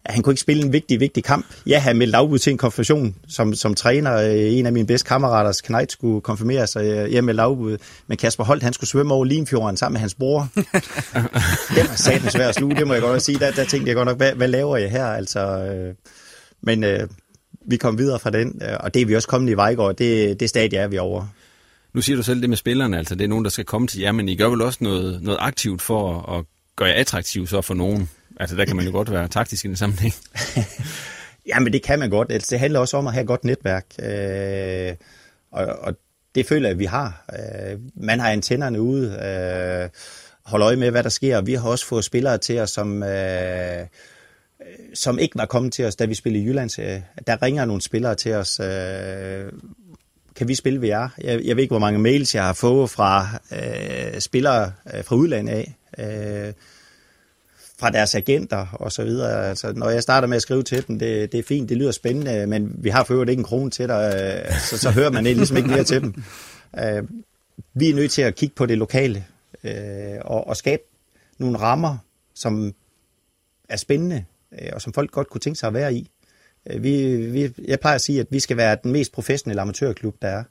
at 0.09 0.15
han 0.15 0.23
kunne 0.23 0.33
ikke 0.33 0.41
spille 0.41 0.63
en 0.63 0.73
vigtig, 0.73 1.01
vigtig 1.01 1.25
kamp. 1.25 1.47
Jeg 1.67 1.83
havde 1.83 1.99
meldt 1.99 2.15
afbud 2.15 2.39
til 2.39 2.51
en 2.51 2.59
konfirmation 2.59 3.15
som, 3.29 3.55
som 3.55 3.75
træner. 3.75 4.19
En 4.31 4.67
af 4.67 4.73
mine 4.73 4.87
bedste 4.87 5.09
kammerater, 5.09 5.61
Knight, 5.65 5.93
skulle 5.93 6.21
konfirmere 6.21 6.67
sig. 6.67 7.13
Jeg 7.13 7.25
meldte 7.25 7.43
afbud. 7.43 7.79
Men 8.07 8.19
Kasper 8.19 8.45
Holt, 8.45 8.63
han 8.63 8.73
skulle 8.73 8.91
svømme 8.91 9.15
over 9.15 9.25
Limfjorden 9.25 9.77
sammen 9.77 9.95
med 9.95 10.01
hans 10.01 10.15
bror. 10.15 10.49
det 11.75 11.89
var 11.89 11.97
satans 11.97 12.33
svært 12.33 12.49
at 12.49 12.55
sluge, 12.55 12.75
det 12.75 12.87
må 12.87 12.93
jeg 12.93 13.03
godt 13.03 13.13
nok 13.13 13.21
sige. 13.21 13.39
Der, 13.39 13.51
der 13.51 13.65
tænkte 13.65 13.89
jeg 13.89 13.97
godt 13.97 14.07
nok, 14.07 14.17
hvad, 14.17 14.33
hvad 14.33 14.49
laver 14.49 14.77
jeg 14.77 14.91
her? 14.91 15.07
Altså, 15.07 15.41
øh, 15.41 15.95
men 16.63 16.85
øh, 16.85 17.09
vi 17.69 17.77
kom 17.77 17.99
videre 17.99 18.19
fra 18.19 18.31
den, 18.31 18.61
øh, 18.63 18.77
og 18.81 18.95
det 18.95 19.03
er 19.03 19.07
vi 19.07 19.17
også 19.17 19.29
kommet 19.29 19.53
i 19.53 19.55
Vejgaard. 19.55 19.97
Det, 19.97 20.41
det 20.41 20.49
stadie 20.49 20.79
er 20.79 20.89
vi 20.89 20.99
over. 20.99 21.27
Nu 21.95 22.03
siger 22.03 22.17
du 22.17 22.23
selv 22.23 22.41
det 22.41 22.49
med 22.49 22.57
spillerne, 22.57 22.99
altså 22.99 23.15
det 23.15 23.25
er 23.25 23.29
nogen, 23.29 23.45
der 23.45 23.51
skal 23.51 23.65
komme 23.65 23.89
til 23.89 24.01
jer, 24.01 24.13
men 24.13 24.29
I 24.29 24.37
gør 24.37 24.49
vel 24.49 24.63
også 24.63 24.79
noget, 24.81 25.23
noget 25.23 25.39
aktivt 25.41 25.83
for 25.83 26.33
at 26.39 26.45
gøre 26.77 26.89
jer 26.89 26.95
attraktiv 26.95 27.47
så 27.47 27.61
for 27.61 27.75
nogen? 27.75 28.11
Altså, 28.37 28.57
der 28.57 28.65
kan 28.65 28.77
man 28.77 28.85
jo 28.85 28.93
godt 28.93 29.11
være 29.11 29.29
taktisk 29.29 29.65
i 29.65 29.69
den 29.69 29.77
sammenhæng. 29.77 30.15
ja, 31.49 31.59
men 31.61 31.73
det 31.73 31.83
kan 31.83 31.99
man 31.99 32.11
godt. 32.11 32.33
Altså, 32.33 32.49
det 32.51 32.61
handler 32.61 32.81
også 32.81 32.97
om 32.97 33.07
at 33.07 33.13
have 33.13 33.21
et 33.21 33.29
godt 33.29 33.45
netværk. 33.45 33.87
Øh, 33.99 34.97
og, 35.51 35.67
og 35.67 35.97
det 36.35 36.47
føler 36.47 36.69
jeg, 36.69 36.73
at 36.73 36.79
vi 36.79 36.85
har. 36.85 37.25
Øh, 37.33 37.79
man 37.95 38.21
har 38.21 38.31
antennerne 38.31 38.81
ude, 38.81 39.07
øh, 39.07 39.89
holder 40.45 40.67
øje 40.67 40.77
med, 40.77 40.91
hvad 40.91 41.03
der 41.03 41.09
sker. 41.09 41.41
Vi 41.41 41.55
har 41.55 41.69
også 41.69 41.87
fået 41.87 42.05
spillere 42.05 42.39
til 42.39 42.61
os, 42.61 42.71
som, 42.71 43.03
øh, 43.03 43.87
som 44.95 45.19
ikke 45.19 45.39
var 45.39 45.47
kommet 45.47 45.73
til 45.73 45.85
os, 45.85 45.97
da 45.97 46.05
vi 46.05 46.15
spillede 46.15 46.45
i 46.45 46.47
Jylland. 46.47 46.79
Øh, 46.79 47.01
der 47.27 47.43
ringer 47.43 47.65
nogle 47.65 47.83
spillere 47.83 48.15
til 48.15 48.33
os. 48.33 48.61
Øh, 48.61 49.53
kan 50.37 50.49
vi 50.49 50.55
spille 50.55 50.81
ved 50.81 50.89
jer? 50.89 51.09
Jeg, 51.19 51.41
jeg 51.45 51.57
ved 51.57 51.63
ikke, 51.63 51.73
hvor 51.73 51.79
mange 51.79 51.99
mails 51.99 52.35
jeg 52.35 52.45
har 52.45 52.53
fået 52.53 52.91
fra 52.91 53.29
øh, 53.53 54.21
spillere 54.21 54.73
øh, 54.95 55.05
fra 55.05 55.17
udlandet 55.17 55.53
af. 55.53 55.77
Øh, 55.99 56.53
fra 57.79 57.91
deres 57.91 58.15
agenter 58.15 58.67
og 58.73 58.93
så 58.93 59.05
videre. 59.05 59.49
Altså, 59.49 59.73
når 59.73 59.91
jeg 59.91 60.03
starter 60.03 60.29
med 60.29 60.37
at 60.37 60.43
skrive 60.43 60.63
til 60.63 60.87
dem, 60.87 60.99
det, 60.99 61.33
det 61.33 61.39
er 61.39 61.43
fint, 61.43 61.69
det 61.69 61.77
lyder 61.77 61.93
spændende, 61.93 62.47
men 62.47 62.75
vi 62.79 62.89
har 62.89 63.05
for 63.05 63.15
øvrigt 63.15 63.31
ikke 63.31 63.41
en 63.41 63.45
krone 63.45 63.71
til 63.71 63.89
dig, 63.89 64.15
øh, 64.49 64.59
så, 64.61 64.79
så 64.79 64.91
hører 64.91 65.11
man 65.11 65.25
ligesom 65.37 65.57
ikke 65.57 65.69
mere 65.69 65.85
til 65.85 66.01
dem. 66.01 66.15
Øh, 66.79 67.03
vi 67.75 67.91
er 67.91 67.95
nødt 67.95 68.11
til 68.11 68.23
at 68.23 68.35
kigge 68.35 68.55
på 68.55 68.67
det 68.67 68.79
lokale 68.79 69.25
øh, 69.65 70.19
og, 70.21 70.47
og 70.47 70.57
skabe 70.57 70.83
nogle 71.39 71.59
rammer, 71.59 71.99
som 72.35 72.75
er 73.69 73.77
spændende, 73.77 74.25
øh, 74.53 74.69
og 74.73 74.83
som 74.83 74.93
folk 74.93 75.11
godt 75.11 75.31
kunne 75.31 75.41
tænke 75.41 75.59
sig 75.59 75.67
at 75.67 75.75
være 75.75 75.95
i. 75.95 76.11
Øh, 76.67 76.83
vi, 76.83 77.17
vi, 77.17 77.53
jeg 77.65 77.81
plejer 77.81 77.95
at 77.95 78.01
sige, 78.01 78.21
at 78.21 78.27
vi 78.31 78.41
skal 78.41 78.57
være 78.57 78.77
den 78.83 78.93
mest 78.93 79.13
professionelle 79.13 79.63
amatørklub, 79.63 80.17
der 80.23 80.29
er. 80.29 80.45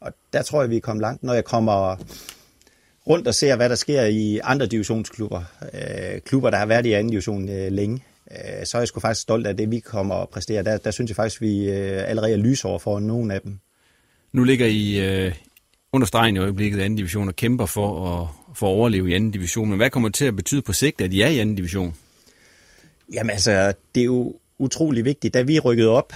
Og 0.00 0.12
der 0.32 0.42
tror 0.42 0.60
jeg, 0.62 0.70
vi 0.70 0.76
er 0.76 0.80
kommet 0.80 1.00
langt. 1.00 1.22
Når 1.22 1.34
jeg 1.34 1.44
kommer 1.44 1.96
rundt 3.08 3.28
og 3.28 3.34
ser, 3.34 3.56
hvad 3.56 3.68
der 3.68 3.74
sker 3.74 4.02
i 4.02 4.40
andre 4.42 4.66
divisionsklubber, 4.66 5.42
øh, 5.74 6.20
klubber, 6.20 6.50
der 6.50 6.58
har 6.58 6.66
været 6.66 6.86
i 6.86 6.92
anden 6.92 7.10
division 7.10 7.48
øh, 7.48 7.72
længe, 7.72 8.02
øh, 8.30 8.66
så 8.66 8.76
er 8.76 8.80
jeg 8.80 8.88
sgu 8.88 9.00
faktisk 9.00 9.22
stolt 9.22 9.46
af 9.46 9.56
det, 9.56 9.70
vi 9.70 9.78
kommer 9.78 10.14
og 10.14 10.28
præstere. 10.28 10.62
Der, 10.62 10.78
der 10.78 10.90
synes 10.90 11.08
jeg 11.08 11.16
faktisk, 11.16 11.40
vi 11.40 11.70
øh, 11.70 12.08
allerede 12.10 12.32
er 12.32 12.36
lys 12.36 12.64
over 12.64 12.78
for 12.78 13.00
nogle 13.00 13.34
af 13.34 13.40
dem. 13.40 13.58
Nu 14.32 14.44
ligger 14.44 14.66
I 14.66 14.98
øh, 14.98 15.34
under 15.92 16.06
stregen 16.06 16.36
i 16.36 16.38
øjeblikket 16.38 16.80
anden 16.80 16.96
division 16.96 17.28
og 17.28 17.36
kæmper 17.36 17.66
for 17.66 18.08
at, 18.08 18.28
for 18.56 18.66
at 18.66 18.70
overleve 18.70 19.10
i 19.10 19.14
anden 19.14 19.30
division. 19.30 19.68
Men 19.68 19.76
hvad 19.76 19.90
kommer 19.90 20.08
det 20.08 20.14
til 20.14 20.24
at 20.24 20.36
betyde 20.36 20.62
på 20.62 20.72
sigt, 20.72 21.00
at 21.00 21.12
I 21.12 21.20
er 21.20 21.28
i 21.28 21.38
anden 21.38 21.54
division? 21.54 21.94
Jamen 23.12 23.30
altså, 23.30 23.72
det 23.94 24.00
er 24.00 24.04
jo 24.04 24.34
utrolig 24.58 25.04
vigtigt. 25.04 25.34
Da 25.34 25.42
vi 25.42 25.60
rykkede 25.60 25.88
op, 25.88 26.12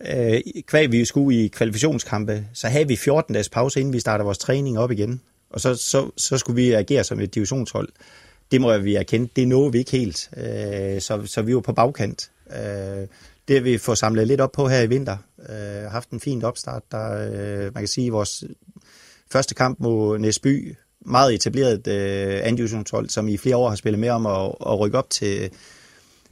øh, 0.00 0.40
kvæg 0.66 0.92
vi 0.92 1.04
skulle 1.04 1.44
i 1.44 1.48
kvalifikationskampe, 1.48 2.46
så 2.54 2.68
havde 2.68 2.88
vi 2.88 2.96
14 2.96 3.32
dages 3.32 3.48
pause, 3.48 3.80
inden 3.80 3.92
vi 3.92 4.00
startede 4.00 4.24
vores 4.24 4.38
træning 4.38 4.78
op 4.78 4.90
igen. 4.90 5.20
Og 5.50 5.60
så, 5.60 5.74
så, 5.74 6.10
så 6.16 6.38
skulle 6.38 6.62
vi 6.62 6.72
agere 6.72 7.04
som 7.04 7.20
et 7.20 7.34
divisionshold. 7.34 7.88
Det 8.50 8.60
må 8.60 8.78
vi 8.78 8.94
erkende, 8.94 9.28
det 9.36 9.48
nåede 9.48 9.72
vi 9.72 9.78
ikke 9.78 9.90
helt. 9.90 10.30
Øh, 10.36 11.00
så, 11.00 11.26
så 11.26 11.42
vi 11.42 11.54
var 11.54 11.60
på 11.60 11.72
bagkant. 11.72 12.30
Øh, 12.50 13.06
det 13.48 13.56
har 13.56 13.60
vi 13.60 13.78
fået 13.78 13.98
samlet 13.98 14.26
lidt 14.26 14.40
op 14.40 14.52
på 14.52 14.68
her 14.68 14.80
i 14.80 14.86
vinter. 14.86 15.16
Øh, 15.48 15.90
haft 15.90 16.10
en 16.10 16.20
fin 16.20 16.44
opstart. 16.44 16.82
Der, 16.92 17.12
øh, 17.12 17.62
man 17.74 17.82
kan 17.82 17.88
sige, 17.88 18.10
vores 18.10 18.44
første 19.32 19.54
kamp 19.54 19.80
mod 19.80 20.18
Næsby, 20.18 20.76
meget 21.06 21.34
etableret 21.34 21.86
øh, 21.86 22.40
andivisionshold, 22.42 23.08
som 23.08 23.28
i 23.28 23.36
flere 23.36 23.56
år 23.56 23.68
har 23.68 23.76
spillet 23.76 23.98
med 23.98 24.08
om 24.08 24.26
at, 24.26 24.54
at 24.66 24.78
rykke 24.80 24.98
op 24.98 25.10
til, 25.10 25.50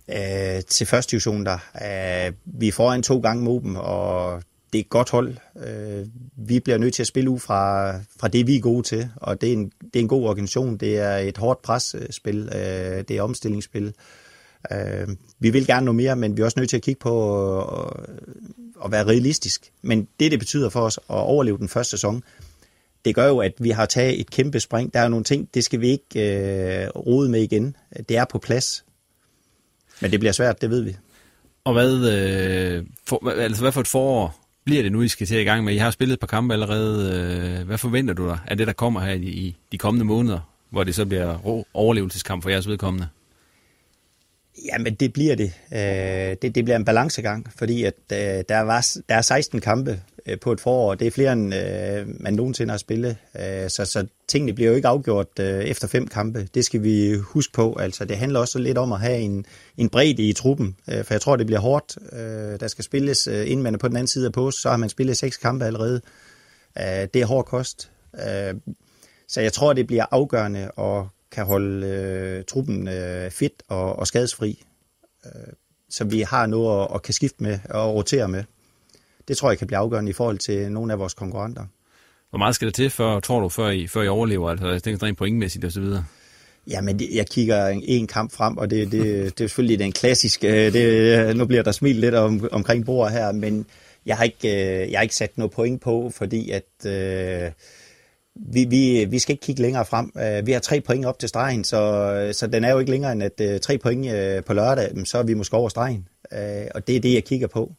øh, 0.08 0.62
til 0.68 0.86
første 0.86 1.10
division 1.10 1.46
der. 1.46 1.58
Øh, 1.84 2.32
vi 2.44 2.68
er 2.68 2.72
foran 2.72 3.02
to 3.02 3.20
gange 3.20 3.44
mod 3.44 3.60
dem, 3.60 3.76
og 3.76 4.42
det 4.72 4.78
er 4.78 4.82
et 4.82 4.88
godt 4.88 5.10
hold. 5.10 5.36
Øh, 5.66 6.06
vi 6.36 6.60
bliver 6.60 6.78
nødt 6.78 6.94
til 6.94 7.02
at 7.02 7.06
spille 7.06 7.30
ud 7.30 7.38
fra, 7.38 7.92
fra 8.20 8.28
det, 8.28 8.46
vi 8.46 8.56
er 8.56 8.60
gode 8.60 8.82
til, 8.82 9.10
og 9.16 9.40
det 9.40 9.48
er 9.48 9.52
en, 9.52 9.64
det 9.64 9.96
er 9.96 10.00
en 10.00 10.08
god 10.08 10.24
organisation. 10.24 10.76
Det 10.76 10.98
er 10.98 11.16
et 11.16 11.38
hårdt 11.38 11.62
presspil, 11.62 12.48
øh, 12.54 13.04
det 13.08 13.10
er 13.10 13.22
omstillingsspil. 13.22 13.94
Øh, 14.72 15.08
vi 15.38 15.50
vil 15.50 15.66
gerne 15.66 15.84
noget 15.84 15.96
mere, 15.96 16.16
men 16.16 16.36
vi 16.36 16.40
er 16.40 16.44
også 16.44 16.60
nødt 16.60 16.70
til 16.70 16.76
at 16.76 16.82
kigge 16.82 16.98
på 16.98 17.14
øh, 18.08 18.84
at, 18.84 18.90
være 18.90 19.04
realistisk. 19.04 19.72
Men 19.82 20.08
det, 20.20 20.30
det 20.30 20.38
betyder 20.38 20.68
for 20.68 20.80
os 20.80 20.98
at 20.98 21.02
overleve 21.08 21.58
den 21.58 21.68
første 21.68 21.90
sæson, 21.90 22.22
det 23.04 23.14
gør 23.14 23.26
jo, 23.26 23.38
at 23.38 23.52
vi 23.58 23.70
har 23.70 23.86
taget 23.86 24.20
et 24.20 24.30
kæmpe 24.30 24.60
spring. 24.60 24.94
Der 24.94 25.00
er 25.00 25.04
jo 25.04 25.08
nogle 25.08 25.24
ting, 25.24 25.48
det 25.54 25.64
skal 25.64 25.80
vi 25.80 25.88
ikke 25.88 26.82
øh, 26.84 26.88
rode 26.88 27.28
med 27.28 27.40
igen. 27.40 27.76
Det 28.08 28.16
er 28.16 28.24
på 28.24 28.38
plads. 28.38 28.84
Men 30.00 30.10
det 30.10 30.20
bliver 30.20 30.32
svært, 30.32 30.62
det 30.62 30.70
ved 30.70 30.80
vi. 30.80 30.96
Og 31.64 31.72
hvad, 31.72 32.12
øh, 32.12 32.86
for, 33.06 33.30
altså 33.30 33.62
hvad 33.62 33.72
for 33.72 33.80
et 33.80 33.86
forår 33.86 34.47
bliver 34.68 34.82
det 34.82 34.92
nu, 34.92 35.02
I 35.02 35.08
skal 35.08 35.26
til 35.26 35.40
i 35.40 35.44
gang 35.44 35.64
med? 35.64 35.74
I 35.74 35.76
har 35.76 35.90
spillet 35.90 36.12
et 36.12 36.20
par 36.20 36.26
kampe 36.26 36.54
allerede. 36.54 36.96
Øh, 37.60 37.66
hvad 37.66 37.78
forventer 37.78 38.14
du 38.14 38.26
dig 38.26 38.38
af 38.46 38.56
det, 38.56 38.66
der 38.66 38.72
kommer 38.72 39.00
her 39.00 39.12
i, 39.12 39.26
i 39.26 39.56
de 39.72 39.78
kommende 39.78 40.04
måneder, 40.04 40.40
hvor 40.70 40.84
det 40.84 40.94
så 40.94 41.06
bliver 41.06 41.64
overlevelseskamp 41.74 42.42
for 42.42 42.50
jeres 42.50 42.68
vedkommende? 42.68 43.08
Jamen, 44.64 44.94
det 44.94 45.12
bliver 45.12 45.34
det. 45.34 45.52
Øh, 45.72 46.36
det. 46.42 46.54
Det 46.54 46.64
bliver 46.64 46.76
en 46.76 46.84
balancegang, 46.84 47.46
fordi 47.56 47.84
at, 47.84 47.94
øh, 48.12 48.44
der, 48.48 48.60
var, 48.60 48.86
der 49.08 49.14
er 49.14 49.22
16 49.22 49.60
kampe 49.60 50.00
øh, 50.26 50.40
på 50.40 50.52
et 50.52 50.60
forår. 50.60 50.94
Det 50.94 51.06
er 51.06 51.10
flere, 51.10 51.32
end 51.32 51.54
øh, 51.54 52.06
man 52.20 52.34
nogensinde 52.34 52.70
har 52.70 52.78
spillet. 52.78 53.16
Øh, 53.36 53.70
så, 53.70 53.84
så 53.84 54.06
tingene 54.28 54.52
bliver 54.52 54.70
jo 54.70 54.76
ikke 54.76 54.88
afgjort 54.88 55.38
øh, 55.40 55.64
efter 55.64 55.88
fem 55.88 56.06
kampe. 56.06 56.48
Det 56.54 56.64
skal 56.64 56.82
vi 56.82 57.14
huske 57.16 57.52
på. 57.52 57.76
Altså, 57.80 58.04
det 58.04 58.16
handler 58.16 58.40
også 58.40 58.58
lidt 58.58 58.78
om 58.78 58.92
at 58.92 59.00
have 59.00 59.18
en, 59.18 59.46
en 59.76 59.88
bredde 59.88 60.22
i 60.22 60.32
truppen, 60.32 60.76
øh, 60.88 61.04
for 61.04 61.14
jeg 61.14 61.20
tror, 61.20 61.36
det 61.36 61.46
bliver 61.46 61.60
hårdt. 61.60 61.98
Øh, 62.12 62.60
der 62.60 62.68
skal 62.68 62.84
spilles, 62.84 63.26
øh, 63.26 63.50
inden 63.50 63.62
man 63.62 63.74
er 63.74 63.78
på 63.78 63.88
den 63.88 63.96
anden 63.96 64.08
side 64.08 64.26
af 64.26 64.32
pås, 64.32 64.54
så 64.54 64.70
har 64.70 64.76
man 64.76 64.88
spillet 64.88 65.16
seks 65.16 65.36
kampe 65.36 65.64
allerede. 65.64 66.00
Øh, 66.78 67.08
det 67.14 67.16
er 67.16 67.26
hård 67.26 67.44
kost. 67.44 67.90
Øh, 68.14 68.54
så 69.28 69.40
jeg 69.40 69.52
tror, 69.52 69.72
det 69.72 69.86
bliver 69.86 70.06
afgørende 70.10 70.70
at 70.78 71.04
kan 71.32 71.44
holde 71.44 71.86
øh, 71.86 72.44
truppen 72.44 72.88
øh, 72.88 73.30
fit 73.30 73.62
og, 73.68 73.98
og 73.98 74.06
skadesfri, 74.06 74.64
øh, 75.26 75.52
så 75.90 76.04
vi 76.04 76.20
har 76.20 76.46
noget 76.46 76.82
at, 76.82 76.94
at 76.94 77.02
kan 77.02 77.14
skifte 77.14 77.42
med 77.42 77.58
og 77.70 77.94
rotere 77.94 78.28
med. 78.28 78.44
Det 79.28 79.36
tror 79.36 79.50
jeg 79.50 79.58
kan 79.58 79.66
blive 79.66 79.78
afgørende 79.78 80.10
i 80.10 80.12
forhold 80.12 80.38
til 80.38 80.72
nogle 80.72 80.92
af 80.92 80.98
vores 80.98 81.14
konkurrenter. 81.14 81.64
Hvor 82.30 82.38
meget 82.38 82.54
skal 82.54 82.66
det 82.66 82.74
til, 82.74 82.90
for, 82.90 83.20
tror 83.20 83.40
du, 83.40 83.48
før 83.48 83.70
I, 83.70 83.86
før 83.86 84.02
I 84.02 84.08
overlever? 84.08 84.50
Altså, 84.50 84.68
jeg 84.68 84.82
tænker 84.82 85.06
rent 85.06 85.18
pointmæssigt 85.18 85.64
og 85.64 85.72
så 85.72 85.80
videre. 85.80 86.04
Jamen, 86.66 87.00
jeg 87.14 87.26
kigger 87.26 87.66
en 87.66 88.06
kamp 88.06 88.32
frem, 88.32 88.58
og 88.58 88.70
det, 88.70 88.92
det, 88.92 89.04
det 89.04 89.44
er 89.44 89.48
selvfølgelig 89.48 89.78
den 89.78 89.92
klassiske. 89.92 90.70
Det, 90.72 91.36
nu 91.36 91.46
bliver 91.46 91.62
der 91.62 91.72
smilt 91.72 92.00
lidt 92.00 92.14
om, 92.14 92.48
omkring 92.52 92.86
bordet 92.86 93.12
her, 93.12 93.32
men 93.32 93.66
jeg 94.06 94.16
har 94.16 94.24
ikke, 94.24 94.48
øh, 94.48 94.90
jeg 94.90 94.98
har 94.98 95.02
ikke 95.02 95.14
sat 95.14 95.38
noget 95.38 95.52
point 95.52 95.80
på, 95.80 96.12
fordi 96.14 96.50
at 96.50 96.86
øh, 96.86 97.50
vi, 98.38 98.64
vi, 98.64 99.04
vi 99.10 99.18
skal 99.18 99.32
ikke 99.32 99.44
kigge 99.44 99.62
længere 99.62 99.84
frem. 99.84 100.12
Øh, 100.16 100.46
vi 100.46 100.52
har 100.52 100.60
tre 100.60 100.80
point 100.80 101.06
op 101.06 101.18
til 101.18 101.28
stregen, 101.28 101.64
så, 101.64 102.30
så 102.32 102.46
den 102.46 102.64
er 102.64 102.70
jo 102.70 102.78
ikke 102.78 102.90
længere 102.90 103.12
end 103.12 103.22
at 103.22 103.40
uh, 103.40 103.60
tre 103.60 103.78
point 103.78 104.06
uh, 104.06 104.44
på 104.46 104.54
lørdag, 104.54 104.90
så 105.04 105.18
er 105.18 105.22
vi 105.22 105.34
måske 105.34 105.56
over 105.56 105.68
stregen. 105.68 106.08
Og 106.74 106.86
det 106.86 106.96
er 106.96 107.00
det, 107.00 107.14
jeg 107.14 107.24
kigger 107.24 107.46
på. 107.46 107.72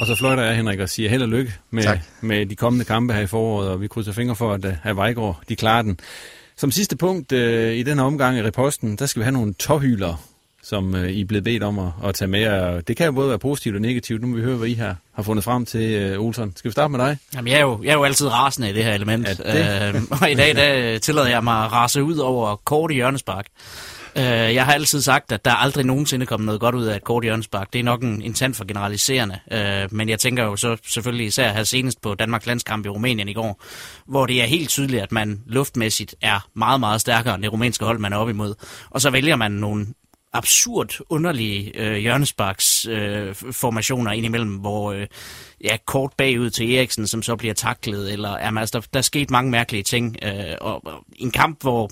Og 0.00 0.06
så 0.06 0.14
fløjter 0.18 0.42
jeg, 0.42 0.56
Henrik, 0.56 0.80
og 0.80 0.88
siger 0.88 1.08
held 1.08 1.22
og 1.22 1.28
lykke 1.28 1.52
med, 1.70 1.84
med 2.20 2.46
de 2.46 2.56
kommende 2.56 2.84
kampe 2.84 3.14
her 3.14 3.20
i 3.20 3.26
foråret, 3.26 3.68
og 3.68 3.80
vi 3.80 3.88
krydser 3.88 4.12
fingre 4.12 4.36
for, 4.36 4.52
at, 4.52 4.64
at 4.84 4.96
Vejgaard, 4.96 5.42
de 5.48 5.56
klarer 5.56 5.82
den. 5.82 5.98
Som 6.56 6.70
sidste 6.70 6.96
punkt 6.96 7.32
uh, 7.32 7.38
i 7.72 7.82
den 7.82 7.98
her 7.98 8.04
omgang 8.04 8.38
i 8.38 8.42
reposten, 8.42 8.96
der 8.96 9.06
skal 9.06 9.20
vi 9.20 9.24
have 9.24 9.32
nogle 9.32 9.54
tårhyler 9.54 10.31
som 10.62 10.94
øh, 10.94 11.10
I 11.10 11.20
er 11.20 11.24
blevet 11.24 11.44
bedt 11.44 11.62
om 11.62 11.78
at, 11.78 11.90
at 12.04 12.14
tage 12.14 12.28
med. 12.28 12.46
Og 12.46 12.88
det 12.88 12.96
kan 12.96 13.06
jo 13.06 13.12
både 13.12 13.28
være 13.28 13.38
positivt 13.38 13.74
og 13.74 13.82
negativt. 13.82 14.22
Nu 14.22 14.26
må 14.26 14.36
vi 14.36 14.42
høre, 14.42 14.56
hvad 14.56 14.68
I 14.68 14.74
har, 14.74 14.96
har 15.14 15.22
fundet 15.22 15.44
frem 15.44 15.66
til, 15.66 15.92
øh, 15.92 16.20
Olsen. 16.20 16.52
Skal 16.56 16.68
vi 16.68 16.72
starte 16.72 16.92
med 16.92 16.98
dig? 16.98 17.18
Jamen, 17.34 17.52
jeg 17.52 17.56
er 17.56 17.62
jo, 17.62 17.80
jeg 17.82 17.90
er 17.90 17.94
jo 17.94 18.04
altid 18.04 18.28
rasende 18.28 18.70
i 18.70 18.72
det 18.72 18.84
her 18.84 18.94
element. 18.94 19.28
Ja, 19.28 19.88
det... 19.88 19.94
øh, 19.94 20.02
og 20.20 20.30
i 20.30 20.34
dag 20.34 20.56
der 20.56 20.98
tillader 20.98 21.28
jeg 21.28 21.44
mig 21.44 21.64
at 21.64 21.72
rase 21.72 22.02
ud 22.02 22.16
over 22.16 22.56
kort 22.56 22.90
i 22.90 22.94
hjørnespark. 22.94 23.46
Øh, 24.16 24.24
jeg 24.24 24.64
har 24.64 24.72
altid 24.72 25.00
sagt, 25.00 25.32
at 25.32 25.44
der 25.44 25.50
aldrig 25.50 25.84
nogensinde 25.84 26.26
kommet 26.26 26.46
noget 26.46 26.60
godt 26.60 26.74
ud 26.74 26.84
af 26.84 26.96
et 26.96 27.04
kort 27.04 27.24
hjørnespark. 27.24 27.72
Det 27.72 27.78
er 27.78 27.82
nok 27.82 28.02
en, 28.02 28.22
en 28.22 28.34
tand 28.34 28.54
for 28.54 28.64
generaliserende. 28.64 29.38
Øh, 29.52 29.88
men 29.90 30.08
jeg 30.08 30.18
tænker 30.18 30.44
jo 30.44 30.56
så 30.56 30.76
selvfølgelig 30.86 31.26
især 31.26 31.52
her 31.52 31.64
senest 31.64 32.00
på 32.02 32.14
Danmarks 32.14 32.46
landskamp 32.46 32.86
i 32.86 32.88
Rumænien 32.88 33.28
i 33.28 33.32
går, 33.32 33.62
hvor 34.06 34.26
det 34.26 34.42
er 34.42 34.46
helt 34.46 34.68
tydeligt, 34.68 35.02
at 35.02 35.12
man 35.12 35.42
luftmæssigt 35.46 36.14
er 36.20 36.46
meget, 36.54 36.80
meget 36.80 37.00
stærkere 37.00 37.34
end 37.34 37.42
det 37.42 37.52
rumænske 37.52 37.84
hold, 37.84 37.98
man 37.98 38.12
er 38.12 38.16
op 38.16 38.28
imod. 38.28 38.54
Og 38.90 39.00
så 39.00 39.10
vælger 39.10 39.36
man 39.36 39.52
nogle 39.52 39.86
absurd 40.32 41.00
underlige 41.08 41.78
øh, 41.78 41.96
hjørnesparks 41.96 42.86
øh, 42.86 43.34
formationer 43.34 44.12
indimellem, 44.12 44.54
hvor 44.54 44.92
øh, 44.92 45.06
ja, 45.64 45.76
kort 45.86 46.12
bagud 46.18 46.50
til 46.50 46.74
Eriksen, 46.74 47.06
som 47.06 47.22
så 47.22 47.36
bliver 47.36 47.54
taklet, 47.54 48.12
eller 48.12 48.38
jamen, 48.38 48.58
altså, 48.58 48.78
der, 48.78 48.86
der 48.92 48.98
er 48.98 49.02
sket 49.02 49.30
mange 49.30 49.50
mærkelige 49.50 49.82
ting. 49.82 50.16
Øh, 50.22 50.56
og, 50.60 50.86
og 50.86 51.04
en 51.16 51.30
kamp, 51.30 51.62
hvor 51.62 51.90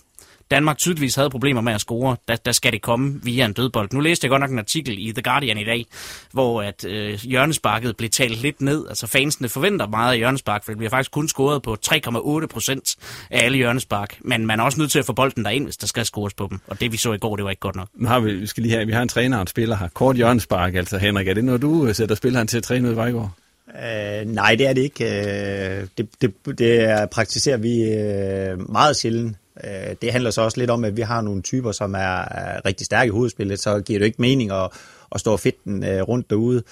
Danmark 0.50 0.78
tydeligvis 0.78 1.14
havde 1.14 1.30
problemer 1.30 1.60
med 1.60 1.72
at 1.72 1.80
score, 1.80 2.16
der, 2.28 2.36
der 2.36 2.52
skal 2.52 2.72
det 2.72 2.82
komme 2.82 3.20
via 3.22 3.44
en 3.44 3.52
dødbold. 3.52 3.88
Nu 3.92 4.00
læste 4.00 4.24
jeg 4.24 4.30
godt 4.30 4.40
nok 4.40 4.50
en 4.50 4.58
artikel 4.58 5.08
i 5.08 5.12
The 5.12 5.22
Guardian 5.22 5.58
i 5.58 5.64
dag, 5.64 5.86
hvor 6.32 6.62
at 6.62 6.84
øh, 6.84 7.14
hjørnesparket 7.14 7.96
blev 7.96 8.10
talt 8.10 8.42
lidt 8.42 8.60
ned. 8.60 8.88
Altså 8.88 9.06
fansene 9.06 9.48
forventer 9.48 9.86
meget 9.86 10.12
af 10.12 10.18
hjørnespark, 10.18 10.64
for 10.64 10.72
det 10.72 10.78
bliver 10.78 10.90
faktisk 10.90 11.10
kun 11.10 11.28
scoret 11.28 11.62
på 11.62 11.76
3,8 11.86 12.46
procent 12.46 12.96
af 13.30 13.44
alle 13.44 13.56
hjørnespark. 13.56 14.16
Men 14.20 14.46
man 14.46 14.60
er 14.60 14.64
også 14.64 14.80
nødt 14.80 14.90
til 14.90 14.98
at 14.98 15.04
få 15.04 15.12
bolden 15.12 15.44
derind, 15.44 15.64
hvis 15.64 15.76
der 15.76 15.86
skal 15.86 16.04
scores 16.04 16.34
på 16.34 16.46
dem. 16.50 16.58
Og 16.66 16.80
det 16.80 16.92
vi 16.92 16.96
så 16.96 17.12
i 17.12 17.18
går, 17.18 17.36
det 17.36 17.44
var 17.44 17.50
ikke 17.50 17.60
godt 17.60 17.76
nok. 17.76 17.88
Nu 17.94 18.08
har 18.08 18.20
vi, 18.20 18.34
vi 18.34 18.46
skal 18.46 18.62
lige 18.62 18.72
have, 18.72 18.86
vi 18.86 18.92
har 18.92 19.02
en 19.02 19.08
træner 19.08 19.36
og 19.36 19.40
en 19.40 19.46
spiller 19.46 19.76
her. 19.76 19.88
Kort 19.88 20.16
hjørnespark, 20.16 20.74
altså 20.74 20.98
Henrik. 20.98 21.28
Er 21.28 21.34
det 21.34 21.44
noget, 21.44 21.62
du 21.62 21.86
øh, 21.86 21.94
sætter 21.94 22.14
spilleren 22.14 22.46
til 22.46 22.56
at 22.56 22.62
træne 22.62 22.88
ud 22.88 22.92
i 22.92 22.96
Vejgaard? 22.96 23.30
Uh, 23.66 24.30
nej, 24.30 24.54
det 24.54 24.66
er 24.66 24.72
det 24.72 24.82
ikke. 24.82 25.04
Uh, 25.04 25.88
det, 25.98 26.08
det, 26.20 26.58
det 26.58 27.10
praktiserer 27.10 27.56
vi 27.56 27.82
uh, 27.82 28.72
meget 28.72 28.96
sjældent. 28.96 29.36
Øh, 29.64 29.96
det 30.02 30.12
handler 30.12 30.30
så 30.30 30.42
også 30.42 30.58
lidt 30.58 30.70
om, 30.70 30.84
at 30.84 30.96
vi 30.96 31.02
har 31.02 31.20
nogle 31.20 31.42
typer, 31.42 31.72
som 31.72 31.94
er 31.94 32.24
rigtig 32.66 32.86
stærke 32.86 33.08
i 33.08 33.10
hovedspillet, 33.10 33.60
så 33.60 33.80
giver 33.80 33.98
det 33.98 34.06
ikke 34.06 34.22
mening 34.22 34.50
at, 34.50 34.70
at 35.14 35.20
stå 35.20 35.36
fitten 35.36 35.84
øh, 35.84 36.02
rundt 36.02 36.30
derude. 36.30 36.62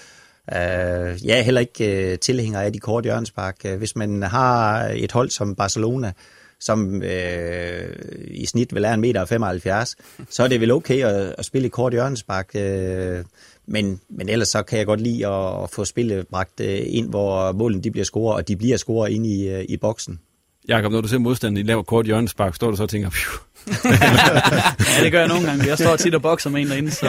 Øh, 0.53 1.25
jeg 1.25 1.39
er 1.39 1.41
heller 1.41 1.61
ikke 1.61 2.11
øh, 2.11 2.19
tilhænger 2.19 2.61
af 2.61 2.73
de 2.73 2.79
korte 2.79 3.05
hjørnespark. 3.05 3.55
Øh, 3.65 3.77
hvis 3.77 3.95
man 3.95 4.23
har 4.23 4.83
et 4.95 5.11
hold 5.11 5.29
som 5.29 5.55
Barcelona, 5.55 6.11
som 6.59 7.03
øh, 7.03 7.95
i 8.27 8.45
snit 8.45 8.75
vil 8.75 8.83
er 8.83 8.93
en 8.93 9.01
meter 9.01 9.25
75, 9.25 9.95
så 10.29 10.43
er 10.43 10.47
det 10.47 10.61
vel 10.61 10.71
okay 10.71 11.03
at, 11.03 11.35
at 11.37 11.45
spille 11.45 11.65
i 11.65 11.69
kort 11.69 11.93
hjørnespark. 11.93 12.55
Øh, 12.55 13.23
men, 13.65 14.01
men 14.09 14.29
ellers 14.29 14.47
så 14.47 14.63
kan 14.63 14.77
jeg 14.77 14.85
godt 14.85 15.01
lide 15.01 15.27
at, 15.27 15.63
at 15.63 15.69
få 15.69 15.85
spillet 15.85 16.27
bragt 16.27 16.59
øh, 16.59 16.81
ind, 16.85 17.09
hvor 17.09 17.51
målen 17.51 17.83
de 17.83 17.91
bliver 17.91 18.05
scoret, 18.05 18.35
og 18.35 18.47
de 18.47 18.55
bliver 18.55 18.77
scoret 18.77 19.11
ind 19.11 19.25
i, 19.25 19.61
i 19.63 19.77
boksen. 19.77 20.19
Jakob, 20.67 20.91
når 20.91 21.01
du 21.01 21.07
ser 21.07 21.17
modstanden 21.17 21.57
i 21.57 21.67
laver 21.67 21.83
kort 21.83 22.05
hjørnespark, 22.05 22.55
står 22.55 22.71
du 22.71 22.77
så 22.77 22.83
og 22.83 22.89
tænker, 22.89 23.09
Phew. 23.09 23.49
ja, 24.97 25.03
det 25.03 25.11
gør 25.11 25.19
jeg 25.19 25.27
nogle 25.27 25.47
gange. 25.47 25.67
Jeg 25.67 25.77
står 25.77 25.95
tit 25.95 26.15
og 26.15 26.21
bokser 26.21 26.49
med 26.49 26.61
en 26.61 26.67
derinde. 26.67 26.91
Så... 26.91 27.07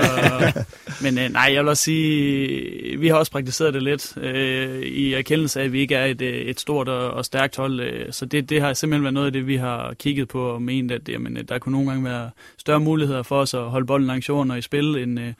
Men 1.03 1.19
øh, 1.19 1.33
nej, 1.33 1.51
jeg 1.55 1.63
vil 1.63 1.69
også 1.69 1.83
sige, 1.83 2.99
vi 2.99 3.09
har 3.09 3.17
også 3.17 3.33
praktiseret 3.33 3.75
det 3.75 3.83
lidt 3.83 4.17
øh, 4.17 4.81
i 4.81 5.15
erkendelse 5.15 5.61
af, 5.61 5.65
at 5.65 5.73
vi 5.73 5.81
ikke 5.81 5.95
er 5.95 6.05
et, 6.05 6.23
øh, 6.23 6.35
et 6.35 6.61
stort 6.61 6.89
og, 6.89 7.11
og 7.11 7.25
stærkt 7.25 7.57
hold. 7.57 7.81
Øh, 7.81 8.13
så 8.13 8.27
det, 8.27 8.51
det 8.51 8.61
har 8.61 8.75
simpelthen 8.75 9.03
været 9.03 9.15
noget 9.15 9.27
af 9.27 9.33
det, 9.33 9.47
vi 9.47 9.57
har 9.57 9.95
kigget 9.95 10.29
på 10.29 10.49
og 10.49 10.63
ment, 10.63 10.93
at 10.93 11.09
jamen, 11.09 11.37
øh, 11.37 11.45
der 11.49 11.59
kunne 11.59 11.73
nogle 11.73 11.91
gange 11.91 12.05
være 12.05 12.31
større 12.59 12.81
muligheder 12.81 13.23
for 13.23 13.41
os 13.41 13.55
at 13.55 13.63
holde 13.63 13.87
bolden 13.87 14.07
langs 14.07 14.29
jorden 14.29 14.51
og 14.51 14.59
i 14.59 14.63
spil, 14.63 14.97
end, 14.97 15.21
øh, 15.21 15.33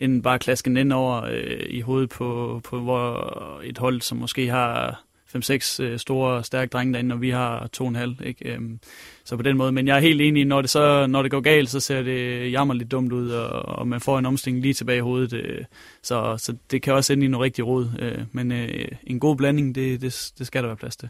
end 0.00 0.22
bare 0.22 0.38
klaske 0.38 0.70
den 0.70 0.76
ind 0.76 0.92
over 0.92 1.24
øh, 1.24 1.66
i 1.68 1.80
hovedet 1.80 2.08
på, 2.08 2.60
på 2.64 2.80
hvor 2.80 3.60
et 3.64 3.78
hold, 3.78 4.00
som 4.00 4.18
måske 4.18 4.48
har 4.48 5.02
5-6 5.36 5.82
øh, 5.82 5.98
store, 5.98 6.44
stærke 6.44 6.70
drenge 6.70 6.92
derinde, 6.92 7.12
og 7.12 7.20
vi 7.20 7.30
har 7.30 7.68
2,5. 7.76 8.26
Ikke? 8.26 8.48
Øhm, 8.48 8.80
så 9.24 9.36
på 9.36 9.42
den 9.42 9.56
måde. 9.56 9.72
Men 9.72 9.86
jeg 9.88 9.96
er 9.96 10.00
helt 10.00 10.20
enig, 10.20 10.44
når 10.44 10.60
det, 10.60 10.70
så, 10.70 11.06
når 11.06 11.22
det 11.22 11.30
går 11.30 11.40
galt, 11.40 11.70
så 11.70 11.80
ser 11.80 12.02
det 12.02 12.52
jammerligt 12.52 12.90
dumt 12.90 13.12
ud, 13.12 13.30
og, 13.30 13.78
og 13.78 13.88
man 13.88 14.00
får 14.00 14.18
en 14.18 14.26
omstilling 14.26 14.62
lige 14.62 14.74
tilbage 14.74 14.98
i 14.98 15.00
hovedet. 15.00 15.32
Øh, 15.32 15.64
så, 16.02 16.36
så 16.38 16.54
det 16.70 16.82
kan 16.82 16.94
også 16.94 17.12
ende 17.12 17.24
i 17.24 17.28
noget 17.28 17.44
rigtig 17.44 17.66
råd. 17.66 17.90
Øh, 17.98 18.18
men 18.32 18.52
øh, 18.52 18.88
en 19.04 19.20
god 19.20 19.36
blanding, 19.36 19.74
det, 19.74 20.00
det, 20.00 20.32
det 20.38 20.46
skal 20.46 20.62
der 20.62 20.68
være 20.68 20.76
plads 20.76 20.96
til. 20.96 21.08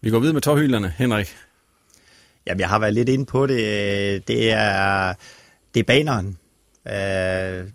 Vi 0.00 0.10
går 0.10 0.18
videre 0.18 0.34
med 0.34 0.42
tårhylderne. 0.42 0.94
Henrik? 0.98 1.36
Jamen, 2.46 2.60
jeg 2.60 2.68
har 2.68 2.78
været 2.78 2.94
lidt 2.94 3.08
inde 3.08 3.26
på 3.26 3.46
det. 3.46 3.58
Det 4.28 4.50
er, 4.52 5.14
det 5.74 5.80
er 5.80 5.84
baneren. 5.84 6.38
Uh, 6.84 7.68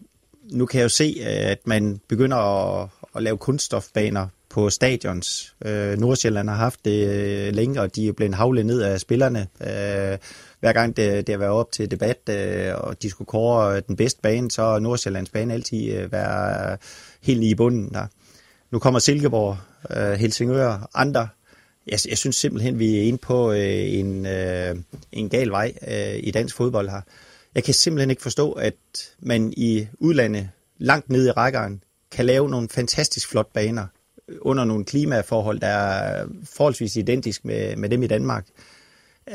nu 0.51 0.66
kan 0.66 0.80
jeg 0.80 0.84
jo 0.84 0.89
se, 0.89 1.16
at 1.26 1.68
man 1.68 2.01
begynder 2.08 2.38
at, 2.38 2.89
at 3.16 3.24
lave 3.24 3.38
kunststofbaner 3.38 4.28
på 4.54 4.70
stadions. 4.70 5.56
Øh, 5.66 5.97
Nordsjælland 5.97 6.49
har 6.49 6.56
haft 6.56 6.86
det 6.86 7.08
øh, 7.08 7.54
længe, 7.54 7.82
og 7.82 7.95
de 7.95 8.08
er 8.08 8.12
blevet 8.12 8.36
havlet 8.36 8.66
ned 8.66 8.82
af 8.82 8.99
spillerne. 8.99 9.47
Øh, 9.62 10.18
hver 10.60 10.74
gang 10.74 10.97
det, 10.97 11.28
det 11.28 11.34
har 11.34 11.39
været 11.39 11.51
op 11.51 11.72
til 11.72 11.91
debat, 11.91 12.30
øh, 12.30 12.76
og 12.78 13.01
de 13.01 13.10
skulle 13.10 13.26
kåre 13.26 13.76
øh, 13.76 13.82
den 13.88 13.95
bedste 13.95 14.22
bane, 14.22 14.51
så 14.51 14.62
har 14.62 14.80
Nordsjællands 14.80 15.30
bane 15.30 15.54
altid 15.54 15.93
øh, 15.93 16.12
være 16.12 16.72
øh, 16.72 16.78
helt 17.22 17.43
i 17.43 17.56
bunden 17.56 17.89
der. 17.93 18.08
Nu 18.72 18.80
kommer 18.80 18.99
Silkeborg, 18.99 19.58
øh, 19.97 20.14
Helsingør, 20.14 20.89
andre. 20.93 21.28
Jeg, 21.88 21.99
jeg 22.10 22.18
synes 22.18 22.36
simpelthen, 22.36 22.80
vi 22.80 22.97
er 22.97 23.01
inde 23.01 23.18
på 23.18 23.51
øh, 23.51 23.93
en, 23.93 24.26
øh, 24.26 24.76
en 25.12 25.30
gal 25.30 25.49
vej 25.49 25.74
øh, 25.88 26.20
i 26.24 26.32
dansk 26.32 26.56
fodbold 26.56 26.89
her. 26.89 27.01
Jeg 27.56 27.64
kan 27.64 27.74
simpelthen 27.74 28.10
ikke 28.10 28.22
forstå, 28.22 28.51
at 28.51 28.76
man 29.20 29.54
i 29.58 29.88
udlandet, 29.99 30.49
langt 30.78 31.10
nede 31.10 31.28
i 31.28 31.32
rækkeren, 31.32 31.84
kan 32.12 32.26
lave 32.26 32.49
nogle 32.49 32.70
fantastisk 32.70 33.30
flot 33.30 33.54
baner, 33.54 33.88
under 34.42 34.64
nogle 34.64 34.86
klimaforhold, 34.86 35.60
der 35.60 35.68
er 35.68 36.26
forholdsvis 36.44 36.96
identisk 36.96 37.46
med, 37.46 37.76
med 37.76 37.90
dem 37.90 38.04
i 38.04 38.08
Danmark. 38.08 38.46
Uh, 39.28 39.34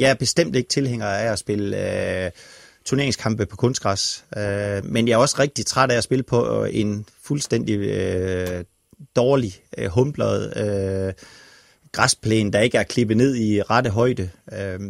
jeg 0.00 0.10
er 0.10 0.14
bestemt 0.14 0.56
ikke 0.56 0.68
tilhænger 0.68 1.06
af 1.06 1.32
at 1.32 1.38
spille 1.38 1.76
uh, 1.76 2.30
turneringskampe 2.84 3.46
på 3.46 3.56
kunstgræs, 3.56 4.24
uh, 4.36 4.90
men 4.90 5.08
jeg 5.08 5.14
er 5.14 5.18
også 5.18 5.36
rigtig 5.38 5.66
træt 5.66 5.90
af 5.90 5.96
at 5.96 6.04
spille 6.04 6.22
på 6.22 6.64
en 6.64 7.06
fuldstændig 7.22 7.78
uh, 7.78 8.64
dårlig, 9.16 9.54
uh, 9.78 9.86
humplet 9.86 10.52
uh, 10.56 11.12
græsplæne, 11.92 12.52
der 12.52 12.60
ikke 12.60 12.78
er 12.78 12.82
klippet 12.82 13.16
ned 13.16 13.36
i 13.36 13.62
rette 13.62 13.90
højde. 13.90 14.30
Uh, 14.52 14.86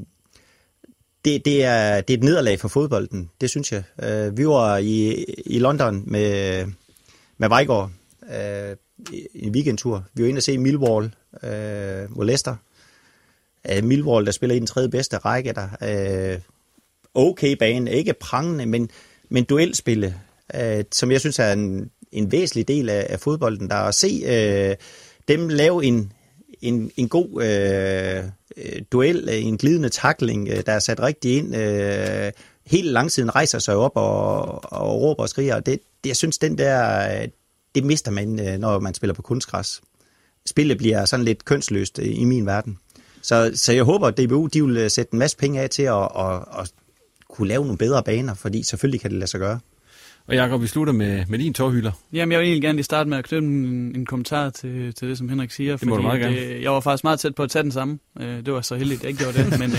det, 1.24 1.44
det, 1.44 1.64
er, 1.64 2.00
det 2.00 2.14
er 2.14 2.18
et 2.18 2.24
nederlag 2.24 2.60
for 2.60 2.68
fodbolden, 2.68 3.30
det 3.40 3.50
synes 3.50 3.72
jeg. 3.72 3.82
Uh, 3.98 4.38
vi 4.38 4.46
var 4.46 4.76
i, 4.76 5.24
i 5.46 5.58
London 5.58 6.02
med, 6.06 6.66
med 7.38 7.48
Vejgaard, 7.48 7.90
øh, 8.30 8.76
en 9.34 9.54
weekendtur. 9.54 10.04
Vi 10.14 10.22
var 10.22 10.28
inde 10.28 10.38
og 10.38 10.42
se 10.42 10.58
Millwall 10.58 11.14
øh, 11.42 12.16
mod 12.16 12.26
Leicester. 12.26 12.56
Øh, 13.70 13.84
Millwall, 13.84 14.26
der 14.26 14.32
spiller 14.32 14.56
i 14.56 14.58
den 14.58 14.66
tredje 14.66 14.88
bedste 14.88 15.16
række 15.16 15.52
der. 15.52 15.68
Øh, 16.32 16.40
okay 17.14 17.56
bane, 17.56 17.92
ikke 17.92 18.12
prangende, 18.12 18.66
men, 18.66 18.90
men 19.28 19.44
duelspille, 19.44 20.14
øh, 20.54 20.84
som 20.92 21.10
jeg 21.10 21.20
synes 21.20 21.38
er 21.38 21.52
en, 21.52 21.90
en 22.12 22.32
væsentlig 22.32 22.68
del 22.68 22.88
af, 22.88 23.06
af 23.10 23.20
fodbolden. 23.20 23.70
Der 23.70 23.76
at 23.76 23.94
se 23.94 24.22
øh, 24.26 24.76
dem 25.28 25.48
lave 25.48 25.84
en, 25.84 26.12
en, 26.62 26.90
en 26.96 27.08
god 27.08 27.42
øh, 27.42 28.24
duel, 28.92 29.28
øh, 29.28 29.44
en 29.44 29.58
glidende 29.58 29.88
takling, 29.88 30.48
øh, 30.48 30.62
der 30.66 30.72
er 30.72 30.78
sat 30.78 31.00
rigtig 31.00 31.36
ind. 31.36 31.56
Øh, 31.56 32.32
helt 32.66 32.92
langsiden 32.92 33.34
rejser 33.34 33.58
sig 33.58 33.76
op 33.76 33.92
og, 33.94 34.72
og 34.72 35.02
råber 35.02 35.22
og 35.22 35.28
skriger. 35.28 35.60
Det, 35.60 35.80
det, 36.04 36.08
jeg 36.08 36.16
synes, 36.16 36.38
den 36.38 36.58
der, 36.58 37.08
øh, 37.22 37.28
det 37.74 37.84
mister 37.84 38.10
man, 38.10 38.48
øh, 38.48 38.58
når 38.58 38.80
man 38.80 38.94
spiller 38.94 39.14
på 39.14 39.22
kunstgræs. 39.22 39.80
Spillet 40.46 40.78
bliver 40.78 41.04
sådan 41.04 41.24
lidt 41.24 41.44
kønsløst 41.44 41.98
øh, 41.98 42.20
i 42.20 42.24
min 42.24 42.46
verden. 42.46 42.78
Så, 43.22 43.50
så 43.54 43.72
jeg 43.72 43.84
håber, 43.84 44.06
at 44.06 44.18
DBU 44.18 44.46
de 44.46 44.66
vil 44.66 44.76
øh, 44.76 44.90
sætte 44.90 45.14
en 45.14 45.18
masse 45.18 45.36
penge 45.36 45.60
af 45.60 45.70
til 45.70 45.82
at, 45.82 46.08
at, 46.18 46.60
at 46.60 46.72
kunne 47.30 47.48
lave 47.48 47.62
nogle 47.62 47.78
bedre 47.78 48.02
baner, 48.02 48.34
fordi 48.34 48.62
selvfølgelig 48.62 49.00
kan 49.00 49.10
det 49.10 49.18
lade 49.18 49.30
sig 49.30 49.40
gøre. 49.40 49.60
Og 50.26 50.34
Jacob, 50.34 50.62
vi 50.62 50.66
slutter 50.66 50.92
med, 50.92 51.24
med 51.28 51.38
din 51.38 51.54
tårhylder. 51.54 51.92
Jamen, 52.12 52.32
jeg 52.32 52.40
vil 52.40 52.46
egentlig 52.46 52.62
gerne 52.62 52.76
lige 52.76 52.84
starte 52.84 53.10
med 53.10 53.18
at 53.18 53.24
knytte 53.24 53.48
en, 53.48 53.96
en 53.96 54.06
kommentar 54.06 54.50
til, 54.50 54.94
til 54.94 55.08
det, 55.08 55.18
som 55.18 55.28
Henrik 55.28 55.50
siger. 55.50 55.76
Det 55.76 55.88
må 55.88 55.94
fordi 55.94 56.02
du 56.02 56.08
meget 56.08 56.20
gerne. 56.20 56.36
Det, 56.36 56.62
jeg 56.62 56.72
var 56.72 56.80
faktisk 56.80 57.04
meget 57.04 57.20
tæt 57.20 57.34
på 57.34 57.42
at 57.42 57.50
tage 57.50 57.62
den 57.62 57.72
samme. 57.72 57.98
Det 58.18 58.52
var 58.52 58.60
så 58.60 58.74
heldigt, 58.74 58.98
at 58.98 59.02
jeg 59.02 59.10
ikke 59.10 59.22
gjorde 59.22 59.50
det. 59.50 59.58
men 59.62 59.70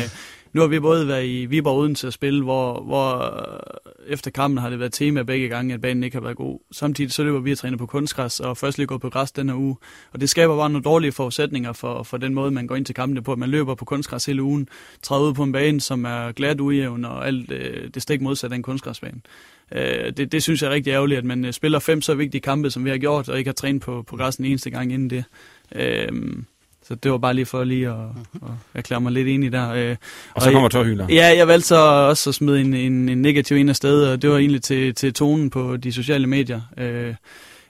nu 0.56 0.62
har 0.62 0.68
vi 0.68 0.80
både 0.80 1.08
været 1.08 1.26
i 1.26 1.46
Viborg 1.46 1.80
uden 1.80 1.96
til 1.96 2.08
at 2.08 2.14
spille, 2.14 2.44
hvor, 2.44 2.82
hvor 2.82 3.16
øh, 3.18 4.14
efter 4.14 4.32
kampen 4.32 4.58
har 4.58 4.70
det 4.70 4.80
været 4.80 4.94
tema 4.94 5.24
begge 5.24 5.48
gange, 5.48 5.74
at 5.74 5.82
banen 5.82 6.04
ikke 6.04 6.16
har 6.16 6.22
været 6.22 6.36
god. 6.36 6.60
Samtidig 6.72 7.12
så 7.12 7.24
løber 7.24 7.40
vi 7.40 7.52
at 7.52 7.58
træne 7.58 7.78
på 7.78 7.86
kunstgræs, 7.86 8.40
og 8.40 8.58
først 8.58 8.78
lige 8.78 8.88
går 8.88 8.98
på 8.98 9.10
græs 9.10 9.32
denne 9.32 9.56
uge. 9.56 9.76
Og 10.14 10.22
det 10.22 10.30
skaber 10.30 10.58
bare 10.58 10.70
nogle 10.70 10.84
dårlige 10.84 11.12
forudsætninger 11.12 11.74
for, 11.74 12.04
for 12.04 12.18
den 12.18 12.34
måde, 12.34 12.52
man 12.52 12.68
går 12.68 12.76
ind 12.76 12.86
til 12.86 12.96
kampene 12.96 13.24
på. 13.24 13.36
Man 13.36 13.50
løber 13.50 13.76
på 13.76 13.86
kunstgræs 13.86 14.26
hele 14.26 14.44
ugen, 14.44 14.68
træder 15.04 15.24
ud 15.24 15.34
på 15.34 15.44
en 15.44 15.52
bane, 15.52 15.82
som 15.82 16.06
er 16.06 16.32
glat 16.32 16.62
ujævn, 16.62 17.06
og 17.06 17.28
alt 17.28 17.52
øh, 17.52 17.90
det 17.94 18.02
stik 18.02 18.22
modsat 18.22 18.52
af 18.52 18.56
en 18.56 18.64
kunstgræsbane. 18.64 19.22
Øh, 19.72 20.14
det, 20.18 20.32
det 20.32 20.44
synes 20.44 20.62
jeg 20.62 20.68
er 20.68 20.74
rigtig 20.74 20.92
ærgerligt, 20.92 21.18
at 21.18 21.26
man 21.26 21.46
øh, 21.46 21.54
spiller 21.54 21.80
fem 21.80 22.02
så 22.02 22.14
vigtige 22.14 22.42
kampe, 22.42 22.70
som 22.70 22.86
vi 22.86 22.90
har 22.90 22.98
gjort, 22.98 23.30
og 23.30 23.38
ikke 23.38 23.48
har 23.48 23.54
trænet 23.54 23.82
på, 23.82 24.04
på 24.08 24.18
græs 24.18 24.36
den 24.36 24.46
eneste 24.46 24.70
gang 24.70 24.94
inden 24.94 25.10
det. 25.10 25.24
Øh, 25.76 26.08
så 26.88 26.96
det 26.96 27.12
var 27.12 27.18
bare 27.18 27.34
lige 27.34 27.46
for 27.46 27.64
lige 27.64 27.88
at, 27.90 27.96
at 28.36 28.50
erklære 28.74 29.02
mig 29.02 29.12
lidt 29.12 29.28
enig 29.28 29.52
der. 29.52 29.74
Øh, 29.74 29.96
og 30.34 30.42
så 30.42 30.52
kommer 30.52 30.70
tårhylder. 30.70 31.08
Ja, 31.10 31.38
jeg 31.38 31.48
valgte 31.48 31.68
så 31.68 31.76
også 31.76 32.30
at 32.30 32.36
smide 32.36 32.62
en, 32.62 32.74
en, 32.74 33.10
en 33.10 33.22
negativ 33.22 33.58
ind 33.58 33.70
af 33.70 33.76
sted, 33.76 34.08
og 34.08 34.22
det 34.22 34.30
var 34.30 34.38
egentlig 34.38 34.62
til, 34.62 34.96
til 34.96 35.14
tonen 35.14 35.50
på 35.50 35.78
de 35.78 35.92
sociale 35.92 36.28
medier. 36.28 36.62
Øh, 36.78 37.14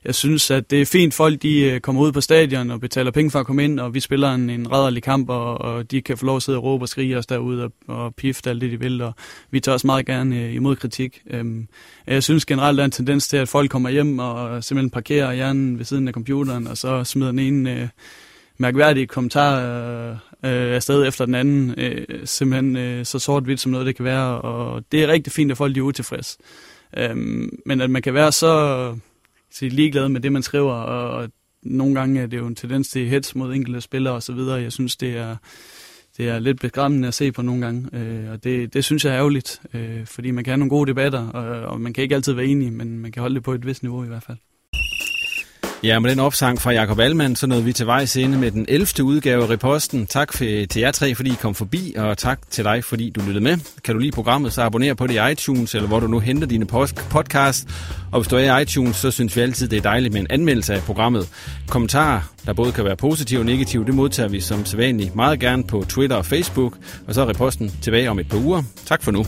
jeg 0.06 0.16
synes, 0.16 0.52
at 0.52 0.72
det 0.72 0.82
er 0.82 0.86
fint, 0.86 1.14
folk 1.14 1.42
de 1.42 1.60
øh, 1.60 1.80
kommer 1.80 2.02
ud 2.02 2.12
på 2.12 2.22
stadion 2.22 2.72
og 2.72 2.82
betaler 2.82 3.12
penge 3.12 3.32
for 3.32 3.40
at 3.40 3.46
komme 3.46 3.64
ind, 3.64 3.80
og 3.80 3.94
vi 3.94 4.00
spiller 4.00 4.34
en, 4.34 4.50
en 4.50 4.72
redderlig 4.72 5.04
kamp, 5.04 5.30
og, 5.30 5.62
og 5.62 5.92
de 5.92 6.02
kan 6.02 6.18
få 6.18 6.26
lov 6.26 6.36
at 6.36 6.44
sidde 6.44 6.58
og 6.58 6.64
råbe 6.64 6.84
og 6.84 6.90
skrige 6.90 7.18
os 7.18 7.26
derude 7.26 7.64
og, 7.64 7.72
og 7.88 8.16
pifte 8.16 8.50
alt 8.50 8.62
det, 8.62 8.72
de 8.72 8.80
vil, 8.80 9.02
og 9.02 9.14
vi 9.52 9.60
tager 9.60 9.74
også 9.74 9.88
meget 9.88 10.06
gerne 10.06 10.54
imod 10.54 10.76
kritik. 10.76 11.22
Øhm, 11.30 11.68
jeg 12.08 12.24
synes 12.24 12.46
generelt, 12.46 12.78
der 12.78 12.84
er 12.84 12.86
en 12.86 12.92
tendens 12.92 13.28
til, 13.28 13.38
at 13.38 13.50
folk 13.50 13.72
kommer 13.72 13.90
hjem 13.90 14.20
og 14.20 14.64
simpelthen 14.64 14.90
parkerer 14.90 15.34
hjernen 15.34 15.78
ved 15.78 15.86
siden 15.86 16.08
af 16.08 16.14
computeren, 16.14 16.68
og 16.68 16.78
så 16.78 17.04
smider 17.04 17.32
den 17.32 17.40
ene 17.40 17.90
mærkværdige 18.58 19.08
kommentar 19.08 19.60
øh, 19.60 20.12
øh, 20.12 20.76
afsted 20.76 21.08
efter 21.08 21.26
den 21.26 21.36
anden, 21.36 21.76
øh, 21.78 22.06
simpelthen 22.26 22.76
øh, 22.76 23.06
så 23.06 23.20
sort-hvidt 23.20 23.60
som 23.60 23.72
noget 23.72 23.88
det 23.88 23.96
kan 23.96 24.06
være, 24.06 24.42
og 24.42 24.84
det 24.92 25.04
er 25.04 25.08
rigtig 25.08 25.34
fint, 25.34 25.52
at 25.52 25.58
folk 25.58 25.78
er 25.78 25.82
utilfredse. 25.82 26.38
Øh, 26.98 27.16
men 27.66 27.82
at 27.82 27.90
man 27.90 28.02
kan 28.02 28.14
være 28.14 28.32
så 28.32 28.96
så 29.52 29.66
ligeglad 29.66 30.10
med 30.10 30.22
det, 30.22 30.32
man 30.32 30.44
skriver, 30.44 30.74
og 30.74 31.30
nogle 31.62 31.96
gange 31.96 32.22
er 32.22 32.28
det 32.28 32.38
jo 32.38 32.48
en 32.48 32.56
tendens 32.56 32.90
til 32.90 33.08
hets 33.10 33.36
mod 33.36 33.54
enkelte 33.54 33.82
spillere 33.82 34.14
osv., 34.14 34.38
jeg 34.38 34.72
synes, 34.72 34.96
det 34.96 35.18
er, 35.18 35.36
det 36.18 36.30
er 36.30 36.40
lidt 36.40 36.62
beskræmmende 36.62 37.08
at 37.08 37.14
se 37.14 37.32
på 37.32 37.42
nogle 37.42 37.66
gange, 37.66 37.90
øh, 37.94 38.32
og 38.32 38.44
det, 38.44 38.74
det 38.74 38.84
synes 38.84 39.06
jeg 39.06 39.12
er 39.12 39.18
ærgerligt, 39.18 39.62
øh, 39.74 40.06
fordi 40.06 40.32
man 40.32 40.44
kan 40.44 40.52
have 40.52 40.58
nogle 40.58 40.70
gode 40.70 40.90
debatter, 40.90 41.28
og, 41.28 41.62
og 41.62 41.82
man 41.82 41.94
kan 41.94 42.02
ikke 42.02 42.16
altid 42.16 42.34
være 42.34 42.46
enig, 42.46 42.74
men 42.74 43.00
man 43.00 43.12
kan 43.12 43.22
holde 43.22 43.36
det 43.36 43.44
på 43.44 43.54
et 43.54 43.66
vist 43.66 43.84
niveau 43.84 44.04
i 44.04 44.08
hvert 44.08 44.24
fald. 44.24 44.38
Ja, 45.86 46.00
med 46.00 46.10
den 46.10 46.20
opsang 46.20 46.62
fra 46.62 46.72
Jakob 46.72 47.00
Almand, 47.00 47.36
så 47.36 47.48
nåede 47.48 47.64
vi 47.64 47.74
til 47.74 47.86
vejs 47.86 48.18
ende 48.18 48.38
med 48.38 48.52
den 48.52 48.66
11. 48.68 49.04
udgave 49.04 49.44
af 49.44 49.50
Reposten. 49.50 50.06
Tak 50.08 50.34
for, 50.34 50.44
til 50.44 50.80
jer 50.80 50.92
tre, 50.92 51.16
fordi 51.16 51.30
I 51.30 51.36
kom 51.42 51.56
forbi, 51.56 51.94
og 51.98 52.18
tak 52.18 52.40
til 52.50 52.64
dig, 52.64 52.84
fordi 52.84 53.10
du 53.10 53.22
lyttede 53.22 53.44
med. 53.44 53.58
Kan 53.84 53.96
du 53.96 54.00
lide 54.00 54.12
programmet, 54.12 54.54
så 54.54 54.62
abonner 54.62 54.94
på 54.94 55.08
det 55.08 55.14
i 55.14 55.32
iTunes, 55.32 55.76
eller 55.76 55.88
hvor 55.88 56.00
du 56.00 56.08
nu 56.08 56.20
henter 56.20 56.48
dine 56.48 56.66
podcast. 57.10 57.68
Og 58.12 58.20
hvis 58.20 58.28
du 58.28 58.36
er 58.36 58.58
i 58.58 58.62
iTunes, 58.62 58.96
så 58.96 59.12
synes 59.12 59.36
vi 59.36 59.42
altid, 59.42 59.68
det 59.68 59.78
er 59.78 59.82
dejligt 59.82 60.14
med 60.14 60.22
en 60.22 60.28
anmeldelse 60.30 60.74
af 60.74 60.82
programmet. 60.82 61.30
Kommentarer, 61.68 62.22
der 62.46 62.54
både 62.54 62.72
kan 62.72 62.86
være 62.86 62.96
positive 62.96 63.40
og 63.40 63.46
negative, 63.46 63.86
det 63.86 63.94
modtager 63.94 64.30
vi 64.30 64.40
som 64.40 64.66
sædvanligt 64.66 65.16
meget 65.16 65.40
gerne 65.40 65.64
på 65.64 65.86
Twitter 65.90 66.16
og 66.16 66.26
Facebook. 66.26 66.78
Og 67.08 67.14
så 67.14 67.22
er 67.22 67.30
Reposten 67.30 67.72
tilbage 67.82 68.10
om 68.10 68.20
et 68.20 68.30
par 68.30 68.38
uger. 68.38 68.64
Tak 68.86 69.04
for 69.04 69.12
nu. 69.12 69.26